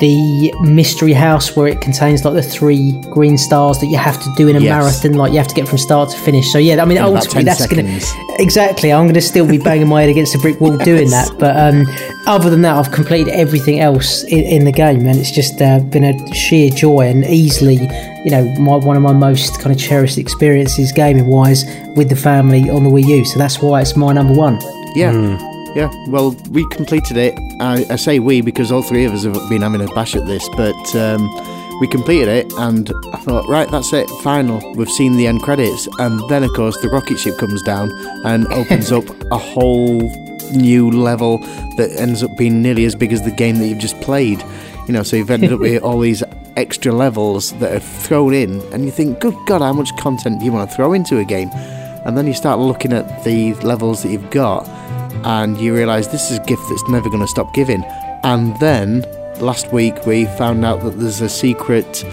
the 0.00 0.52
mystery 0.62 1.12
house 1.12 1.54
where 1.56 1.68
it 1.68 1.80
contains 1.80 2.24
like 2.24 2.34
the 2.34 2.42
three 2.42 2.92
green 3.10 3.38
stars 3.38 3.78
that 3.80 3.86
you 3.86 3.96
have 3.96 4.20
to 4.22 4.32
do 4.36 4.48
in 4.48 4.56
a 4.56 4.60
Yes. 4.60 4.70
marathon. 5.02 5.12
Like 5.18 5.32
you 5.32 5.38
have 5.38 5.46
to 5.48 5.54
get 5.54 5.68
from 5.68 5.78
start 5.78 6.10
to 6.10 6.18
finish. 6.18 6.50
So 6.52 6.58
yeah, 6.58 6.82
I 6.82 6.84
mean, 6.84 6.98
In 6.98 7.04
ultimately 7.04 7.44
that's 7.44 7.60
seconds. 7.60 8.12
gonna 8.12 8.42
exactly. 8.42 8.92
I'm 8.92 9.06
gonna 9.06 9.20
still 9.20 9.46
be 9.46 9.58
banging 9.58 9.88
my 9.88 10.00
head 10.02 10.10
against 10.10 10.34
a 10.34 10.38
brick 10.38 10.60
wall 10.60 10.76
doing 10.78 11.10
that. 11.10 11.30
But 11.38 11.56
um, 11.56 11.86
other 12.26 12.50
than 12.50 12.62
that, 12.62 12.76
I've 12.76 12.90
completed 12.92 13.32
everything 13.32 13.80
else 13.80 14.24
in, 14.24 14.40
in 14.40 14.64
the 14.64 14.72
game, 14.72 15.06
and 15.06 15.18
it's 15.18 15.30
just 15.30 15.60
uh, 15.62 15.78
been 15.80 16.04
a 16.04 16.34
sheer 16.34 16.70
joy 16.70 17.02
and 17.08 17.24
easily. 17.24 17.76
You 18.24 18.30
know, 18.30 18.44
my, 18.58 18.76
one 18.76 18.96
of 18.96 19.02
my 19.02 19.12
most 19.12 19.60
kind 19.60 19.70
of 19.74 19.78
cherished 19.78 20.16
experiences 20.18 20.92
gaming 20.92 21.26
wise 21.26 21.64
with 21.94 22.08
the 22.08 22.16
family 22.16 22.68
on 22.70 22.82
the 22.84 22.90
Wii 22.90 23.06
U. 23.06 23.24
So 23.26 23.38
that's 23.38 23.60
why 23.60 23.82
it's 23.82 23.96
my 23.96 24.12
number 24.12 24.32
one. 24.34 24.58
Yeah. 24.94 25.12
Yeah, 25.74 25.90
well, 26.08 26.30
we 26.50 26.66
completed 26.68 27.16
it. 27.16 27.34
I, 27.60 27.84
I 27.90 27.96
say 27.96 28.20
we 28.20 28.40
because 28.42 28.70
all 28.70 28.82
three 28.82 29.04
of 29.04 29.12
us 29.12 29.24
have 29.24 29.34
been 29.48 29.62
having 29.62 29.80
a 29.80 29.92
bash 29.94 30.14
at 30.14 30.24
this, 30.26 30.48
but 30.56 30.94
um, 30.94 31.28
we 31.80 31.88
completed 31.88 32.28
it, 32.28 32.52
and 32.58 32.92
I 33.12 33.18
thought, 33.18 33.48
right, 33.48 33.68
that's 33.68 33.92
it, 33.92 34.08
final. 34.22 34.62
We've 34.74 34.88
seen 34.88 35.16
the 35.16 35.26
end 35.26 35.42
credits, 35.42 35.88
and 35.98 36.20
then, 36.30 36.44
of 36.44 36.52
course, 36.52 36.76
the 36.80 36.88
rocket 36.88 37.18
ship 37.18 37.36
comes 37.38 37.60
down 37.62 37.90
and 38.24 38.46
opens 38.52 38.92
up 38.92 39.04
a 39.32 39.38
whole 39.38 40.00
new 40.52 40.90
level 40.90 41.38
that 41.76 41.90
ends 41.98 42.22
up 42.22 42.36
being 42.36 42.62
nearly 42.62 42.84
as 42.84 42.94
big 42.94 43.12
as 43.12 43.22
the 43.22 43.32
game 43.32 43.56
that 43.58 43.66
you've 43.66 43.78
just 43.78 44.00
played. 44.00 44.44
You 44.86 44.92
know, 44.92 45.02
so 45.02 45.16
you've 45.16 45.30
ended 45.30 45.52
up 45.52 45.58
with 45.58 45.82
all 45.82 45.98
these 45.98 46.22
extra 46.56 46.92
levels 46.92 47.52
that 47.54 47.72
are 47.72 47.80
thrown 47.80 48.32
in, 48.32 48.60
and 48.72 48.84
you 48.84 48.92
think, 48.92 49.18
good 49.18 49.34
God, 49.46 49.60
how 49.60 49.72
much 49.72 49.90
content 49.96 50.38
do 50.38 50.44
you 50.44 50.52
want 50.52 50.70
to 50.70 50.76
throw 50.76 50.92
into 50.92 51.18
a 51.18 51.24
game? 51.24 51.50
And 52.06 52.16
then 52.16 52.28
you 52.28 52.34
start 52.34 52.60
looking 52.60 52.92
at 52.92 53.24
the 53.24 53.54
levels 53.54 54.02
that 54.02 54.10
you've 54.10 54.30
got, 54.30 54.68
and 55.24 55.58
you 55.58 55.74
realise 55.74 56.08
this 56.08 56.30
is 56.30 56.38
a 56.38 56.44
gift 56.44 56.62
that's 56.68 56.88
never 56.88 57.08
going 57.08 57.20
to 57.22 57.28
stop 57.28 57.52
giving. 57.54 57.82
And 58.24 58.58
then 58.58 59.02
last 59.40 59.72
week 59.72 60.06
we 60.06 60.24
found 60.38 60.64
out 60.64 60.82
that 60.82 60.98
there's 60.98 61.20
a 61.20 61.28
secret 61.28 62.04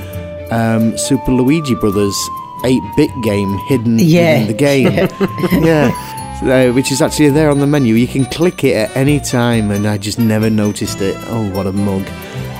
um, 0.52 0.97
Super 0.97 1.32
Luigi 1.32 1.76
Brothers 1.76 2.16
8-bit 2.64 3.10
game 3.24 3.58
hidden 3.68 3.97
Yeah. 3.99 4.38
in 4.41 4.47
the 4.47 4.54
game. 4.54 4.91
yeah. 5.66 6.39
So, 6.41 6.74
which 6.74 6.91
is 6.91 7.02
actually 7.02 7.30
there 7.30 7.49
on 7.52 7.60
the 7.60 7.68
menu. 7.68 7.93
You 7.95 8.08
can 8.08 8.26
click 8.26 8.64
it 8.64 8.76
at 8.76 8.95
any 8.97 9.20
time, 9.20 9.70
and 9.70 9.88
I 9.88 9.99
just 9.99 10.18
never 10.18 10.49
noticed 10.49 10.99
it. 10.99 11.16
Oh, 11.28 11.47
what 11.52 11.68
a 11.68 11.72
mug! 11.72 12.04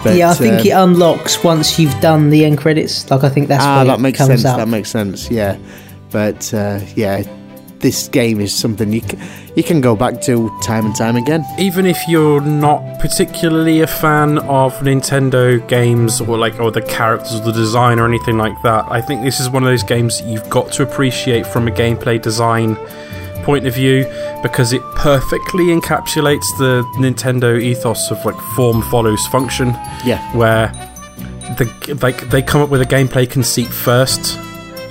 But, 0.04 0.18
yeah, 0.18 0.30
I 0.30 0.34
think 0.36 0.62
um, 0.62 0.68
it 0.68 0.70
unlocks 0.70 1.44
once 1.44 1.80
you've 1.80 2.00
done 2.00 2.30
the 2.30 2.46
end 2.46 2.60
credits. 2.60 3.10
Like 3.10 3.24
I 3.24 3.30
think 3.30 3.48
that's 3.48 3.64
ah, 3.64 3.84
that 3.84 3.98
it 3.98 4.02
makes 4.02 4.20
comes 4.20 4.28
sense. 4.30 4.46
up. 4.46 4.58
That 4.58 4.68
makes 4.68 4.92
sense. 4.92 5.32
Yeah, 5.32 5.58
but 6.12 6.54
uh, 6.54 6.80
yeah, 6.96 7.24
this 7.80 8.08
game 8.08 8.39
is 8.39 8.54
something 8.54 8.94
you 8.94 9.02
can, 9.02 9.20
you 9.56 9.64
can 9.64 9.82
go 9.82 9.95
back 9.95 10.22
to 10.22 10.49
time 10.62 10.86
and 10.86 10.95
time 10.95 11.16
again. 11.16 11.45
even 11.60 11.86
if 11.86 12.08
you're 12.08 12.41
not 12.41 12.99
particularly 12.99 13.82
a 13.82 13.88
fan 13.88 14.38
of 14.39 14.74
Nintendo 14.80 15.66
games 15.68 16.22
or 16.22 16.38
like 16.38 16.60
or 16.60 16.72
the 16.72 16.82
characters 16.82 17.36
or 17.36 17.43
the 17.43 17.52
design 17.52 17.99
or 17.99 18.08
anything 18.08 18.38
like 18.38 18.60
that, 18.64 18.86
I 18.89 19.02
think 19.02 19.24
this 19.24 19.39
is 19.39 19.49
one 19.49 19.64
of 19.64 19.68
those 19.68 19.84
games 19.84 20.20
that 20.20 20.28
you've 20.28 20.49
got 20.49 20.72
to 20.74 20.84
appreciate 20.84 21.45
from 21.45 21.68
a 21.68 21.72
gameplay 21.72 22.22
design 22.22 22.76
point 23.43 23.66
of 23.66 23.74
view 23.74 24.06
because 24.43 24.72
it 24.72 24.82
perfectly 24.95 25.66
encapsulates 25.66 26.45
the 26.60 26.84
Nintendo 26.97 27.60
ethos 27.60 28.12
of 28.12 28.24
like 28.24 28.39
form 28.56 28.82
follows 28.84 29.26
function. 29.28 29.70
Yeah, 30.06 30.22
where 30.36 30.68
the 31.58 31.97
like 32.02 32.30
they 32.30 32.41
come 32.41 32.62
up 32.62 32.70
with 32.70 32.82
a 32.82 32.86
gameplay 32.86 33.30
conceit 33.30 33.68
first 33.68 34.39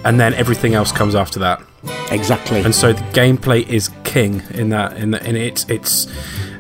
and 0.04 0.18
then 0.18 0.34
everything 0.34 0.74
else 0.74 0.92
comes 0.92 1.14
after 1.14 1.38
that 1.38 1.62
exactly. 2.11 2.61
and 2.61 2.74
so 2.74 2.93
the 2.93 3.03
gameplay 3.12 3.66
is 3.69 3.90
king 4.05 4.43
in 4.51 4.69
that 4.70 4.97
in 4.97 5.12
the, 5.12 5.28
in 5.28 5.36
it's 5.36 5.65
it's 5.69 6.07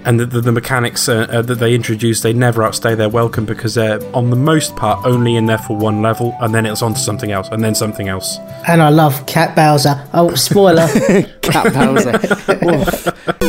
and 0.02 0.18
the, 0.18 0.24
the, 0.24 0.40
the 0.40 0.52
mechanics 0.52 1.10
uh, 1.10 1.26
uh, 1.28 1.42
that 1.42 1.56
they 1.56 1.74
introduce 1.74 2.22
they 2.22 2.32
never 2.32 2.62
outstay 2.62 2.94
their 2.94 3.08
welcome 3.10 3.44
because 3.44 3.74
they're 3.74 4.00
on 4.14 4.30
the 4.30 4.36
most 4.36 4.74
part 4.76 5.04
only 5.04 5.36
in 5.36 5.44
there 5.46 5.58
for 5.58 5.76
one 5.76 6.00
level 6.00 6.34
and 6.40 6.54
then 6.54 6.64
it's 6.64 6.80
on 6.80 6.94
to 6.94 7.00
something 7.00 7.32
else 7.32 7.48
and 7.50 7.62
then 7.62 7.74
something 7.74 8.08
else 8.08 8.38
And 8.66 8.80
I 8.80 8.88
love 8.88 9.26
Cat 9.26 9.54
Bowser. 9.54 10.02
Oh, 10.14 10.34
spoiler! 10.34 10.86
Cat 11.42 11.72
Bowser. 11.74 12.12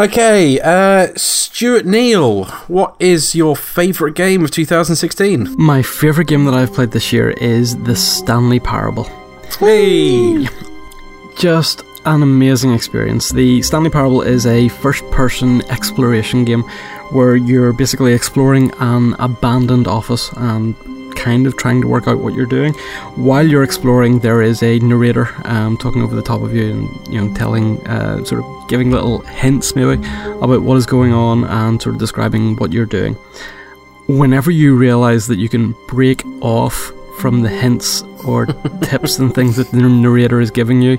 okay 0.00 0.58
uh 0.60 1.08
stuart 1.14 1.84
neal 1.84 2.44
what 2.68 2.96
is 2.98 3.34
your 3.34 3.54
favorite 3.54 4.14
game 4.14 4.42
of 4.42 4.50
2016 4.50 5.54
My 5.58 5.82
favourite 5.82 6.26
game 6.26 6.46
that 6.46 6.54
I've 6.54 6.72
played 6.72 6.92
this 6.92 7.12
year 7.12 7.30
is 7.32 7.76
The 7.82 7.94
Stanley 7.94 8.60
Parable. 8.60 9.04
hey 9.58 10.48
Just 11.36 11.82
an 12.06 12.22
amazing 12.22 12.72
experience. 12.72 13.28
The 13.28 13.60
Stanley 13.60 13.90
Parable 13.90 14.22
is 14.22 14.46
a 14.46 14.68
first 14.68 15.04
person 15.10 15.60
exploration 15.70 16.46
game 16.46 16.62
where 17.10 17.36
you're 17.36 17.74
basically 17.74 18.14
exploring 18.14 18.72
an 18.80 19.14
abandoned 19.18 19.86
office 19.86 20.30
and 20.38 20.74
kind 21.20 21.46
of 21.46 21.56
trying 21.56 21.82
to 21.82 21.86
work 21.86 22.08
out 22.08 22.18
what 22.18 22.34
you're 22.34 22.46
doing. 22.46 22.72
While 23.14 23.46
you're 23.46 23.62
exploring, 23.62 24.20
there 24.20 24.40
is 24.40 24.62
a 24.62 24.78
narrator 24.78 25.28
um, 25.44 25.76
talking 25.76 26.02
over 26.02 26.14
the 26.16 26.22
top 26.22 26.40
of 26.40 26.54
you 26.54 26.70
and 26.70 27.14
you 27.14 27.20
know 27.20 27.34
telling, 27.34 27.86
uh, 27.86 28.24
sort 28.24 28.42
of 28.42 28.68
giving 28.68 28.90
little 28.90 29.20
hints 29.20 29.76
maybe 29.76 30.02
about 30.40 30.62
what 30.62 30.76
is 30.76 30.86
going 30.86 31.12
on 31.12 31.44
and 31.44 31.80
sort 31.80 31.94
of 31.94 32.00
describing 32.00 32.56
what 32.56 32.72
you're 32.72 32.86
doing. 32.86 33.14
Whenever 34.08 34.50
you 34.50 34.74
realize 34.76 35.26
that 35.26 35.38
you 35.38 35.48
can 35.48 35.76
break 35.86 36.24
off 36.40 36.90
from 37.18 37.42
the 37.42 37.48
hints 37.48 38.02
or 38.24 38.46
tips 38.82 39.18
and 39.18 39.34
things 39.34 39.56
that 39.56 39.70
the 39.70 39.80
narrator 39.80 40.40
is 40.40 40.50
giving 40.50 40.80
you 40.80 40.98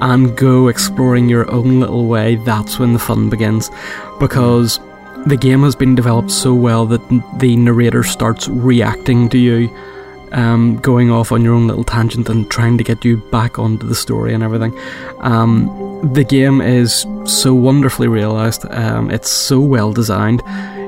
and 0.00 0.36
go 0.36 0.68
exploring 0.68 1.28
your 1.28 1.50
own 1.50 1.80
little 1.80 2.06
way, 2.06 2.34
that's 2.36 2.78
when 2.78 2.92
the 2.92 2.98
fun 2.98 3.30
begins. 3.30 3.70
Because 4.18 4.80
the 5.26 5.36
game 5.36 5.62
has 5.62 5.76
been 5.76 5.94
developed 5.94 6.30
so 6.30 6.54
well 6.54 6.86
that 6.86 7.00
the 7.38 7.56
narrator 7.56 8.02
starts 8.02 8.48
reacting 8.48 9.28
to 9.28 9.38
you, 9.38 9.68
um, 10.32 10.78
going 10.78 11.10
off 11.10 11.32
on 11.32 11.42
your 11.42 11.54
own 11.54 11.66
little 11.66 11.84
tangent 11.84 12.28
and 12.28 12.50
trying 12.50 12.78
to 12.78 12.84
get 12.84 13.04
you 13.04 13.18
back 13.30 13.58
onto 13.58 13.86
the 13.86 13.94
story 13.94 14.32
and 14.32 14.42
everything. 14.42 14.76
Um, 15.18 16.10
the 16.14 16.24
game 16.24 16.60
is 16.60 17.06
so 17.24 17.54
wonderfully 17.54 18.08
realized. 18.08 18.64
Um, 18.70 19.10
it's 19.10 19.28
so 19.28 19.60
well 19.60 19.92
designed. 19.92 20.42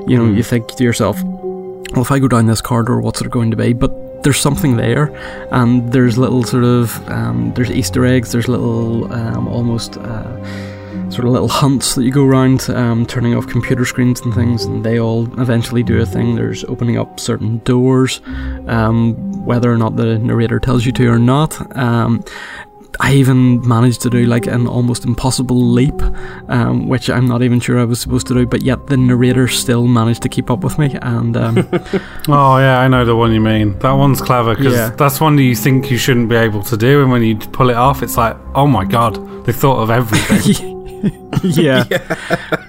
You 0.07 0.17
know, 0.17 0.25
you 0.25 0.43
think 0.43 0.67
to 0.67 0.83
yourself, 0.83 1.21
well, 1.23 2.01
if 2.01 2.11
I 2.11 2.19
go 2.19 2.27
down 2.27 2.47
this 2.47 2.61
corridor, 2.61 2.99
what's 2.99 3.21
it 3.21 3.29
going 3.29 3.51
to 3.51 3.57
be? 3.57 3.73
But 3.73 4.23
there's 4.23 4.39
something 4.39 4.77
there, 4.77 5.13
and 5.51 5.91
there's 5.91 6.17
little 6.17 6.43
sort 6.43 6.63
of 6.63 7.07
um, 7.09 7.53
there's 7.53 7.69
Easter 7.69 8.05
eggs. 8.05 8.31
There's 8.31 8.47
little 8.47 9.11
um, 9.13 9.47
almost. 9.47 9.97
Uh, 9.97 10.72
sort 11.13 11.25
of 11.25 11.31
little 11.33 11.47
hunts 11.47 11.95
that 11.95 12.03
you 12.03 12.11
go 12.11 12.25
around, 12.25 12.69
um, 12.71 13.05
turning 13.05 13.35
off 13.35 13.47
computer 13.47 13.85
screens 13.85 14.19
and 14.21 14.33
things, 14.33 14.65
and 14.65 14.83
they 14.83 14.99
all 14.99 15.23
eventually 15.39 15.83
do 15.83 16.01
a 16.01 16.05
thing. 16.05 16.35
There's 16.35 16.63
opening 16.65 16.97
up 16.97 17.19
certain 17.19 17.59
doors, 17.59 18.21
um, 18.67 19.13
whether 19.45 19.71
or 19.71 19.77
not 19.77 19.95
the 19.95 20.17
narrator 20.19 20.59
tells 20.59 20.85
you 20.85 20.91
to 20.93 21.07
or 21.07 21.19
not. 21.19 21.77
Um, 21.77 22.23
I 22.99 23.13
even 23.13 23.67
managed 23.67 24.01
to 24.01 24.09
do 24.11 24.27
like 24.27 24.45
an 24.45 24.67
almost 24.67 25.03
impossible 25.03 25.59
leap, 25.59 25.99
um, 26.47 26.87
which 26.87 27.09
I'm 27.09 27.27
not 27.27 27.41
even 27.41 27.59
sure 27.59 27.79
I 27.79 27.85
was 27.85 27.99
supposed 27.99 28.27
to 28.27 28.35
do, 28.35 28.45
but 28.45 28.61
yet 28.61 28.85
the 28.85 28.97
narrator 28.97 29.47
still 29.47 29.87
managed 29.87 30.21
to 30.21 30.29
keep 30.29 30.51
up 30.51 30.63
with 30.63 30.77
me. 30.77 30.95
And 31.01 31.35
um, 31.35 31.57
Oh 32.29 32.57
yeah, 32.59 32.79
I 32.79 32.87
know 32.87 33.03
the 33.03 33.15
one 33.15 33.33
you 33.33 33.41
mean. 33.41 33.79
That 33.79 33.93
one's 33.93 34.21
clever 34.21 34.55
because 34.55 34.73
Yeah. 34.73 34.89
that's 34.91 35.19
one 35.19 35.35
that 35.37 35.43
you 35.43 35.55
think 35.55 35.89
you 35.89 35.97
shouldn't 35.97 36.29
be 36.29 36.35
able 36.35 36.61
to 36.63 36.77
do, 36.77 37.01
and 37.01 37.11
when 37.11 37.23
you 37.23 37.35
pull 37.35 37.71
it 37.71 37.75
off, 37.77 38.03
it's 38.03 38.15
like, 38.15 38.37
oh 38.53 38.67
my 38.67 38.85
god, 38.85 39.15
they 39.45 39.53
thought 39.53 39.79
of 39.81 39.89
everything. 39.89 40.69
yeah, 41.43 41.85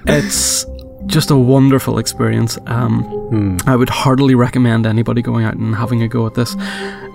it's 0.07 0.67
just 1.07 1.31
a 1.31 1.37
wonderful 1.37 1.99
experience. 1.99 2.59
Um, 2.67 3.59
I 3.67 3.77
would 3.77 3.89
heartily 3.89 4.35
recommend 4.35 4.87
anybody 4.87 5.23
going 5.23 5.45
out 5.45 5.55
and 5.55 5.75
having 5.75 6.03
a 6.03 6.09
go 6.09 6.27
at 6.27 6.35
this. 6.35 6.55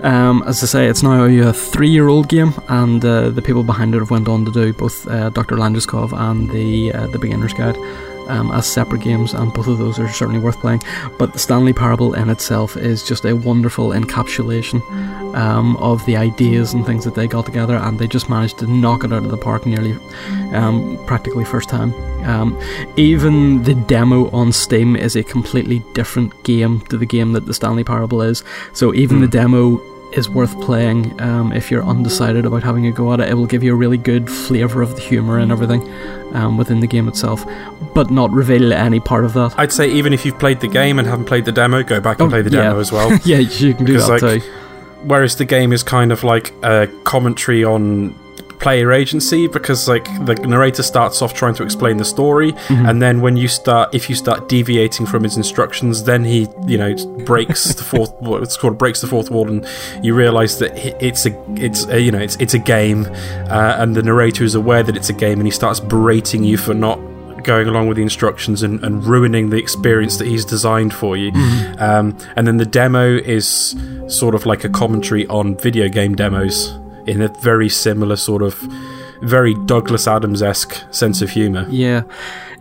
Um, 0.04 0.44
as 0.46 0.64
I 0.64 0.68
say, 0.68 0.88
it's 0.88 1.04
now 1.04 1.26
a 1.26 1.54
three-year-old 1.54 2.30
game, 2.30 2.54
and 2.68 3.04
uh, 3.04 3.30
the 3.30 3.42
people 3.42 3.64
behind 3.64 3.96
it 3.96 4.00
have 4.00 4.12
went 4.12 4.28
on 4.28 4.46
to 4.46 4.52
do 4.52 4.74
both 4.74 5.08
uh, 5.08 5.30
Dr. 5.30 5.56
Langeskov 5.56 6.14
and 6.14 6.50
the 6.52 6.94
uh, 6.94 7.08
the 7.08 7.20
Beginner's 7.20 7.54
Guide. 7.54 7.78
Um, 8.30 8.52
as 8.52 8.72
separate 8.72 9.02
games, 9.02 9.34
and 9.34 9.52
both 9.52 9.68
of 9.68 9.80
those 9.80 9.98
are 9.98 10.08
certainly 10.08 10.40
worth 10.40 10.60
playing. 10.60 10.84
But 11.18 11.34
the 11.34 11.40
Stanley 11.40 11.74
Parable 11.74 12.14
in 12.14 12.30
itself 12.30 12.78
is 12.78 13.04
just 13.04 13.26
a 13.26 13.36
wonderful 13.36 13.90
encapsulation 13.90 14.82
um, 15.36 15.76
of 15.78 16.06
the 16.06 16.16
ideas 16.16 16.74
and 16.74 16.86
things 16.86 17.04
that 17.06 17.16
they 17.16 17.28
got 17.28 17.48
together, 17.48 17.76
and 17.76 17.98
they 17.98 18.08
just 18.08 18.30
managed 18.30 18.60
to 18.60 18.68
knock 18.68 19.04
it 19.04 19.12
out 19.12 19.24
of 19.24 19.32
the 19.32 19.38
park 19.38 19.66
nearly 19.66 19.98
um, 20.54 21.04
practically 21.08 21.44
first 21.44 21.70
time. 21.70 21.92
Um, 22.24 22.60
even 22.98 23.64
the 23.64 23.74
demo 23.74 24.30
on 24.30 24.52
Steam 24.52 24.96
is 24.96 25.16
a 25.16 25.24
completely 25.24 25.80
different 25.94 26.44
game 26.44 26.82
to 26.82 26.98
the 26.98 27.08
game 27.08 27.34
that 27.34 27.48
the 27.48 27.54
Stanley 27.54 27.84
Parable 27.84 28.22
is. 28.22 28.44
So 28.74 28.94
even 28.94 29.22
the 29.22 29.28
demo 29.28 29.82
is 30.14 30.30
worth 30.30 30.60
playing 30.62 31.20
um, 31.22 31.52
if 31.52 31.70
you're 31.70 31.84
undecided 31.84 32.46
about 32.46 32.64
having 32.64 32.88
a 32.88 32.92
go 32.92 33.14
at 33.14 33.20
it. 33.20 33.30
It 33.30 33.36
will 33.36 33.46
give 33.46 33.64
you 33.64 33.74
a 33.74 33.76
really 33.76 33.98
good 33.98 34.30
flavour 34.30 34.82
of 34.82 34.96
the 34.96 35.02
humour 35.02 35.38
and 35.38 35.52
everything 35.52 35.88
um, 36.36 36.58
within 36.58 36.80
the 36.80 36.88
game 36.88 37.08
itself, 37.08 37.46
but 37.94 38.10
not 38.10 38.32
reveal 38.32 38.74
any 38.74 39.00
part 39.00 39.24
of 39.26 39.34
that. 39.34 39.54
I'd 39.58 39.72
say 39.72 39.90
even 39.92 40.14
if 40.14 40.26
you've 40.26 40.40
played 40.40 40.60
the 40.62 40.68
game 40.68 41.00
and 41.00 41.08
haven't 41.08 41.26
played 41.26 41.46
the 41.46 41.52
demo, 41.52 41.84
go 41.84 42.00
back 42.00 42.20
and 42.20 42.28
Oh, 42.28 42.30
play 42.30 42.42
the 42.42 42.50
yeah. 42.50 42.64
demo 42.64 42.80
as 42.80 42.92
well. 42.92 43.12
yeah, 43.24 43.38
you 43.38 43.74
can 43.74 43.86
do 43.86 43.94
that 44.00 44.10
like, 44.10 44.20
too. 44.22 44.40
Whereas 45.04 45.36
the 45.38 45.46
game 45.46 45.72
is 45.72 45.84
kind 45.84 46.12
of 46.12 46.24
like 46.24 46.54
a 46.64 46.88
commentary 47.04 47.64
on 47.64 48.14
player 48.60 48.92
agency 48.92 49.48
because 49.48 49.88
like 49.88 50.06
the 50.26 50.36
narrator 50.36 50.84
starts 50.84 51.22
off 51.22 51.34
trying 51.34 51.54
to 51.54 51.64
explain 51.64 51.98
the 51.98 52.06
story 52.06 52.54
and 52.70 53.02
then 53.02 53.22
when 53.22 53.38
you 53.38 53.48
start 53.48 53.94
if 53.96 54.10
you 54.10 54.16
start 54.16 54.50
deviating 54.50 55.06
from 55.06 55.24
his 55.24 55.38
instructions 55.38 56.04
then 56.04 56.24
he 56.26 56.48
you 56.68 56.78
know 56.78 56.94
breaks 57.26 57.74
the 57.74 57.84
fourth 57.92 58.14
what's 58.20 58.58
called 58.58 58.78
breaks 58.78 59.02
the 59.02 59.08
fourth 59.08 59.32
wall 59.32 59.48
and 59.48 59.66
you 60.04 60.14
realize 60.14 60.60
that 60.60 60.76
it's 61.04 61.26
a 61.26 61.54
it's 61.54 61.86
a, 61.88 62.02
you 62.02 62.12
know 62.12 62.20
it's 62.20 62.36
it's 62.38 62.54
a 62.54 62.60
game 62.60 63.06
uh, 63.50 63.78
and 63.80 63.96
the 63.96 64.04
narrator 64.04 64.44
is 64.44 64.56
aware 64.56 64.84
that 64.84 64.98
it's 64.98 65.10
a 65.10 65.14
game 65.14 65.40
and 65.40 65.48
he 65.48 65.52
starts 65.52 65.80
berating 65.80 66.44
you 66.44 66.58
for 66.58 66.74
not 66.74 67.00
going 67.44 67.70
along 67.70 67.88
with 67.88 67.96
the 67.96 68.04
instructions 68.04 68.64
and, 68.64 68.84
and 68.84 69.06
ruining 69.06 69.50
the 69.50 69.56
experience 69.56 70.18
that 70.18 70.28
he's 70.28 70.44
designed 70.44 70.94
for 70.94 71.16
you. 71.16 71.32
Um, 71.78 72.18
and 72.36 72.46
then 72.46 72.58
the 72.58 72.66
demo 72.66 73.16
is 73.16 73.78
sort 74.08 74.36
of 74.36 74.46
like 74.46 74.66
a 74.66 74.70
commentary 74.70 75.26
on 75.28 75.56
video 75.56 75.88
game 75.88 76.16
demos 76.16 76.78
in 77.06 77.22
a 77.22 77.28
very 77.28 77.70
similar 77.70 78.16
sort 78.16 78.42
of 78.42 78.56
very 79.22 79.54
Douglas 79.54 80.08
Adams 80.08 80.42
esque 80.42 80.82
sense 80.94 81.22
of 81.22 81.32
humour. 81.32 81.68
Yeah, 81.70 82.04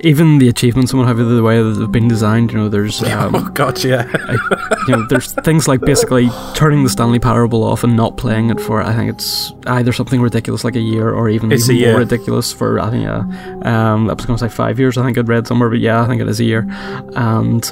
even 0.00 0.38
the 0.38 0.48
achievements 0.48 0.92
and 0.92 1.00
what 1.00 1.08
have 1.08 1.18
you, 1.18 1.36
the 1.36 1.42
way 1.42 1.62
that 1.62 1.70
they've 1.70 1.90
been 1.90 2.08
designed, 2.08 2.52
you 2.52 2.58
know, 2.58 2.68
there's 2.68 3.02
um, 3.04 3.34
oh 3.34 3.48
god, 3.50 3.82
yeah. 3.84 4.06
you 4.88 4.96
know, 4.96 5.06
there's 5.08 5.32
things 5.32 5.68
like 5.68 5.80
basically 5.80 6.28
turning 6.54 6.84
the 6.84 6.90
Stanley 6.90 7.18
Parable 7.18 7.62
off 7.62 7.84
and 7.84 7.96
not 7.96 8.16
playing 8.16 8.50
it 8.50 8.60
for 8.60 8.82
I 8.82 8.94
think 8.94 9.10
it's 9.10 9.52
either 9.66 9.92
something 9.92 10.20
ridiculous 10.20 10.64
like 10.64 10.76
a 10.76 10.80
year 10.80 11.10
or 11.10 11.28
even, 11.28 11.52
It's 11.52 11.68
even 11.68 11.90
more 11.90 12.00
ridiculous 12.00 12.52
for 12.52 12.80
I 12.80 12.90
think 12.90 13.06
uh, 13.06 13.20
um 13.68 14.10
I 14.10 14.14
was 14.14 14.26
going 14.26 14.38
to 14.38 14.48
say 14.48 14.54
five 14.54 14.78
years 14.78 14.98
I 14.98 15.04
think 15.04 15.18
I'd 15.18 15.28
read 15.28 15.46
somewhere 15.46 15.68
but 15.68 15.78
yeah 15.78 16.02
I 16.02 16.06
think 16.06 16.20
it 16.20 16.28
is 16.28 16.40
a 16.40 16.44
year 16.44 16.66
and 17.14 17.70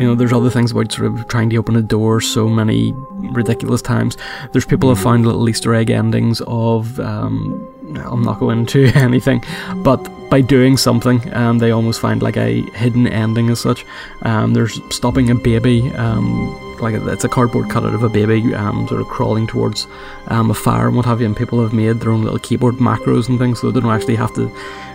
you 0.00 0.06
know 0.06 0.14
there's 0.14 0.32
other 0.32 0.50
things 0.50 0.70
about 0.72 0.90
sort 0.92 1.06
of 1.06 1.28
trying 1.28 1.50
to 1.50 1.56
open 1.56 1.76
a 1.76 1.82
door 1.82 2.20
so 2.20 2.48
many 2.48 2.92
ridiculous 3.32 3.82
times 3.82 4.16
there's 4.52 4.64
people 4.64 4.88
have 4.88 5.00
found 5.00 5.26
little 5.26 5.48
Easter 5.48 5.74
egg 5.74 5.90
endings 5.90 6.40
of 6.46 6.98
um 7.00 7.66
I'm 7.96 8.22
not 8.22 8.38
going 8.38 8.60
into 8.60 8.86
anything, 8.94 9.44
but 9.76 9.98
by 10.30 10.40
doing 10.40 10.76
something, 10.76 11.32
um, 11.34 11.58
they 11.58 11.70
almost 11.72 12.00
find 12.00 12.22
like 12.22 12.36
a 12.36 12.62
hidden 12.72 13.06
ending 13.06 13.50
as 13.50 13.60
such. 13.60 13.84
Um, 14.22 14.54
there's 14.54 14.80
stopping 14.94 15.30
a 15.30 15.34
baby, 15.34 15.90
um, 15.94 16.69
like 16.82 16.94
it's 16.94 17.24
a 17.24 17.28
cardboard 17.28 17.70
cutout 17.70 17.94
of 17.94 18.02
a 18.02 18.08
baby, 18.08 18.54
um, 18.54 18.86
sort 18.88 19.00
of 19.00 19.08
crawling 19.08 19.46
towards 19.46 19.86
um, 20.28 20.50
a 20.50 20.54
fire 20.54 20.88
and 20.88 20.96
what 20.96 21.06
have 21.06 21.20
you. 21.20 21.26
And 21.26 21.36
people 21.36 21.60
have 21.62 21.72
made 21.72 22.00
their 22.00 22.12
own 22.12 22.22
little 22.22 22.38
keyboard 22.38 22.76
macros 22.76 23.28
and 23.28 23.38
things, 23.38 23.60
so 23.60 23.70
they 23.70 23.80
don't 23.80 23.90
actually 23.90 24.16
have 24.16 24.34
to 24.34 24.50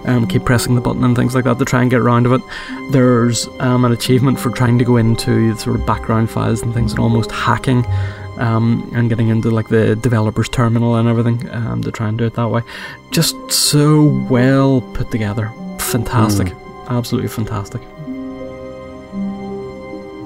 um, 0.05 0.27
keep 0.27 0.45
pressing 0.45 0.75
the 0.75 0.81
button 0.81 1.03
and 1.03 1.15
things 1.15 1.35
like 1.35 1.45
that 1.45 1.59
to 1.59 1.65
try 1.65 1.81
and 1.81 1.91
get 1.91 1.99
around 1.99 2.25
of 2.25 2.33
it. 2.33 2.41
There's 2.91 3.47
um, 3.59 3.85
an 3.85 3.91
achievement 3.91 4.39
for 4.39 4.51
trying 4.51 4.77
to 4.79 4.85
go 4.85 4.97
into 4.97 5.53
the 5.53 5.59
sort 5.59 5.79
of 5.79 5.85
background 5.85 6.29
files 6.29 6.61
and 6.61 6.73
things 6.73 6.91
and 6.91 6.99
almost 6.99 7.31
hacking 7.31 7.85
um, 8.37 8.89
and 8.93 9.09
getting 9.09 9.29
into 9.29 9.49
like 9.49 9.69
the 9.69 9.95
developer's 9.95 10.49
terminal 10.49 10.95
and 10.95 11.07
everything 11.07 11.49
um, 11.51 11.81
to 11.81 11.91
try 11.91 12.07
and 12.07 12.17
do 12.17 12.25
it 12.25 12.33
that 12.35 12.49
way. 12.49 12.61
Just 13.11 13.51
so 13.51 14.03
well 14.29 14.81
put 14.93 15.11
together. 15.11 15.51
Fantastic. 15.79 16.53
Absolutely 16.87 17.29
fantastic. 17.29 17.81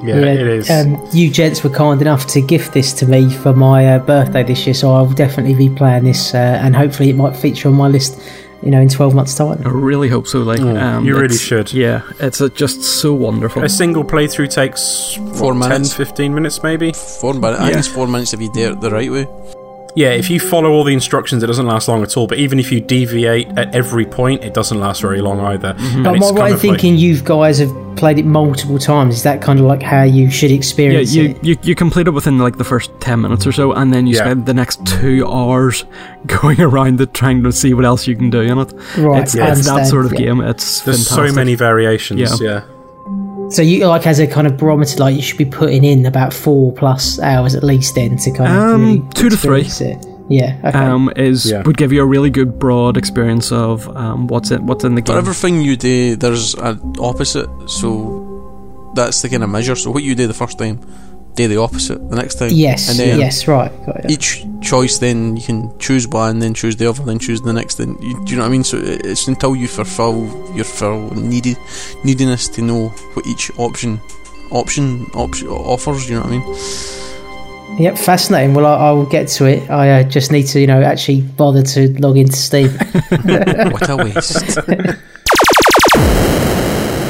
Yeah, 0.04 0.16
it 0.18 0.48
is. 0.48 0.70
Um, 0.70 0.98
you 1.12 1.30
gents 1.30 1.64
were 1.64 1.70
kind 1.70 2.02
enough 2.02 2.28
to 2.28 2.42
gift 2.42 2.74
this 2.74 2.94
to 2.94 3.06
me 3.06 3.30
for 3.34 3.54
my 3.54 3.86
uh, 3.96 4.00
birthday 4.00 4.44
this 4.44 4.66
year, 4.66 4.74
so 4.74 4.92
I'll 4.94 5.10
definitely 5.12 5.56
be 5.56 5.74
playing 5.74 6.04
this, 6.06 6.34
uh, 6.34 6.38
and 6.38 6.76
hopefully 6.76 7.10
it 7.10 7.16
might 7.16 7.36
feature 7.36 7.68
on 7.70 7.76
my 7.76 7.88
list. 7.88 8.20
You 8.62 8.72
know, 8.72 8.82
in 8.82 8.90
twelve 8.90 9.16
months' 9.16 9.36
time. 9.36 9.62
I 9.66 9.70
really 9.70 10.10
hope 10.10 10.28
so. 10.28 10.40
Like, 10.40 10.60
um, 10.60 11.06
you 11.06 11.18
really 11.18 11.38
should. 11.38 11.72
Yeah, 11.72 12.02
it's 12.20 12.42
uh, 12.42 12.50
just 12.50 12.84
so 12.84 13.14
wonderful. 13.14 13.64
a 13.64 13.70
single 13.70 14.04
playthrough 14.04 14.54
takes 14.54 15.14
Four 15.40 15.54
what, 15.54 15.62
10, 15.62 15.70
minutes. 15.70 15.94
15 15.94 16.34
minutes 16.36 16.62
maybe. 16.62 16.92
Four 16.92 17.36
minutes. 17.36 17.60
I 17.62 17.64
think 17.64 17.72
Yeah. 17.74 17.80
it's 17.80 17.88
four 17.88 18.06
minutes 18.08 18.34
if 18.34 18.42
you 18.42 18.52
do 18.52 18.74
it 18.74 18.82
the 18.82 18.92
right 18.92 19.10
way. 19.10 19.28
Yeah, 19.96 20.10
if 20.12 20.30
you 20.30 20.40
follow 20.40 20.70
all 20.72 20.84
the 20.84 20.94
instructions, 20.94 21.42
it 21.44 21.48
doesn't 21.48 21.66
last 21.66 21.88
long 21.88 22.04
at 22.04 22.16
all. 22.16 22.28
But 22.28 22.38
even 22.38 22.60
if 22.60 22.72
you 22.72 22.80
deviate 22.80 23.48
at 23.58 23.74
every 23.76 24.06
point, 24.06 24.44
it 24.44 24.54
doesn't 24.54 24.80
last 24.80 25.02
very 25.02 25.20
long 25.22 25.40
either. 25.40 25.74
Mm-hmm. 25.74 25.96
And 25.96 26.04
But 26.04 26.16
am 26.16 26.24
I 26.24 26.28
kind 26.28 26.38
right 26.38 26.48
in 26.50 26.54
of 26.54 26.54
like- 26.54 26.60
thinking 26.62 26.96
you 26.98 27.20
guys 27.22 27.58
have 27.60 27.96
played 27.96 28.20
it 28.20 28.26
multiple 28.26 28.78
times? 28.80 29.16
Is 29.16 29.24
that 29.24 29.42
kind 29.42 29.60
of 29.60 29.66
like 29.66 29.82
how 29.82 30.04
you 30.04 30.30
should 30.30 30.52
yeah, 30.52 30.58
experience 30.58 31.14
you, 31.16 31.30
it? 31.32 31.44
you 31.44 31.58
you 31.64 31.76
complete 31.76 32.08
it 32.08 32.12
within 32.12 32.38
like 32.38 32.58
the 32.58 32.64
first 32.64 32.92
ten 33.02 33.20
minutes 33.22 33.46
or 33.48 33.52
so, 33.52 33.74
and 33.74 33.94
then 33.94 34.06
you 34.08 34.16
Yeah. 34.16 34.22
spend 34.26 34.46
the 34.46 34.54
next 34.54 34.86
two 34.86 35.28
hours 35.28 35.84
going 36.28 36.62
around 36.62 37.02
it 37.02 37.14
trying 37.14 37.44
to 37.44 37.52
see 37.52 37.74
what 37.74 37.84
else 37.86 38.08
you 38.08 38.16
can 38.16 38.30
do 38.30 38.42
in 38.42 38.58
it. 38.60 38.72
Right, 38.98 39.24
it's, 39.24 39.36
I 39.36 39.52
it's 39.52 39.66
that 39.66 39.88
sort 39.88 40.06
of 40.06 40.14
yeah. 40.14 40.20
game. 40.20 40.42
It's 40.42 40.82
There's 40.82 41.08
fantastic. 41.08 41.30
so 41.32 41.36
many 41.36 41.56
variations. 41.56 42.40
Yeah. 42.42 42.62
Yeah. 43.50 43.56
So 43.56 43.62
you 43.62 43.88
like 43.88 44.06
as 44.08 44.20
a 44.20 44.28
kind 44.28 44.48
of 44.48 44.58
barometer, 44.58 44.98
like 45.00 45.16
you 45.16 45.22
should 45.22 45.38
be 45.38 45.46
putting 45.46 45.84
in 45.84 46.06
about 46.06 46.34
four 46.34 46.72
plus 46.74 47.20
hours 47.20 47.56
at 47.56 47.64
least 47.64 47.96
then 47.96 48.18
to 48.18 48.32
kind 48.32 48.52
of 48.52 48.58
Um, 48.76 48.82
really 48.86 49.04
two 49.14 49.30
to 49.30 49.38
three. 49.38 49.62
It. 49.62 50.06
Yeah. 50.30 50.56
Okay. 50.64 50.78
um, 50.78 51.12
is 51.16 51.50
Yeah. 51.50 51.64
would 51.64 51.78
give 51.78 51.92
you 51.92 52.02
a 52.04 52.06
really 52.06 52.30
good 52.30 52.60
broad 52.60 52.98
experience 52.98 53.52
of 53.52 53.88
um, 53.98 54.28
what's 54.28 54.52
it 54.52 54.62
what's 54.62 54.84
in 54.84 54.94
the 54.96 55.02
For 55.02 55.08
game. 55.14 55.18
everything 55.18 55.62
you 55.62 55.76
do, 55.76 56.16
there's 56.16 56.54
an 56.56 56.80
opposite. 57.00 57.50
So 57.68 58.92
that's 58.96 59.22
the 59.24 59.30
kind 59.30 59.44
of 59.44 59.50
measure. 59.50 59.76
So 59.76 59.90
what 59.92 60.04
you 60.04 60.14
do 60.16 60.28
the 60.28 60.34
first 60.34 60.58
time, 60.60 60.80
do 61.40 61.48
the 61.48 61.58
opposite 61.58 61.98
the 62.10 62.16
next 62.16 62.36
time. 62.36 62.50
yes. 62.52 62.90
And 62.90 63.00
then 63.00 63.20
yes. 63.20 63.48
Right. 63.48 63.72
Got 63.86 64.06
it. 64.06 64.12
each 64.12 64.46
choice, 64.62 64.98
then 65.00 65.38
you 65.38 65.44
can 65.44 65.78
choose 65.80 66.08
one, 66.08 66.40
then 66.40 66.54
choose 66.54 66.76
the 66.76 66.88
other, 66.90 67.04
then 67.04 67.20
choose 67.20 67.42
the 67.42 67.54
next. 67.54 67.76
Then 67.76 67.98
you, 68.02 68.14
do 68.26 68.32
you 68.32 68.38
know 68.38 68.44
what 68.44 68.50
I 68.50 68.52
mean? 68.52 68.64
So 68.64 68.78
it's 68.82 69.28
until 69.28 69.56
you 69.56 69.68
fulfil 69.68 70.16
your 70.54 70.66
full 70.66 71.12
needed 71.16 71.58
neediness 72.04 72.48
to 72.50 72.62
know 72.62 72.90
what 73.14 73.26
each 73.26 73.52
option 73.58 74.00
option 74.52 75.06
option 75.14 75.48
offers. 75.48 76.10
You 76.10 76.16
know 76.16 76.24
what 76.24 76.34
I 76.34 76.38
mean? 76.38 77.80
Yep. 77.80 77.98
Fascinating. 77.98 78.54
Well, 78.54 78.66
I, 78.66 78.90
I 78.90 78.92
will 78.92 79.06
get 79.06 79.30
to 79.30 79.46
it. 79.46 79.70
I 79.70 80.02
uh, 80.02 80.04
just 80.04 80.32
need 80.34 80.48
to, 80.48 80.60
you 80.60 80.68
know, 80.68 80.82
actually 80.82 81.22
bother 81.22 81.64
to 81.64 81.88
log 82.02 82.18
into 82.18 82.34
Steam. 82.34 82.70
what 83.72 83.90
a 83.90 83.96
waste. 83.96 84.58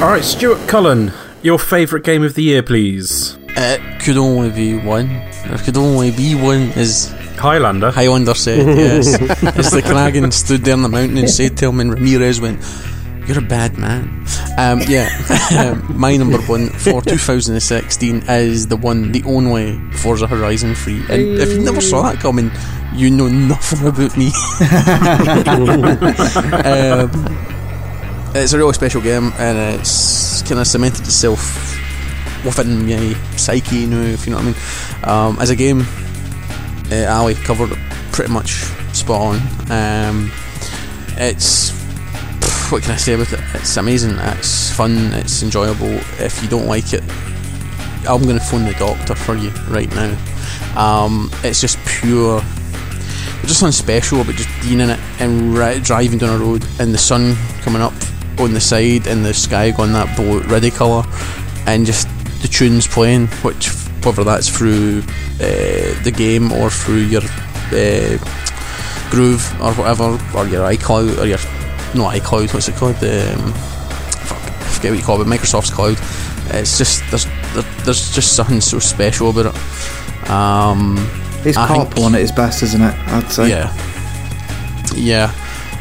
All 0.00 0.08
right, 0.08 0.24
Stuart 0.24 0.68
Cullen, 0.68 1.12
your 1.42 1.58
favourite 1.58 2.04
game 2.04 2.22
of 2.22 2.34
the 2.34 2.42
year, 2.42 2.62
please. 2.62 3.39
It 3.56 4.00
could 4.00 4.16
only 4.16 4.50
be 4.50 4.76
one. 4.76 5.08
There 5.08 5.58
could 5.58 5.76
only 5.76 6.10
be 6.10 6.34
one. 6.34 6.70
Is 6.72 7.12
Highlander. 7.40 7.90
Highlander 7.90 8.34
said, 8.34 8.66
yes. 8.76 9.14
As 9.42 9.70
the 9.72 9.82
Kurgan 9.82 10.32
stood 10.32 10.62
there 10.62 10.74
on 10.74 10.82
the 10.82 10.88
mountain 10.88 11.18
and 11.18 11.30
said 11.30 11.56
to 11.58 11.68
him, 11.68 11.80
and 11.80 11.94
Ramirez 11.94 12.40
went, 12.40 12.60
You're 13.26 13.38
a 13.38 13.42
bad 13.42 13.78
man. 13.78 14.26
Um, 14.58 14.82
yeah, 14.86 15.08
um, 15.58 15.98
my 15.98 16.16
number 16.16 16.38
one 16.42 16.68
for 16.68 17.00
2016 17.00 18.24
is 18.28 18.68
the 18.68 18.76
one, 18.76 19.12
the 19.12 19.22
only 19.24 19.78
Forza 19.92 20.26
Horizon 20.26 20.74
3. 20.74 20.94
And 21.08 21.38
if 21.38 21.48
you 21.48 21.60
never 21.60 21.80
saw 21.80 22.02
that 22.02 22.20
coming, 22.20 22.50
you 22.94 23.10
know 23.10 23.28
nothing 23.28 23.86
about 23.86 24.16
me. 24.16 24.26
um, 26.66 27.10
it's 28.34 28.52
a 28.52 28.58
really 28.58 28.74
special 28.74 29.00
game, 29.00 29.32
and 29.38 29.80
it's 29.80 30.42
kind 30.42 30.60
of 30.60 30.66
cemented 30.66 31.00
itself 31.00 31.69
within 32.44 32.86
my 32.86 33.14
psyche 33.36 33.86
now, 33.86 34.00
if 34.00 34.26
you 34.26 34.32
know 34.32 34.38
what 34.38 34.46
I 34.46 35.20
mean. 35.26 35.34
Um, 35.34 35.38
as 35.40 35.50
a 35.50 35.56
game, 35.56 35.82
uh, 36.90 37.06
Ali 37.08 37.34
covered 37.34 37.70
pretty 38.12 38.32
much 38.32 38.50
spot 38.92 39.36
on. 39.36 39.70
Um, 39.70 40.32
it's 41.16 41.70
what 42.70 42.82
can 42.82 42.92
I 42.92 42.96
say 42.96 43.14
about 43.14 43.32
it? 43.32 43.40
It's 43.54 43.76
amazing. 43.76 44.16
It's 44.18 44.70
fun. 44.72 45.12
It's 45.14 45.42
enjoyable. 45.42 45.90
If 46.18 46.40
you 46.42 46.48
don't 46.48 46.66
like 46.66 46.92
it, 46.92 47.02
I'm 48.08 48.22
going 48.22 48.38
to 48.38 48.44
phone 48.44 48.64
the 48.64 48.76
doctor 48.78 49.14
for 49.14 49.36
you 49.36 49.50
right 49.68 49.92
now. 49.94 50.16
Um, 50.76 51.30
it's 51.42 51.60
just 51.60 51.78
pure. 51.84 52.40
There's 52.40 53.48
just 53.48 53.60
something 53.60 53.72
special 53.72 54.20
about 54.20 54.36
just 54.36 54.48
being 54.62 54.80
in 54.80 54.90
it 54.90 55.00
and 55.18 55.56
ri- 55.56 55.80
driving 55.80 56.18
down 56.18 56.40
a 56.40 56.44
road 56.44 56.64
and 56.78 56.94
the 56.94 56.98
sun 56.98 57.34
coming 57.62 57.82
up 57.82 57.94
on 58.38 58.54
the 58.54 58.60
side 58.60 59.06
and 59.06 59.24
the 59.24 59.34
sky 59.34 59.70
going 59.70 59.92
that 59.92 60.16
blue, 60.16 60.40
reddy 60.42 60.70
colour, 60.70 61.04
and 61.66 61.84
just 61.84 62.08
the 62.40 62.48
tunes 62.48 62.86
playing, 62.86 63.28
which 63.42 63.68
whether 64.04 64.24
that's 64.24 64.48
through 64.48 65.02
uh, 65.40 66.02
the 66.04 66.12
game 66.14 66.52
or 66.52 66.70
through 66.70 67.02
your 67.02 67.22
uh, 67.22 68.18
Groove 69.10 69.44
or 69.60 69.72
whatever, 69.74 70.18
or 70.36 70.46
your 70.46 70.64
iCloud 70.70 71.18
or 71.20 71.26
your 71.26 71.38
not 71.94 72.14
iCloud, 72.14 72.54
what's 72.54 72.68
it 72.68 72.76
called? 72.76 72.96
The 72.96 73.34
um, 73.34 73.52
fuck, 73.52 74.38
I 74.38 74.64
forget 74.72 74.92
what 74.92 74.98
you 75.00 75.04
call 75.04 75.20
it, 75.20 75.26
Microsoft's 75.26 75.70
cloud. 75.70 75.98
It's 76.54 76.78
just 76.78 77.02
there's 77.10 77.26
there's 77.84 78.14
just 78.14 78.34
something 78.36 78.60
so 78.60 78.78
special 78.78 79.30
about 79.30 79.54
it. 79.54 80.30
Um, 80.30 80.96
It's 81.44 81.56
I 81.58 81.66
carpool 81.68 81.92
think- 81.94 82.06
on 82.06 82.14
at 82.14 82.20
its 82.20 82.32
best, 82.32 82.62
isn't 82.62 82.80
it? 82.82 82.94
I'd 83.08 83.30
say. 83.30 83.48
yeah. 83.50 83.72
Yeah. 84.94 85.30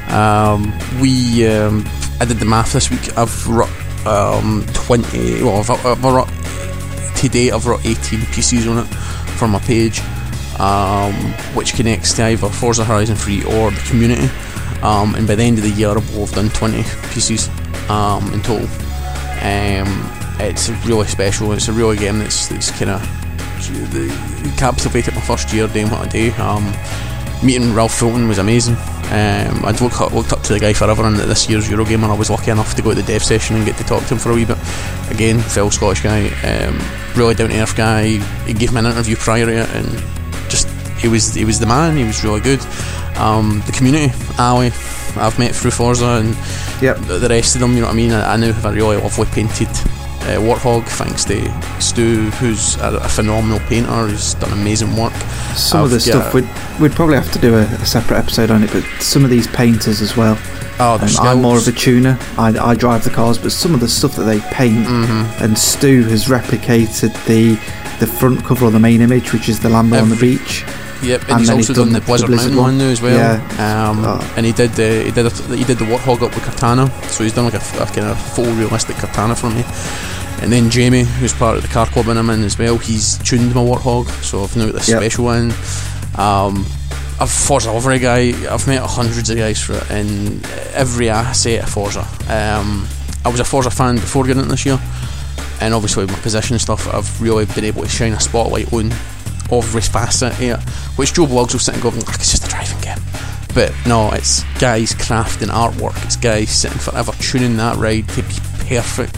Um, 0.10 0.74
we 1.00 1.48
um, 1.48 1.86
I 2.20 2.26
did 2.26 2.38
the 2.40 2.46
math 2.46 2.74
this 2.74 2.90
week. 2.90 3.16
I've 3.18 3.48
um, 4.06 4.66
twenty. 4.74 5.42
Well, 5.44 5.58
I've, 5.58 5.70
I've. 5.70 6.06
I've 7.52 7.66
wrote 7.66 7.86
eighteen 7.86 8.22
PCs 8.32 8.70
on 8.70 8.86
it 8.86 8.88
for 9.38 9.48
my 9.48 9.60
page, 9.60 10.00
um, 10.60 11.14
which 11.54 11.74
connects 11.74 12.14
to 12.14 12.24
either 12.24 12.50
Forza 12.50 12.86
Horizon 12.86 13.16
3 13.16 13.44
or 13.44 13.72
the 13.72 13.82
community. 13.90 14.30
Um, 14.82 15.16
and 15.16 15.28
by 15.28 15.36
the 15.36 15.44
end 15.44 15.58
of 15.58 15.64
the 15.64 15.70
year, 15.72 15.90
I 15.90 15.94
will 15.94 16.26
have 16.26 16.34
done 16.34 16.50
twenty 16.50 16.84
PCs 17.12 17.50
um, 17.90 18.34
in 18.34 18.42
total. 18.42 18.68
Um, 19.42 20.16
it's 20.40 20.70
really 20.86 21.08
special. 21.08 21.52
It's 21.52 21.68
a 21.68 21.74
really 21.74 21.98
game 21.98 22.20
that's 22.20 22.48
that's 22.48 22.72
kind 22.72 22.92
of 22.92 23.02
captivated 24.58 25.14
my 25.16 25.22
first 25.22 25.52
year 25.54 25.68
doing 25.68 25.90
what 25.90 26.08
I 26.08 26.10
do. 26.10 26.32
Um, 26.38 26.74
meeting 27.46 27.74
Ralph 27.74 27.94
Fulton 27.94 28.28
was 28.28 28.38
amazing. 28.38 28.76
Um, 29.10 29.66
I'd 29.66 29.82
looked 29.82 30.00
up, 30.02 30.14
looked 30.14 30.34
up 30.34 30.44
to 30.44 30.54
the 30.54 30.60
guy 30.60 30.74
forever, 30.74 31.04
and 31.04 31.16
at 31.18 31.28
this 31.28 31.50
year's 31.50 31.68
Eurogamer, 31.68 32.10
I 32.10 32.14
was 32.18 32.30
lucky 32.30 32.52
enough 32.52 32.76
to 32.76 32.82
go 32.84 32.90
to 32.92 32.96
the 32.96 33.04
dev 33.08 33.24
session 33.24 33.56
and 33.56 33.66
get 33.66 33.76
to 33.78 33.84
talk 33.84 34.04
to 34.04 34.14
him 34.14 34.20
for 34.20 34.32
a 34.32 34.36
wee 34.36 34.46
bit. 34.46 34.58
Again, 35.10 35.40
fellow 35.40 35.72
Scottish 35.72 36.02
guy, 36.04 36.28
um, 36.46 36.80
really 37.16 37.34
down 37.34 37.50
to 37.50 37.60
earth 37.60 37.76
guy. 37.76 38.18
He 38.46 38.54
gave 38.54 38.72
me 38.72 38.80
an 38.80 38.86
interview 38.86 39.16
prior 39.16 39.46
to 39.48 39.52
it, 39.52 39.70
and 39.76 39.88
just 40.50 40.68
he 41.00 41.08
was 41.08 41.34
he 41.34 41.44
was 41.46 41.60
the 41.60 41.66
man. 41.66 41.98
He 41.98 42.04
was 42.04 42.24
really 42.24 42.42
good. 42.42 42.60
Um, 43.18 43.64
the 43.66 43.72
community, 43.72 44.14
Ali, 44.38 44.68
I've 45.18 45.40
met 45.40 45.56
through 45.56 45.72
Forza, 45.72 46.06
and 46.22 46.38
Yep. 46.82 46.98
the 47.20 47.28
rest 47.30 47.56
of 47.56 47.62
them, 47.62 47.74
you 47.74 47.82
know 47.82 47.88
what 47.88 47.94
I 47.94 47.98
mean. 47.98 48.12
I, 48.14 48.34
I 48.34 48.38
now 48.38 48.54
have 48.54 48.66
a 48.66 48.72
really 48.72 48.98
lovely 48.98 49.26
painted 49.26 49.68
uh, 50.22 50.38
Warthog, 50.42 50.86
thanks 50.88 51.24
to 51.26 51.42
Stu, 51.82 52.30
who's 52.32 52.76
a, 52.78 52.98
a 52.98 53.10
phenomenal 53.10 53.60
painter. 53.68 54.08
He's 54.08 54.34
done 54.36 54.52
amazing 54.54 54.96
work. 54.96 55.14
Some 55.56 55.84
of 55.84 55.92
the 55.92 56.00
stuff 56.00 56.34
we'd 56.34 56.48
we'd 56.80 56.92
probably 56.94 57.16
have 57.16 57.32
to 57.34 57.40
do 57.40 57.56
a, 57.56 57.62
a 57.64 57.86
separate 57.86 58.18
episode 58.18 58.52
on 58.52 58.64
it, 58.64 58.72
but 58.72 58.84
some 59.02 59.24
of 59.24 59.30
these 59.30 59.48
painters 59.48 60.02
as 60.02 60.16
well. 60.18 60.38
Oh, 60.82 60.94
Um, 61.02 61.10
I'm 61.28 61.42
more 61.42 61.58
of 61.58 61.68
a 61.68 61.72
tuner. 61.74 62.18
I, 62.38 62.50
I 62.58 62.74
drive 62.76 63.04
the 63.04 63.10
cars, 63.10 63.38
but 63.38 63.52
some 63.52 63.74
of 63.74 63.82
the 63.82 63.90
stuff 63.90 64.16
that 64.16 64.24
they 64.24 64.40
paint, 64.52 64.88
Mhm. 64.88 65.42
and 65.42 65.58
Stu 65.58 66.04
has 66.04 66.26
replicated 66.26 67.14
the 67.26 67.56
the 68.00 68.08
front 68.08 68.46
cover 68.46 68.66
of 68.66 68.72
the 68.72 68.80
main 68.80 69.02
image, 69.02 69.34
which 69.34 69.50
is 69.50 69.60
the 69.60 69.68
Lambo 69.68 70.02
on 70.02 70.10
the 70.10 70.16
beach. 70.16 70.64
Yep, 71.02 71.22
and, 71.22 71.32
And 71.32 71.40
he's 71.40 71.50
also 71.50 71.58
he's 71.58 71.68
done, 71.68 71.76
done 71.86 71.94
the 71.94 72.02
Blizzard, 72.02 72.30
Mountain 72.30 72.56
one. 72.56 72.64
one 72.66 72.78
now 72.78 72.86
as 72.86 73.02
well. 73.02 73.16
Yeah. 73.18 73.90
Um, 73.90 74.04
Oh. 74.06 74.34
and 74.36 74.46
he 74.46 74.52
did 74.52 74.72
the 74.74 75.04
he 75.06 75.12
did 75.12 75.26
a, 75.26 75.30
he 75.56 75.64
did 75.64 75.78
the 75.78 75.86
Warthog 75.86 76.22
up 76.22 76.36
with 76.36 76.44
Katana, 76.44 76.92
so 77.10 77.24
he's 77.24 77.34
done 77.34 77.46
like 77.46 77.54
a 77.54 77.60
kind 77.60 78.08
of 78.08 78.20
full 78.34 78.52
realistic 78.54 78.98
Katana 78.98 79.36
for 79.36 79.50
me. 79.50 79.64
And 80.42 80.52
then 80.52 80.70
Jamie, 80.70 81.04
who's 81.04 81.34
part 81.34 81.58
of 81.58 81.62
the 81.64 81.68
car 81.70 81.86
club 81.86 82.08
and 82.08 82.18
I'm 82.20 82.30
in 82.30 82.44
as 82.44 82.58
well, 82.58 82.78
he's 82.78 83.18
tuned 83.20 83.54
my 83.56 83.62
Warthog, 83.62 84.08
so 84.24 84.44
I've 84.44 84.56
now 84.56 84.66
got 84.68 84.76
this 84.76 84.88
Yep. 84.90 85.00
special 85.02 85.26
one. 85.26 85.54
Um, 86.18 86.66
I've 87.22 87.30
Forza 87.32 87.70
over 87.72 87.92
a 87.92 88.00
guy. 88.00 88.34
I've 88.50 88.66
met 88.68 88.82
hundreds 88.82 89.30
of 89.30 89.38
guys 89.38 89.62
for 89.62 89.74
it, 89.74 89.90
and 89.90 90.46
every 90.74 91.10
asset 91.10 91.64
of 91.64 91.70
Forza. 91.70 92.08
Um, 92.30 92.88
I 93.26 93.30
was 93.30 93.40
a 93.42 93.44
Forza 93.46 93.70
fan 93.70 93.96
before 93.96 94.24
getting 94.26 94.44
it 94.44 94.48
this 94.48 94.66
year, 94.66 94.80
and 95.60 95.74
obviously 95.74 96.06
with 96.06 96.14
my 96.14 96.20
position 96.20 96.54
and 96.54 96.62
stuff, 96.62 96.88
I've 96.94 97.22
really 97.22 97.46
been 97.46 97.66
able 97.66 97.82
to 97.84 97.90
shine 97.90 98.14
a 98.14 98.20
spotlight 98.22 98.72
on 98.72 98.94
every 99.52 99.82
facet 99.82 100.34
here, 100.34 100.58
which 100.96 101.14
Joe 101.14 101.26
Bloggs 101.26 101.54
will 101.54 101.60
sit 101.60 101.74
and 101.76 101.84
go, 101.84 101.90
"Look, 101.90 102.10
it's 102.16 102.32
just 102.32 102.46
a 102.46 102.50
driving 102.50 102.80
game. 102.82 102.98
But 103.54 103.74
no, 103.88 104.12
it's 104.12 104.44
guys 104.60 104.94
crafting 104.94 105.48
artwork. 105.48 106.04
It's 106.06 106.16
guys 106.16 106.50
sitting 106.50 106.78
forever 106.78 107.12
tuning 107.20 107.58
that 107.58 107.78
ride 107.78 108.08
to 108.10 108.22
be 108.22 108.36
perfect. 108.68 109.18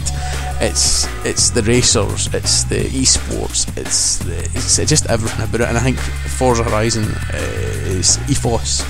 It's 0.60 1.06
it's 1.24 1.50
the 1.50 1.62
racers. 1.62 2.32
It's 2.32 2.64
the 2.64 2.76
esports. 2.76 3.76
It's 3.76 4.18
the, 4.18 4.38
it's 4.54 4.76
just 4.76 5.06
everything 5.06 5.44
about 5.44 5.60
it. 5.60 5.68
And 5.68 5.76
I 5.76 5.80
think 5.80 5.98
Forza 5.98 6.64
Horizon 6.64 7.04
uh, 7.04 7.36
is 7.98 8.18
ethos 8.30 8.80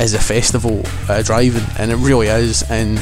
is 0.00 0.14
a 0.14 0.18
festival 0.18 0.82
uh, 1.08 1.22
driving, 1.22 1.64
and 1.78 1.90
it 1.90 1.96
really 1.96 2.28
is. 2.28 2.62
And 2.70 2.98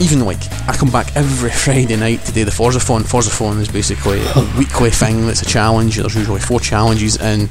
even 0.00 0.24
like 0.24 0.40
I 0.68 0.74
come 0.76 0.90
back 0.90 1.14
every 1.16 1.50
Friday 1.64 1.96
night 1.96 2.24
to 2.24 2.32
do 2.32 2.44
the 2.44 2.50
Forzathon. 2.50 3.02
Forzathon 3.02 3.58
is 3.60 3.68
basically 3.68 4.20
a 4.34 4.54
weekly 4.58 4.90
thing 4.90 5.26
that's 5.26 5.42
a 5.42 5.46
challenge. 5.46 5.96
There's 5.96 6.14
usually 6.14 6.40
four 6.40 6.60
challenges, 6.60 7.16
and 7.18 7.50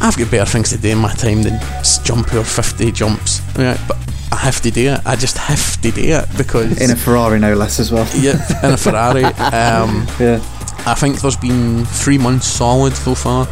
I've 0.00 0.16
got 0.16 0.30
better 0.30 0.50
things 0.50 0.70
to 0.70 0.78
do 0.78 0.88
in 0.90 0.98
my 0.98 1.12
time 1.14 1.42
than 1.42 1.60
jump 2.04 2.32
over 2.34 2.44
50 2.44 2.90
jumps. 2.92 3.40
Right, 3.56 3.78
but 3.86 3.98
I 4.32 4.36
have 4.36 4.60
to 4.62 4.70
do 4.70 4.92
it. 4.94 5.00
I 5.04 5.16
just 5.16 5.36
have 5.36 5.80
to 5.82 5.90
do 5.90 6.00
it 6.02 6.26
because 6.36 6.80
In 6.80 6.90
a 6.90 6.96
Ferrari, 6.96 7.38
no 7.38 7.54
less, 7.54 7.78
as 7.78 7.92
well. 7.92 8.08
yeah, 8.16 8.40
in 8.66 8.72
a 8.72 8.76
Ferrari. 8.76 9.24
Um, 9.52 10.06
Yeah. 10.18 10.40
I 10.84 10.94
think 10.94 11.20
there's 11.20 11.36
been 11.36 11.84
three 11.84 12.18
months 12.18 12.46
solid 12.48 12.92
so 12.94 13.14
far. 13.14 13.46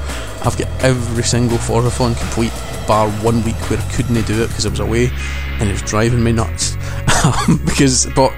I've 0.45 0.57
got 0.59 0.69
every 0.83 1.23
single 1.23 1.59
Forzathon 1.59 2.19
complete, 2.19 2.51
bar 2.86 3.11
one 3.23 3.43
week 3.44 3.57
where 3.70 3.78
I 3.78 3.93
couldn't 3.93 4.15
do 4.27 4.43
it 4.43 4.48
because 4.48 4.66
I 4.66 4.70
was 4.70 4.81
away, 4.81 5.11
and 5.59 5.69
it 5.69 5.73
was 5.73 5.82
driving 5.82 6.23
me 6.23 6.32
nuts. 6.32 6.77
Um, 7.20 7.61
because, 7.66 8.07
but 8.16 8.32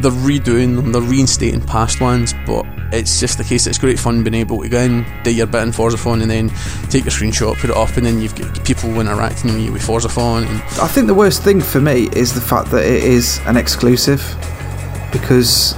they're 0.00 0.10
redoing 0.10 0.76
them, 0.76 0.92
they're 0.92 1.02
reinstating 1.02 1.60
past 1.60 2.00
ones, 2.00 2.32
but 2.46 2.64
it's 2.90 3.20
just 3.20 3.36
the 3.36 3.44
case 3.44 3.66
it's 3.66 3.76
great 3.76 3.98
fun 3.98 4.24
being 4.24 4.34
able 4.34 4.62
to 4.62 4.68
go 4.68 4.80
in, 4.80 5.04
do 5.24 5.34
your 5.34 5.46
bit 5.46 5.62
in 5.62 5.68
Forzathon, 5.70 6.22
and 6.22 6.30
then 6.30 6.48
take 6.88 7.04
a 7.04 7.10
screenshot, 7.10 7.54
put 7.58 7.68
it 7.68 7.76
up, 7.76 7.96
and 7.98 8.06
then 8.06 8.20
you've 8.20 8.34
got 8.34 8.64
people 8.64 8.98
interacting 8.98 9.52
with 9.52 9.62
you 9.62 9.72
with 9.72 9.82
Forzathon, 9.82 10.46
and 10.46 10.62
I 10.80 10.88
think 10.88 11.06
the 11.06 11.14
worst 11.14 11.42
thing 11.42 11.60
for 11.60 11.80
me 11.80 12.08
is 12.16 12.32
the 12.34 12.40
fact 12.40 12.70
that 12.70 12.84
it 12.84 13.04
is 13.04 13.40
an 13.44 13.58
exclusive 13.58 14.20
because 15.12 15.74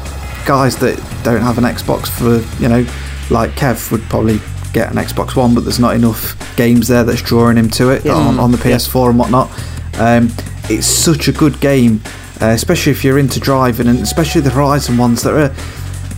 guys 0.47 0.77
that 0.77 0.97
don't 1.25 1.43
have 1.43 1.59
an 1.59 1.65
Xbox 1.65 2.07
for, 2.07 2.39
you 2.63 2.69
know, 2.69 2.87
like 3.31 3.51
Kev 3.53 3.91
would 3.91 4.03
probably 4.05 4.39
get 4.77 4.91
an 4.91 4.97
Xbox 4.99 5.35
One, 5.35 5.55
but 5.55 5.63
there's 5.65 5.79
not 5.81 5.95
enough 5.95 6.37
games 6.57 6.87
there 6.89 7.03
that's 7.03 7.23
drawing 7.23 7.57
him 7.57 7.71
to 7.71 7.89
it 7.91 8.05
Yeah. 8.05 8.13
on, 8.13 8.39
on 8.39 8.53
the 8.53 8.59
PS4 8.59 9.09
and 9.11 9.19
whatnot. 9.19 9.49
Um, 9.99 10.31
it's 10.69 10.87
such 10.87 11.29
a 11.29 11.33
good 11.33 11.59
game, 11.61 12.03
uh, 12.43 12.47
especially 12.49 12.93
if 12.93 13.03
you're 13.03 13.19
into 13.19 13.41
driving, 13.41 13.87
and 13.87 14.01
especially 14.01 14.43
the 14.43 14.51
Horizon 14.51 14.99
ones 14.99 15.23
that 15.23 15.33
are 15.35 15.55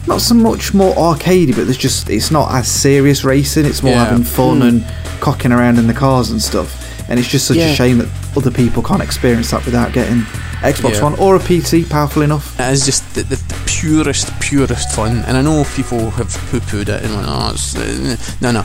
not 0.09 0.21
so 0.21 0.35
much 0.35 0.75
more 0.75 0.93
arcadey, 0.97 1.55
but 1.55 1.65
there's 1.67 1.77
just 1.77 2.11
it's 2.11 2.31
not 2.33 2.53
as 2.53 2.67
serious 2.67 3.23
racing. 3.25 3.65
It's 3.65 3.83
more 3.83 3.93
Yeah. 3.93 4.07
having 4.07 4.25
fun 4.25 4.63
and 4.63 4.85
cocking 5.21 5.53
around 5.53 5.79
in 5.79 5.87
the 5.87 5.95
cars 5.95 6.31
and 6.31 6.43
stuff. 6.43 6.85
And 7.09 7.19
it's 7.19 7.29
just 7.29 7.47
such 7.47 7.57
Yeah. 7.57 7.67
a 7.69 7.75
shame 7.75 7.99
that 7.99 8.09
other 8.37 8.51
people 8.51 8.83
can't 8.83 9.03
experience 9.03 9.51
that 9.51 9.65
without 9.65 9.93
getting 9.93 10.23
Xbox 10.61 10.95
Yeah. 10.95 11.03
One 11.05 11.15
or 11.19 11.37
a 11.37 11.39
PC 11.41 11.89
powerful 11.89 12.23
enough. 12.23 12.59
It 12.61 12.73
is 12.73 12.85
just 12.85 13.15
the, 13.15 13.23
the, 13.23 13.37
the 13.37 13.55
purest, 13.67 14.39
purest 14.41 14.93
fun. 14.93 15.25
And 15.27 15.37
I 15.37 15.43
know 15.43 15.65
people 15.75 16.11
have 16.11 16.29
poo 16.51 16.61
pooed 16.61 16.89
it 16.89 17.03
and 17.05 17.15
went, 17.15 17.27
oh, 17.29 17.51
it's, 17.55 17.77
uh, 17.77 18.17
no, 18.41 18.51
no. 18.51 18.65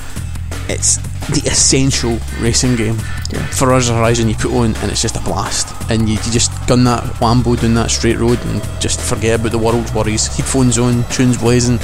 It's 0.69 0.97
the 1.29 1.41
essential 1.45 2.17
racing 2.39 2.75
game. 2.75 2.97
Yeah. 3.31 3.45
For 3.47 3.71
us, 3.73 3.89
Horizon, 3.89 4.27
you 4.29 4.35
put 4.35 4.51
on 4.51 4.75
and 4.77 4.91
it's 4.91 5.01
just 5.01 5.15
a 5.15 5.21
blast. 5.21 5.67
And 5.89 6.09
you, 6.09 6.15
you 6.15 6.31
just 6.31 6.51
gun 6.67 6.83
that 6.85 7.03
Lambo 7.21 7.59
down 7.59 7.73
that 7.75 7.91
straight 7.91 8.17
road 8.17 8.39
and 8.45 8.61
just 8.81 8.99
forget 8.99 9.39
about 9.39 9.51
the 9.51 9.57
world's 9.57 9.93
worries. 9.93 10.27
Headphones 10.35 10.77
on, 10.77 11.03
tunes 11.09 11.37
blazing. 11.37 11.77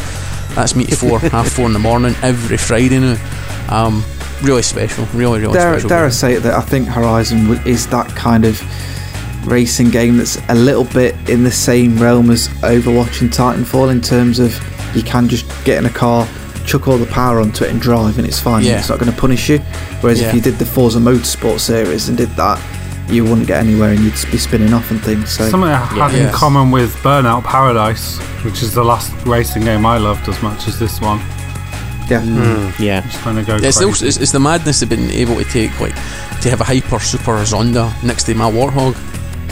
That's 0.55 0.75
me 0.75 0.85
to 0.85 0.95
four, 0.95 1.19
half 1.29 1.49
four 1.51 1.65
in 1.67 1.73
the 1.73 1.79
morning 1.79 2.15
every 2.21 2.57
Friday 2.57 2.99
now. 2.99 3.17
Um, 3.69 4.03
really 4.43 4.61
special, 4.61 5.05
really, 5.13 5.39
really 5.39 5.53
Dare, 5.53 5.73
special. 5.73 5.89
dare 5.89 6.05
I 6.05 6.09
say 6.09 6.33
it 6.33 6.41
that 6.43 6.53
I 6.53 6.61
think 6.61 6.87
Horizon 6.87 7.49
is 7.67 7.87
that 7.87 8.07
kind 8.15 8.45
of 8.45 8.61
racing 9.47 9.89
game 9.89 10.17
that's 10.17 10.37
a 10.49 10.55
little 10.55 10.83
bit 10.85 11.15
in 11.29 11.43
the 11.43 11.51
same 11.51 11.97
realm 11.97 12.29
as 12.29 12.47
Overwatch 12.61 13.21
and 13.21 13.31
Titanfall 13.31 13.89
in 13.91 14.01
terms 14.01 14.39
of 14.39 14.53
you 14.95 15.03
can 15.03 15.27
just 15.27 15.45
get 15.65 15.77
in 15.77 15.85
a 15.85 15.89
car, 15.89 16.27
chuck 16.65 16.87
all 16.87 16.97
the 16.97 17.05
power 17.07 17.39
onto 17.39 17.63
it 17.63 17.69
and 17.71 17.81
drive, 17.81 18.17
and 18.17 18.27
it's 18.27 18.39
fine. 18.39 18.63
Yeah. 18.63 18.79
It's 18.79 18.89
not 18.89 18.99
going 18.99 19.11
to 19.11 19.17
punish 19.17 19.49
you. 19.49 19.59
Whereas 20.01 20.21
Yeah. 20.21 20.29
if 20.29 20.35
you 20.35 20.41
did 20.41 20.55
the 20.59 20.65
Forza 20.65 20.99
Motorsport 20.99 21.59
series 21.59 22.09
and 22.09 22.17
did 22.17 22.29
that, 22.35 22.59
you 23.09 23.23
wouldn't 23.23 23.47
get 23.47 23.59
anywhere 23.59 23.89
and 23.89 23.99
you'd 24.01 24.13
be 24.31 24.37
spinning 24.37 24.71
off 24.73 24.91
and 24.91 25.01
things. 25.01 25.31
So 25.31 25.49
Something 25.49 25.69
I 25.71 25.77
had 25.77 26.13
in 26.13 26.25
Yes. 26.25 26.35
common 26.35 26.69
with 26.69 26.95
Burnout 26.97 27.43
Paradise, 27.43 28.17
which 28.43 28.61
is 28.61 28.73
the 28.73 28.83
last 28.83 29.11
racing 29.25 29.63
game 29.63 29.85
I 29.85 29.97
loved 29.97 30.29
as 30.29 30.39
much 30.43 30.67
as 30.67 30.77
this 30.77 31.01
one. 31.01 31.19
Yeah, 32.09 32.21
mm. 32.21 32.71
Mm. 32.71 32.79
Yeah. 32.79 33.01
Just 33.01 33.19
trying 33.19 33.35
to 33.35 33.43
go 33.43 33.55
It's, 33.55 33.77
crazy. 33.77 33.85
also, 33.85 34.05
it's, 34.05 34.17
it's 34.17 34.31
the 34.31 34.39
madness 34.39 34.81
of 34.81 34.89
being 34.89 35.09
able 35.11 35.35
to 35.35 35.43
take 35.45 35.79
like 35.79 35.93
to 36.41 36.49
have 36.49 36.61
a 36.61 36.63
hyper 36.63 36.99
super 36.99 37.33
Zonda 37.43 37.91
next 38.03 38.23
to 38.25 38.35
my 38.35 38.49
Warthog. 38.49 38.95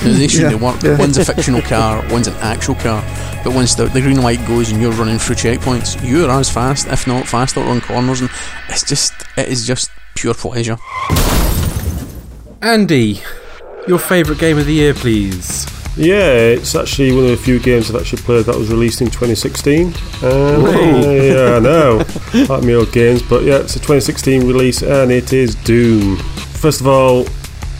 You 0.03 0.11
know, 0.11 0.17
They 0.17 0.27
shouldn't 0.27 0.61
Yeah, 0.61 0.71
work. 0.71 0.81
yeah. 0.83 0.97
One's 0.97 1.17
a 1.17 1.25
fictional 1.25 1.61
car, 1.61 2.03
one's 2.11 2.27
an 2.27 2.35
actual 2.35 2.75
car. 2.75 3.01
But 3.43 3.53
once 3.53 3.75
the, 3.75 3.85
the 3.85 4.01
green 4.01 4.21
light 4.21 4.45
goes 4.47 4.71
and 4.71 4.81
you're 4.81 4.91
running 4.91 5.17
through 5.19 5.35
checkpoints, 5.35 5.97
you're 6.07 6.29
as 6.29 6.49
fast, 6.51 6.87
if 6.87 7.07
not 7.07 7.27
faster, 7.27 7.61
on 7.61 7.81
corners, 7.81 8.21
and 8.21 8.29
it's 8.69 8.83
just 8.83 9.13
it 9.37 9.47
is 9.47 9.65
just 9.65 9.89
pure 10.15 10.33
pleasure. 10.33 10.77
Andy, 12.61 13.21
your 13.87 13.99
favourite 13.99 14.39
game 14.39 14.57
of 14.57 14.65
the 14.65 14.73
year, 14.73 14.93
please. 14.93 15.65
Yeah, 15.97 16.53
it's 16.53 16.75
actually 16.75 17.11
one 17.11 17.23
of 17.23 17.31
the 17.31 17.37
few 17.37 17.59
games 17.59 17.89
I've 17.89 17.99
actually 17.99 18.21
played 18.21 18.45
that 18.45 18.55
was 18.55 18.69
released 18.69 19.01
in 19.01 19.07
2016. 19.07 19.87
Um, 19.87 19.93
yeah, 20.21 21.55
I 21.55 21.59
know. 21.59 21.97
like 22.47 22.63
my 22.63 22.73
old 22.73 22.91
games, 22.91 23.23
but 23.23 23.43
yeah, 23.43 23.57
it's 23.57 23.75
a 23.75 23.79
2016 23.79 24.45
release 24.45 24.83
and 24.83 25.11
it 25.11 25.33
is 25.33 25.55
Doom. 25.55 26.17
First 26.17 26.81
of 26.81 26.87
all, 26.87 27.25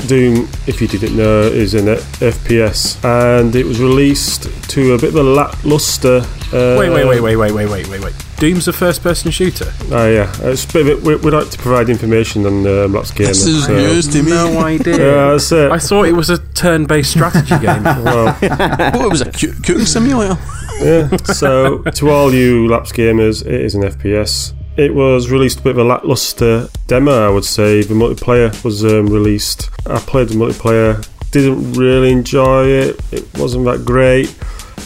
Doom, 0.06 0.48
if 0.68 0.80
you 0.80 0.88
didn't 0.88 1.18
know, 1.18 1.42
is 1.42 1.74
an 1.74 1.86
FPS 2.22 3.04
and 3.04 3.56
it 3.56 3.66
was 3.66 3.80
released 3.80 4.44
to 4.70 4.94
a 4.94 4.98
bit 4.98 5.10
of 5.10 5.16
a 5.16 5.24
lackluster. 5.24 6.22
Uh, 6.54 6.78
Wait, 6.80 6.90
wait, 6.90 7.06
wait, 7.06 7.20
wait, 7.20 7.36
wait, 7.36 7.52
wait, 7.52 7.66
wait, 7.70 7.88
wait, 7.90 8.02
wait. 8.04 8.14
Doom's 8.38 8.68
a 8.68 8.74
first-person 8.74 9.32
shooter. 9.32 9.74
Oh, 9.92 10.08
yeah, 10.10 10.32
it's 10.44 10.64
a 10.64 10.74
bit 10.74 10.88
of 10.88 11.04
a, 11.04 11.06
we, 11.06 11.16
we 11.18 11.32
like 11.32 11.50
to 11.50 11.58
provide 11.58 11.90
information 11.90 12.46
on 12.46 12.66
um, 12.68 12.94
Lapsed 12.94 13.16
Gamer. 13.16 13.30
This 13.30 13.46
is 13.48 13.66
so- 13.66 13.74
news 13.76 14.08
to 14.10 14.22
me. 14.24 14.30
No 14.30 14.60
idea. 14.60 14.98
Yeah, 14.98 15.32
that's 15.32 15.52
it. 15.52 15.72
I 15.72 15.80
thought 15.80 16.04
it 16.08 16.14
was 16.14 16.30
a 16.30 16.38
turn-based 16.38 17.10
strategy 17.12 17.58
game. 17.66 17.84
Well, 17.84 18.38
Oh, 18.44 19.06
it 19.06 19.10
was 19.10 19.22
a 19.22 19.32
coo- 19.32 19.54
cooking 19.64 19.86
simulator. 19.86 20.38
yeah. 20.80 21.14
So, 21.34 21.80
to 21.82 22.10
all 22.12 22.32
you 22.34 22.68
Lapsed 22.70 22.94
Gamers, 22.94 23.42
it 23.46 23.62
is 23.62 23.74
an 23.76 23.82
FPS. 23.82 24.54
It 24.78 24.94
was 24.94 25.32
released 25.32 25.62
a 25.62 25.64
bit 25.64 25.72
of 25.72 25.80
a 25.80 25.84
lackluster 25.84 26.70
demo, 26.86 27.28
I 27.28 27.32
would 27.32 27.46
say. 27.46 27.82
The 27.82 27.96
multiplayer 27.96 28.64
was 28.64 28.86
um, 28.86 29.08
released. 29.08 29.72
I 29.88 29.98
played 29.98 30.30
the 30.30 30.36
multiplayer, 30.36 31.04
didn't 31.32 31.74
really 31.74 32.12
enjoy 32.12 32.68
it. 32.68 33.02
It 33.12 33.26
wasn't 33.40 33.66
that 33.66 33.86
great. 33.86 34.30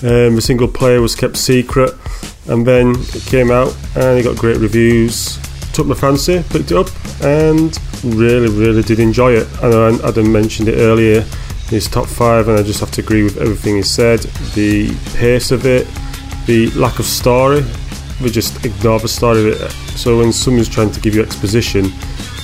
Um, 0.03 0.35
the 0.35 0.41
single 0.41 0.69
player 0.69 1.01
was 1.01 1.13
kept 1.13 1.35
secret, 1.35 1.93
and 2.47 2.65
then 2.65 2.95
it 2.97 3.25
came 3.25 3.51
out 3.51 3.75
and 3.97 4.17
it 4.17 4.23
got 4.23 4.37
great 4.37 4.57
reviews. 4.57 5.37
Took 5.73 5.87
my 5.87 5.95
fancy, 5.95 6.41
picked 6.49 6.71
it 6.71 6.77
up, 6.77 6.87
and 7.21 7.77
really, 8.01 8.47
really 8.47 8.83
did 8.83 8.99
enjoy 8.99 9.33
it. 9.33 9.47
I 9.61 9.69
know 9.69 9.99
Adam 10.05 10.31
mentioned 10.31 10.69
it 10.69 10.77
earlier. 10.77 11.25
his 11.69 11.87
top 11.87 12.05
five, 12.05 12.47
and 12.47 12.57
I 12.57 12.63
just 12.63 12.79
have 12.81 12.91
to 12.91 13.01
agree 13.01 13.23
with 13.23 13.37
everything 13.37 13.77
he 13.77 13.81
said. 13.81 14.19
The 14.55 14.93
pace 15.15 15.51
of 15.51 15.65
it, 15.65 15.87
the 16.45 16.69
lack 16.71 16.99
of 16.99 17.05
story, 17.05 17.63
just 18.29 18.63
ignore 18.65 18.99
the 18.99 19.07
story 19.07 19.39
of 19.39 19.61
it. 19.61 19.71
So 19.97 20.17
when 20.17 20.31
someone's 20.31 20.69
trying 20.69 20.91
to 20.91 20.99
give 20.99 21.15
you 21.15 21.21
exposition, 21.21 21.91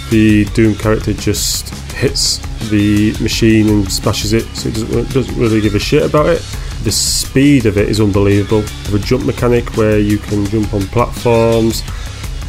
the 0.10 0.46
Doom 0.54 0.76
character 0.76 1.14
just 1.14 1.70
hits 1.94 2.38
the 2.70 3.16
machine 3.22 3.70
and 3.70 3.92
smashes 3.92 4.34
it, 4.34 4.46
so 4.56 4.70
it 4.70 4.74
doesn't, 4.74 5.14
doesn't 5.14 5.38
really 5.38 5.62
give 5.62 5.76
a 5.76 5.80
shit 5.80 6.04
about 6.04 6.28
it. 6.28 6.42
The 6.84 6.92
speed 6.92 7.66
of 7.66 7.78
it 7.78 7.90
is 7.90 8.00
unbelievable. 8.00 8.62
The 8.92 9.00
jump 9.00 9.26
mechanic 9.26 9.76
where 9.76 10.00
you 10.00 10.18
can 10.18 10.46
jump 10.46 10.74
on 10.74 10.82
platforms, 10.88 11.84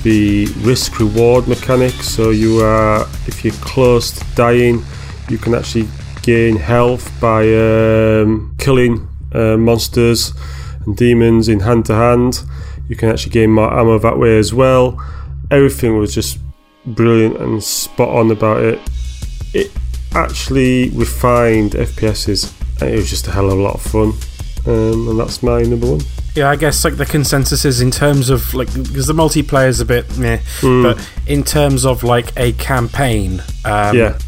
the 0.03 0.47
risk 0.59 0.99
reward 1.01 1.49
mechanic, 1.49 1.93
so 1.95 2.31
you 2.31 2.61
are 2.61 3.03
if 3.27 3.45
you're 3.45 3.55
close 3.55 4.13
to 4.13 4.25
dying, 4.35 4.85
you 5.29 5.39
can 5.39 5.55
actually 5.55 5.89
gain 6.23 6.57
health 6.57 7.11
by 7.21 7.43
um, 7.55 8.55
killing 8.59 9.09
uh, 9.33 9.57
monsters 9.57 10.33
and 10.85 10.97
demons 10.97 11.49
in 11.49 11.61
hand 11.61 11.87
to 11.87 11.95
hand. 11.95 12.45
You 12.89 12.97
can 12.97 13.11
actually 13.11 13.33
gain 13.33 13.51
more 13.51 13.73
ammo 13.73 13.99
that 13.99 14.19
way 14.19 14.39
as 14.39 14.53
well. 14.55 15.03
Everything 15.51 15.99
was 15.99 16.15
just 16.15 16.39
brilliant 16.87 17.37
and 17.37 17.63
spot 17.63 18.09
on 18.09 18.31
about 18.31 18.63
it. 18.63 18.81
It 19.55 19.71
actually 20.15 20.91
refined 20.91 21.73
FPSs, 21.73 22.81
and 22.81 22.91
it 22.91 22.97
was 22.97 23.11
just 23.11 23.27
a 23.29 23.31
hell 23.31 23.51
of 23.51 23.59
a 23.59 23.63
lot 23.63 23.75
of 23.75 23.83
fun. 23.83 24.13
Um, 24.67 25.09
and 25.09 25.21
that's 25.21 25.43
my 25.43 25.63
number 25.63 25.87
one. 25.93 26.01
Yeah, 26.35 26.51
I 26.51 26.57
guess 26.57 26.85
like 26.85 26.97
the 26.97 27.07
consensus 27.07 27.65
is 27.65 27.81
in 27.81 27.91
terms 27.91 28.31
of 28.31 28.55
like 28.55 28.73
because 28.73 29.07
the 29.07 29.13
multiplayer 29.13 29.69
is 29.69 29.81
a 29.81 29.85
bit 29.85 30.19
meh, 30.19 30.39
but 30.63 31.11
in 31.27 31.43
terms 31.43 31.85
of 31.85 32.05
like 32.05 32.33
a 32.37 32.53
campaign, 32.53 33.43
um, 33.65 33.97
yeah, 33.97 34.19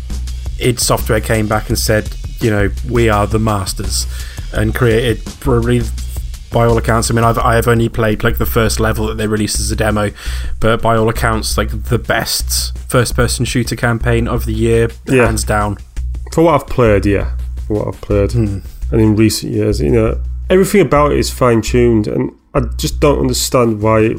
id 0.61 0.81
Software 0.81 1.21
came 1.21 1.47
back 1.47 1.69
and 1.69 1.79
said, 1.79 2.09
you 2.41 2.51
know, 2.51 2.71
we 2.91 3.09
are 3.09 3.27
the 3.27 3.39
masters, 3.39 4.07
and 4.53 4.75
created 4.75 5.25
probably 5.41 5.83
by 6.53 6.67
all 6.67 6.77
accounts. 6.77 7.11
I 7.11 7.15
mean, 7.15 7.25
I've 7.25 7.39
I've 7.39 7.69
only 7.69 7.89
played 7.89 8.25
like 8.25 8.39
the 8.39 8.47
first 8.47 8.81
level 8.81 9.07
that 9.07 9.17
they 9.17 9.27
released 9.27 9.61
as 9.61 9.71
a 9.71 9.77
demo, 9.77 10.11
but 10.61 10.83
by 10.83 10.97
all 10.97 11.09
accounts, 11.09 11.57
like 11.57 11.71
the 11.85 11.99
best 11.99 12.77
first-person 12.89 13.45
shooter 13.45 13.77
campaign 13.77 14.27
of 14.29 14.47
the 14.47 14.53
year, 14.55 14.91
Yeah. 15.07 15.27
hands 15.27 15.45
down. 15.45 15.79
for 16.33 16.45
what 16.45 16.55
I've 16.55 16.67
played, 16.69 17.07
yeah, 17.07 17.33
for 17.67 17.75
what 17.75 17.89
I've 17.95 18.01
played, 18.01 18.33
hmm. 18.33 18.59
and 18.93 19.01
in 19.01 19.17
recent 19.17 19.53
years, 19.53 19.81
you 19.81 19.91
know, 19.91 20.21
everything 20.49 20.81
about 20.81 21.13
it 21.13 21.19
is 21.19 21.31
fine 21.31 21.61
tuned, 21.63 22.07
and 22.07 22.33
I 22.55 22.61
just 22.77 23.01
don't 23.01 23.19
understand 23.21 23.81
why 23.81 24.01
it 24.01 24.19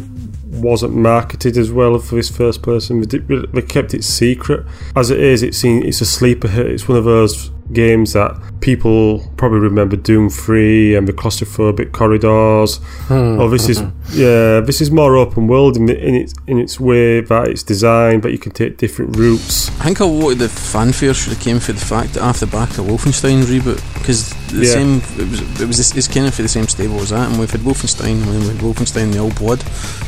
wasn't 0.52 0.94
marketed 0.96 1.58
as 1.58 1.72
well 1.72 1.98
for 2.00 2.16
this 2.16 2.30
first 2.30 2.62
person. 2.62 3.00
They, 3.00 3.06
did- 3.18 3.28
they 3.54 3.62
kept 3.62 3.94
it 3.94 4.04
secret. 4.04 4.66
As 4.96 5.10
it 5.10 5.20
is, 5.20 5.44
it's 5.44 5.58
seen, 5.58 5.84
it's 5.86 6.02
a 6.02 6.06
sleeper 6.06 6.48
hit. 6.50 6.68
It's 6.68 6.88
one 6.88 6.98
of 6.98 7.06
those 7.06 7.50
games 7.74 8.12
that 8.12 8.36
people 8.60 9.32
probably 9.38 9.60
remember 9.60 9.96
Doom 9.96 10.30
3 10.30 10.94
and 10.96 11.08
the 11.08 11.14
claustrophobic 11.14 11.94
corridors. 11.94 12.78
Hmm. 13.08 13.40
Oh, 13.40 13.50
this 13.50 13.70
is 13.70 13.80
yeah, 14.14 14.60
this 14.60 14.82
is 14.82 14.92
more 14.92 15.16
open 15.16 15.48
world 15.48 15.78
in, 15.78 15.88
in 15.90 16.16
its 16.16 16.34
in 16.48 16.60
its 16.60 16.82
way 16.82 17.22
that 17.22 17.48
it's 17.48 17.64
designed, 17.64 18.24
but 18.24 18.34
you 18.34 18.38
can 18.38 18.52
take 18.52 18.78
different 18.78 19.16
routes. 19.16 19.70
I 19.80 19.86
think 19.86 20.02
a 20.02 20.06
lot 20.06 20.32
of 20.34 20.40
the 20.40 20.50
fanfare 20.50 21.14
should 21.14 21.32
have 21.32 21.42
came 21.42 21.62
for 21.62 21.72
the 21.72 21.80
fact 21.86 22.16
that 22.16 22.24
after 22.24 22.46
the 22.46 22.52
back 22.52 22.72
of 22.78 22.86
Wolfenstein 22.88 23.44
reboot, 23.44 23.82
because 23.94 24.32
the 24.52 24.66
Yeah. 24.66 24.74
same 24.74 24.98
it 25.18 25.30
was 25.32 25.62
it 25.62 25.66
was 25.68 25.78
this, 25.78 25.96
it's 25.96 26.10
kind 26.10 26.28
of 26.28 26.34
for 26.36 26.42
the 26.42 26.50
same 26.50 26.68
stable 26.68 27.00
as 27.00 27.12
that, 27.12 27.30
and 27.30 27.40
we've 27.40 27.50
had 27.50 27.62
Wolfenstein, 27.62 28.22
and 28.22 28.30
we've 28.32 28.48
had 28.52 28.58
Wolfenstein 28.58 29.14
the 29.14 29.20
Old 29.20 29.36
Blood, 29.36 29.64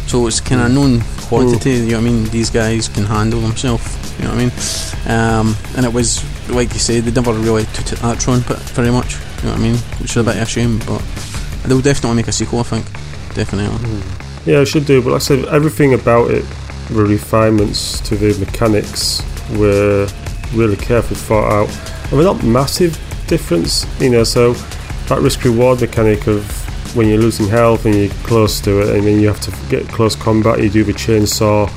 so 0.06 0.28
it's 0.34 0.42
kind 0.42 0.62
of 0.62 0.72
known 0.72 1.02
quantity. 1.28 1.72
You 1.72 1.92
know 1.92 2.02
what 2.02 2.08
I 2.08 2.12
mean? 2.12 2.24
These 2.26 2.50
guys 2.50 2.90
can 2.90 3.04
handle 3.04 3.40
themselves. 3.42 3.86
You 4.18 4.26
know 4.26 4.34
what 4.34 4.40
I 4.40 4.44
mean? 4.44 4.52
Um, 5.06 5.56
and 5.76 5.86
it 5.86 5.94
was 5.94 6.24
like 6.50 6.74
you 6.74 6.80
said, 6.80 7.04
they 7.04 7.12
never 7.12 7.34
really 7.34 7.66
took 7.66 7.92
it 7.92 8.00
that 8.00 8.22
throne, 8.22 8.44
but 8.48 8.60
very 8.74 8.92
much. 8.92 9.14
You 9.14 9.44
know 9.44 9.52
what 9.52 9.60
I 9.60 9.64
mean? 9.64 9.78
Which 10.00 10.12
is 10.12 10.18
a 10.18 10.24
bit 10.24 10.36
of 10.36 10.42
a 10.42 10.46
shame, 10.46 10.80
but 10.80 11.02
they'll 11.66 11.82
definitely 11.82 12.16
make 12.16 12.28
a 12.28 12.32
sequel. 12.32 12.60
I 12.60 12.64
think 12.64 12.86
definitely. 13.36 13.70
Yeah, 14.46 14.62
I 14.62 14.64
should 14.64 14.86
do, 14.86 15.02
but 15.02 15.12
like 15.12 15.22
I 15.22 15.24
said, 15.24 15.46
everything 15.46 15.94
about 15.94 16.32
it, 16.32 16.46
the 16.90 17.04
refinements 17.04 18.02
to 18.02 18.16
the 18.16 18.38
mechanics 18.40 19.22
were 19.58 20.08
really 20.54 20.78
carefully 20.78 21.20
thought 21.20 21.52
out. 21.52 21.70
And 22.12 22.20
they're 22.20 22.24
not 22.24 22.44
massive 22.44 23.00
difference, 23.28 23.86
you 24.02 24.10
know, 24.10 24.24
so 24.24 24.54
that 25.08 25.20
risk 25.22 25.44
reward 25.44 25.82
mechanic 25.82 26.28
of 26.28 26.63
when 26.96 27.08
you're 27.08 27.20
losing 27.20 27.48
health 27.48 27.86
and 27.86 27.96
you're 27.96 28.14
close 28.24 28.60
to 28.62 28.82
it, 28.82 28.96
and 28.96 29.06
then 29.06 29.20
you 29.20 29.28
have 29.28 29.42
to 29.42 29.70
get 29.70 29.88
close 29.90 30.16
combat, 30.16 30.62
you 30.62 30.70
do 30.70 30.84
the 30.84 30.94
chainsaw 30.94 31.70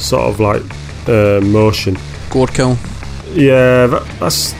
sort 0.00 0.22
of 0.22 0.40
like 0.40 0.62
uh, 1.08 1.40
motion. 1.40 1.96
Gore 2.30 2.46
kill. 2.46 2.76
Yeah, 3.32 3.86
that, 3.86 4.06
that's 4.18 4.54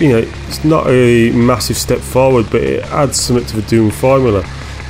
you 0.00 0.08
know, 0.10 0.18
it's 0.48 0.64
not 0.64 0.86
a 0.88 1.30
massive 1.32 1.76
step 1.76 1.98
forward, 1.98 2.46
but 2.50 2.62
it 2.62 2.84
adds 2.86 3.18
something 3.20 3.46
to 3.46 3.56
the 3.56 3.66
Doom 3.68 3.90
formula. 3.90 4.40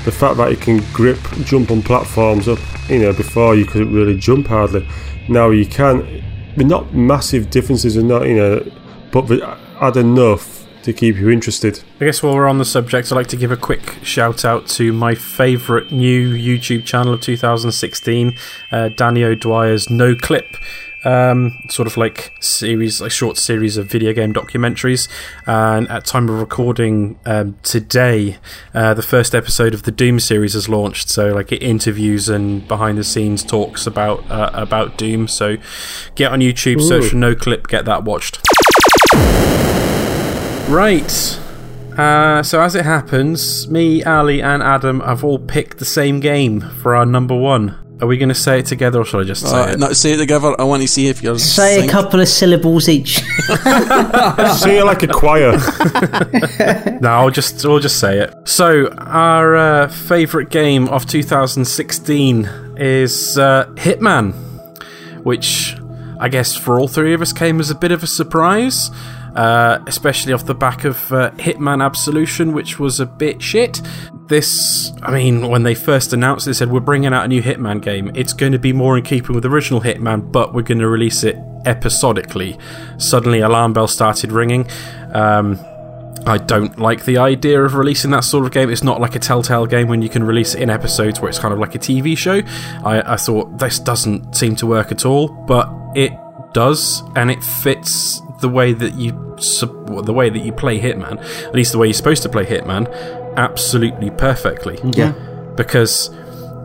The 0.04 0.12
fact 0.12 0.36
that 0.36 0.50
you 0.50 0.56
can 0.56 0.82
grip, 0.92 1.18
jump 1.44 1.70
on 1.70 1.82
platforms 1.82 2.48
up, 2.48 2.58
you 2.88 2.98
know, 2.98 3.12
before 3.12 3.54
you 3.54 3.64
couldn't 3.64 3.92
really 3.92 4.18
jump 4.18 4.48
hardly. 4.48 4.86
Now 5.28 5.50
you 5.50 5.66
can. 5.66 6.24
They're 6.56 6.66
not 6.66 6.94
massive 6.94 7.50
differences, 7.50 7.96
and 7.96 8.08
not 8.08 8.26
you 8.26 8.36
know, 8.36 8.72
but 9.12 9.22
they 9.22 9.42
add 9.42 9.96
enough 9.96 10.55
to 10.86 10.92
keep 10.92 11.16
you 11.16 11.30
interested. 11.30 11.82
I 12.00 12.04
guess 12.04 12.22
while 12.22 12.34
we're 12.34 12.46
on 12.46 12.58
the 12.58 12.64
subject, 12.64 13.10
I'd 13.10 13.16
like 13.16 13.26
to 13.28 13.36
give 13.36 13.50
a 13.50 13.56
quick 13.56 13.96
shout 14.02 14.44
out 14.44 14.68
to 14.68 14.92
my 14.92 15.16
favourite 15.16 15.90
new 15.90 16.32
YouTube 16.32 16.84
channel 16.84 17.14
of 17.14 17.20
2016, 17.20 18.36
uh, 18.70 18.90
Danny 18.90 19.24
O'Dwyer's 19.24 19.88
Noclip. 19.88 20.56
Um, 21.04 21.62
sort 21.68 21.86
of 21.86 21.96
like 21.96 22.32
series, 22.40 23.00
like 23.00 23.12
short 23.12 23.36
series 23.36 23.76
of 23.76 23.86
video 23.86 24.12
game 24.12 24.32
documentaries. 24.32 25.08
And 25.46 25.88
at 25.88 26.04
time 26.04 26.28
of 26.28 26.40
recording 26.40 27.18
um, 27.24 27.56
today, 27.62 28.38
uh, 28.74 28.94
the 28.94 29.02
first 29.02 29.32
episode 29.32 29.72
of 29.72 29.84
the 29.84 29.92
Doom 29.92 30.18
series 30.18 30.54
has 30.54 30.68
launched. 30.68 31.08
So 31.08 31.32
like 31.32 31.52
it 31.52 31.62
interviews 31.62 32.28
and 32.28 32.66
behind 32.66 32.98
the 32.98 33.04
scenes 33.04 33.44
talks 33.44 33.86
about 33.86 34.28
uh, 34.28 34.50
about 34.52 34.98
Doom. 34.98 35.28
So 35.28 35.58
get 36.16 36.32
on 36.32 36.40
YouTube, 36.40 36.80
search 36.80 37.10
for 37.10 37.16
Noclip, 37.16 37.68
get 37.68 37.84
that 37.84 38.02
watched. 38.02 38.40
Right. 40.68 41.40
Uh, 41.96 42.42
so 42.42 42.60
as 42.60 42.74
it 42.74 42.84
happens, 42.84 43.68
me, 43.68 44.02
Ali, 44.04 44.42
and 44.42 44.62
Adam 44.62 45.00
have 45.00 45.24
all 45.24 45.38
picked 45.38 45.78
the 45.78 45.84
same 45.84 46.20
game 46.20 46.60
for 46.60 46.94
our 46.94 47.06
number 47.06 47.34
one. 47.34 47.78
Are 48.02 48.06
we 48.06 48.18
going 48.18 48.28
to 48.28 48.34
say 48.34 48.58
it 48.58 48.66
together, 48.66 49.00
or 49.00 49.04
shall 49.06 49.20
I 49.20 49.24
just 49.24 49.48
say 49.48 49.56
Uh, 49.58 49.68
it? 49.72 49.78
no, 49.78 49.92
say 49.94 50.12
it 50.12 50.16
together. 50.18 50.54
I 50.60 50.64
want 50.64 50.82
to 50.82 50.88
see 50.88 51.06
if 51.08 51.22
you're. 51.22 51.38
Say 51.38 51.86
a 51.86 51.88
couple 51.88 52.20
of 52.20 52.28
syllables 52.28 52.90
each. 52.90 53.20
Sing 53.20 54.76
it 54.76 54.84
like 54.84 55.02
a 55.02 55.08
choir. 55.08 55.56
No, 57.00 57.10
I'll 57.10 57.30
just 57.30 57.64
we'll 57.64 57.78
just 57.78 57.98
say 58.00 58.18
it. 58.20 58.34
So 58.44 58.88
our 58.98 59.56
uh, 59.56 59.88
favorite 59.88 60.50
game 60.50 60.88
of 60.88 61.06
2016 61.06 62.44
is 62.76 63.38
uh, 63.38 63.66
Hitman, 63.76 64.32
which 65.24 65.76
I 66.18 66.28
guess 66.28 66.54
for 66.56 66.80
all 66.80 66.88
three 66.88 67.12
of 67.14 67.20
us 67.22 67.32
came 67.32 67.60
as 67.60 67.70
a 67.70 67.74
bit 67.74 67.92
of 67.92 68.02
a 68.02 68.06
surprise, 68.06 68.90
uh, 69.36 69.80
especially 69.86 70.32
off 70.32 70.46
the 70.46 70.54
back 70.54 70.84
of 70.84 71.12
uh, 71.12 71.30
Hitman 71.32 71.84
Absolution, 71.84 72.52
which 72.52 72.78
was 72.78 73.00
a 73.00 73.06
bit 73.06 73.42
shit. 73.42 73.82
This, 74.28 74.92
I 75.02 75.12
mean, 75.12 75.48
when 75.48 75.62
they 75.62 75.74
first 75.74 76.12
announced 76.14 76.46
it, 76.46 76.50
they 76.50 76.54
said 76.54 76.72
we're 76.72 76.80
bringing 76.80 77.12
out 77.12 77.26
a 77.26 77.28
new 77.28 77.42
Hitman 77.42 77.82
game. 77.82 78.10
It's 78.14 78.32
going 78.32 78.52
to 78.52 78.58
be 78.58 78.72
more 78.72 78.96
in 78.96 79.04
keeping 79.04 79.34
with 79.34 79.42
the 79.42 79.50
original 79.50 79.82
Hitman, 79.82 80.32
but 80.32 80.54
we're 80.54 80.62
going 80.62 80.78
to 80.78 80.88
release 80.88 81.22
it 81.22 81.36
episodically. 81.66 82.58
Suddenly, 82.96 83.40
alarm 83.40 83.74
bells 83.74 83.92
started 83.92 84.32
ringing. 84.32 84.68
Um, 85.12 85.60
I 86.26 86.38
don't 86.38 86.78
like 86.78 87.04
the 87.04 87.18
idea 87.18 87.62
of 87.62 87.74
releasing 87.74 88.10
that 88.12 88.24
sort 88.24 88.46
of 88.46 88.52
game. 88.52 88.70
It's 88.70 88.82
not 88.82 89.00
like 89.00 89.14
a 89.14 89.20
Telltale 89.20 89.66
game 89.66 89.86
when 89.86 90.00
you 90.00 90.08
can 90.08 90.24
release 90.24 90.54
it 90.54 90.62
in 90.62 90.70
episodes 90.70 91.20
where 91.20 91.28
it's 91.28 91.38
kind 91.38 91.52
of 91.52 91.60
like 91.60 91.74
a 91.74 91.78
TV 91.78 92.16
show. 92.16 92.40
I, 92.84 93.12
I 93.12 93.16
thought 93.16 93.58
this 93.58 93.78
doesn't 93.78 94.34
seem 94.34 94.56
to 94.56 94.66
work 94.66 94.90
at 94.90 95.04
all, 95.04 95.28
but 95.28 95.70
it 95.94 96.12
does, 96.52 97.02
and 97.14 97.30
it 97.30 97.44
fits 97.44 98.22
the 98.40 98.48
way 98.48 98.72
that 98.72 98.94
you 98.94 99.12
the 100.02 100.12
way 100.12 100.30
that 100.30 100.40
you 100.40 100.52
play 100.52 100.80
Hitman, 100.80 101.18
at 101.46 101.54
least 101.54 101.72
the 101.72 101.78
way 101.78 101.86
you're 101.86 101.94
supposed 101.94 102.22
to 102.22 102.28
play 102.28 102.44
Hitman, 102.44 102.90
absolutely 103.36 104.10
perfectly. 104.10 104.78
Yeah. 104.92 105.12
Because 105.56 106.10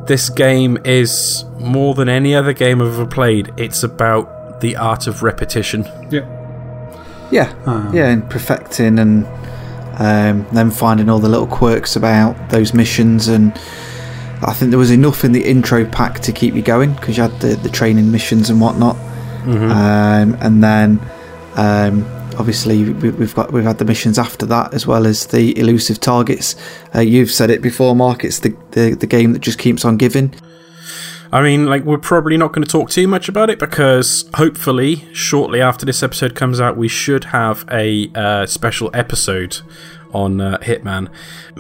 this 0.08 0.30
game 0.30 0.78
is 0.84 1.46
more 1.60 1.94
than 1.94 2.10
any 2.10 2.34
other 2.36 2.54
game 2.54 2.82
I've 2.82 2.94
ever 2.94 3.06
played. 3.06 3.54
It's 3.58 3.84
about 3.84 4.62
the 4.62 4.76
art 4.78 5.08
of 5.08 5.24
repetition. 5.24 5.86
Yeah. 6.10 6.38
Yeah, 7.32 7.54
yeah, 7.94 8.10
and 8.10 8.30
perfecting 8.30 9.00
and 9.00 9.26
um, 9.98 10.46
then 10.52 10.70
finding 10.70 11.08
all 11.10 11.20
the 11.20 11.30
little 11.30 11.48
quirks 11.48 11.96
about 11.96 12.50
those 12.50 12.74
missions, 12.74 13.30
and 13.30 13.54
I 14.42 14.54
think 14.54 14.72
there 14.72 14.78
was 14.78 14.92
enough 14.92 15.24
in 15.24 15.32
the 15.32 15.46
intro 15.46 15.86
pack 15.86 16.20
to 16.22 16.34
keep 16.34 16.56
you 16.56 16.62
going 16.62 16.94
because 16.94 17.16
you 17.16 17.24
had 17.24 17.40
the, 17.40 17.56
the 17.56 17.70
training 17.70 18.12
missions 18.12 18.50
and 18.50 18.60
whatnot, 18.60 18.98
um, 19.46 20.36
and 20.42 20.62
then 20.62 21.00
um, 21.56 22.06
obviously 22.38 22.92
we, 22.94 23.10
we've 23.12 23.36
got 23.36 23.52
we've 23.52 23.64
had 23.64 23.78
the 23.78 23.86
missions 23.86 24.18
after 24.18 24.46
that 24.48 24.74
as 24.74 24.88
well 24.88 25.06
as 25.06 25.28
the 25.28 25.58
elusive 25.60 26.00
targets. 26.00 26.56
Uh, 26.96 27.00
you've 27.00 27.32
said 27.32 27.50
it 27.50 27.62
before, 27.62 27.96
Mark. 27.96 28.24
It's 28.24 28.40
the, 28.40 28.56
the 28.72 28.96
the 28.96 29.08
game 29.08 29.34
that 29.34 29.40
just 29.40 29.60
keeps 29.60 29.86
on 29.86 29.98
giving. 29.98 30.34
I 31.34 31.42
mean, 31.42 31.66
like, 31.66 31.86
we're 31.86 31.98
probably 31.98 32.36
not 32.36 32.52
going 32.52 32.66
to 32.66 32.70
talk 32.70 32.90
too 32.90 33.08
much 33.08 33.30
about 33.30 33.50
it 33.50 33.58
because 33.58 34.30
hopefully, 34.34 35.08
shortly 35.14 35.62
after 35.62 35.86
this 35.86 36.04
episode 36.04 36.36
comes 36.36 36.60
out, 36.60 36.76
we 36.76 36.90
should 36.90 37.26
have 37.26 37.64
a 37.72 38.12
uh, 38.14 38.46
special 38.46 38.90
episode 38.94 39.62
on 40.14 40.42
uh, 40.42 40.58
Hitman. 40.60 41.10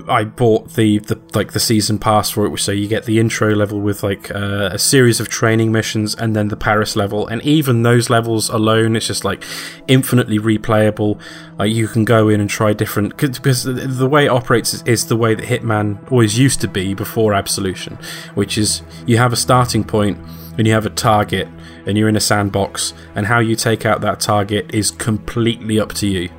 I 0.07 0.23
bought 0.23 0.73
the, 0.73 0.99
the 0.99 1.19
like 1.33 1.53
the 1.53 1.59
season 1.59 1.99
pass 1.99 2.29
for 2.29 2.45
it, 2.45 2.59
so 2.59 2.71
you 2.71 2.87
get 2.87 3.05
the 3.05 3.19
intro 3.19 3.53
level 3.53 3.79
with 3.79 4.03
like 4.03 4.29
uh, 4.31 4.69
a 4.71 4.79
series 4.79 5.19
of 5.19 5.29
training 5.29 5.71
missions, 5.71 6.15
and 6.15 6.35
then 6.35 6.49
the 6.49 6.57
Paris 6.57 6.95
level. 6.95 7.27
And 7.27 7.41
even 7.43 7.83
those 7.83 8.09
levels 8.09 8.49
alone, 8.49 8.95
it's 8.95 9.07
just 9.07 9.25
like 9.25 9.43
infinitely 9.87 10.39
replayable. 10.39 11.19
Like 11.57 11.71
you 11.71 11.87
can 11.87 12.05
go 12.05 12.29
in 12.29 12.39
and 12.41 12.49
try 12.49 12.73
different 12.73 13.17
because 13.17 13.63
the, 13.63 14.07
way 14.07 14.25
it 14.25 14.29
operates 14.29 14.73
is, 14.73 14.83
is 14.83 15.07
the 15.07 15.15
way 15.15 15.35
that 15.35 15.45
Hitman 15.45 16.11
always 16.11 16.37
used 16.37 16.61
to 16.61 16.67
be 16.67 16.93
before 16.93 17.33
Absolution, 17.33 17.97
which 18.35 18.57
is 18.57 18.81
you 19.05 19.17
have 19.17 19.33
a 19.33 19.35
starting 19.37 19.83
point 19.83 20.17
and 20.57 20.67
you 20.67 20.73
have 20.73 20.85
a 20.85 20.89
target 20.89 21.47
and 21.85 21.97
you're 21.97 22.09
in 22.09 22.15
a 22.15 22.21
sandbox, 22.21 22.93
and 23.15 23.25
how 23.25 23.39
you 23.39 23.55
take 23.55 23.85
out 23.85 24.01
that 24.01 24.19
target 24.19 24.73
is 24.73 24.91
completely 24.91 25.79
up 25.79 25.93
to 25.93 26.07
you. 26.07 26.29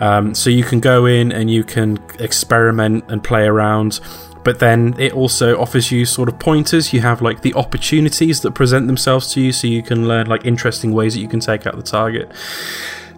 Um, 0.00 0.34
so 0.34 0.50
you 0.50 0.64
can 0.64 0.80
go 0.80 1.06
in 1.06 1.32
and 1.32 1.50
you 1.50 1.64
can 1.64 1.98
experiment 2.18 3.04
and 3.08 3.22
play 3.22 3.46
around, 3.46 4.00
but 4.44 4.58
then 4.58 4.94
it 4.98 5.12
also 5.12 5.58
offers 5.58 5.90
you 5.90 6.04
sort 6.04 6.28
of 6.28 6.38
pointers. 6.38 6.92
You 6.92 7.00
have 7.00 7.22
like 7.22 7.42
the 7.42 7.54
opportunities 7.54 8.40
that 8.42 8.52
present 8.52 8.86
themselves 8.86 9.32
to 9.32 9.40
you, 9.40 9.52
so 9.52 9.66
you 9.66 9.82
can 9.82 10.06
learn 10.06 10.26
like 10.26 10.44
interesting 10.44 10.92
ways 10.92 11.14
that 11.14 11.20
you 11.20 11.28
can 11.28 11.40
take 11.40 11.66
out 11.66 11.76
the 11.76 11.82
target. 11.82 12.30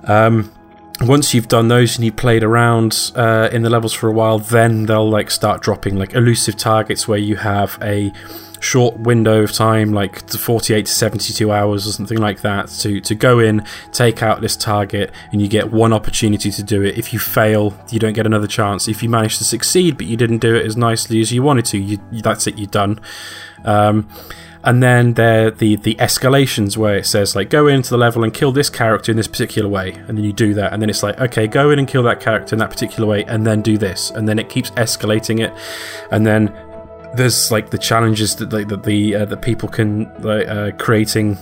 Um, 0.05 0.53
once 1.01 1.33
you've 1.33 1.49
done 1.49 1.69
those 1.69 1.97
and 1.97 2.05
you 2.05 2.13
played 2.13 2.43
around 2.43 3.13
uh, 3.15 3.49
in 3.53 3.63
the 3.63 3.71
levels 3.71 3.93
for 3.93 4.09
a 4.09 4.13
while, 4.13 4.39
then 4.39 4.87
they'll 4.87 5.09
like 5.09 5.31
start 5.31 5.63
dropping 5.63 5.97
like 5.97 6.15
elusive 6.15 6.57
targets 6.57 7.07
where 7.07 7.19
you 7.19 7.37
have 7.37 7.79
a 7.83 8.13
short 8.61 8.99
window 8.99 9.43
of 9.43 9.53
time, 9.53 9.93
like 9.93 10.29
48 10.31 10.87
to 10.87 10.93
72 10.93 11.53
hours 11.53 11.87
or 11.87 11.93
something 11.93 12.19
like 12.19 12.41
that, 12.43 12.69
to, 12.81 13.01
to 13.01 13.15
go 13.15 13.39
in, 13.39 13.65
take 13.93 14.23
out 14.23 14.41
this 14.41 14.57
target, 14.57 15.13
and 15.33 15.41
you 15.41 15.49
get 15.49 15.73
one 15.73 15.93
opportunity 15.93 16.51
to 16.51 16.63
do 16.63 16.83
it. 16.83 16.99
If 16.99 17.13
you 17.13 17.19
fail, 17.19 17.75
you 17.91 17.99
don't 17.99 18.15
get 18.15 18.27
another 18.27 18.47
chance. 18.47 18.89
If 18.89 19.03
you 19.03 19.09
manage 19.09 19.39
to 19.39 19.45
succeed, 19.45 19.97
but 19.97 20.07
you 20.07 20.17
didn't 20.17 20.39
do 20.39 20.55
it 20.55 20.67
as 20.67 20.77
nicely 20.77 21.21
as 21.21 21.33
you 21.33 21.43
wanted 21.43 21.65
to, 21.67 21.79
you, 21.79 21.99
that's 22.13 22.47
it, 22.47 22.59
you're 22.59 22.67
done. 22.67 23.01
Um, 23.65 24.09
and 24.65 24.83
then 24.83 25.15
there 25.15 25.51
the 25.51 25.77
the 25.77 25.95
escalations 25.97 26.77
where 26.77 26.97
it 26.97 27.07
says 27.07 27.37
like 27.37 27.51
go 27.51 27.67
into 27.67 27.91
the 27.91 27.97
level 27.97 28.25
and 28.25 28.35
kill 28.35 28.53
this 28.53 28.69
character 28.69 29.11
in 29.11 29.17
this 29.17 29.29
particular 29.29 29.69
way 29.69 29.93
and 29.93 30.19
then 30.19 30.25
you 30.25 30.33
do 30.33 30.53
that 30.55 30.73
and 30.73 30.83
then 30.83 30.91
it's 30.91 31.03
like 31.03 31.19
okay 31.21 31.47
go 31.47 31.71
in 31.71 31.79
and 31.79 31.87
kill 31.87 32.03
that 32.03 32.21
character 32.21 32.55
in 32.55 32.59
that 32.59 32.71
particular 32.71 33.09
way 33.09 33.25
and 33.25 33.47
then 33.47 33.63
do 33.63 33.79
this 33.79 34.11
and 34.11 34.29
then 34.29 34.39
it 34.39 34.49
keeps 34.49 34.71
escalating 34.73 35.41
it 35.41 35.53
and 36.11 36.27
then 36.27 36.53
there's 37.15 37.51
like 37.51 37.71
the 37.71 37.79
challenges 37.79 38.37
that 38.37 38.53
like 38.53 38.69
that 38.69 38.83
the 38.83 39.15
uh, 39.17 39.25
that 39.27 39.43
people 39.43 39.69
can 39.69 40.11
like 40.23 40.47
uh, 40.49 40.71
creating 40.79 41.37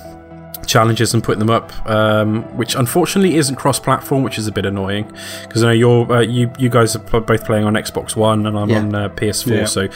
challenges 0.66 1.14
and 1.14 1.22
putting 1.22 1.38
them 1.38 1.51
up, 1.51 1.72
um, 1.88 2.43
which 2.56 2.74
unfortunately 2.74 3.36
isn't 3.36 3.55
cross-platform, 3.56 4.22
which 4.24 4.36
is 4.38 4.47
a 4.48 4.52
bit 4.52 4.66
annoying 4.66 5.05
because 5.43 5.62
I 5.62 5.68
know 5.68 5.72
you're 5.72 6.12
uh, 6.12 6.20
you 6.20 6.51
you 6.59 6.68
guys 6.68 6.97
are 6.97 7.20
both 7.20 7.44
playing 7.44 7.64
on 7.64 7.74
Xbox 7.74 8.16
One 8.16 8.47
and 8.47 8.59
I'm 8.59 8.68
Yeah. 8.70 8.78
on 8.80 8.94
uh, 8.94 9.09
PS4, 9.10 9.47
Yeah. 9.59 9.64
so 9.66 9.88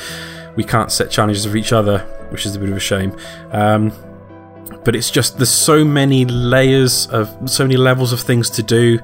we 0.56 0.64
can't 0.64 0.90
set 0.92 1.10
challenges 1.10 1.44
of 1.46 1.56
each 1.56 1.72
other, 1.72 1.98
which 2.30 2.46
is 2.46 2.54
a 2.56 2.58
bit 2.58 2.68
of 2.70 2.76
a 2.76 2.80
shame. 2.80 3.16
Um, 3.52 3.92
but 4.84 4.96
it's 4.96 5.10
just 5.10 5.36
there's 5.36 5.50
so 5.50 5.84
many 5.84 6.24
layers 6.24 7.06
of 7.08 7.28
so 7.50 7.64
many 7.64 7.76
levels 7.76 8.12
of 8.12 8.20
things 8.20 8.48
to 8.50 8.62
do. 8.62 8.98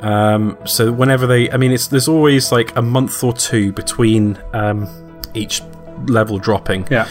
Um, 0.00 0.58
so 0.64 0.90
whenever 0.92 1.26
they, 1.26 1.50
I 1.50 1.56
mean, 1.56 1.70
it's 1.72 1.86
there's 1.86 2.08
always 2.08 2.50
like 2.52 2.76
a 2.76 2.82
month 2.82 3.22
or 3.22 3.32
two 3.32 3.72
between 3.72 4.36
um, 4.52 4.88
each 5.34 5.62
level 6.06 6.38
dropping 6.38 6.86
Yeah. 6.90 7.06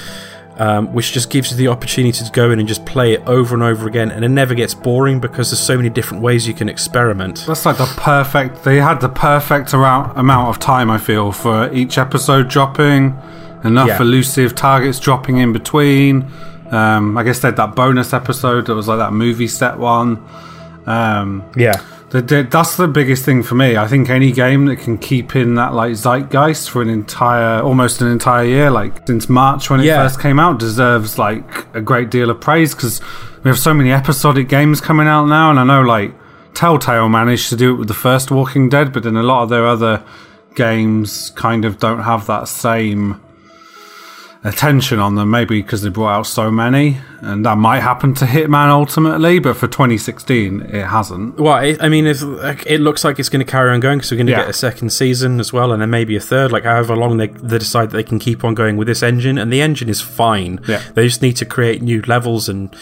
um, 0.57 0.93
which 0.93 1.11
just 1.13 1.29
gives 1.29 1.51
you 1.51 1.57
the 1.57 1.67
opportunity 1.69 2.23
to 2.23 2.31
go 2.31 2.51
in 2.51 2.59
and 2.59 2.67
just 2.67 2.85
play 2.85 3.13
it 3.13 3.23
over 3.25 3.55
and 3.55 3.63
over 3.63 3.87
again, 3.87 4.11
and 4.11 4.23
it 4.23 4.29
never 4.29 4.53
gets 4.53 4.73
boring 4.73 5.19
because 5.19 5.49
there's 5.49 5.59
so 5.59 5.75
many 5.77 5.89
different 5.89 6.21
ways 6.21 6.47
you 6.47 6.53
can 6.53 6.69
experiment. 6.69 7.43
That's 7.47 7.65
like 7.65 7.77
the 7.77 7.91
perfect. 7.97 8.63
They 8.63 8.77
had 8.77 8.99
the 9.01 9.09
perfect 9.09 9.73
amount 9.73 10.17
amount 10.17 10.49
of 10.49 10.59
time. 10.59 10.91
I 10.91 10.97
feel 10.97 11.31
for 11.31 11.71
each 11.73 11.97
episode 11.97 12.47
dropping, 12.49 13.17
enough 13.63 13.87
Yeah. 13.87 14.01
elusive 14.01 14.53
targets 14.55 14.99
dropping 14.99 15.37
in 15.37 15.51
between. 15.53 16.25
Um, 16.69 17.17
I 17.17 17.23
guess 17.23 17.39
they 17.39 17.47
had 17.49 17.57
that 17.57 17.75
bonus 17.75 18.13
episode 18.13 18.67
that 18.67 18.75
was 18.75 18.87
like 18.87 18.99
that 18.99 19.13
movie 19.13 19.47
set 19.47 19.77
one. 19.79 20.19
Um, 20.85 21.43
Yeah, 21.55 21.79
the, 22.19 22.47
that's 22.49 22.75
the 22.77 22.87
biggest 22.87 23.23
thing 23.25 23.41
for 23.41 23.55
me. 23.55 23.77
I 23.77 23.87
think 23.87 24.09
any 24.09 24.31
game 24.33 24.65
that 24.65 24.77
can 24.77 24.97
keep 24.97 25.35
in 25.35 25.55
that 25.55 25.73
like 25.73 25.93
zeitgeist 25.95 26.69
for 26.69 26.81
an 26.81 26.89
entire, 26.89 27.61
almost 27.61 28.01
an 28.01 28.07
entire 28.11 28.43
year, 28.45 28.69
like 28.69 29.07
since 29.07 29.29
March 29.29 29.69
when 29.69 29.79
it 29.79 29.85
Yeah. 29.85 30.03
first 30.03 30.19
came 30.19 30.39
out, 30.39 30.59
deserves 30.59 31.17
like 31.17 31.65
a 31.73 31.81
great 31.81 32.09
deal 32.11 32.29
of 32.29 32.41
praise 32.41 32.75
because 32.75 32.99
we 33.43 33.49
have 33.49 33.57
so 33.59 33.73
many 33.73 33.91
episodic 33.93 34.49
games 34.49 34.81
coming 34.81 35.07
out 35.07 35.25
now, 35.25 35.49
and 35.51 35.59
I 35.59 35.63
know 35.63 35.81
like 35.81 36.13
Telltale 36.53 37.07
managed 37.09 37.49
to 37.49 37.55
do 37.55 37.73
it 37.73 37.77
with 37.77 37.87
the 37.87 37.93
first 37.93 38.29
Walking 38.29 38.67
Dead, 38.67 38.91
but 38.91 39.03
then 39.03 39.15
a 39.15 39.23
lot 39.23 39.43
of 39.43 39.49
their 39.49 39.65
other 39.65 40.03
games 40.55 41.29
kind 41.31 41.63
of 41.65 41.79
don't 41.79 42.01
have 42.03 42.27
that 42.27 42.47
same 42.49 43.21
attention 44.43 44.97
on 44.99 45.13
them, 45.15 45.29
maybe 45.29 45.61
because 45.61 45.83
they 45.83 45.89
brought 45.89 46.17
out 46.17 46.25
so 46.25 46.49
many, 46.49 46.97
and 47.21 47.45
that 47.45 47.57
might 47.59 47.81
happen 47.81 48.13
to 48.15 48.25
Hitman 48.25 48.69
ultimately, 48.69 49.37
but 49.37 49.55
for 49.55 49.67
2016, 49.67 50.61
it 50.61 50.87
hasn't. 50.87 51.39
well, 51.39 51.57
it, 51.63 51.77
I 51.79 51.89
mean, 51.89 52.07
it 52.07 52.81
looks 52.81 53.03
like 53.03 53.19
it's 53.19 53.29
going 53.29 53.45
to 53.45 53.51
carry 53.51 53.71
on 53.71 53.79
going 53.79 53.99
because 53.99 54.11
we're 54.11 54.17
going 54.17 54.25
to 54.27 54.31
Yeah. 54.31 54.39
get 54.41 54.49
a 54.49 54.53
second 54.53 54.89
season 54.91 55.39
as 55.39 55.53
well, 55.53 55.71
and 55.71 55.81
then 55.81 55.91
maybe 55.91 56.15
a 56.15 56.19
third. 56.19 56.51
Like 56.51 56.63
however 56.63 56.95
long 56.95 57.17
they 57.17 57.27
they 57.27 57.59
decide 57.59 57.91
that 57.91 57.97
they 57.97 58.03
can 58.03 58.17
keep 58.17 58.43
on 58.43 58.55
going 58.55 58.77
with 58.77 58.87
this 58.87 59.03
engine, 59.03 59.37
and 59.37 59.53
the 59.53 59.61
engine 59.61 59.89
is 59.89 60.01
fine. 60.01 60.59
Yeah. 60.67 60.81
They 60.95 61.05
just 61.07 61.21
need 61.21 61.37
to 61.37 61.45
create 61.45 61.81
new 61.83 62.01
levels 62.07 62.49
and 62.49 62.75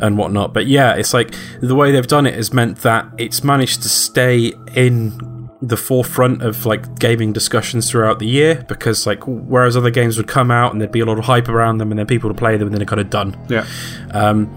and 0.00 0.18
whatnot. 0.18 0.52
But 0.52 0.66
yeah, 0.66 0.94
it's 0.94 1.14
like 1.14 1.32
the 1.60 1.76
way 1.76 1.92
they've 1.92 2.06
done 2.06 2.26
it 2.26 2.34
has 2.34 2.52
meant 2.52 2.78
that 2.78 3.06
it's 3.18 3.44
managed 3.44 3.82
to 3.82 3.88
stay 3.88 4.52
in 4.74 5.12
the 5.68 5.76
forefront 5.76 6.42
of 6.42 6.66
like 6.66 6.98
gaming 6.98 7.32
discussions 7.32 7.90
throughout 7.90 8.18
the 8.18 8.26
year 8.26 8.64
because 8.68 9.06
like 9.06 9.22
whereas 9.26 9.76
other 9.76 9.90
games 9.90 10.16
would 10.16 10.28
come 10.28 10.50
out 10.50 10.72
and 10.72 10.80
there'd 10.80 10.92
be 10.92 11.00
a 11.00 11.06
lot 11.06 11.18
of 11.18 11.24
hype 11.24 11.48
around 11.48 11.78
them 11.78 11.90
and 11.92 11.98
then 11.98 12.06
people 12.06 12.28
would 12.28 12.36
play 12.36 12.56
them 12.56 12.66
and 12.68 12.74
then 12.74 12.78
they're 12.80 12.86
kind 12.86 13.00
of 13.00 13.10
done 13.10 13.36
Yeah. 13.48 13.66
um, 14.12 14.48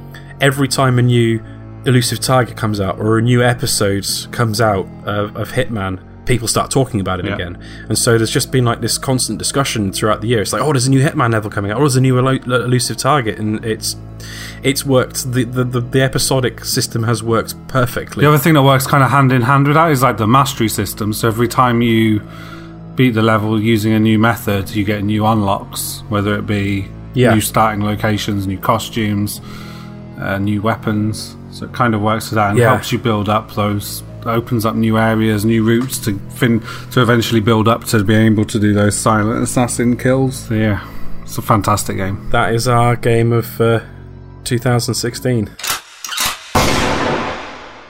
every 0.41 0.67
time 0.67 0.99
a 0.99 1.01
new 1.01 1.41
elusive 1.85 2.19
target 2.19 2.57
comes 2.57 2.79
out 2.81 2.99
or 2.99 3.17
a 3.17 3.21
new 3.21 3.41
episode 3.43 4.05
comes 4.31 4.59
out 4.59 4.85
of, 5.05 5.35
of 5.37 5.51
Hitman, 5.51 5.99
people 6.27 6.47
start 6.47 6.69
talking 6.69 6.99
about 6.99 7.19
it 7.19 7.25
Yeah. 7.25 7.33
again. 7.35 7.57
And 7.87 7.97
so 7.97 8.17
there's 8.17 8.29
just 8.31 8.51
been 8.51 8.65
like 8.65 8.81
this 8.81 8.97
constant 8.97 9.39
discussion 9.39 9.91
throughout 9.91 10.21
the 10.21 10.27
year. 10.27 10.41
It's 10.41 10.53
like, 10.53 10.61
oh, 10.61 10.73
there's 10.73 10.85
a 10.87 10.89
new 10.89 11.01
Hitman 11.01 11.31
level 11.31 11.49
coming 11.49 11.71
out, 11.71 11.77
or 11.77 11.81
there's 11.81 11.95
a 11.95 12.01
new 12.01 12.19
elo- 12.19 12.43
elusive 12.65 12.97
target, 12.97 13.39
and 13.39 13.63
it's 13.65 13.95
it's 14.63 14.85
worked. 14.85 15.31
The, 15.31 15.43
the 15.45 15.63
the 15.63 15.79
the 15.79 16.01
episodic 16.01 16.65
system 16.65 17.03
has 17.03 17.23
worked 17.23 17.55
perfectly. 17.69 18.21
The 18.23 18.27
other 18.29 18.37
thing 18.37 18.53
that 18.55 18.63
works 18.63 18.85
kind 18.85 19.03
of 19.03 19.09
hand 19.09 19.31
in 19.31 19.41
hand 19.41 19.67
with 19.67 19.75
that 19.75 19.89
is 19.91 20.01
like 20.03 20.17
the 20.17 20.27
mastery 20.27 20.69
system. 20.69 21.13
So 21.13 21.27
every 21.27 21.47
time 21.47 21.81
you 21.81 22.21
beat 22.95 23.11
the 23.11 23.21
level 23.21 23.61
using 23.61 23.93
a 23.93 23.99
new 23.99 24.19
method, 24.19 24.69
you 24.75 24.83
get 24.83 25.03
new 25.03 25.25
unlocks, 25.25 26.03
whether 26.09 26.35
it 26.35 26.45
be 26.47 26.87
Yeah. 27.13 27.33
new 27.35 27.41
starting 27.41 27.83
locations, 27.85 28.47
new 28.47 28.57
costumes, 28.57 29.39
uh, 30.19 30.39
new 30.39 30.61
weapons. 30.61 31.35
So 31.51 31.65
it 31.65 31.73
kind 31.73 31.93
of 31.95 32.01
works 32.01 32.29
with 32.29 32.35
that 32.35 32.49
and 32.49 32.57
Yeah. 32.59 32.69
helps 32.71 32.91
you 32.91 32.97
build 32.99 33.29
up 33.29 33.53
those. 33.53 34.03
Opens 34.27 34.65
up 34.65 34.75
new 34.75 34.97
areas, 34.97 35.45
new 35.45 35.63
routes 35.63 35.97
to 35.99 36.17
fin- 36.31 36.61
to 36.91 37.01
eventually 37.01 37.41
build 37.41 37.67
up 37.67 37.83
to 37.85 38.03
being 38.03 38.33
able 38.33 38.45
to 38.45 38.59
do 38.59 38.73
those 38.73 38.97
silent 38.97 39.41
assassin 39.43 39.97
kills. 39.97 40.49
Yeah, 40.51 40.85
it's 41.23 41.37
a 41.37 41.41
fantastic 41.41 41.97
game. 41.97 42.29
That 42.31 42.53
is 42.53 42.67
our 42.67 42.95
game 42.95 43.31
of 43.31 43.59
uh, 43.61 43.81
2016. 44.43 45.49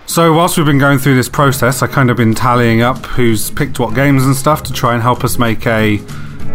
So 0.06 0.34
whilst 0.34 0.58
we've 0.58 0.66
been 0.66 0.80
going 0.80 0.98
through 0.98 1.16
this 1.16 1.30
process, 1.30 1.84
I 1.84 1.88
kind 1.88 2.10
of 2.10 2.18
been 2.18 2.34
tallying 2.34 2.82
up 2.82 3.06
who's 3.06 3.52
picked 3.52 3.80
what 3.80 3.94
games 3.94 4.26
and 4.26 4.36
stuff 4.36 4.64
to 4.64 4.74
try 4.74 4.94
and 4.94 5.04
help 5.04 5.24
us 5.24 5.38
make 5.38 5.68
a 5.68 6.00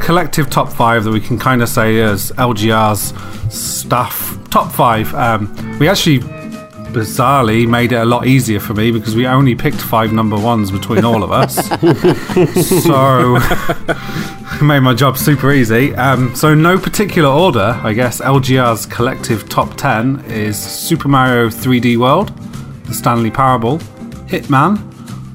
collective 0.00 0.50
top 0.50 0.72
five 0.72 1.04
that 1.04 1.12
we 1.12 1.20
can 1.20 1.38
kind 1.38 1.62
of 1.62 1.68
say 1.68 2.00
as 2.00 2.32
LGR's 2.32 3.12
stuff 3.54 4.36
top 4.50 4.72
five. 4.72 5.14
Um, 5.14 5.78
we 5.78 5.88
actually 5.88 6.20
bizarrely 6.92 7.66
made 7.68 7.92
it 7.92 7.96
a 7.96 8.04
lot 8.04 8.26
easier 8.26 8.60
for 8.60 8.74
me 8.74 8.90
because 8.90 9.16
we 9.16 9.26
only 9.26 9.54
picked 9.54 9.80
five 9.80 10.12
number 10.12 10.36
ones 10.38 10.70
between 10.70 11.04
all 11.04 11.22
of 11.22 11.32
us. 11.32 11.54
so 12.84 13.38
made 14.62 14.80
my 14.80 14.94
job 14.94 15.16
super 15.16 15.52
easy. 15.52 15.94
Um, 15.94 16.34
so 16.34 16.54
no 16.54 16.78
particular 16.78 17.28
order, 17.28 17.80
I 17.82 17.92
guess. 17.92 18.20
LGR's 18.20 18.86
collective 18.86 19.48
top 19.48 19.76
ten 19.76 20.20
is 20.26 20.58
Super 20.58 21.08
Mario 21.08 21.48
3D 21.48 21.96
World, 21.96 22.28
The 22.86 22.94
Stanley 22.94 23.30
Parable, 23.30 23.78
Hitman, 24.28 24.91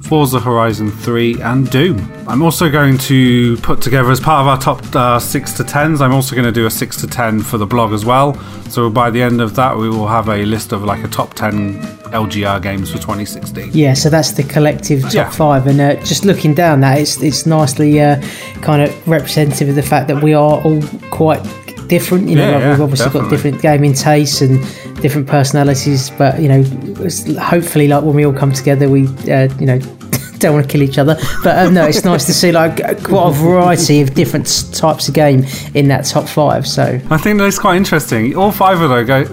Forza 0.08 0.40
Horizon 0.40 0.90
3, 0.90 1.42
and 1.42 1.70
Doom. 1.70 1.98
I'm 2.28 2.42
also 2.42 2.70
going 2.70 2.98
to 3.00 3.58
put 3.58 3.82
together 3.82 4.10
as 4.10 4.20
part 4.20 4.42
of 4.42 4.48
our 4.48 4.58
top 4.60 4.96
uh, 4.96 5.20
6 5.20 5.54
to 5.54 5.64
10s, 5.64 6.00
I'm 6.02 6.14
also 6.14 6.34
going 6.36 6.46
to 6.46 6.52
do 6.52 6.66
a 6.66 6.70
6 6.70 7.02
to 7.02 7.08
10 7.08 7.42
for 7.42 7.58
the 7.58 7.66
blog 7.66 7.92
as 7.94 8.06
well. 8.06 8.36
So 8.70 8.90
by 8.90 9.10
the 9.10 9.22
end 9.22 9.42
of 9.42 9.56
that, 9.56 9.76
we 9.78 9.90
will 9.90 10.08
have 10.08 10.30
a 10.30 10.46
list 10.46 10.72
of 10.72 10.84
like 10.84 11.04
a 11.04 11.08
top 11.08 11.34
10 11.34 11.82
LGR 12.12 12.62
games 12.62 12.90
for 12.90 12.98
2016. 12.98 13.72
Yeah, 13.74 13.94
so 13.94 14.10
that's 14.10 14.32
the 14.32 14.44
collective 14.44 15.02
top 15.04 15.14
Yeah. 15.14 15.30
five, 15.30 15.68
and 15.68 15.80
uh, 15.82 15.96
just 16.04 16.24
looking 16.26 16.54
down 16.54 16.80
that, 16.82 17.00
it's 17.00 17.22
it's 17.22 17.46
nicely 17.46 18.00
uh, 18.02 18.22
kind 18.62 18.82
of 18.82 19.08
representative 19.08 19.70
of 19.70 19.76
the 19.76 19.82
fact 19.84 20.08
that 20.08 20.24
we 20.24 20.34
are 20.34 20.62
all 20.62 20.82
quite 21.12 21.42
different. 21.90 22.30
You 22.30 22.36
know, 22.36 22.50
Yeah, 22.50 22.58
like 22.58 22.70
we've 22.70 22.82
obviously 22.82 23.12
got 23.12 23.30
different 23.30 23.62
gaming 23.62 23.94
tastes 23.94 24.42
and 24.42 24.60
different 25.02 25.28
personalities, 25.28 26.10
but 26.12 26.40
you 26.42 26.48
know, 26.48 26.64
hopefully, 27.42 27.88
like 27.90 28.04
when 28.04 28.16
we 28.16 28.26
all 28.26 28.34
come 28.34 28.52
together, 28.54 28.90
we 28.90 29.08
uh, 29.30 29.50
you 29.60 29.66
know. 29.66 29.80
Don't 30.40 30.54
want 30.54 30.68
to 30.68 30.72
kill 30.72 30.84
each 30.84 30.98
other, 30.98 31.18
but 31.44 31.58
um, 31.58 31.74
no, 31.74 31.86
it's 31.86 32.06
nice 32.06 32.26
to 32.26 32.34
see 32.34 32.52
like 32.52 32.78
quite 33.04 33.30
a 33.30 33.32
variety 33.32 34.02
of 34.02 34.14
different 34.14 34.72
types 34.74 35.08
of 35.08 35.14
game 35.14 35.46
in 35.74 35.88
that 35.88 36.06
top 36.06 36.28
five. 36.28 36.68
So 36.68 37.00
I 37.10 37.18
think 37.18 37.40
that's 37.40 37.60
quite 37.60 37.78
interesting. 37.78 38.36
All 38.36 38.52
five 38.52 38.80
of 38.82 38.90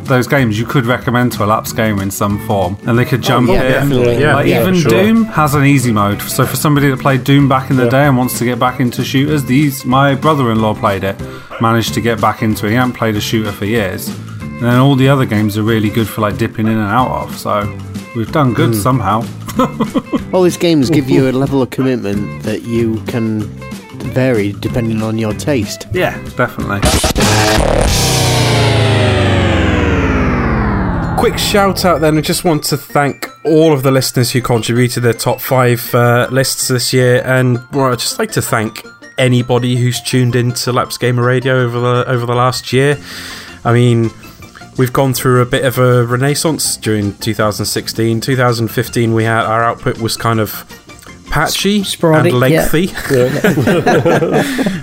those, 0.06 0.26
games 0.26 0.59
you 0.59 0.66
could 0.66 0.86
recommend 0.86 1.32
to 1.32 1.44
a 1.44 1.47
lapsed 1.47 1.76
gamer 1.76 2.02
in 2.02 2.10
some 2.10 2.44
form, 2.47 2.78
and 2.86 2.98
they 2.98 3.05
could 3.05 3.22
jump 3.22 3.48
yeah, 3.48 3.62
in. 3.62 3.72
definitely. 3.72 4.20
Yeah, 4.20 4.35
like 4.36 4.47
yeah, 4.47 4.62
even 4.62 4.74
sure. 4.74 4.90
Doom 4.90 5.24
has 5.24 5.55
an 5.55 5.64
easy 5.64 5.93
mode. 5.93 6.22
So 6.22 6.47
for 6.47 6.56
somebody 6.56 6.89
that 6.90 7.01
played 7.01 7.24
Doom 7.24 7.48
back 7.48 7.70
in 7.70 7.76
the 7.76 7.89
day 7.89 8.06
and 8.06 8.16
wants 8.16 8.39
to 8.39 8.44
get 8.44 8.59
back 8.59 8.81
into 8.81 9.05
shooters, 9.05 9.44
these 9.44 9.85
my 9.85 10.14
brother-in-law 10.14 10.74
played 10.76 11.05
it, 11.05 11.20
managed 11.60 11.94
to 11.94 12.01
get 12.01 12.20
back 12.20 12.43
into 12.43 12.66
it. 12.66 12.70
He 12.70 12.76
hadn't 12.76 12.94
played 12.94 13.16
a 13.16 13.20
shooter 13.20 13.52
for 13.52 13.66
years, 13.66 14.09
and 14.64 14.72
then 14.72 14.80
all 14.80 14.96
the 14.96 15.10
other 15.10 15.26
games 15.26 15.58
are 15.58 15.62
really 15.62 15.90
good 15.90 16.08
for 16.08 16.22
like 16.22 16.38
dipping 16.38 16.66
in 16.66 16.72
and 16.72 16.88
out 16.88 17.10
of. 17.10 17.36
So 17.36 17.78
we've 18.16 18.32
done 18.32 18.54
good 18.54 18.74
somehow. 18.74 19.22
All 20.32 20.42
these 20.42 20.56
games 20.56 20.88
give 20.88 21.10
you 21.10 21.28
a 21.28 21.32
level 21.42 21.60
of 21.60 21.68
commitment 21.68 22.42
that 22.44 22.62
you 22.62 22.98
can 23.02 23.42
vary 24.14 24.52
depending 24.52 25.02
on 25.02 25.18
your 25.18 25.34
taste. 25.34 25.86
Yeah, 25.92 26.16
definitely. 26.38 26.80
Quick 31.18 31.36
shout 31.36 31.84
out 31.84 32.00
then. 32.00 32.16
I 32.16 32.22
just 32.22 32.44
want 32.44 32.64
to 32.64 32.78
thank 32.78 33.28
all 33.44 33.74
of 33.74 33.82
the 33.82 33.90
listeners 33.90 34.30
who 34.30 34.40
contributed 34.40 35.02
their 35.02 35.12
top 35.12 35.42
five 35.42 35.94
uh, 35.94 36.26
lists 36.30 36.68
this 36.68 36.90
year, 36.94 37.22
and 37.26 37.58
well, 37.70 37.92
I'd 37.92 37.98
just 37.98 38.18
like 38.18 38.32
to 38.32 38.40
thank 38.40 38.86
anybody 39.18 39.76
who's 39.76 40.00
tuned 40.00 40.34
into 40.34 40.72
Lapsed 40.72 41.00
Gamer 41.00 41.22
Radio 41.22 41.58
over 41.62 41.78
the 41.78 42.08
over 42.08 42.24
the 42.24 42.34
last 42.34 42.72
year. 42.72 42.98
I 43.62 43.72
mean, 43.72 44.10
we've 44.76 44.92
gone 44.92 45.14
through 45.14 45.40
a 45.40 45.46
bit 45.46 45.64
of 45.64 45.78
a 45.78 46.05
renaissance 46.05 46.76
during 46.76 47.16
2016. 47.18 48.20
2015, 48.20 49.14
we 49.14 49.24
had 49.24 49.44
our 49.44 49.62
output 49.62 49.98
was 49.98 50.16
kind 50.16 50.40
of 50.40 50.64
patchy 51.30 51.82
Sporadic, 51.82 52.32
and 52.32 52.51
yeah. 52.51 52.68
lengthy. 52.72 52.86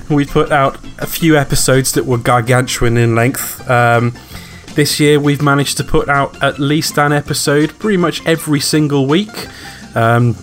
we 0.14 0.26
put 0.26 0.52
out 0.52 0.78
a 1.00 1.08
few 1.08 1.38
episodes 1.38 1.94
that 1.94 2.06
were 2.06 2.18
gargantuan 2.18 2.98
in 2.98 3.16
length. 3.16 3.70
Um, 3.70 4.14
this 4.76 5.00
year, 5.00 5.20
we've 5.20 5.42
managed 5.42 5.78
to 5.78 5.84
put 5.84 6.10
out 6.10 6.42
at 6.44 6.60
least 6.60 6.98
an 6.98 7.14
episode 7.14 7.78
pretty 7.80 7.98
much 7.98 8.26
every 8.26 8.60
single 8.60 9.06
week. 9.06 9.48
Um, 9.96 10.36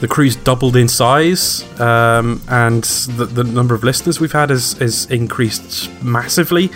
the 0.00 0.08
crew's 0.08 0.36
doubled 0.36 0.76
in 0.76 0.86
size, 0.88 1.64
um, 1.80 2.40
and 2.48 2.84
the, 2.84 3.24
the 3.24 3.44
number 3.44 3.74
of 3.74 3.82
listeners 3.82 4.20
we've 4.20 4.32
had 4.32 4.50
has, 4.50 4.72
has 4.74 5.06
increased 5.06 5.90
massively. 6.02 6.70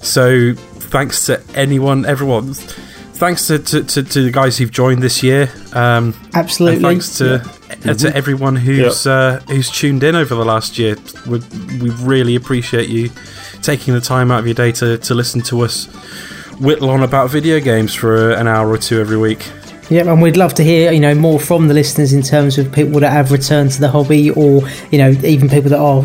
So, 0.00 0.54
thanks 0.86 1.26
to 1.26 1.42
anyone, 1.54 2.04
everyone. 2.04 2.54
Thanks 2.54 3.46
to, 3.46 3.58
to, 3.58 3.82
to, 3.82 4.02
to 4.02 4.22
the 4.24 4.30
guys 4.30 4.58
who've 4.58 4.70
joined 4.70 5.02
this 5.02 5.22
year. 5.22 5.50
Um, 5.72 6.14
absolutely, 6.34 6.76
and 6.76 6.84
thanks 6.84 7.16
to 7.18 7.36
uh, 7.36 7.94
to 7.94 8.14
everyone 8.14 8.56
who's 8.56 9.06
uh, 9.06 9.40
who's 9.48 9.70
tuned 9.70 10.02
in 10.02 10.14
over 10.14 10.34
the 10.34 10.44
last 10.44 10.78
year. 10.78 10.96
We, 11.26 11.38
we 11.80 11.90
really 11.90 12.34
appreciate 12.34 12.88
you 12.88 13.10
taking 13.62 13.94
the 13.94 14.00
time 14.00 14.30
out 14.30 14.40
of 14.40 14.46
your 14.46 14.54
day 14.54 14.70
to, 14.72 14.98
to 14.98 15.14
listen 15.14 15.40
to 15.42 15.62
us 15.62 15.86
whittle 16.60 16.90
on 16.90 17.02
about 17.02 17.30
video 17.30 17.60
games 17.60 17.94
for 17.94 18.32
an 18.32 18.46
hour 18.46 18.68
or 18.68 18.78
two 18.78 19.00
every 19.00 19.16
week. 19.16 19.50
Yeah, 19.88 20.10
and 20.10 20.20
we'd 20.20 20.36
love 20.36 20.52
to 20.54 20.64
hear 20.64 20.90
you 20.90 20.98
know 20.98 21.14
more 21.14 21.38
from 21.38 21.68
the 21.68 21.74
listeners 21.74 22.12
in 22.12 22.22
terms 22.22 22.58
of 22.58 22.72
people 22.72 22.98
that 23.00 23.12
have 23.12 23.30
returned 23.30 23.70
to 23.72 23.80
the 23.80 23.88
hobby, 23.88 24.30
or 24.30 24.62
you 24.90 24.98
know 24.98 25.10
even 25.22 25.48
people 25.48 25.70
that 25.70 25.78
are 25.78 26.02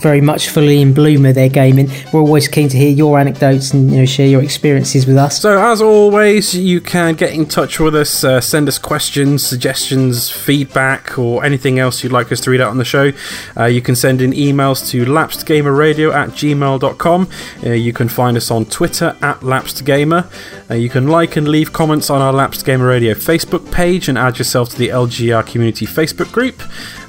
very 0.00 0.20
much 0.20 0.50
fully 0.50 0.80
in 0.82 0.92
bloom 0.92 1.24
of 1.24 1.34
their 1.34 1.48
gaming. 1.48 1.90
We're 2.12 2.20
always 2.20 2.46
keen 2.48 2.68
to 2.68 2.76
hear 2.76 2.90
your 2.90 3.18
anecdotes 3.18 3.72
and 3.72 3.90
you 3.90 3.98
know 3.98 4.06
share 4.06 4.26
your 4.26 4.42
experiences 4.42 5.06
with 5.06 5.16
us. 5.16 5.40
So, 5.40 5.58
as 5.58 5.80
always, 5.80 6.54
you 6.54 6.80
can 6.80 7.14
get 7.14 7.32
in 7.32 7.46
touch 7.46 7.80
with 7.80 7.94
us, 7.94 8.22
uh, 8.22 8.40
send 8.40 8.68
us 8.68 8.78
questions, 8.78 9.44
suggestions, 9.46 10.30
feedback, 10.30 11.18
or 11.18 11.44
anything 11.44 11.78
else 11.78 12.02
you'd 12.02 12.12
like 12.12 12.30
us 12.32 12.40
to 12.42 12.50
read 12.50 12.60
out 12.60 12.70
on 12.70 12.76
the 12.76 12.84
show. 12.84 13.12
Uh, 13.56 13.64
you 13.64 13.80
can 13.80 13.96
send 13.96 14.20
in 14.20 14.32
emails 14.32 14.88
to 14.90 15.06
lapsedgamerradio 15.06 16.12
at 16.12 16.30
gmail.com. 16.30 17.28
Uh, 17.64 17.70
you 17.70 17.92
can 17.92 18.08
find 18.08 18.36
us 18.36 18.50
on 18.50 18.66
Twitter 18.66 19.16
at 19.22 19.40
lapsedgamer. 19.40 20.30
Uh, 20.70 20.74
you 20.74 20.88
can 20.88 21.08
like 21.08 21.36
and 21.36 21.48
leave 21.48 21.72
comments 21.72 22.10
on 22.10 22.20
our 22.20 22.32
Lapsed 22.32 22.64
Gamer 22.64 22.86
Radio 22.86 23.14
Facebook 23.26 23.70
page 23.72 24.08
and 24.08 24.18
add 24.18 24.38
yourself 24.38 24.70
to 24.70 24.78
the 24.78 24.88
LGR 24.88 25.46
Community 25.46 25.86
Facebook 25.86 26.32
group. 26.32 26.62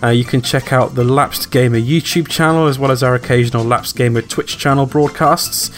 Uh, 0.04 0.10
you 0.10 0.24
can 0.24 0.42
check 0.42 0.72
out 0.72 0.96
the 0.96 1.04
Lapsed 1.04 1.52
Gamer 1.52 1.80
YouTube 1.80 2.28
channel 2.28 2.68
as 2.68 2.78
well 2.78 2.92
as 2.92 3.04
our 3.04 3.16
occasional 3.16 3.64
Lapsed 3.64 3.96
Gamer 3.96 4.22
Twitch 4.22 4.58
channel 4.58 4.86
broadcasts. 4.86 5.72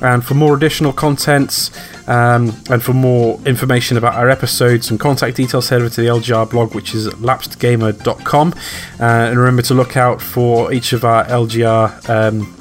And 0.00 0.24
for 0.24 0.34
more 0.34 0.54
additional 0.54 0.92
content 0.92 1.70
um, 2.06 2.54
and 2.70 2.82
for 2.82 2.92
more 2.92 3.40
information 3.44 3.96
about 3.96 4.14
our 4.14 4.30
episodes 4.30 4.90
and 4.90 5.00
contact 5.00 5.36
details, 5.36 5.68
head 5.68 5.80
over 5.80 5.90
to 5.90 6.00
the 6.00 6.06
LGR 6.06 6.48
blog, 6.48 6.74
which 6.74 6.94
is 6.94 7.08
lapsedgamer.com. 7.08 8.54
Uh, 9.00 9.02
and 9.02 9.38
remember 9.38 9.62
to 9.62 9.74
look 9.74 9.96
out 9.96 10.22
for 10.22 10.72
each 10.72 10.92
of 10.92 11.04
our 11.04 11.24
LGR 11.24 12.08
um, 12.08 12.54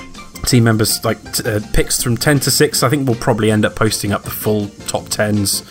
team 0.46 0.64
members, 0.64 1.04
like 1.06 1.22
t- 1.34 1.48
uh, 1.48 1.60
picks 1.74 2.02
from 2.02 2.18
10 2.18 2.40
to 2.42 2.52
6. 2.52 2.84
I 2.84 2.90
think 2.90 3.08
we'll 3.08 3.18
probably 3.18 3.52
end 3.52 3.66
up 3.66 3.76
posting 3.76 4.12
up 4.12 4.24
the 4.24 4.32
full 4.32 4.70
top 4.88 5.04
10s. 5.04 5.64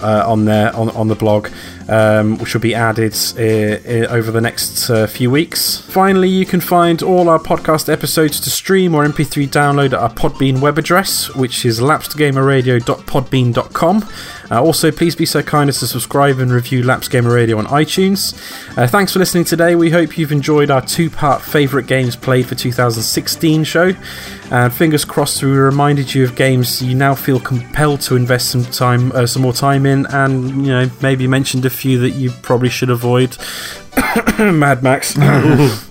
Uh, 0.00 0.22
on 0.26 0.44
there 0.44 0.74
on, 0.76 0.90
on 0.90 1.08
the 1.08 1.14
blog, 1.16 1.48
um, 1.88 2.38
which 2.38 2.54
will 2.54 2.60
be 2.60 2.74
added 2.74 3.16
uh, 3.36 3.40
uh, 3.40 4.06
over 4.14 4.30
the 4.30 4.40
next 4.40 4.88
uh, 4.90 5.06
few 5.06 5.30
weeks. 5.30 5.78
Finally, 5.80 6.28
you 6.28 6.44
can 6.46 6.60
find 6.60 7.02
all 7.02 7.28
our 7.28 7.38
podcast 7.38 7.92
episodes 7.92 8.40
to 8.40 8.50
stream 8.50 8.94
or 8.94 9.06
MP3 9.06 9.48
download 9.48 9.86
at 9.86 9.94
our 9.94 10.10
Podbean 10.10 10.60
web 10.60 10.78
address, 10.78 11.34
which 11.34 11.64
is 11.64 11.80
lapsedgamerradio.podbean.com. 11.80 14.08
Uh, 14.50 14.62
also, 14.62 14.90
please 14.90 15.14
be 15.14 15.26
so 15.26 15.42
kind 15.42 15.68
as 15.68 15.78
to 15.80 15.86
subscribe 15.86 16.38
and 16.38 16.50
review 16.50 16.82
Lapsed 16.82 17.10
Gamer 17.10 17.34
Radio 17.34 17.58
on 17.58 17.66
iTunes. 17.66 18.32
Uh, 18.78 18.86
thanks 18.86 19.12
for 19.12 19.18
listening 19.18 19.44
today. 19.44 19.74
We 19.74 19.90
hope 19.90 20.16
you've 20.16 20.32
enjoyed 20.32 20.70
our 20.70 20.80
two 20.80 21.10
part 21.10 21.42
favourite 21.42 21.86
games 21.86 22.16
played 22.16 22.46
for 22.46 22.54
2016 22.54 23.64
show. 23.64 23.92
And 24.50 24.72
fingers 24.72 25.04
crossed, 25.04 25.42
we 25.42 25.50
reminded 25.50 26.14
you 26.14 26.24
of 26.24 26.34
games 26.34 26.80
you 26.80 26.94
now 26.94 27.14
feel 27.14 27.38
compelled 27.38 28.00
to 28.02 28.16
invest 28.16 28.50
some 28.50 28.64
time, 28.64 29.12
uh, 29.12 29.26
some 29.26 29.42
more 29.42 29.52
time 29.52 29.84
in, 29.84 30.06
and 30.06 30.64
you 30.64 30.72
know 30.72 30.90
maybe 31.02 31.26
mentioned 31.26 31.66
a 31.66 31.70
few 31.78 31.98
that 32.00 32.10
you 32.10 32.30
probably 32.42 32.68
should 32.68 32.90
avoid. 32.90 33.36
Mad 34.38 34.82
Max. 34.82 35.14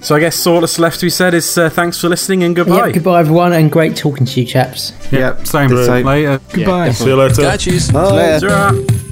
so 0.00 0.14
I 0.14 0.20
guess 0.20 0.46
all 0.46 0.60
that's 0.60 0.78
left 0.78 1.00
to 1.00 1.06
be 1.06 1.10
said 1.10 1.34
is 1.34 1.58
uh, 1.58 1.68
thanks 1.70 2.00
for 2.00 2.08
listening 2.08 2.44
and 2.44 2.54
goodbye. 2.54 2.86
Yep, 2.86 2.94
goodbye, 2.94 3.20
everyone, 3.20 3.52
and 3.52 3.70
great 3.70 3.96
talking 3.96 4.26
to 4.26 4.40
you, 4.40 4.46
chaps. 4.46 4.92
Yep, 5.10 5.46
same. 5.46 5.70
Same. 5.70 6.06
Later. 6.06 6.40
Goodbye. 6.52 6.92
See 6.92 7.06
you 7.06 7.16
later. 7.16 7.42
Yeah, 7.42 7.56
cheers. 7.56 7.92
Later. 7.92 8.48
Ta-ra. 8.48 9.02